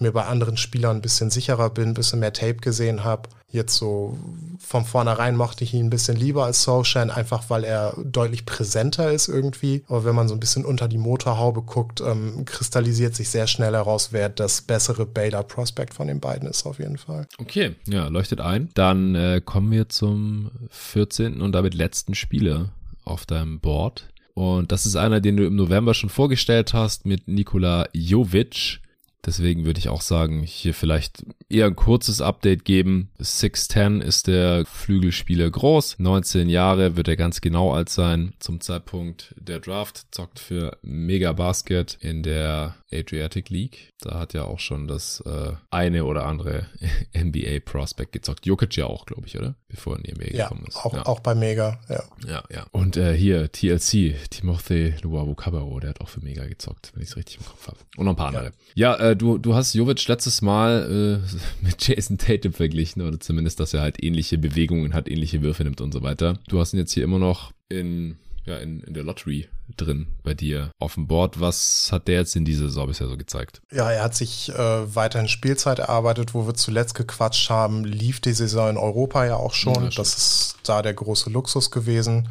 mir 0.00 0.12
bei 0.12 0.24
anderen 0.24 0.56
Spielern 0.56 0.96
ein 0.96 1.02
bisschen 1.02 1.30
sicherer 1.30 1.70
bin, 1.70 1.90
ein 1.90 1.94
bisschen 1.94 2.20
mehr 2.20 2.32
Tape 2.32 2.56
gesehen 2.56 3.04
habe. 3.04 3.28
Jetzt 3.48 3.76
so 3.76 4.18
von 4.58 4.84
vornherein 4.84 5.36
mochte 5.36 5.64
ich 5.64 5.72
ihn 5.72 5.86
ein 5.86 5.90
bisschen 5.90 6.16
lieber 6.16 6.44
als 6.44 6.62
Soulshine, 6.62 7.14
einfach 7.14 7.48
weil 7.48 7.64
er 7.64 7.94
deutlich 8.04 8.44
präsenter 8.44 9.12
ist 9.12 9.28
irgendwie. 9.28 9.84
Aber 9.88 10.04
wenn 10.04 10.14
man 10.14 10.28
so 10.28 10.34
ein 10.34 10.40
bisschen 10.40 10.64
unter 10.64 10.88
die 10.88 10.98
Motorhaube 10.98 11.62
guckt, 11.62 12.00
ähm, 12.00 12.44
kristallisiert 12.44 13.14
sich 13.14 13.30
sehr 13.30 13.46
schnell 13.46 13.72
heraus, 13.72 14.08
wer 14.10 14.28
das 14.28 14.62
bessere 14.62 15.06
Baylor 15.06 15.44
Prospect 15.44 15.94
von 15.94 16.08
den 16.08 16.20
beiden 16.20 16.48
ist 16.48 16.66
auf 16.66 16.78
jeden 16.78 16.98
Fall. 16.98 17.26
Okay, 17.38 17.76
ja, 17.86 18.08
leuchtet 18.08 18.40
ein. 18.40 18.68
Dann 18.74 19.14
äh, 19.14 19.40
kommen 19.44 19.70
wir 19.70 19.88
zum 19.88 20.50
14. 20.70 21.40
und 21.40 21.52
damit 21.52 21.74
letzten 21.74 22.14
Spieler 22.14 22.70
auf 23.04 23.26
deinem 23.26 23.60
Board. 23.60 24.08
Und 24.34 24.70
das 24.70 24.84
ist 24.84 24.96
einer, 24.96 25.20
den 25.20 25.38
du 25.38 25.46
im 25.46 25.56
November 25.56 25.94
schon 25.94 26.10
vorgestellt 26.10 26.74
hast 26.74 27.06
mit 27.06 27.26
Nikola 27.26 27.88
Jovic. 27.94 28.80
Deswegen 29.26 29.64
würde 29.66 29.80
ich 29.80 29.88
auch 29.88 30.02
sagen, 30.02 30.44
hier 30.44 30.72
vielleicht 30.72 31.26
eher 31.48 31.66
ein 31.66 31.74
kurzes 31.74 32.20
Update 32.20 32.64
geben. 32.64 33.10
6'10 33.20 34.00
ist 34.00 34.28
der 34.28 34.64
Flügelspieler 34.64 35.50
groß. 35.50 35.96
19 35.98 36.48
Jahre 36.48 36.96
wird 36.96 37.08
er 37.08 37.16
ganz 37.16 37.40
genau 37.40 37.72
alt 37.72 37.88
sein 37.88 38.34
zum 38.38 38.60
Zeitpunkt 38.60 39.34
der 39.36 39.58
Draft. 39.58 40.06
Zockt 40.12 40.38
für 40.38 40.78
Mega 40.82 41.32
Basket 41.32 41.98
in 42.00 42.22
der 42.22 42.76
Adriatic 42.92 43.50
League. 43.50 43.90
Da 44.00 44.20
hat 44.20 44.34
ja 44.34 44.44
auch 44.44 44.60
schon 44.60 44.86
das 44.86 45.20
äh, 45.26 45.52
eine 45.70 46.04
oder 46.04 46.26
andere 46.26 46.66
NBA 47.16 47.60
Prospect 47.64 48.12
gezockt. 48.12 48.46
Jokic 48.46 48.76
ja 48.76 48.86
auch, 48.86 49.06
glaube 49.06 49.26
ich, 49.26 49.36
oder? 49.36 49.56
Bevor 49.68 49.94
er 49.94 49.98
in 49.98 50.02
die 50.04 50.12
NBA 50.12 50.36
ja, 50.36 50.44
gekommen 50.44 50.66
ist. 50.66 50.76
Auch, 50.76 50.94
ja, 50.94 51.06
auch 51.06 51.20
bei 51.20 51.34
Mega, 51.34 51.80
ja. 51.88 52.02
Ja, 52.26 52.44
ja. 52.50 52.66
Und 52.70 52.96
äh, 52.96 53.16
hier 53.16 53.50
TLC, 53.50 54.14
Timothy 54.30 54.94
Luavu 55.02 55.34
Cabarro, 55.34 55.80
der 55.80 55.90
hat 55.90 56.00
auch 56.00 56.08
für 56.08 56.20
Mega 56.20 56.46
gezockt, 56.46 56.92
wenn 56.94 57.02
ich 57.02 57.10
es 57.10 57.16
richtig 57.16 57.38
im 57.38 57.46
Kopf 57.46 57.66
habe. 57.66 57.78
Und 57.96 58.04
noch 58.04 58.12
ein 58.12 58.16
paar 58.16 58.28
andere. 58.28 58.52
Ja, 58.74 58.96
ja 58.96 59.10
äh, 59.10 59.16
du, 59.16 59.38
du 59.38 59.54
hast 59.54 59.74
Jovic 59.74 60.06
letztes 60.06 60.42
Mal 60.42 61.22
äh, 61.24 61.36
mit 61.64 61.86
Jason 61.86 62.18
Tatum 62.18 62.52
verglichen, 62.52 63.02
oder 63.02 63.18
zumindest, 63.18 63.60
dass 63.60 63.74
er 63.74 63.80
halt 63.80 64.02
ähnliche 64.02 64.38
Bewegungen 64.38 64.94
hat, 64.94 65.08
ähnliche 65.08 65.42
Würfe 65.42 65.64
nimmt 65.64 65.80
und 65.80 65.92
so 65.92 66.02
weiter. 66.02 66.38
Du 66.48 66.60
hast 66.60 66.72
ihn 66.72 66.78
jetzt 66.78 66.92
hier 66.92 67.04
immer 67.04 67.18
noch 67.18 67.52
in 67.68 68.16
ja, 68.46 68.56
in, 68.58 68.80
in 68.80 68.94
der 68.94 69.04
Lottery 69.04 69.48
drin 69.76 70.06
bei 70.22 70.34
dir 70.34 70.70
auf 70.78 70.94
dem 70.94 71.06
Board. 71.06 71.40
Was 71.40 71.90
hat 71.92 72.08
der 72.08 72.16
jetzt 72.16 72.36
in 72.36 72.44
dieser 72.44 72.66
Saison 72.66 72.86
bisher 72.86 73.08
so 73.08 73.16
gezeigt? 73.16 73.60
Ja, 73.72 73.90
er 73.90 74.02
hat 74.02 74.14
sich 74.14 74.50
äh, 74.50 74.94
weiterhin 74.94 75.28
Spielzeit 75.28 75.78
erarbeitet, 75.78 76.34
wo 76.34 76.46
wir 76.46 76.54
zuletzt 76.54 76.94
gequatscht 76.94 77.50
haben, 77.50 77.84
lief 77.84 78.20
die 78.20 78.32
Saison 78.32 78.70
in 78.70 78.76
Europa 78.76 79.24
ja 79.24 79.36
auch 79.36 79.54
schon. 79.54 79.84
Ja, 79.84 79.90
das 79.90 80.16
ist 80.16 80.56
da 80.64 80.82
der 80.82 80.94
große 80.94 81.30
Luxus 81.30 81.70
gewesen. 81.70 82.28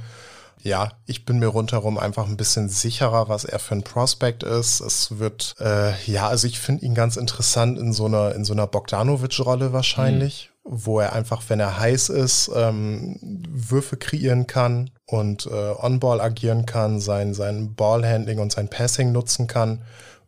Ja, 0.61 0.93
ich 1.05 1.25
bin 1.25 1.37
mir 1.37 1.47
rundherum 1.47 1.99
einfach 1.99 2.28
ein 2.28 2.37
bisschen 2.37 2.70
sicherer, 2.70 3.29
was 3.29 3.45
er 3.45 3.59
für 3.59 3.75
ein 3.75 3.83
Prospect 3.83 4.41
ist. 4.41 4.79
Es 4.79 5.20
wird, 5.20 5.53
äh, 5.59 5.93
ja, 6.05 6.28
also 6.28 6.47
ich 6.47 6.59
finde 6.59 6.86
ihn 6.86 6.95
ganz 6.95 7.17
interessant 7.17 7.78
in 7.78 7.93
so 7.93 8.05
einer, 8.05 8.33
in 8.33 8.45
so 8.45 8.53
einer 8.53 8.66
Bogdanovic-Rolle 8.66 9.74
wahrscheinlich. 9.74 10.49
Mhm 10.49 10.54
wo 10.66 11.00
er 11.00 11.13
einfach, 11.13 11.43
wenn 11.47 11.59
er 11.59 11.79
heiß 11.79 12.09
ist, 12.09 12.50
ähm, 12.54 13.20
Würfe 13.21 13.97
kreieren 13.97 14.47
kann 14.47 14.89
und 15.05 15.46
äh, 15.46 15.50
On-Ball 15.50 16.20
agieren 16.20 16.66
kann, 16.66 17.00
sein, 17.00 17.36
sein 17.36 17.75
Ballhandling 17.75 18.39
und 18.39 18.51
sein 18.51 18.67
Passing 18.67 19.12
nutzen 19.12 19.46
kann. 19.46 19.83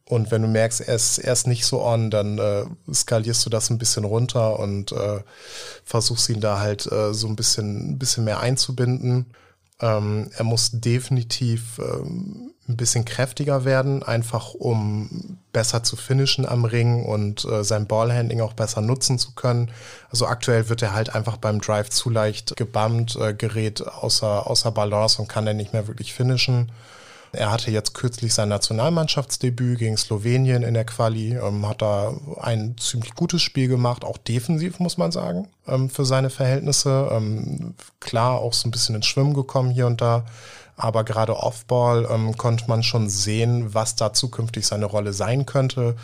Und 0.05 0.31
wenn 0.31 0.43
du 0.43 0.47
merkst, 0.47 0.81
er 0.81 0.95
ist, 0.95 1.17
er 1.17 1.33
ist 1.33 1.47
nicht 1.47 1.65
so 1.65 1.83
on, 1.83 2.11
dann 2.11 2.37
äh, 2.37 2.63
skalierst 2.93 3.45
du 3.45 3.49
das 3.49 3.69
ein 3.71 3.79
bisschen 3.79 4.05
runter 4.05 4.59
und 4.59 4.91
äh, 4.91 5.19
versuchst 5.83 6.29
ihn 6.29 6.39
da 6.39 6.59
halt 6.59 6.89
äh, 6.89 7.13
so 7.13 7.27
ein 7.27 7.35
bisschen, 7.35 7.91
ein 7.91 7.99
bisschen 7.99 8.23
mehr 8.23 8.39
einzubinden. 8.39 9.25
Ähm, 9.81 10.29
er 10.37 10.43
muss 10.43 10.69
definitiv 10.71 11.79
ähm, 11.79 12.53
ein 12.69 12.75
bisschen 12.75 13.05
kräftiger 13.05 13.63
werden, 13.63 14.03
einfach 14.03 14.53
um 14.53 15.37
besser 15.53 15.83
zu 15.83 15.95
finishen 15.95 16.45
am 16.45 16.65
Ring 16.65 17.05
und 17.05 17.45
äh, 17.45 17.63
sein 17.63 17.87
Ballhandling 17.87 18.41
auch 18.41 18.53
besser 18.53 18.81
nutzen 18.81 19.17
zu 19.19 19.31
können. 19.31 19.71
Also 20.09 20.27
aktuell 20.27 20.67
wird 20.67 20.81
er 20.81 20.93
halt 20.93 21.15
einfach 21.15 21.37
beim 21.37 21.61
Drive 21.61 21.89
zu 21.89 22.09
leicht 22.09 22.55
gebammt, 22.57 23.15
äh, 23.15 23.33
gerät 23.33 23.87
außer, 23.87 24.47
außer 24.47 24.71
Balance 24.71 25.21
und 25.21 25.29
kann 25.29 25.45
dann 25.45 25.57
nicht 25.57 25.73
mehr 25.73 25.87
wirklich 25.87 26.13
finishen. 26.13 26.71
Er 27.31 27.51
hatte 27.51 27.71
jetzt 27.71 27.93
kürzlich 27.93 28.33
sein 28.33 28.49
Nationalmannschaftsdebüt 28.49 29.79
gegen 29.79 29.97
Slowenien 29.97 30.63
in 30.63 30.73
der 30.73 30.85
Quali, 30.85 31.35
ähm, 31.35 31.67
hat 31.67 31.81
da 31.81 32.13
ein 32.41 32.75
ziemlich 32.77 33.15
gutes 33.15 33.41
Spiel 33.41 33.67
gemacht, 33.67 34.05
auch 34.05 34.17
defensiv 34.17 34.79
muss 34.79 34.97
man 34.97 35.11
sagen, 35.11 35.47
ähm, 35.67 35.89
für 35.89 36.05
seine 36.05 36.29
Verhältnisse. 36.29 37.09
Ähm, 37.11 37.75
klar, 37.99 38.39
auch 38.39 38.53
so 38.53 38.67
ein 38.67 38.71
bisschen 38.71 38.95
ins 38.95 39.05
Schwimmen 39.05 39.33
gekommen 39.33 39.71
hier 39.71 39.87
und 39.87 40.01
da. 40.01 40.25
Aber 40.79 41.03
gerade 41.03 41.35
Offball 41.35 42.07
ähm, 42.09 42.37
konnte 42.37 42.65
man 42.67 42.83
schon 42.83 43.09
sehen, 43.09 43.73
was 43.73 43.95
da 43.95 44.13
zukünftig 44.13 44.67
seine 44.67 44.85
Rolle 44.85 45.11
sein 45.11 45.47
könnte. 45.47 45.95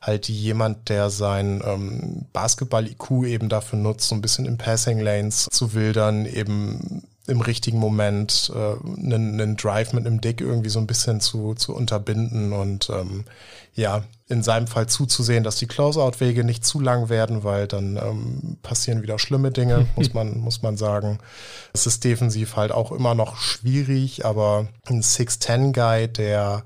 Halt 0.00 0.26
jemand, 0.30 0.88
der 0.88 1.10
sein 1.10 1.62
ähm, 1.64 2.24
Basketball-IQ 2.32 3.24
eben 3.26 3.50
dafür 3.50 3.78
nutzt, 3.78 4.08
so 4.08 4.14
ein 4.14 4.22
bisschen 4.22 4.46
in 4.46 4.56
Passing 4.56 5.00
Lanes 5.00 5.48
zu 5.50 5.74
wildern, 5.74 6.24
eben 6.24 7.02
im 7.26 7.40
richtigen 7.40 7.78
Moment 7.78 8.52
äh, 8.54 9.00
einen, 9.00 9.40
einen 9.40 9.56
Drive 9.56 9.92
mit 9.92 10.06
einem 10.06 10.20
Dick 10.20 10.40
irgendwie 10.40 10.70
so 10.70 10.80
ein 10.80 10.86
bisschen 10.86 11.20
zu, 11.20 11.54
zu 11.54 11.74
unterbinden 11.74 12.52
und 12.52 12.90
ähm, 12.90 13.24
ja, 13.74 14.02
in 14.28 14.42
seinem 14.42 14.66
Fall 14.66 14.88
zuzusehen, 14.88 15.44
dass 15.44 15.56
die 15.56 15.66
Closeout-Wege 15.66 16.42
nicht 16.42 16.64
zu 16.64 16.80
lang 16.80 17.08
werden, 17.08 17.44
weil 17.44 17.68
dann 17.68 17.96
ähm, 17.96 18.56
passieren 18.62 19.02
wieder 19.02 19.18
schlimme 19.18 19.50
Dinge, 19.50 19.86
muss 19.96 20.14
man, 20.14 20.38
muss 20.40 20.62
man 20.62 20.76
sagen. 20.76 21.18
Es 21.72 21.86
ist 21.86 22.02
defensiv 22.04 22.56
halt 22.56 22.72
auch 22.72 22.92
immer 22.92 23.14
noch 23.14 23.36
schwierig, 23.36 24.24
aber 24.24 24.66
ein 24.86 25.02
6-10-Guy, 25.02 26.08
der 26.08 26.64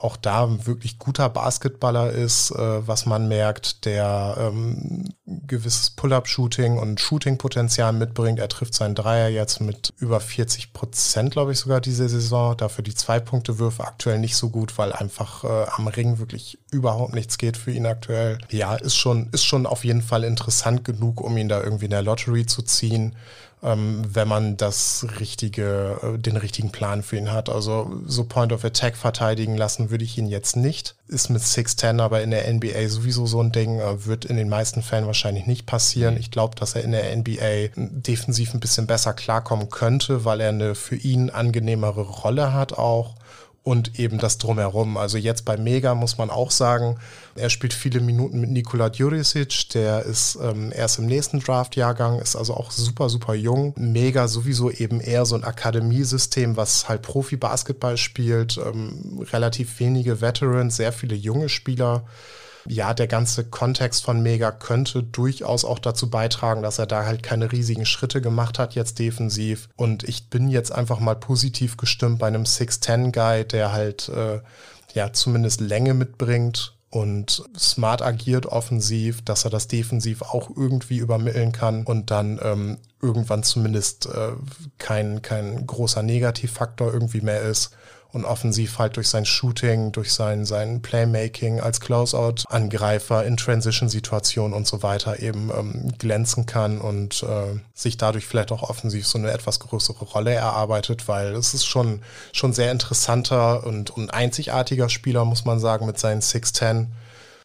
auch 0.00 0.16
da 0.16 0.44
ein 0.44 0.66
wirklich 0.66 0.98
guter 0.98 1.28
Basketballer 1.28 2.10
ist, 2.10 2.50
äh, 2.52 2.86
was 2.86 3.04
man 3.04 3.28
merkt, 3.28 3.84
der 3.84 4.36
ähm, 4.38 5.04
gewisses 5.26 5.90
Pull-up-Shooting 5.90 6.78
und 6.78 7.00
Shooting-Potenzial 7.00 7.92
mitbringt. 7.92 8.38
Er 8.38 8.48
trifft 8.48 8.74
seinen 8.74 8.94
Dreier 8.94 9.28
jetzt 9.28 9.60
mit 9.60 9.92
über 9.98 10.18
40 10.20 10.72
Prozent, 10.72 11.32
glaube 11.32 11.52
ich, 11.52 11.58
sogar 11.58 11.82
diese 11.82 12.08
Saison. 12.08 12.56
Dafür 12.56 12.82
die 12.82 12.94
Zwei-Punkte-Würfe 12.94 13.84
aktuell 13.84 14.18
nicht 14.18 14.36
so 14.36 14.48
gut, 14.48 14.78
weil 14.78 14.92
einfach 14.92 15.44
äh, 15.44 15.66
am 15.76 15.86
Ring 15.86 16.18
wirklich 16.18 16.58
überhaupt 16.70 17.14
nichts 17.14 17.36
geht 17.36 17.58
für 17.58 17.70
ihn 17.70 17.84
aktuell. 17.84 18.38
Ja, 18.50 18.76
ist 18.76 18.96
schon, 18.96 19.28
ist 19.32 19.44
schon 19.44 19.66
auf 19.66 19.84
jeden 19.84 20.02
Fall 20.02 20.24
interessant 20.24 20.84
genug, 20.84 21.20
um 21.20 21.36
ihn 21.36 21.48
da 21.50 21.62
irgendwie 21.62 21.84
in 21.84 21.90
der 21.90 22.02
Lottery 22.02 22.46
zu 22.46 22.62
ziehen 22.62 23.14
ähm, 23.62 24.02
wenn 24.12 24.28
man 24.28 24.56
das 24.56 25.06
richtige, 25.18 25.98
äh, 26.02 26.18
den 26.18 26.36
richtigen 26.36 26.72
Plan 26.72 27.02
für 27.02 27.16
ihn 27.16 27.30
hat. 27.30 27.48
Also 27.48 28.00
so 28.06 28.24
Point 28.24 28.52
of 28.52 28.64
Attack 28.64 28.96
verteidigen 28.96 29.56
lassen 29.56 29.90
würde 29.90 30.04
ich 30.04 30.16
ihn 30.16 30.26
jetzt 30.26 30.56
nicht. 30.56 30.94
Ist 31.08 31.28
mit 31.28 31.42
6'10 31.42 32.00
aber 32.00 32.22
in 32.22 32.30
der 32.30 32.50
NBA 32.52 32.88
sowieso 32.88 33.26
so 33.26 33.42
ein 33.42 33.52
Ding, 33.52 33.78
äh, 33.78 34.06
wird 34.06 34.24
in 34.24 34.36
den 34.36 34.48
meisten 34.48 34.82
Fällen 34.82 35.06
wahrscheinlich 35.06 35.46
nicht 35.46 35.66
passieren. 35.66 36.16
Ich 36.16 36.30
glaube, 36.30 36.56
dass 36.56 36.74
er 36.74 36.84
in 36.84 36.92
der 36.92 37.14
NBA 37.16 37.68
defensiv 37.76 38.54
ein 38.54 38.60
bisschen 38.60 38.86
besser 38.86 39.12
klarkommen 39.12 39.68
könnte, 39.68 40.24
weil 40.24 40.40
er 40.40 40.50
eine 40.50 40.74
für 40.74 40.96
ihn 40.96 41.30
angenehmere 41.30 42.02
Rolle 42.02 42.52
hat 42.54 42.72
auch 42.72 43.16
und 43.62 43.98
eben 43.98 44.18
das 44.18 44.38
drumherum. 44.38 44.96
Also 44.96 45.18
jetzt 45.18 45.44
bei 45.44 45.56
Mega 45.56 45.94
muss 45.94 46.16
man 46.16 46.30
auch 46.30 46.50
sagen, 46.50 46.98
er 47.34 47.50
spielt 47.50 47.74
viele 47.74 48.00
Minuten 48.00 48.40
mit 48.40 48.50
Nikola 48.50 48.88
Djuricic, 48.88 49.68
der 49.74 50.04
ist 50.04 50.38
ähm, 50.42 50.72
erst 50.74 50.98
im 50.98 51.06
nächsten 51.06 51.40
Draft-Jahrgang, 51.40 52.18
ist 52.20 52.36
also 52.36 52.54
auch 52.54 52.70
super, 52.70 53.10
super 53.10 53.34
jung. 53.34 53.74
Mega 53.76 54.28
sowieso 54.28 54.70
eben 54.70 55.00
eher 55.00 55.26
so 55.26 55.34
ein 55.34 55.44
Akademiesystem, 55.44 56.56
was 56.56 56.88
halt 56.88 57.02
Profi-Basketball 57.02 57.98
spielt, 57.98 58.58
ähm, 58.58 59.26
relativ 59.30 59.78
wenige 59.78 60.20
Veterans, 60.20 60.76
sehr 60.76 60.92
viele 60.92 61.14
junge 61.14 61.48
Spieler 61.48 62.04
ja, 62.66 62.94
der 62.94 63.06
ganze 63.06 63.44
Kontext 63.44 64.04
von 64.04 64.22
Mega 64.22 64.50
könnte 64.50 65.02
durchaus 65.02 65.64
auch 65.64 65.78
dazu 65.78 66.10
beitragen, 66.10 66.62
dass 66.62 66.78
er 66.78 66.86
da 66.86 67.04
halt 67.04 67.22
keine 67.22 67.52
riesigen 67.52 67.86
Schritte 67.86 68.20
gemacht 68.20 68.58
hat 68.58 68.74
jetzt 68.74 68.98
defensiv. 68.98 69.68
Und 69.76 70.04
ich 70.04 70.28
bin 70.28 70.48
jetzt 70.48 70.72
einfach 70.72 71.00
mal 71.00 71.16
positiv 71.16 71.76
gestimmt 71.76 72.18
bei 72.18 72.26
einem 72.26 72.44
6'10-Guy, 72.44 73.44
der 73.44 73.72
halt 73.72 74.08
äh, 74.08 74.40
ja 74.94 75.12
zumindest 75.12 75.60
Länge 75.60 75.94
mitbringt 75.94 76.74
und 76.90 77.44
smart 77.56 78.02
agiert 78.02 78.46
offensiv, 78.46 79.22
dass 79.22 79.44
er 79.44 79.50
das 79.50 79.68
defensiv 79.68 80.22
auch 80.22 80.50
irgendwie 80.54 80.98
übermitteln 80.98 81.52
kann 81.52 81.84
und 81.84 82.10
dann 82.10 82.40
ähm, 82.42 82.78
irgendwann 83.00 83.44
zumindest 83.44 84.06
äh, 84.06 84.32
kein, 84.78 85.22
kein 85.22 85.66
großer 85.66 86.02
Negativfaktor 86.02 86.92
irgendwie 86.92 87.20
mehr 87.20 87.42
ist 87.42 87.70
und 88.12 88.24
offensiv 88.24 88.78
halt 88.78 88.96
durch 88.96 89.08
sein 89.08 89.24
Shooting, 89.24 89.92
durch 89.92 90.12
sein, 90.12 90.44
sein 90.44 90.82
Playmaking 90.82 91.60
als 91.60 91.80
Closeout-Angreifer 91.80 93.24
in 93.24 93.36
Transition-Situationen 93.36 94.52
und 94.52 94.66
so 94.66 94.82
weiter 94.82 95.20
eben 95.20 95.50
ähm, 95.56 95.92
glänzen 95.98 96.46
kann 96.46 96.80
und 96.80 97.22
äh, 97.22 97.60
sich 97.74 97.96
dadurch 97.96 98.26
vielleicht 98.26 98.52
auch 98.52 98.68
offensiv 98.68 99.06
so 99.06 99.18
eine 99.18 99.30
etwas 99.30 99.60
größere 99.60 100.04
Rolle 100.04 100.32
erarbeitet, 100.32 101.08
weil 101.08 101.34
es 101.34 101.54
ist 101.54 101.66
schon, 101.66 102.02
schon 102.32 102.52
sehr 102.52 102.72
interessanter 102.72 103.64
und, 103.64 103.90
und 103.90 104.12
einzigartiger 104.12 104.88
Spieler, 104.88 105.24
muss 105.24 105.44
man 105.44 105.60
sagen, 105.60 105.86
mit 105.86 105.98
seinen 105.98 106.20
6'10 106.20 106.86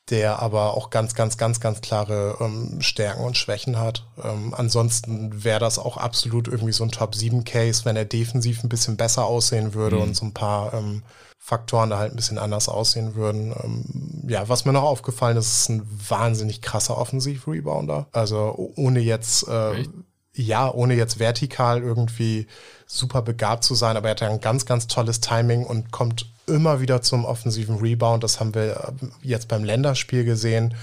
der 0.09 0.39
aber 0.39 0.75
auch 0.75 0.91
ganz, 0.91 1.15
ganz, 1.15 1.37
ganz, 1.37 1.59
ganz 1.59 1.81
klare 1.81 2.37
ähm, 2.39 2.81
Stärken 2.81 3.23
und 3.23 3.37
Schwächen 3.37 3.79
hat. 3.79 4.05
Ähm, 4.23 4.53
ansonsten 4.55 5.43
wäre 5.43 5.59
das 5.59 5.79
auch 5.79 5.97
absolut 5.97 6.47
irgendwie 6.47 6.73
so 6.73 6.83
ein 6.83 6.91
Top-7-Case, 6.91 7.85
wenn 7.85 7.95
er 7.95 8.05
defensiv 8.05 8.63
ein 8.63 8.69
bisschen 8.69 8.97
besser 8.97 9.25
aussehen 9.25 9.73
würde 9.73 9.95
mhm. 9.95 10.01
und 10.03 10.15
so 10.15 10.25
ein 10.25 10.33
paar 10.33 10.73
ähm, 10.73 11.03
Faktoren 11.39 11.91
da 11.91 11.99
halt 11.99 12.13
ein 12.13 12.15
bisschen 12.15 12.39
anders 12.39 12.69
aussehen 12.69 13.15
würden. 13.15 13.53
Ähm, 13.63 14.25
ja, 14.27 14.49
was 14.49 14.65
mir 14.65 14.73
noch 14.73 14.83
aufgefallen 14.83 15.37
ist, 15.37 15.53
ist 15.53 15.69
ein 15.69 15.87
wahnsinnig 16.07 16.61
krasser 16.61 16.97
Offensiv-Rebounder. 16.97 18.07
Also 18.11 18.71
ohne 18.75 18.99
jetzt, 18.99 19.47
äh, 19.47 19.85
ja, 20.35 20.71
ohne 20.71 20.95
jetzt 20.95 21.19
vertikal 21.19 21.81
irgendwie 21.81 22.47
super 22.85 23.21
begabt 23.21 23.63
zu 23.63 23.73
sein, 23.73 23.97
aber 23.97 24.09
er 24.09 24.11
hat 24.11 24.23
ein 24.23 24.41
ganz, 24.41 24.65
ganz 24.65 24.87
tolles 24.87 25.21
Timing 25.21 25.65
und 25.65 25.91
kommt 25.91 26.29
immer 26.45 26.81
wieder 26.81 27.01
zum 27.01 27.25
offensiven 27.25 27.77
Rebound. 27.77 28.23
Das 28.23 28.39
haben 28.39 28.53
wir 28.53 28.93
äh, 29.01 29.07
jetzt 29.23 29.47
beim 29.47 29.63
Länderspiel 29.63 30.25
gesehen, 30.25 30.75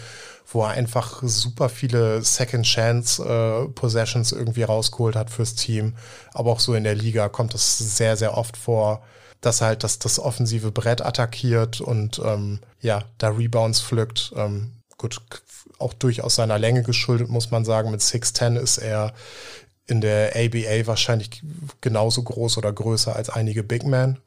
wo 0.51 0.63
er 0.63 0.71
einfach 0.71 1.23
super 1.23 1.69
viele 1.69 2.23
Second 2.23 2.67
Chance 2.67 3.23
äh, 3.23 3.69
Possessions 3.69 4.33
irgendwie 4.33 4.65
rausgeholt 4.65 5.17
hat 5.17 5.31
fürs 5.31 5.55
Team. 5.55 5.95
Aber 6.33 6.51
auch 6.51 6.61
so 6.61 6.75
in 6.75 6.85
der 6.85 6.95
Liga 6.95 7.29
kommt 7.29 7.55
das 7.55 7.79
sehr, 7.79 8.17
sehr 8.17 8.37
oft 8.37 8.57
vor, 8.57 9.03
dass 9.41 9.61
er 9.61 9.69
halt 9.69 9.85
das, 9.85 9.99
das 9.99 10.19
offensive 10.19 10.73
Brett 10.73 11.05
attackiert 11.05 11.81
und 11.81 12.21
ähm, 12.25 12.61
ja, 12.81 13.05
da 13.19 13.29
Rebounds 13.29 13.81
pflückt. 13.81 14.33
Ähm, 14.37 14.73
gut, 14.99 15.21
auch 15.83 15.93
durchaus 15.93 16.37
seiner 16.37 16.59
Länge 16.59 16.83
geschuldet, 16.83 17.29
muss 17.29 17.51
man 17.51 17.65
sagen. 17.65 17.91
Mit 17.91 18.01
6'10 18.01 18.59
ist 18.59 18.79
er 18.79 19.13
in 19.87 20.01
der 20.01 20.35
ABA 20.37 20.87
wahrscheinlich 20.87 21.43
genauso 21.81 22.23
groß 22.23 22.59
oder 22.59 22.73
größer 22.73 23.15
als 23.15 23.31
einige 23.31 23.63
Big 23.63 23.85
Men. 23.85 24.19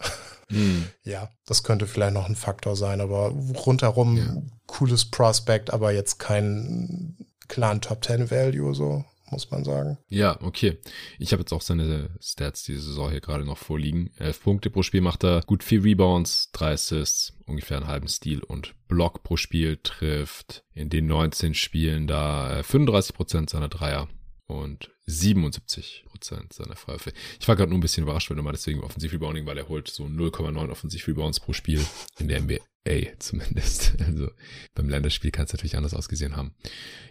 Mhm. 0.50 0.88
Ja, 1.04 1.30
das 1.48 1.64
könnte 1.64 1.88
vielleicht 1.88 2.14
noch 2.14 2.30
ein 2.30 2.36
Faktor 2.36 2.76
sein, 2.76 3.02
aber 3.02 3.34
rundherum 3.66 4.18
ja. 4.18 4.42
cooles 4.68 5.06
Prospect, 5.06 5.74
aber 5.74 5.92
jetzt 5.92 6.20
kein 6.20 7.16
klaren 7.48 7.82
Top 7.82 8.02
Ten 8.02 8.30
Value 8.30 8.76
so 8.76 9.06
muss 9.36 9.52
man 9.52 9.66
sagen. 9.66 9.98
Ja, 10.08 10.42
okay. 10.42 10.78
Ich 11.20 11.34
habe 11.34 11.42
jetzt 11.42 11.52
auch 11.52 11.62
seine 11.62 12.10
Stats 12.22 12.64
diese 12.64 12.80
Saison 12.80 13.12
hier 13.12 13.20
gerade 13.20 13.44
noch 13.44 13.58
vorliegen. 13.58 14.12
Elf 14.18 14.42
Punkte 14.42 14.70
pro 14.70 14.82
Spiel 14.82 15.02
macht 15.02 15.26
er, 15.26 15.42
gut 15.42 15.62
vier 15.62 15.84
Rebounds, 15.84 16.52
drei 16.54 16.72
Assists, 16.72 17.34
ungefähr 17.46 17.78
einen 17.78 17.88
halben 17.88 18.08
Stil 18.08 18.42
und 18.42 18.74
Block 18.88 19.24
pro 19.24 19.36
Spiel 19.36 19.78
trifft 19.84 20.64
in 20.74 20.90
den 20.90 21.08
19 21.08 21.54
Spielen 21.54 22.08
da 22.08 22.64
35 22.64 23.10
äh, 23.10 23.14
Prozent 23.14 23.50
seiner 23.50 23.68
Dreier 23.68 24.08
und 24.48 24.92
77 25.06 26.05
Prozent 26.26 26.54
seiner 26.54 26.76
Freiwürfe. 26.76 27.14
Ich 27.40 27.48
war 27.48 27.56
gerade 27.56 27.70
nur 27.70 27.78
ein 27.78 27.82
bisschen 27.82 28.04
überrascht, 28.04 28.30
wenn 28.30 28.38
du 28.38 28.44
mal 28.44 28.52
deswegen 28.52 28.82
Offensiv-Rebounding, 28.82 29.46
weil 29.46 29.58
er 29.58 29.68
holt 29.68 29.88
so 29.88 30.06
0,9 30.06 30.70
Offensiv-Rebounds 30.70 31.40
pro 31.40 31.54
Spiel 31.54 31.86
in 32.20 32.28
der 32.28 32.42
NBA 32.42 32.60
zumindest. 33.20 33.94
Also 34.00 34.30
beim 34.74 34.90
Länderspiel 34.90 35.32
kann 35.32 35.46
es 35.46 35.54
natürlich 35.54 35.78
anders 35.78 35.94
ausgesehen 35.94 36.36
haben. 36.36 36.54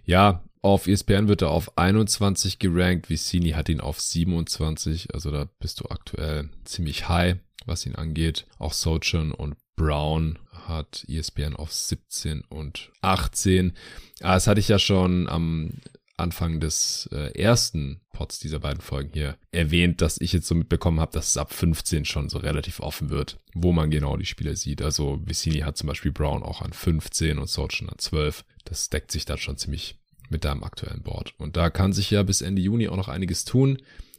Ja, 0.04 0.42
auf 0.62 0.86
ESPN 0.86 1.28
wird 1.28 1.42
er 1.42 1.50
auf 1.50 1.76
21 1.78 2.58
gerankt. 2.58 3.10
Vicini 3.10 3.50
hat 3.50 3.68
ihn 3.68 3.80
auf 3.80 4.00
27. 4.00 5.14
Also 5.14 5.30
da 5.30 5.48
bist 5.58 5.80
du 5.80 5.88
aktuell 5.88 6.48
ziemlich 6.64 7.08
high, 7.08 7.36
was 7.66 7.86
ihn 7.86 7.94
angeht. 7.94 8.46
Auch 8.58 8.72
Sochan 8.72 9.32
und 9.32 9.56
Brown 9.76 10.38
hat 10.66 11.04
ESPN 11.08 11.56
auf 11.56 11.72
17 11.72 12.42
und 12.42 12.90
18. 13.02 13.76
Ah, 14.20 14.34
das 14.34 14.46
hatte 14.46 14.60
ich 14.60 14.68
ja 14.68 14.78
schon 14.78 15.28
am 15.28 15.72
Anfang 16.16 16.60
des 16.60 17.08
äh, 17.12 17.36
ersten 17.36 18.00
Pods 18.12 18.38
dieser 18.38 18.60
beiden 18.60 18.80
Folgen 18.80 19.10
hier 19.12 19.36
erwähnt, 19.50 20.00
dass 20.00 20.20
ich 20.20 20.32
jetzt 20.32 20.46
so 20.46 20.54
mitbekommen 20.54 21.00
habe, 21.00 21.12
dass 21.12 21.28
es 21.28 21.36
ab 21.36 21.52
15 21.52 22.04
schon 22.04 22.28
so 22.28 22.38
relativ 22.38 22.80
offen 22.80 23.10
wird, 23.10 23.38
wo 23.52 23.72
man 23.72 23.90
genau 23.90 24.16
die 24.16 24.26
Spieler 24.26 24.54
sieht. 24.54 24.80
Also 24.80 25.20
Vicini 25.24 25.60
hat 25.60 25.76
zum 25.76 25.88
Beispiel 25.88 26.12
Brown 26.12 26.42
auch 26.42 26.62
an 26.62 26.72
15 26.72 27.38
und 27.38 27.48
Soch 27.48 27.70
an 27.80 27.98
12. 27.98 28.44
Das 28.64 28.90
deckt 28.90 29.10
sich 29.10 29.24
dann 29.24 29.38
schon 29.38 29.56
ziemlich 29.56 29.98
mit 30.30 30.44
deinem 30.44 30.62
aktuellen 30.62 31.02
Board. 31.02 31.34
Und 31.38 31.56
da 31.56 31.70
kann 31.70 31.92
sich 31.92 32.10
ja 32.10 32.22
bis 32.22 32.42
Ende 32.42 32.62
Juni 32.62 32.88
auch 32.88 32.96
noch 32.96 33.08
einiges 33.08 33.44
tun. 33.44 33.78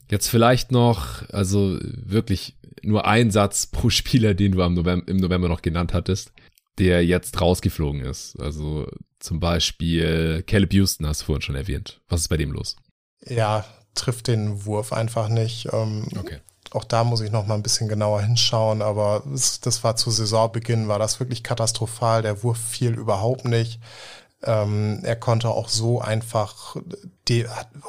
Jetzt 0.10 0.28
vielleicht 0.28 0.72
noch, 0.72 1.28
also 1.30 1.80
wirklich 1.82 2.56
nur 2.84 3.08
ein 3.08 3.32
Satz 3.32 3.68
pro 3.68 3.90
Spieler, 3.90 4.34
den 4.34 4.52
du 4.52 4.62
im 4.62 4.74
November 5.18 5.48
noch 5.48 5.62
genannt 5.62 5.94
hattest, 5.94 6.32
der 6.78 7.06
jetzt 7.06 7.40
rausgeflogen 7.42 8.02
ist. 8.02 8.40
Also 8.40 8.88
zum 9.26 9.40
Beispiel 9.40 10.44
Caleb 10.44 10.74
Houston 10.74 11.08
hast 11.08 11.22
du 11.22 11.26
vorhin 11.26 11.42
schon 11.42 11.56
erwähnt. 11.56 12.00
Was 12.08 12.22
ist 12.22 12.28
bei 12.28 12.38
dem 12.38 12.52
los? 12.52 12.78
Ja, 13.26 13.66
trifft 13.96 14.28
den 14.28 14.66
Wurf 14.66 14.94
einfach 14.94 15.28
nicht. 15.30 15.68
Ähm, 15.74 16.08
okay. 16.18 16.40
Auch 16.72 16.84
da 16.84 17.04
muss 17.04 17.22
ich 17.22 17.32
noch 17.32 17.48
mal 17.48 17.56
ein 17.56 17.64
bisschen 17.64 17.88
genauer 17.88 18.22
hinschauen, 18.22 18.82
aber 18.82 19.24
das 19.26 19.84
war 19.84 19.96
zu 19.96 20.12
Saisonbeginn, 20.12 20.88
war 20.88 21.00
das 21.00 21.20
wirklich 21.20 21.44
katastrophal. 21.44 22.22
Der 22.22 22.44
Wurf 22.44 22.58
fiel 22.58 22.94
überhaupt 22.94 23.46
nicht. 23.46 23.80
Ähm, 24.44 25.00
er 25.04 25.16
konnte 25.16 25.50
auch 25.50 25.70
so 25.70 26.02
einfach, 26.02 26.76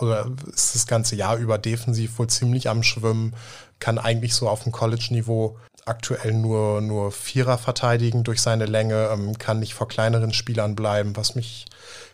oder 0.01 0.31
ist 0.55 0.75
das 0.75 0.87
ganze 0.87 1.17
Jahr 1.17 1.37
über 1.37 1.59
defensiv 1.59 2.19
wohl 2.19 2.29
ziemlich 2.29 2.69
am 2.71 2.83
Schwimmen, 2.83 3.35
kann 3.79 3.99
eigentlich 3.99 4.35
so 4.35 4.49
auf 4.49 4.63
dem 4.63 4.73
College-Niveau 4.73 5.59
aktuell 5.87 6.35
nur, 6.35 6.81
nur 6.81 7.13
Vierer 7.13 7.59
verteidigen 7.59 8.25
durch 8.25 8.43
seine 8.43 8.67
Länge, 8.67 9.09
ähm, 9.13 9.39
kann 9.39 9.61
nicht 9.61 9.75
vor 9.75 9.89
kleineren 9.89 10.33
Spielern 10.33 10.75
bleiben, 10.75 11.17
was 11.17 11.37
mich, 11.37 11.67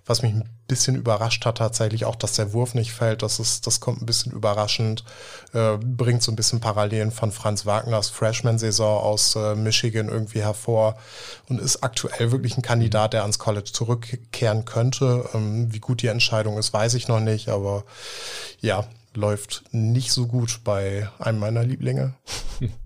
was 0.04 0.22
mich 0.22 0.34
ein 0.34 0.48
bisschen 0.68 0.94
überrascht 0.94 1.44
hat 1.46 1.58
tatsächlich 1.58 2.04
auch, 2.04 2.14
dass 2.14 2.34
der 2.34 2.52
Wurf 2.52 2.74
nicht 2.74 2.92
fällt. 2.92 3.22
Das 3.22 3.38
ist, 3.38 3.66
das 3.66 3.80
kommt 3.80 4.02
ein 4.02 4.06
bisschen 4.06 4.32
überraschend, 4.32 5.04
äh, 5.54 5.78
bringt 5.78 6.22
so 6.22 6.30
ein 6.30 6.36
bisschen 6.36 6.60
Parallelen 6.60 7.12
von 7.12 7.32
Franz 7.32 7.64
Wagners 7.64 8.10
Freshman-Saison 8.10 9.02
aus 9.02 9.36
äh, 9.36 9.54
Michigan 9.54 10.08
irgendwie 10.08 10.42
hervor 10.42 10.96
und 11.48 11.58
ist 11.58 11.82
aktuell 11.82 12.30
wirklich 12.30 12.58
ein 12.58 12.62
Kandidat, 12.62 13.14
der 13.14 13.22
ans 13.22 13.38
College 13.38 13.72
zurückkehren 13.72 14.66
könnte. 14.66 15.28
Ähm, 15.32 15.72
wie 15.72 15.80
gut 15.80 16.02
die 16.02 16.08
Entscheidung 16.08 16.58
ist, 16.58 16.74
weiß 16.74 16.92
ich 16.94 17.08
noch 17.08 17.20
nicht, 17.20 17.48
aber 17.48 17.84
ja, 18.60 18.84
läuft 19.14 19.64
nicht 19.72 20.12
so 20.12 20.26
gut 20.26 20.60
bei 20.62 21.08
einem 21.18 21.38
meiner 21.38 21.64
Lieblinge. 21.64 22.14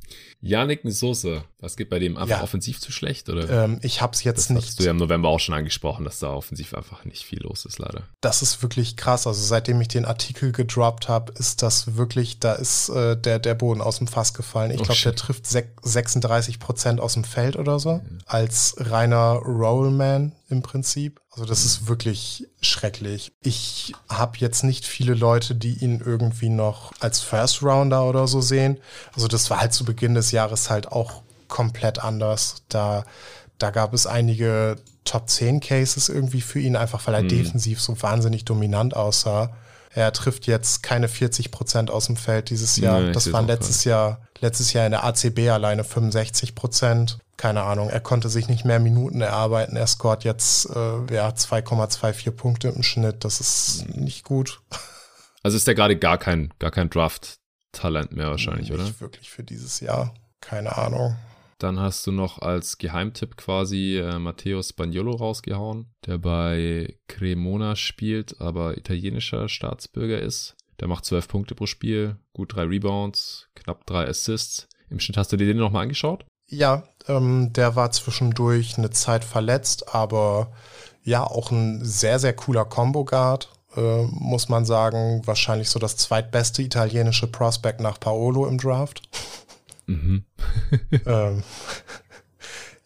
Yannick 0.47 0.85
Soße, 0.93 1.43
was 1.59 1.77
geht 1.77 1.89
bei 1.89 1.99
dem 1.99 2.19
einfach 2.19 2.39
ja. 2.39 2.43
offensiv 2.43 2.81
zu 2.81 2.93
schlecht? 2.93 3.31
Oder? 3.31 3.65
Ähm, 3.65 3.79
ich 3.83 4.03
habe 4.03 4.13
es 4.13 4.23
jetzt 4.25 4.51
das 4.51 4.51
nicht. 4.51 4.67
Hast 4.67 4.81
du 4.81 4.85
ja 4.85 4.91
im 4.91 4.99
November 4.99 5.31
auch 5.31 5.41
schon 5.41 5.55
angesprochen, 5.55 6.05
dass 6.05 6.19
da 6.19 6.31
offensiv 6.31 6.75
einfach 6.75 7.05
nicht 7.07 7.25
viel 7.25 7.41
los 7.41 7.65
ist, 7.65 7.79
leider. 7.79 8.03
Das 8.21 8.43
ist 8.43 8.63
wirklich 8.63 8.97
krass. 8.97 9.27
Also 9.27 9.43
seitdem 9.43 9.81
ich 9.81 9.89
den 9.89 10.05
Artikel 10.05 10.53
gedroppt 10.53 11.09
habe, 11.09 11.33
ist 11.33 11.63
das 11.63 11.97
wirklich, 11.97 12.41
da 12.41 12.53
ist 12.53 12.91
äh, 12.91 13.17
der, 13.17 13.39
der 13.39 13.55
Boden 13.55 13.81
aus 13.81 13.99
dem 13.99 14.07
Fass 14.07 14.35
gefallen. 14.35 14.71
Ich 14.71 14.81
oh, 14.81 14.85
glaube, 14.85 15.01
der 15.01 15.15
trifft 15.15 15.47
36 15.47 16.59
Prozent 16.59 17.01
aus 17.01 17.15
dem 17.15 17.25
Feld 17.25 17.57
oder 17.57 17.79
so. 17.79 17.91
Ja. 17.91 18.03
Als 18.27 18.75
reiner 18.79 19.37
Rollman 19.37 20.33
im 20.49 20.63
Prinzip. 20.63 21.21
Also 21.31 21.47
das 21.47 21.65
ist 21.65 21.89
wirklich 21.89 22.49
schrecklich. 22.61 23.33
Ich 23.43 23.95
habe 24.09 24.39
jetzt 24.39 24.63
nicht 24.63 24.85
viele 24.85 25.15
Leute, 25.15 25.55
die 25.55 25.83
ihn 25.83 26.01
irgendwie 26.05 26.49
noch 26.49 26.93
als 27.01 27.21
First 27.21 27.63
Rounder 27.63 28.07
oder 28.07 28.27
so 28.27 28.41
sehen. 28.41 28.79
Also 29.15 29.27
das 29.27 29.51
war 29.51 29.61
halt 29.61 29.73
zu 29.73 29.85
Beginn 29.85 30.15
des 30.15 30.31
Jahres 30.31 30.71
halt 30.71 30.93
auch 30.93 31.23
komplett 31.49 32.03
anders. 32.03 32.63
Da, 32.69 33.05
da 33.59 33.71
gab 33.71 33.95
es 33.95 34.07
einige 34.07 34.77
Top 35.05 35.29
10 35.29 35.61
Cases 35.61 36.09
irgendwie 36.09 36.41
für 36.41 36.59
ihn, 36.59 36.77
einfach 36.77 37.07
weil 37.07 37.15
er 37.15 37.23
mhm. 37.23 37.29
defensiv 37.29 37.81
so 37.81 38.01
wahnsinnig 38.03 38.45
dominant 38.45 38.95
aussah. 38.95 39.57
Er 39.97 40.13
trifft 40.13 40.47
jetzt 40.47 40.83
keine 40.83 41.09
40 41.09 41.51
Prozent 41.51 41.91
aus 41.91 42.07
dem 42.07 42.17
Feld 42.17 42.51
dieses 42.51 42.77
Jahr. 42.77 43.01
Nee, 43.01 43.13
das 43.13 43.33
waren 43.33 43.47
letztes 43.47 43.85
Jahr, 43.85 44.21
letztes 44.41 44.75
Jahr 44.75 44.85
in 44.85 44.93
der 44.93 45.05
ACB 45.05 45.49
alleine 45.49 45.85
65 45.85 46.55
Prozent. 46.55 47.19
Keine 47.39 47.63
Ahnung, 47.63 47.89
er 47.89 48.01
konnte 48.01 48.29
sich 48.29 48.49
nicht 48.49 48.67
mehr 48.67 48.79
Minuten 48.79 49.23
erarbeiten. 49.23 49.75
Er 49.77 49.87
scoret 49.87 50.25
jetzt 50.25 50.69
äh, 50.69 51.15
ja, 51.15 51.29
2,24 51.29 52.31
Punkte 52.33 52.69
im 52.69 52.83
Schnitt. 52.83 53.25
Das 53.25 53.41
ist 53.41 53.89
nicht 53.95 54.25
gut. 54.25 54.61
Also 55.43 55.57
ist 55.57 55.69
er 55.69 55.75
gerade 55.75 55.97
gar 55.97 56.19
kein, 56.19 56.53
gar 56.59 56.73
kein 56.73 56.91
Draft-Talent 56.91 58.13
mehr 58.13 58.31
wahrscheinlich, 58.31 58.69
nicht 58.69 58.73
oder? 58.73 58.83
Nicht 58.83 59.01
wirklich 59.01 59.31
für 59.31 59.45
dieses 59.45 59.81
Jahr. 59.81 60.13
Keine 60.41 60.77
Ahnung. 60.77 61.17
Dann 61.59 61.81
hast 61.81 62.07
du 62.07 62.13
noch 62.13 62.41
als 62.41 62.77
Geheimtipp 62.79 63.37
quasi 63.37 63.97
äh, 63.97 64.19
Matteo 64.19 64.63
Spagnolo 64.63 65.13
rausgehauen, 65.13 65.87
der 66.05 66.19
bei 66.19 66.99
Cremona 67.09 67.77
spielt, 67.77 68.41
aber 68.41 68.77
italienischer 68.77 69.49
Staatsbürger 69.49 70.21
ist. 70.21 70.55
Der 70.81 70.89
macht 70.89 71.07
zwölf 71.07 71.29
Punkte 71.29 71.55
pro 71.55 71.67
Spiel, 71.67 72.17
gut 72.35 72.55
drei 72.55 72.65
Rebounds, 72.65 73.49
knapp 73.55 73.87
drei 73.87 74.07
Assists. 74.07 74.69
Im 74.91 75.01
Schnitt 75.01 75.17
hast 75.17 75.33
du 75.33 75.37
dir 75.37 75.47
den 75.47 75.57
nochmal 75.57 75.85
angeschaut? 75.85 76.27
Ja, 76.49 76.85
ähm, 77.09 77.53
der 77.53 77.75
war 77.75 77.91
zwischendurch 77.91 78.79
eine 78.79 78.91
Zeit 78.91 79.25
verletzt, 79.25 79.95
aber 79.95 80.53
ja, 81.03 81.25
auch 81.25 81.51
ein 81.51 81.85
sehr, 81.85 82.19
sehr 82.19 82.35
cooler 82.35 82.65
Combo-Guard, 82.65 83.49
äh, 83.77 84.03
muss 84.11 84.49
man 84.49 84.65
sagen. 84.65 85.23
Wahrscheinlich 85.25 85.71
so 85.71 85.79
das 85.79 85.97
zweitbeste 85.97 86.63
italienische 86.63 87.27
Prospect 87.27 87.81
nach 87.81 87.99
Paolo 87.99 88.47
im 88.47 88.59
Draft. 88.59 89.03
Mhm. 89.87 90.25
ähm, 91.07 91.43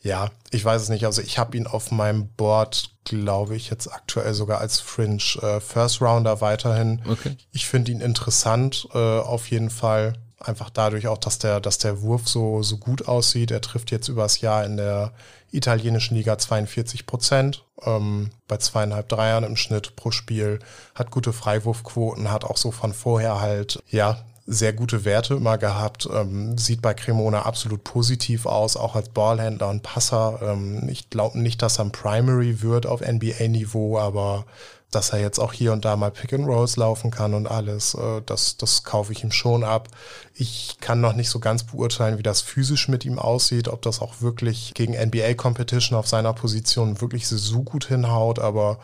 ja, 0.03 0.31
ich 0.51 0.65
weiß 0.65 0.83
es 0.83 0.89
nicht. 0.89 1.05
Also 1.05 1.21
ich 1.21 1.39
habe 1.39 1.57
ihn 1.57 1.67
auf 1.67 1.91
meinem 1.91 2.29
Board, 2.29 2.91
glaube 3.05 3.57
ich, 3.57 3.71
jetzt 3.71 3.93
aktuell 3.93 4.33
sogar 4.33 4.61
als 4.61 4.81
Fringe 4.81 5.23
äh, 5.43 5.61
First 5.61 6.01
Rounder 6.01 6.41
weiterhin. 6.41 7.03
Okay. 7.09 7.37
Ich 7.53 7.67
finde 7.67 7.93
ihn 7.93 8.01
interessant, 8.01 8.89
äh, 8.95 8.99
auf 8.99 9.51
jeden 9.51 9.71
Fall. 9.71 10.15
Einfach 10.39 10.71
dadurch 10.71 11.07
auch, 11.07 11.19
dass 11.19 11.39
der, 11.39 11.61
dass 11.61 11.77
der 11.77 12.01
Wurf 12.01 12.27
so, 12.27 12.63
so 12.63 12.79
gut 12.79 13.07
aussieht. 13.09 13.51
Er 13.51 13.61
trifft 13.61 13.91
jetzt 13.91 14.09
übers 14.09 14.41
Jahr 14.41 14.65
in 14.65 14.79
der 14.79 15.13
italienischen 15.51 16.17
Liga 16.17 16.39
42 16.39 17.05
Prozent, 17.05 17.65
ähm, 17.85 18.31
bei 18.49 18.57
zweieinhalb 18.57 19.09
Dreiern 19.11 19.45
im 19.45 19.57
Schnitt 19.57 19.97
pro 19.97 20.13
Spiel, 20.13 20.61
hat 20.95 21.11
gute 21.11 21.35
Freiwurfquoten, 21.35 22.31
hat 22.31 22.45
auch 22.45 22.57
so 22.57 22.71
von 22.71 22.95
vorher 22.95 23.41
halt, 23.41 23.83
ja, 23.91 24.25
sehr 24.51 24.73
gute 24.73 25.05
Werte 25.05 25.35
immer 25.35 25.59
gehabt, 25.59 26.09
ähm, 26.13 26.59
sieht 26.59 26.83
bei 26.83 26.93
Cremona 26.93 27.43
absolut 27.43 27.85
positiv 27.85 28.47
aus, 28.47 28.77
auch 28.77 28.97
als 28.97 29.09
Ballhändler 29.09 29.69
und 29.69 29.85
Passer. 29.85 30.41
Ähm, 30.43 30.89
ich 30.89 31.09
glaube 31.09 31.39
nicht, 31.39 31.63
dass 31.63 31.79
er 31.79 31.85
ein 31.85 31.93
Primary 31.93 32.61
wird 32.61 32.85
auf 32.85 33.01
NBA-Niveau, 33.01 33.99
aber 33.99 34.45
dass 34.91 35.11
er 35.11 35.21
jetzt 35.21 35.39
auch 35.39 35.53
hier 35.53 35.73
und 35.73 35.85
da 35.85 35.95
mal 35.95 36.11
Pick 36.11 36.33
and 36.33 36.49
Rolls 36.49 36.77
laufen 36.77 37.13
kann 37.13 37.35
und 37.35 37.47
alles, 37.47 37.95
äh, 37.95 38.23
das, 38.27 38.57
das 38.57 38.83
kaufe 38.83 39.13
ich 39.13 39.23
ihm 39.23 39.31
schon 39.31 39.63
ab. 39.63 39.89
Ich 40.35 40.79
kann 40.81 41.01
noch 41.01 41.15
nicht 41.15 41.31
so 41.31 41.39
ganz 41.39 41.63
beurteilen, 41.63 42.19
wie 42.19 42.25
das 42.25 42.41
physisch 42.41 42.89
mit 42.89 43.05
ihm 43.05 43.21
aussieht, 43.21 43.69
ob 43.69 43.83
das 43.83 44.01
auch 44.01 44.21
wirklich 44.21 44.75
gegen 44.75 44.95
NBA-Competition 44.95 45.97
auf 45.97 46.09
seiner 46.09 46.33
Position 46.33 47.01
wirklich 47.01 47.29
so 47.29 47.63
gut 47.63 47.85
hinhaut, 47.85 48.41
aber 48.41 48.81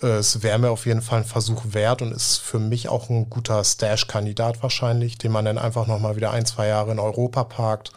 es 0.00 0.42
wäre 0.42 0.58
mir 0.58 0.70
auf 0.70 0.86
jeden 0.86 1.02
Fall 1.02 1.20
ein 1.20 1.24
Versuch 1.24 1.62
wert 1.72 2.02
und 2.02 2.12
ist 2.12 2.36
für 2.36 2.58
mich 2.58 2.88
auch 2.88 3.10
ein 3.10 3.28
guter 3.30 3.62
Stash-Kandidat 3.64 4.62
wahrscheinlich, 4.62 5.18
den 5.18 5.32
man 5.32 5.44
dann 5.44 5.58
einfach 5.58 5.86
nochmal 5.86 6.16
wieder 6.16 6.30
ein, 6.30 6.46
zwei 6.46 6.68
Jahre 6.68 6.92
in 6.92 6.98
Europa 6.98 7.44
parkt. 7.44 7.92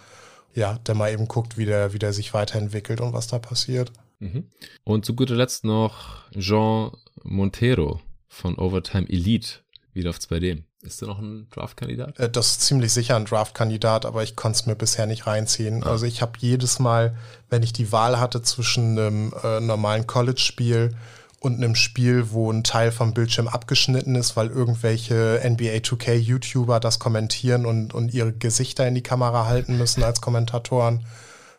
Ja, 0.53 0.79
der 0.85 0.95
mal 0.95 1.11
eben 1.11 1.27
guckt, 1.27 1.57
wie 1.57 1.65
der, 1.65 1.93
wie 1.93 1.99
der 1.99 2.13
sich 2.13 2.33
weiterentwickelt 2.33 2.99
und 3.01 3.13
was 3.13 3.27
da 3.27 3.39
passiert. 3.39 3.91
Mhm. 4.19 4.45
Und 4.83 5.05
zu 5.05 5.15
guter 5.15 5.35
Letzt 5.35 5.63
noch 5.63 6.29
Jean 6.37 6.91
Montero 7.23 8.01
von 8.27 8.55
Overtime 8.57 9.07
Elite. 9.09 9.59
Wie 9.93 10.01
läuft's 10.01 10.27
bei 10.27 10.39
dem? 10.39 10.65
Ist 10.81 11.01
der 11.01 11.09
noch 11.09 11.19
ein 11.19 11.47
Draft-Kandidat? 11.51 12.19
Äh, 12.19 12.29
das 12.29 12.51
ist 12.51 12.61
ziemlich 12.61 12.91
sicher 12.91 13.15
ein 13.15 13.25
Draft-Kandidat, 13.25 14.05
aber 14.05 14.23
ich 14.23 14.35
konnte 14.35 14.59
es 14.59 14.65
mir 14.65 14.75
bisher 14.75 15.05
nicht 15.05 15.27
reinziehen. 15.27 15.83
Ah. 15.83 15.91
Also 15.91 16.05
ich 16.05 16.21
habe 16.21 16.33
jedes 16.39 16.79
Mal, 16.79 17.15
wenn 17.49 17.61
ich 17.61 17.73
die 17.73 17.91
Wahl 17.91 18.19
hatte 18.19 18.41
zwischen 18.41 18.97
einem 18.97 19.33
äh, 19.43 19.59
normalen 19.59 20.07
College-Spiel 20.07 20.95
und 21.41 21.57
einem 21.57 21.73
Spiel, 21.73 22.29
wo 22.29 22.51
ein 22.51 22.63
Teil 22.63 22.91
vom 22.91 23.15
Bildschirm 23.15 23.47
abgeschnitten 23.47 24.13
ist, 24.13 24.37
weil 24.37 24.49
irgendwelche 24.49 25.41
NBA 25.43 25.77
2K 25.77 26.13
YouTuber 26.13 26.79
das 26.79 26.99
kommentieren 26.99 27.65
und, 27.65 27.95
und 27.95 28.13
ihre 28.13 28.31
Gesichter 28.31 28.87
in 28.87 28.93
die 28.93 29.01
Kamera 29.01 29.47
halten 29.47 29.75
müssen 29.75 30.03
als 30.03 30.21
Kommentatoren, 30.21 31.03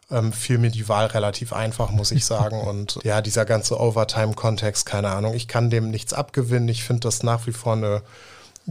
ähm, 0.08 0.32
fiel 0.32 0.58
mir 0.58 0.70
die 0.70 0.88
Wahl 0.88 1.06
relativ 1.06 1.52
einfach, 1.52 1.90
muss 1.90 2.12
ich 2.12 2.24
sagen. 2.24 2.60
Und 2.68 3.00
ja, 3.02 3.20
dieser 3.20 3.44
ganze 3.44 3.80
Overtime-Kontext, 3.80 4.86
keine 4.86 5.08
Ahnung, 5.08 5.34
ich 5.34 5.48
kann 5.48 5.68
dem 5.68 5.90
nichts 5.90 6.12
abgewinnen. 6.12 6.68
Ich 6.68 6.84
finde 6.84 7.00
das 7.00 7.24
nach 7.24 7.46
wie 7.48 7.52
vor 7.52 7.72
eine 7.72 8.02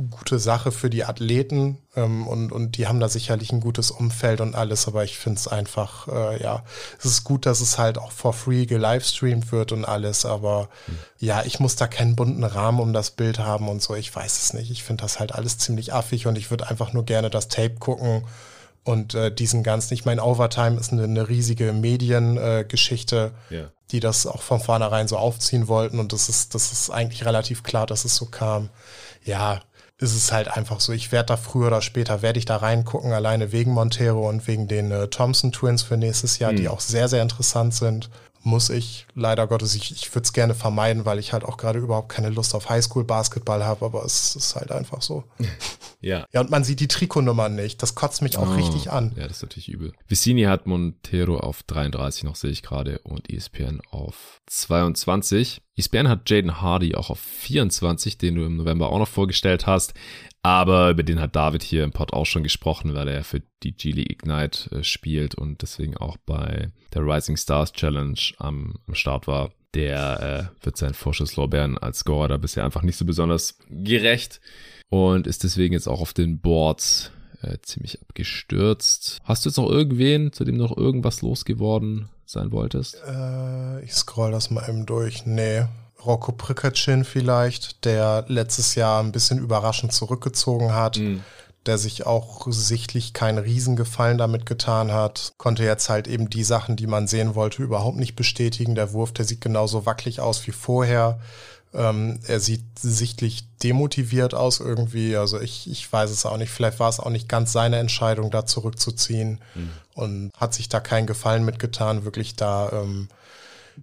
gute 0.09 0.39
Sache 0.39 0.72
für 0.72 0.89
die 0.89 1.03
Athleten 1.03 1.77
ähm, 1.95 2.27
und, 2.27 2.51
und 2.51 2.77
die 2.77 2.88
haben 2.88 2.99
da 2.99 3.09
sicherlich 3.09 3.51
ein 3.51 3.59
gutes 3.59 3.91
Umfeld 3.91 4.39
und 4.39 4.55
alles, 4.55 4.88
aber 4.88 5.03
ich 5.03 5.18
finde 5.18 5.39
es 5.39 5.47
einfach, 5.47 6.07
äh, 6.07 6.41
ja, 6.41 6.63
es 6.97 7.05
ist 7.05 7.23
gut, 7.23 7.45
dass 7.45 7.59
es 7.59 7.77
halt 7.77 7.97
auch 7.97 8.11
for 8.11 8.34
free 8.34 8.65
gelivestreamt 8.65 9.51
wird 9.51 9.72
und 9.72 9.84
alles, 9.84 10.26
aber 10.26 10.69
mhm. 10.88 10.97
ja, 11.19 11.43
ich 11.43 11.59
muss 11.59 11.76
da 11.76 11.88
keinen 11.88 12.15
bunten 12.15 12.43
Rahmen 12.43 12.80
um 12.80 12.93
das 12.93 13.11
Bild 13.11 13.39
haben 13.39 13.68
und 13.68 13.81
so, 13.81 13.95
ich 13.95 14.15
weiß 14.15 14.38
es 14.41 14.53
nicht. 14.53 14.72
Ich 14.72 14.84
finde 14.84 15.01
das 15.01 15.19
halt 15.19 15.34
alles 15.34 15.57
ziemlich 15.57 15.93
affig 15.93 16.26
und 16.27 16.38
ich 16.38 16.51
würde 16.51 16.69
einfach 16.69 16.93
nur 16.93 17.03
gerne 17.03 17.30
das 17.30 17.49
Tape 17.49 17.76
gucken 17.80 18.23
Und 18.84 19.13
äh, 19.13 19.31
diesen 19.31 19.61
ganzen, 19.61 19.93
ich 19.93 20.05
meine, 20.05 20.23
Overtime 20.23 20.80
ist 20.80 20.91
eine, 20.91 21.03
eine 21.03 21.30
riesige 21.30 21.72
Mediengeschichte, 21.72 23.31
äh, 23.49 23.53
yeah. 23.53 23.72
die 23.91 23.99
das 23.99 24.26
auch 24.26 24.41
von 24.41 24.59
vornherein 24.59 25.07
so 25.07 25.18
aufziehen 25.18 25.68
wollten. 25.68 25.99
Und 25.99 26.13
das 26.13 26.30
ist, 26.30 26.55
das 26.55 26.72
ist 26.72 26.89
eigentlich 26.89 27.26
relativ 27.26 27.61
klar, 27.61 27.85
dass 27.85 28.05
es 28.05 28.15
so 28.15 28.26
kam. 28.26 28.69
Ja, 29.23 29.61
ist 30.02 30.15
es 30.15 30.32
halt 30.32 30.49
einfach 30.49 30.80
so. 30.80 30.91
Ich 30.94 31.11
werde 31.11 31.28
da 31.28 31.38
früher 31.38 31.68
oder 31.68 31.82
später, 31.82 32.22
werde 32.22 32.40
ich 32.40 32.45
da 32.45 32.57
reingucken, 32.57 33.14
alleine 33.14 33.52
wegen 33.52 33.72
Montero 33.72 34.28
und 34.28 34.48
wegen 34.48 34.68
den 34.68 34.91
äh, 34.91 35.07
Thompson 35.07 35.52
Twins 35.52 35.84
für 35.84 35.95
nächstes 35.95 36.40
Jahr, 36.40 36.52
mhm. 36.52 36.57
die 36.57 36.69
auch 36.69 36.80
sehr, 36.80 37.07
sehr 37.07 37.22
interessant 37.22 37.73
sind 37.73 38.10
muss 38.43 38.69
ich 38.69 39.05
leider 39.13 39.47
Gottes, 39.47 39.76
ich, 39.76 39.91
ich 39.91 40.13
würde 40.13 40.26
es 40.26 40.34
gerne 40.34 40.55
vermeiden, 40.55 41.05
weil 41.05 41.19
ich 41.19 41.34
halt 41.34 41.43
auch 41.43 41.57
gerade 41.57 41.80
überhaupt 41.80 42.09
keine 42.09 42.30
Lust 42.30 42.55
auf 42.55 42.69
Highschool-Basketball 42.69 43.63
habe, 43.63 43.85
aber 43.85 44.03
es 44.03 44.35
ist 44.35 44.55
halt 44.55 44.72
einfach 44.72 45.01
so. 45.01 45.23
ja. 46.01 46.26
Ja, 46.31 46.41
und 46.41 46.49
man 46.49 46.63
sieht 46.63 46.80
die 46.80 46.88
Trikotnummern 46.88 47.55
nicht. 47.55 47.81
Das 47.84 47.95
kotzt 47.95 48.22
mich 48.22 48.38
auch 48.38 48.49
oh, 48.49 48.53
richtig 48.53 48.91
an. 48.91 49.13
Ja, 49.15 49.27
das 49.27 49.38
ist 49.38 49.43
natürlich 49.43 49.69
übel. 49.69 49.93
Vicini 50.07 50.43
hat 50.43 50.65
Montero 50.65 51.38
auf 51.38 51.63
33 51.63 52.23
noch, 52.23 52.35
sehe 52.35 52.51
ich 52.51 52.63
gerade, 52.63 52.99
und 52.99 53.30
ESPN 53.30 53.81
auf 53.91 54.41
22. 54.47 55.61
ESPN 55.76 56.09
hat 56.09 56.30
Jaden 56.30 56.61
Hardy 56.61 56.95
auch 56.95 57.09
auf 57.09 57.19
24, 57.19 58.18
den 58.18 58.35
du 58.35 58.45
im 58.45 58.57
November 58.57 58.89
auch 58.89 58.99
noch 58.99 59.07
vorgestellt 59.07 59.68
hast. 59.68 59.93
Aber 60.43 60.89
über 60.89 61.03
den 61.03 61.19
hat 61.19 61.35
David 61.35 61.61
hier 61.61 61.84
im 61.84 61.91
Pod 61.91 62.13
auch 62.13 62.26
schon 62.26 62.43
gesprochen, 62.43 62.95
weil 62.95 63.07
er 63.07 63.23
für 63.23 63.43
die 63.61 63.73
G-League 63.73 64.11
Ignite 64.11 64.72
äh, 64.76 64.84
spielt 64.84 65.35
und 65.35 65.61
deswegen 65.61 65.97
auch 65.97 66.18
bei 66.26 66.69
der 66.93 67.03
Rising 67.03 67.38
Stars 67.38 67.73
Challenge 67.73 68.19
am, 68.39 68.76
am 68.88 68.95
Start 68.95 69.27
war. 69.27 69.51
Der 69.73 70.51
äh, 70.59 70.65
wird 70.65 70.77
seinen 70.77 70.95
Vorschusslorbeeren 70.95 71.77
als 71.77 71.99
Scorer 71.99 72.27
da 72.27 72.38
bisher 72.38 72.65
einfach 72.65 72.81
nicht 72.81 72.97
so 72.97 73.05
besonders 73.05 73.57
gerecht 73.69 74.41
und 74.89 75.27
ist 75.27 75.45
deswegen 75.45 75.73
jetzt 75.73 75.88
auch 75.88 76.01
auf 76.01 76.13
den 76.13 76.41
Boards 76.41 77.11
äh, 77.41 77.57
ziemlich 77.61 78.01
abgestürzt. 78.01 79.19
Hast 79.23 79.45
du 79.45 79.49
jetzt 79.49 79.57
noch 79.57 79.69
irgendwen, 79.69 80.34
zu 80.34 80.43
dem 80.43 80.57
noch 80.57 80.76
irgendwas 80.76 81.22
losgeworden 81.22 82.09
sein 82.26 82.51
wolltest? 82.51 83.01
Äh, 83.07 83.84
ich 83.84 83.93
scroll 83.93 84.31
das 84.31 84.49
mal 84.49 84.68
eben 84.68 84.85
durch. 84.85 85.26
Nee, 85.26 85.65
Rocco 86.06 86.32
Prikacin 86.32 87.06
vielleicht, 87.06 87.86
der 87.86 88.26
letztes 88.28 88.76
Jahr 88.76 89.02
ein 89.02 89.11
bisschen 89.11 89.40
überraschend 89.40 89.94
zurückgezogen 89.94 90.73
hat, 90.73 90.98
mhm. 90.98 91.23
der 91.65 91.78
sich 91.78 92.06
auch 92.06 92.48
sichtlich 92.49 93.14
keinen 93.14 93.38
Riesengefallen 93.38 94.18
damit 94.18 94.45
getan 94.45 94.91
hat, 94.91 95.34
konnte 95.38 95.64
jetzt 95.64 95.90
halt 95.90 96.07
eben 96.07 96.30
die 96.30 96.44
Sachen, 96.44 96.76
die 96.76 96.88
man 96.88 97.07
sehen 97.07 97.36
wollte, 97.36 97.61
überhaupt 97.61 97.98
nicht 97.98 98.15
bestätigen. 98.15 98.76
Der 98.76 98.94
Wurf, 98.94 99.11
der 99.11 99.26
sieht 99.26 99.41
genauso 99.41 99.86
wackelig 99.86 100.19
aus 100.19 100.45
wie 100.48 100.52
vorher. 100.52 101.19
Ähm, 101.73 102.19
er 102.28 102.40
sieht 102.41 102.64
sichtlich 102.80 103.45
demotiviert 103.64 104.34
aus 104.34 104.60
irgendwie. 104.60 105.15
Also 105.15 105.40
ich, 105.40 105.69
ich 105.69 105.91
weiß 105.91 106.10
es 106.10 106.26
auch 106.26 106.38
nicht. 106.38 106.52
Vielleicht 106.52 106.80
war 106.80 106.90
es 106.90 106.99
auch 106.99 107.10
nicht 107.10 107.30
ganz 107.30 107.53
seine 107.53 107.78
Entscheidung, 107.78 108.30
da 108.30 108.45
zurückzuziehen 108.45 109.40
mhm. 109.56 109.69
und 109.94 110.32
hat 110.36 110.53
sich 110.53 110.68
da 110.68 110.80
keinen 110.80 111.07
Gefallen 111.07 111.45
mitgetan, 111.45 112.03
wirklich 112.03 112.36
da 112.36 112.72
ähm, 112.73 113.07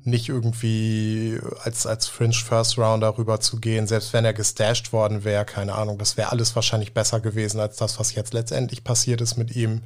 nicht 0.05 0.29
irgendwie 0.29 1.39
als, 1.63 1.87
als 1.87 2.07
Fringe 2.07 2.35
First 2.35 2.79
Rounder 2.79 3.17
rüber 3.19 3.41
zu 3.41 3.59
gehen, 3.59 3.87
selbst 3.87 4.13
wenn 4.13 4.25
er 4.25 4.35
gestasht 4.35 4.93
worden 4.93 5.25
wäre, 5.25 5.45
keine 5.45 5.75
Ahnung, 5.75 5.99
das 5.99 6.17
wäre 6.17 6.31
alles 6.31 6.55
wahrscheinlich 6.55 6.95
besser 6.95 7.21
gewesen 7.21 7.61
als 7.61 7.77
das, 7.77 7.99
was 7.99 8.15
jetzt 8.15 8.35
letztendlich 8.35 8.85
passiert 8.85 9.21
ist 9.21 9.37
mit 9.37 9.55
ihm. 9.55 9.83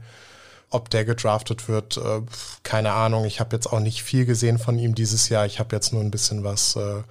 Ob 0.71 0.89
der 0.89 1.05
gedraftet 1.05 1.69
wird, 1.69 1.99
äh, 1.99 2.23
keine 2.63 2.93
Ahnung. 2.93 3.27
Ich 3.27 3.41
habe 3.41 3.55
jetzt 3.55 3.67
auch 3.67 3.81
nicht 3.81 4.03
viel 4.03 4.25
gesehen 4.25 4.59
von 4.59 4.79
ihm 4.79 4.95
dieses 4.95 5.29
Jahr. 5.29 5.45
Ich 5.45 5.59
habe 5.59 5.77
jetzt 5.77 5.93
nur 5.93 6.01
ein 6.01 6.11
bisschen 6.11 6.45
was 6.45 6.77
äh, 6.77 7.03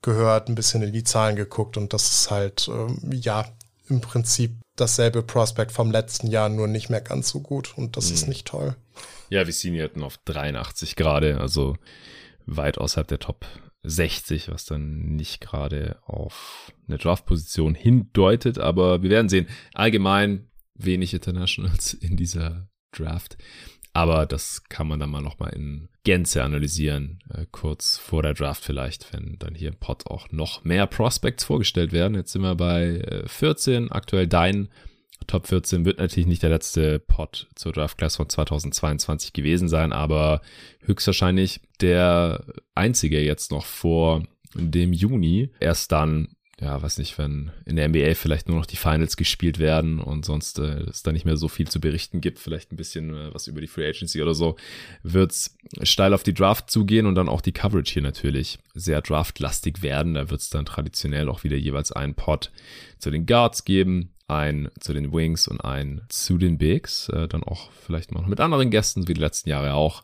gehört, 0.00 0.48
ein 0.48 0.54
bisschen 0.54 0.82
in 0.82 0.92
die 0.92 1.02
Zahlen 1.02 1.34
geguckt 1.34 1.76
und 1.76 1.92
das 1.92 2.10
ist 2.10 2.30
halt, 2.30 2.68
äh, 2.68 3.16
ja, 3.16 3.46
im 3.88 4.00
Prinzip 4.00 4.52
dasselbe 4.76 5.22
Prospect 5.22 5.72
vom 5.72 5.90
letzten 5.90 6.28
Jahr, 6.28 6.48
nur 6.48 6.68
nicht 6.68 6.88
mehr 6.88 7.00
ganz 7.00 7.28
so 7.28 7.40
gut 7.40 7.76
und 7.76 7.96
das 7.96 8.08
mhm. 8.08 8.14
ist 8.14 8.28
nicht 8.28 8.46
toll. 8.46 8.76
Ja, 9.28 9.46
Vicini 9.46 9.78
hatten 9.78 10.02
auf 10.02 10.18
83 10.24 10.96
gerade, 10.96 11.40
also 11.40 11.76
weit 12.56 12.78
außerhalb 12.78 13.08
der 13.08 13.18
Top 13.18 13.46
60, 13.82 14.50
was 14.50 14.66
dann 14.66 15.16
nicht 15.16 15.40
gerade 15.40 15.98
auf 16.04 16.72
eine 16.86 16.98
Draft-Position 16.98 17.74
hindeutet, 17.74 18.58
aber 18.58 19.02
wir 19.02 19.10
werden 19.10 19.28
sehen. 19.28 19.46
Allgemein 19.74 20.50
wenig 20.74 21.14
Internationals 21.14 21.94
in 22.00 22.16
dieser 22.16 22.68
Draft. 22.92 23.38
Aber 23.92 24.24
das 24.26 24.64
kann 24.68 24.86
man 24.86 25.00
dann 25.00 25.10
mal 25.10 25.20
nochmal 25.20 25.52
in 25.52 25.88
Gänze 26.04 26.44
analysieren, 26.44 27.18
äh, 27.28 27.46
kurz 27.50 27.98
vor 27.98 28.22
der 28.22 28.34
Draft 28.34 28.64
vielleicht, 28.64 29.12
wenn 29.12 29.36
dann 29.38 29.54
hier 29.54 29.68
im 29.68 29.78
Pod 29.78 30.06
auch 30.06 30.30
noch 30.30 30.62
mehr 30.62 30.86
Prospects 30.86 31.44
vorgestellt 31.44 31.92
werden. 31.92 32.14
Jetzt 32.14 32.32
sind 32.32 32.42
wir 32.42 32.54
bei 32.54 32.98
äh, 32.98 33.28
14, 33.28 33.90
aktuell 33.90 34.28
dein 34.28 34.68
Top 35.30 35.46
14 35.46 35.84
wird 35.84 35.98
natürlich 35.98 36.26
nicht 36.26 36.42
der 36.42 36.50
letzte 36.50 36.98
Pot 36.98 37.46
zur 37.54 37.72
Draft 37.72 37.98
Class 37.98 38.16
von 38.16 38.28
2022 38.28 39.32
gewesen 39.32 39.68
sein, 39.68 39.92
aber 39.92 40.40
höchstwahrscheinlich 40.80 41.60
der 41.80 42.44
einzige 42.74 43.20
jetzt 43.20 43.52
noch 43.52 43.64
vor 43.64 44.24
dem 44.54 44.92
Juni. 44.92 45.50
Erst 45.60 45.92
dann 45.92 46.34
ja, 46.60 46.82
weiß 46.82 46.98
nicht, 46.98 47.16
wenn 47.16 47.52
in 47.64 47.76
der 47.76 47.88
NBA 47.88 48.14
vielleicht 48.14 48.48
nur 48.48 48.58
noch 48.58 48.66
die 48.66 48.76
Finals 48.76 49.16
gespielt 49.16 49.58
werden 49.58 49.98
und 49.98 50.26
sonst 50.26 50.58
äh, 50.58 50.82
es 50.90 51.02
da 51.02 51.12
nicht 51.12 51.24
mehr 51.24 51.38
so 51.38 51.48
viel 51.48 51.68
zu 51.68 51.80
berichten 51.80 52.20
gibt, 52.20 52.38
vielleicht 52.38 52.72
ein 52.72 52.76
bisschen 52.76 53.14
äh, 53.14 53.32
was 53.32 53.46
über 53.46 53.60
die 53.60 53.66
Free 53.66 53.88
Agency 53.88 54.20
oder 54.20 54.34
so, 54.34 54.56
wird's 55.02 55.56
steil 55.84 56.12
auf 56.12 56.22
die 56.22 56.34
Draft 56.34 56.70
zugehen 56.70 57.06
und 57.06 57.14
dann 57.14 57.30
auch 57.30 57.40
die 57.40 57.52
Coverage 57.52 57.92
hier 57.92 58.02
natürlich 58.02 58.58
sehr 58.74 59.00
draftlastig 59.00 59.80
werden. 59.80 60.14
Da 60.14 60.28
wird's 60.28 60.50
dann 60.50 60.66
traditionell 60.66 61.30
auch 61.30 61.44
wieder 61.44 61.56
jeweils 61.56 61.92
einen 61.92 62.14
Pot 62.14 62.50
zu 62.98 63.10
den 63.10 63.24
Guards 63.24 63.64
geben, 63.64 64.12
ein 64.30 64.68
zu 64.78 64.92
den 64.92 65.12
Wings 65.12 65.48
und 65.48 65.60
ein 65.64 66.02
zu 66.08 66.38
den 66.38 66.58
Bigs. 66.58 67.08
Äh, 67.08 67.28
dann 67.28 67.42
auch 67.42 67.70
vielleicht 67.72 68.12
mal 68.12 68.20
noch 68.20 68.28
mit 68.28 68.40
anderen 68.40 68.70
Gästen, 68.70 69.08
wie 69.08 69.14
die 69.14 69.20
letzten 69.20 69.50
Jahre 69.50 69.74
auch. 69.74 70.02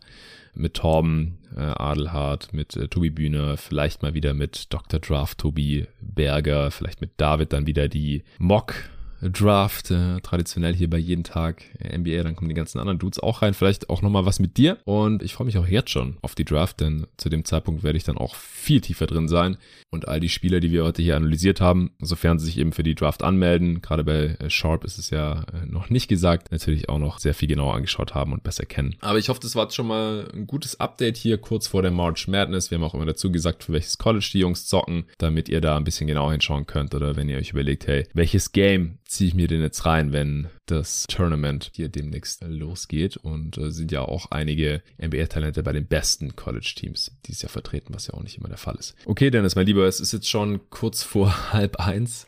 Mit 0.58 0.74
Torben 0.74 1.36
äh, 1.54 1.60
Adelhardt, 1.60 2.54
mit 2.54 2.76
äh, 2.76 2.88
Tobi 2.88 3.10
Bühne, 3.10 3.58
vielleicht 3.58 4.02
mal 4.02 4.14
wieder 4.14 4.32
mit 4.32 4.72
Dr. 4.72 5.00
Draft 5.00 5.38
Tobi 5.38 5.86
Berger, 6.00 6.70
vielleicht 6.70 7.02
mit 7.02 7.10
David 7.18 7.52
dann 7.52 7.66
wieder 7.66 7.88
die 7.88 8.24
Mock 8.38 8.74
Draft, 9.22 9.90
äh, 9.90 10.20
traditionell 10.20 10.74
hier 10.74 10.90
bei 10.90 10.98
jeden 10.98 11.24
Tag 11.24 11.62
äh, 11.78 11.96
NBA, 11.96 12.22
dann 12.22 12.36
kommen 12.36 12.48
die 12.48 12.54
ganzen 12.54 12.78
anderen 12.78 12.98
Dudes 12.98 13.18
auch 13.18 13.42
rein, 13.42 13.54
vielleicht 13.54 13.90
auch 13.90 14.02
nochmal 14.02 14.26
was 14.26 14.40
mit 14.40 14.56
dir 14.56 14.78
und 14.84 15.22
ich 15.22 15.34
freue 15.34 15.46
mich 15.46 15.58
auch 15.58 15.66
jetzt 15.66 15.90
schon 15.90 16.16
auf 16.22 16.34
die 16.34 16.44
Draft, 16.44 16.80
denn 16.80 17.06
zu 17.16 17.28
dem 17.28 17.44
Zeitpunkt 17.44 17.82
werde 17.82 17.96
ich 17.96 18.04
dann 18.04 18.18
auch 18.18 18.34
viel 18.34 18.80
tiefer 18.80 19.06
drin 19.06 19.28
sein 19.28 19.56
und 19.90 20.08
all 20.08 20.20
die 20.20 20.28
Spieler, 20.28 20.60
die 20.60 20.70
wir 20.70 20.84
heute 20.84 21.02
hier 21.02 21.16
analysiert 21.16 21.60
haben, 21.60 21.92
sofern 22.00 22.38
sie 22.38 22.46
sich 22.46 22.58
eben 22.58 22.72
für 22.72 22.82
die 22.82 22.94
Draft 22.94 23.22
anmelden, 23.22 23.80
gerade 23.80 24.04
bei 24.04 24.36
äh, 24.38 24.50
Sharp 24.50 24.84
ist 24.84 24.98
es 24.98 25.10
ja 25.10 25.44
äh, 25.52 25.66
noch 25.66 25.90
nicht 25.90 26.08
gesagt, 26.08 26.52
natürlich 26.52 26.88
auch 26.88 26.98
noch 26.98 27.18
sehr 27.18 27.34
viel 27.34 27.48
genauer 27.48 27.74
angeschaut 27.74 28.14
haben 28.14 28.32
und 28.32 28.42
besser 28.42 28.66
kennen. 28.66 28.96
Aber 29.00 29.18
ich 29.18 29.28
hoffe, 29.28 29.40
das 29.40 29.56
war 29.56 29.64
jetzt 29.64 29.74
schon 29.74 29.86
mal 29.86 30.28
ein 30.34 30.46
gutes 30.46 30.80
Update 30.80 31.16
hier 31.16 31.38
kurz 31.38 31.66
vor 31.68 31.82
der 31.82 31.90
March 31.90 32.28
Madness. 32.28 32.70
Wir 32.70 32.78
haben 32.78 32.84
auch 32.84 32.94
immer 32.94 33.06
dazu 33.06 33.32
gesagt, 33.32 33.64
für 33.64 33.72
welches 33.72 33.98
College 33.98 34.28
die 34.32 34.40
Jungs 34.40 34.66
zocken, 34.66 35.04
damit 35.18 35.48
ihr 35.48 35.60
da 35.60 35.76
ein 35.76 35.84
bisschen 35.84 36.06
genauer 36.06 36.32
hinschauen 36.32 36.66
könnt 36.66 36.94
oder 36.94 37.16
wenn 37.16 37.28
ihr 37.28 37.38
euch 37.38 37.50
überlegt, 37.50 37.86
hey, 37.86 38.06
welches 38.12 38.52
Game 38.52 38.98
ziehe 39.06 39.28
ich 39.28 39.34
mir 39.34 39.48
denn 39.48 39.60
jetzt 39.60 39.86
rein, 39.86 40.12
wenn 40.12 40.48
das 40.66 41.04
Tournament 41.08 41.70
hier 41.74 41.88
demnächst 41.88 42.42
losgeht 42.46 43.16
und 43.16 43.56
äh, 43.56 43.70
sind 43.70 43.92
ja 43.92 44.02
auch 44.02 44.30
einige 44.30 44.82
NBA-Talente 45.00 45.62
bei 45.62 45.72
den 45.72 45.86
besten 45.86 46.34
College-Teams 46.34 47.12
dieses 47.26 47.42
Jahr 47.42 47.50
vertreten, 47.50 47.94
was 47.94 48.08
ja 48.08 48.14
auch 48.14 48.22
nicht 48.22 48.38
immer 48.38 48.48
der 48.48 48.58
Fall 48.58 48.76
ist. 48.76 48.94
Okay, 49.06 49.30
Dennis, 49.30 49.54
mein 49.54 49.66
Lieber, 49.66 49.86
es 49.86 50.00
ist 50.00 50.12
jetzt 50.12 50.28
schon 50.28 50.68
kurz 50.70 51.02
vor 51.02 51.52
halb 51.52 51.76
eins, 51.76 52.26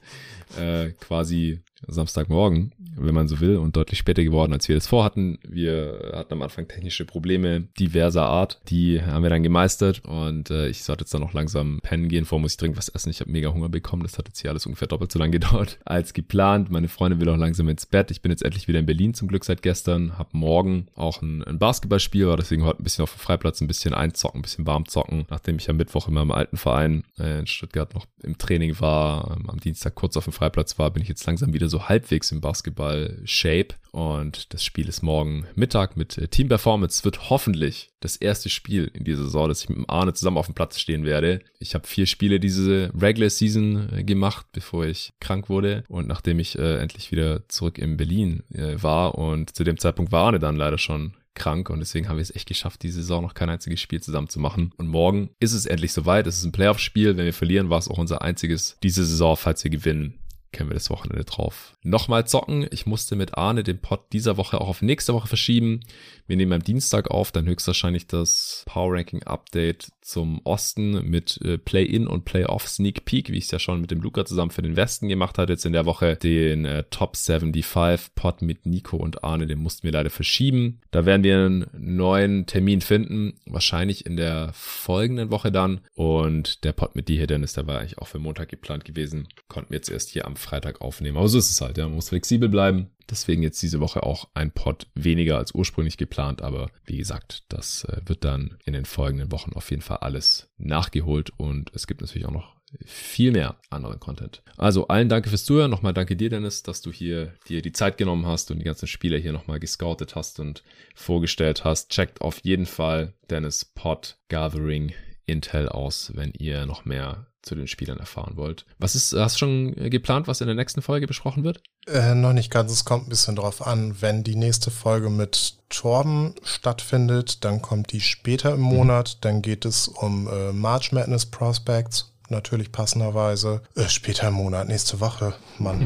äh, 0.58 0.90
quasi 0.92 1.60
Samstagmorgen, 1.86 2.72
wenn 3.00 3.14
man 3.14 3.28
so 3.28 3.40
will, 3.40 3.56
und 3.56 3.76
deutlich 3.76 3.98
später 3.98 4.22
geworden, 4.22 4.52
als 4.52 4.68
wir 4.68 4.76
das 4.76 4.86
vorhatten. 4.86 5.38
Wir 5.46 6.12
hatten 6.14 6.32
am 6.34 6.42
Anfang 6.42 6.68
technische 6.68 7.04
Probleme 7.04 7.68
diverser 7.78 8.24
Art. 8.24 8.60
Die 8.68 9.02
haben 9.02 9.22
wir 9.22 9.30
dann 9.30 9.42
gemeistert 9.42 10.02
und 10.04 10.50
äh, 10.50 10.68
ich 10.68 10.84
sollte 10.84 11.02
jetzt 11.02 11.14
dann 11.14 11.20
noch 11.20 11.32
langsam 11.32 11.80
pennen 11.82 12.08
gehen. 12.08 12.24
Vor 12.24 12.40
muss 12.40 12.52
ich 12.52 12.56
dringend 12.56 12.78
was 12.78 12.88
essen. 12.88 13.10
Ich 13.10 13.20
habe 13.20 13.30
mega 13.30 13.52
Hunger 13.52 13.68
bekommen. 13.68 14.02
Das 14.02 14.18
hat 14.18 14.28
jetzt 14.28 14.40
hier 14.40 14.50
alles 14.50 14.66
ungefähr 14.66 14.88
doppelt 14.88 15.12
so 15.12 15.18
lange 15.18 15.32
gedauert 15.38 15.78
als 15.84 16.12
geplant. 16.12 16.70
Meine 16.70 16.88
Freundin 16.88 17.20
will 17.20 17.28
auch 17.28 17.36
langsam 17.36 17.68
ins 17.68 17.86
Bett. 17.86 18.10
Ich 18.10 18.22
bin 18.22 18.30
jetzt 18.30 18.42
endlich 18.42 18.68
wieder 18.68 18.78
in 18.78 18.86
Berlin 18.86 19.14
zum 19.14 19.28
Glück 19.28 19.44
seit 19.44 19.62
gestern. 19.62 20.18
Hab 20.18 20.34
morgen 20.34 20.88
auch 20.94 21.22
ein, 21.22 21.42
ein 21.44 21.58
Basketballspiel, 21.58 22.26
war 22.26 22.36
deswegen 22.36 22.64
heute 22.64 22.82
ein 22.82 22.84
bisschen 22.84 23.02
auf 23.02 23.12
dem 23.12 23.20
Freiplatz, 23.20 23.60
ein 23.60 23.68
bisschen 23.68 23.94
einzocken, 23.94 24.40
ein 24.40 24.42
bisschen 24.42 24.66
warm 24.66 24.86
zocken. 24.86 25.26
Nachdem 25.30 25.56
ich 25.56 25.68
am 25.70 25.76
Mittwoch 25.76 26.08
in 26.08 26.14
meinem 26.14 26.30
alten 26.30 26.56
Verein 26.56 27.04
äh, 27.18 27.40
in 27.40 27.46
Stuttgart 27.46 27.94
noch 27.94 28.06
im 28.22 28.38
Training 28.38 28.78
war, 28.80 29.38
am 29.46 29.60
Dienstag 29.60 29.94
kurz 29.94 30.16
auf 30.16 30.24
dem 30.24 30.32
Freiplatz 30.32 30.78
war, 30.78 30.90
bin 30.90 31.02
ich 31.02 31.08
jetzt 31.08 31.26
langsam 31.26 31.52
wieder 31.52 31.68
so 31.68 31.88
halbwegs 31.88 32.32
im 32.32 32.40
Basketball-Shape. 32.88 33.74
Und 33.90 34.52
das 34.52 34.64
Spiel 34.64 34.88
ist 34.88 35.02
morgen 35.02 35.46
Mittag 35.54 35.96
mit 35.96 36.18
äh, 36.18 36.28
Team 36.28 36.48
Performance. 36.48 37.04
Wird 37.04 37.30
hoffentlich 37.30 37.90
das 38.00 38.16
erste 38.16 38.48
Spiel 38.48 38.90
in 38.94 39.04
dieser 39.04 39.24
Saison, 39.24 39.48
dass 39.48 39.62
ich 39.62 39.68
mit 39.68 39.78
dem 39.78 39.90
Arne 39.90 40.12
zusammen 40.12 40.36
auf 40.36 40.46
dem 40.46 40.54
Platz 40.54 40.78
stehen 40.78 41.04
werde. 41.04 41.40
Ich 41.58 41.74
habe 41.74 41.86
vier 41.86 42.06
Spiele 42.06 42.38
diese 42.38 42.92
Regular 42.98 43.30
Season 43.30 43.88
äh, 43.92 44.04
gemacht, 44.04 44.46
bevor 44.52 44.86
ich 44.86 45.12
krank 45.20 45.48
wurde. 45.48 45.84
Und 45.88 46.06
nachdem 46.06 46.38
ich 46.38 46.58
äh, 46.58 46.78
endlich 46.78 47.10
wieder 47.10 47.48
zurück 47.48 47.78
in 47.78 47.96
Berlin 47.96 48.44
äh, 48.52 48.80
war 48.80 49.16
und 49.16 49.56
zu 49.56 49.64
dem 49.64 49.78
Zeitpunkt 49.78 50.12
war 50.12 50.26
Arne 50.26 50.38
dann 50.38 50.56
leider 50.56 50.78
schon 50.78 51.14
krank 51.34 51.70
und 51.70 51.78
deswegen 51.78 52.08
haben 52.08 52.16
wir 52.16 52.22
es 52.22 52.34
echt 52.34 52.48
geschafft, 52.48 52.82
diese 52.82 53.00
Saison 53.00 53.22
noch 53.22 53.32
kein 53.32 53.48
einziges 53.48 53.80
Spiel 53.80 54.02
zusammen 54.02 54.28
zu 54.28 54.40
machen. 54.40 54.72
Und 54.76 54.88
morgen 54.88 55.30
ist 55.38 55.52
es 55.52 55.66
endlich 55.66 55.92
soweit. 55.92 56.26
Es 56.26 56.38
ist 56.38 56.44
ein 56.44 56.52
Playoff-Spiel. 56.52 57.16
Wenn 57.16 57.24
wir 57.24 57.32
verlieren, 57.32 57.70
war 57.70 57.78
es 57.78 57.88
auch 57.88 57.98
unser 57.98 58.22
einziges 58.22 58.76
diese 58.82 59.04
Saison, 59.04 59.36
falls 59.36 59.62
wir 59.64 59.70
gewinnen 59.70 60.18
können 60.52 60.70
wir 60.70 60.74
das 60.74 60.90
Wochenende 60.90 61.24
drauf 61.24 61.76
nochmal 61.88 62.26
zocken. 62.26 62.66
Ich 62.70 62.86
musste 62.86 63.16
mit 63.16 63.36
Arne 63.36 63.62
den 63.62 63.80
Pod 63.80 64.12
dieser 64.12 64.36
Woche 64.36 64.60
auch 64.60 64.68
auf 64.68 64.82
nächste 64.82 65.14
Woche 65.14 65.28
verschieben. 65.28 65.80
Wir 66.26 66.36
nehmen 66.36 66.52
am 66.52 66.62
Dienstag 66.62 67.10
auf, 67.10 67.32
dann 67.32 67.46
höchstwahrscheinlich 67.46 68.06
das 68.06 68.64
Power 68.66 68.94
Ranking 68.94 69.22
Update 69.22 69.88
zum 70.02 70.40
Osten 70.44 71.08
mit 71.08 71.40
äh, 71.42 71.58
Play-In 71.58 72.06
und 72.06 72.24
Play-Off 72.24 72.68
Sneak 72.68 73.04
Peek, 73.04 73.30
wie 73.30 73.38
ich 73.38 73.44
es 73.44 73.50
ja 73.50 73.58
schon 73.58 73.80
mit 73.80 73.90
dem 73.90 74.00
Luca 74.00 74.24
zusammen 74.24 74.50
für 74.50 74.62
den 74.62 74.76
Westen 74.76 75.08
gemacht 75.08 75.38
hatte. 75.38 75.52
Jetzt 75.52 75.66
in 75.66 75.72
der 75.72 75.86
Woche 75.86 76.16
den 76.16 76.64
äh, 76.64 76.84
Top 76.90 77.16
75 77.16 78.14
Pod 78.14 78.42
mit 78.42 78.66
Nico 78.66 78.96
und 78.96 79.24
Arne, 79.24 79.46
den 79.46 79.58
mussten 79.58 79.84
wir 79.84 79.92
leider 79.92 80.10
verschieben. 80.10 80.80
Da 80.90 81.06
werden 81.06 81.22
wir 81.22 81.36
einen 81.36 81.66
neuen 81.72 82.46
Termin 82.46 82.80
finden, 82.80 83.34
wahrscheinlich 83.46 84.06
in 84.06 84.16
der 84.16 84.50
folgenden 84.52 85.30
Woche 85.30 85.52
dann. 85.52 85.80
Und 85.94 86.64
der 86.64 86.72
Pod 86.72 86.94
mit 86.96 87.08
dir 87.08 87.16
hier, 87.16 87.26
Dennis, 87.26 87.54
der 87.54 87.66
war 87.66 87.78
eigentlich 87.78 87.98
auch 87.98 88.08
für 88.08 88.18
Montag 88.18 88.48
geplant 88.48 88.84
gewesen. 88.84 89.28
Konnten 89.48 89.70
wir 89.70 89.76
jetzt 89.76 89.90
erst 89.90 90.10
hier 90.10 90.26
am 90.26 90.36
Freitag 90.38 90.80
aufnehmen. 90.80 91.16
Aber 91.16 91.28
so 91.28 91.38
ist 91.38 91.50
es 91.50 91.60
halt, 91.60 91.78
ja. 91.78 91.84
Man 91.84 91.94
muss 91.96 92.08
flexibel 92.08 92.48
bleiben. 92.48 92.90
Deswegen 93.10 93.42
jetzt 93.42 93.62
diese 93.62 93.80
Woche 93.80 94.02
auch 94.02 94.28
ein 94.34 94.50
Pod 94.50 94.86
weniger 94.94 95.38
als 95.38 95.54
ursprünglich 95.54 95.96
geplant. 95.96 96.42
Aber 96.42 96.70
wie 96.84 96.98
gesagt, 96.98 97.44
das 97.48 97.84
äh, 97.84 98.00
wird 98.04 98.24
dann 98.24 98.58
in 98.64 98.74
den 98.74 98.84
folgenden 98.84 99.32
Wochen 99.32 99.52
auf 99.54 99.70
jeden 99.70 99.82
Fall 99.82 99.98
alles 99.98 100.48
nachgeholt. 100.58 101.30
Und 101.36 101.70
es 101.74 101.86
gibt 101.86 102.00
natürlich 102.00 102.26
auch 102.26 102.32
noch 102.32 102.58
viel 102.84 103.32
mehr 103.32 103.56
anderen 103.70 103.98
Content. 104.00 104.42
Also 104.56 104.88
allen 104.88 105.08
danke 105.08 105.28
fürs 105.28 105.44
Zuhören. 105.44 105.70
Nochmal 105.70 105.94
danke 105.94 106.16
dir, 106.16 106.28
Dennis, 106.28 106.62
dass 106.62 106.82
du 106.82 106.92
hier 106.92 107.34
dir 107.48 107.62
die 107.62 107.72
Zeit 107.72 107.96
genommen 107.96 108.26
hast 108.26 108.50
und 108.50 108.58
die 108.58 108.64
ganzen 108.64 108.86
Spieler 108.86 109.18
hier 109.18 109.32
nochmal 109.32 109.60
gescoutet 109.60 110.14
hast 110.14 110.40
und 110.40 110.62
vorgestellt 110.94 111.64
hast. 111.64 111.90
Checkt 111.90 112.20
auf 112.20 112.40
jeden 112.44 112.66
Fall 112.66 113.14
Dennis 113.30 113.64
Pod 113.64 114.18
Gathering 114.28 114.92
Intel 115.26 115.68
aus, 115.68 116.12
wenn 116.14 116.32
ihr 116.38 116.66
noch 116.66 116.84
mehr 116.84 117.26
zu 117.48 117.54
den 117.54 117.66
Spielern 117.66 117.98
erfahren 117.98 118.36
wollt. 118.36 118.66
Was 118.78 118.94
ist, 118.94 119.12
hast 119.14 119.36
du 119.36 119.38
schon 119.38 119.74
geplant, 119.90 120.28
was 120.28 120.40
in 120.40 120.46
der 120.46 120.54
nächsten 120.56 120.82
Folge 120.82 121.06
besprochen 121.06 121.44
wird? 121.44 121.62
Äh, 121.86 122.14
noch 122.14 122.32
nicht 122.32 122.50
ganz, 122.50 122.70
es 122.70 122.84
kommt 122.84 123.06
ein 123.06 123.10
bisschen 123.10 123.36
drauf 123.36 123.66
an. 123.66 123.96
Wenn 124.00 124.22
die 124.22 124.36
nächste 124.36 124.70
Folge 124.70 125.10
mit 125.10 125.54
Torben 125.70 126.34
stattfindet, 126.42 127.44
dann 127.44 127.62
kommt 127.62 127.92
die 127.92 128.00
später 128.00 128.54
im 128.54 128.60
mhm. 128.60 128.66
Monat. 128.66 129.16
Mhm. 129.16 129.20
Dann 129.22 129.42
geht 129.42 129.64
es 129.64 129.88
um 129.88 130.28
äh, 130.28 130.52
March 130.52 130.92
Madness 130.92 131.26
Prospects, 131.26 132.12
natürlich 132.30 132.72
passenderweise. 132.72 133.62
Äh, 133.74 133.88
später 133.88 134.28
im 134.28 134.34
Monat, 134.34 134.68
nächste 134.68 135.00
Woche, 135.00 135.34
Mann. 135.58 135.84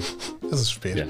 es 0.50 0.60
ist 0.60 0.72
spät. 0.72 0.98
Ja 0.98 1.06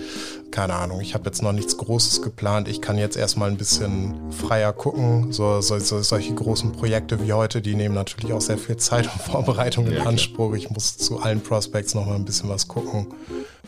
keine 0.51 0.74
Ahnung, 0.74 1.01
ich 1.01 1.15
habe 1.15 1.27
jetzt 1.27 1.43
noch 1.43 1.52
nichts 1.52 1.77
Großes 1.77 2.23
geplant. 2.23 2.69
Ich 2.69 2.81
kann 2.81 2.98
jetzt 2.98 3.16
erstmal 3.16 3.51
ein 3.51 3.57
bisschen 3.57 4.32
freier 4.32 4.73
gucken. 4.73 5.32
So, 5.32 5.61
so, 5.61 5.78
so, 5.78 6.02
solche 6.02 6.35
großen 6.35 6.73
Projekte 6.73 7.24
wie 7.24 7.32
heute, 7.32 7.62
die 7.62 7.74
nehmen 7.74 7.94
natürlich 7.94 8.32
auch 8.32 8.40
sehr 8.40 8.59
viel 8.59 8.77
Zeit 8.77 9.07
und 9.07 9.23
Vorbereitung 9.23 9.86
in 9.86 9.94
ja, 9.94 10.05
Anspruch. 10.05 10.55
Ich 10.55 10.70
muss 10.70 10.97
zu 10.98 11.20
allen 11.20 11.40
Prospects 11.40 11.94
nochmal 11.94 12.16
ein 12.16 12.24
bisschen 12.24 12.48
was 12.48 12.69
gucken. 12.69 13.07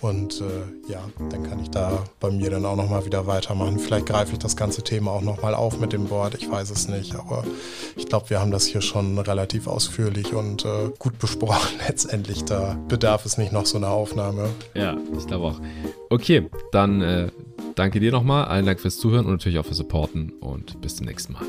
Und 0.03 0.41
äh, 0.41 0.91
ja, 0.91 1.01
dann 1.31 1.45
kann 1.45 1.61
ich 1.61 1.71
da 1.71 2.03
bei 2.19 2.31
mir 2.31 2.51
dann 2.51 2.67
auch 2.67 2.75
nochmal 2.75 3.07
wieder 3.07 3.29
weitermachen. 3.29 3.79
Vielleicht 3.79 4.07
greife 4.07 4.33
ich 4.33 4.41
das 4.41 4.57
ganze 4.57 4.83
Thema 4.83 5.13
auch 5.13 5.23
nochmal 5.23 5.55
auf 5.55 5.79
mit 5.79 5.93
dem 5.93 6.07
Board. 6.07 6.35
Ich 6.35 6.51
weiß 6.51 6.71
es 6.71 6.89
nicht, 6.89 7.15
aber 7.15 7.45
ich 7.97 8.07
glaube, 8.07 8.29
wir 8.31 8.41
haben 8.41 8.51
das 8.51 8.67
hier 8.67 8.81
schon 8.81 9.17
relativ 9.17 9.69
ausführlich 9.69 10.35
und 10.35 10.65
äh, 10.65 10.91
gut 10.99 11.21
besprochen. 11.21 11.79
Letztendlich, 11.87 12.45
da 12.45 12.77
bedarf 12.89 13.25
es 13.27 13.39
nicht 13.39 13.53
noch 13.53 13.65
so 13.65 13.79
einer 13.79 13.91
Aufnahme. 13.91 14.49
Ja, 14.75 14.97
ich 15.17 15.27
glaube 15.29 15.47
auch. 15.47 15.61
Okay, 16.11 16.51
dann 16.73 17.01
äh, 17.01 17.29
danke 17.77 18.01
dir 18.01 18.11
nochmal. 18.11 18.47
Allen 18.47 18.67
Dank 18.67 18.81
fürs 18.81 18.99
Zuhören 18.99 19.25
und 19.27 19.33
natürlich 19.33 19.61
auch 19.61 19.67
fürs 19.67 19.79
Supporten 19.79 20.33
und 20.41 20.81
bis 20.81 20.97
zum 20.97 21.07
nächsten 21.07 21.35
Mal. 21.35 21.47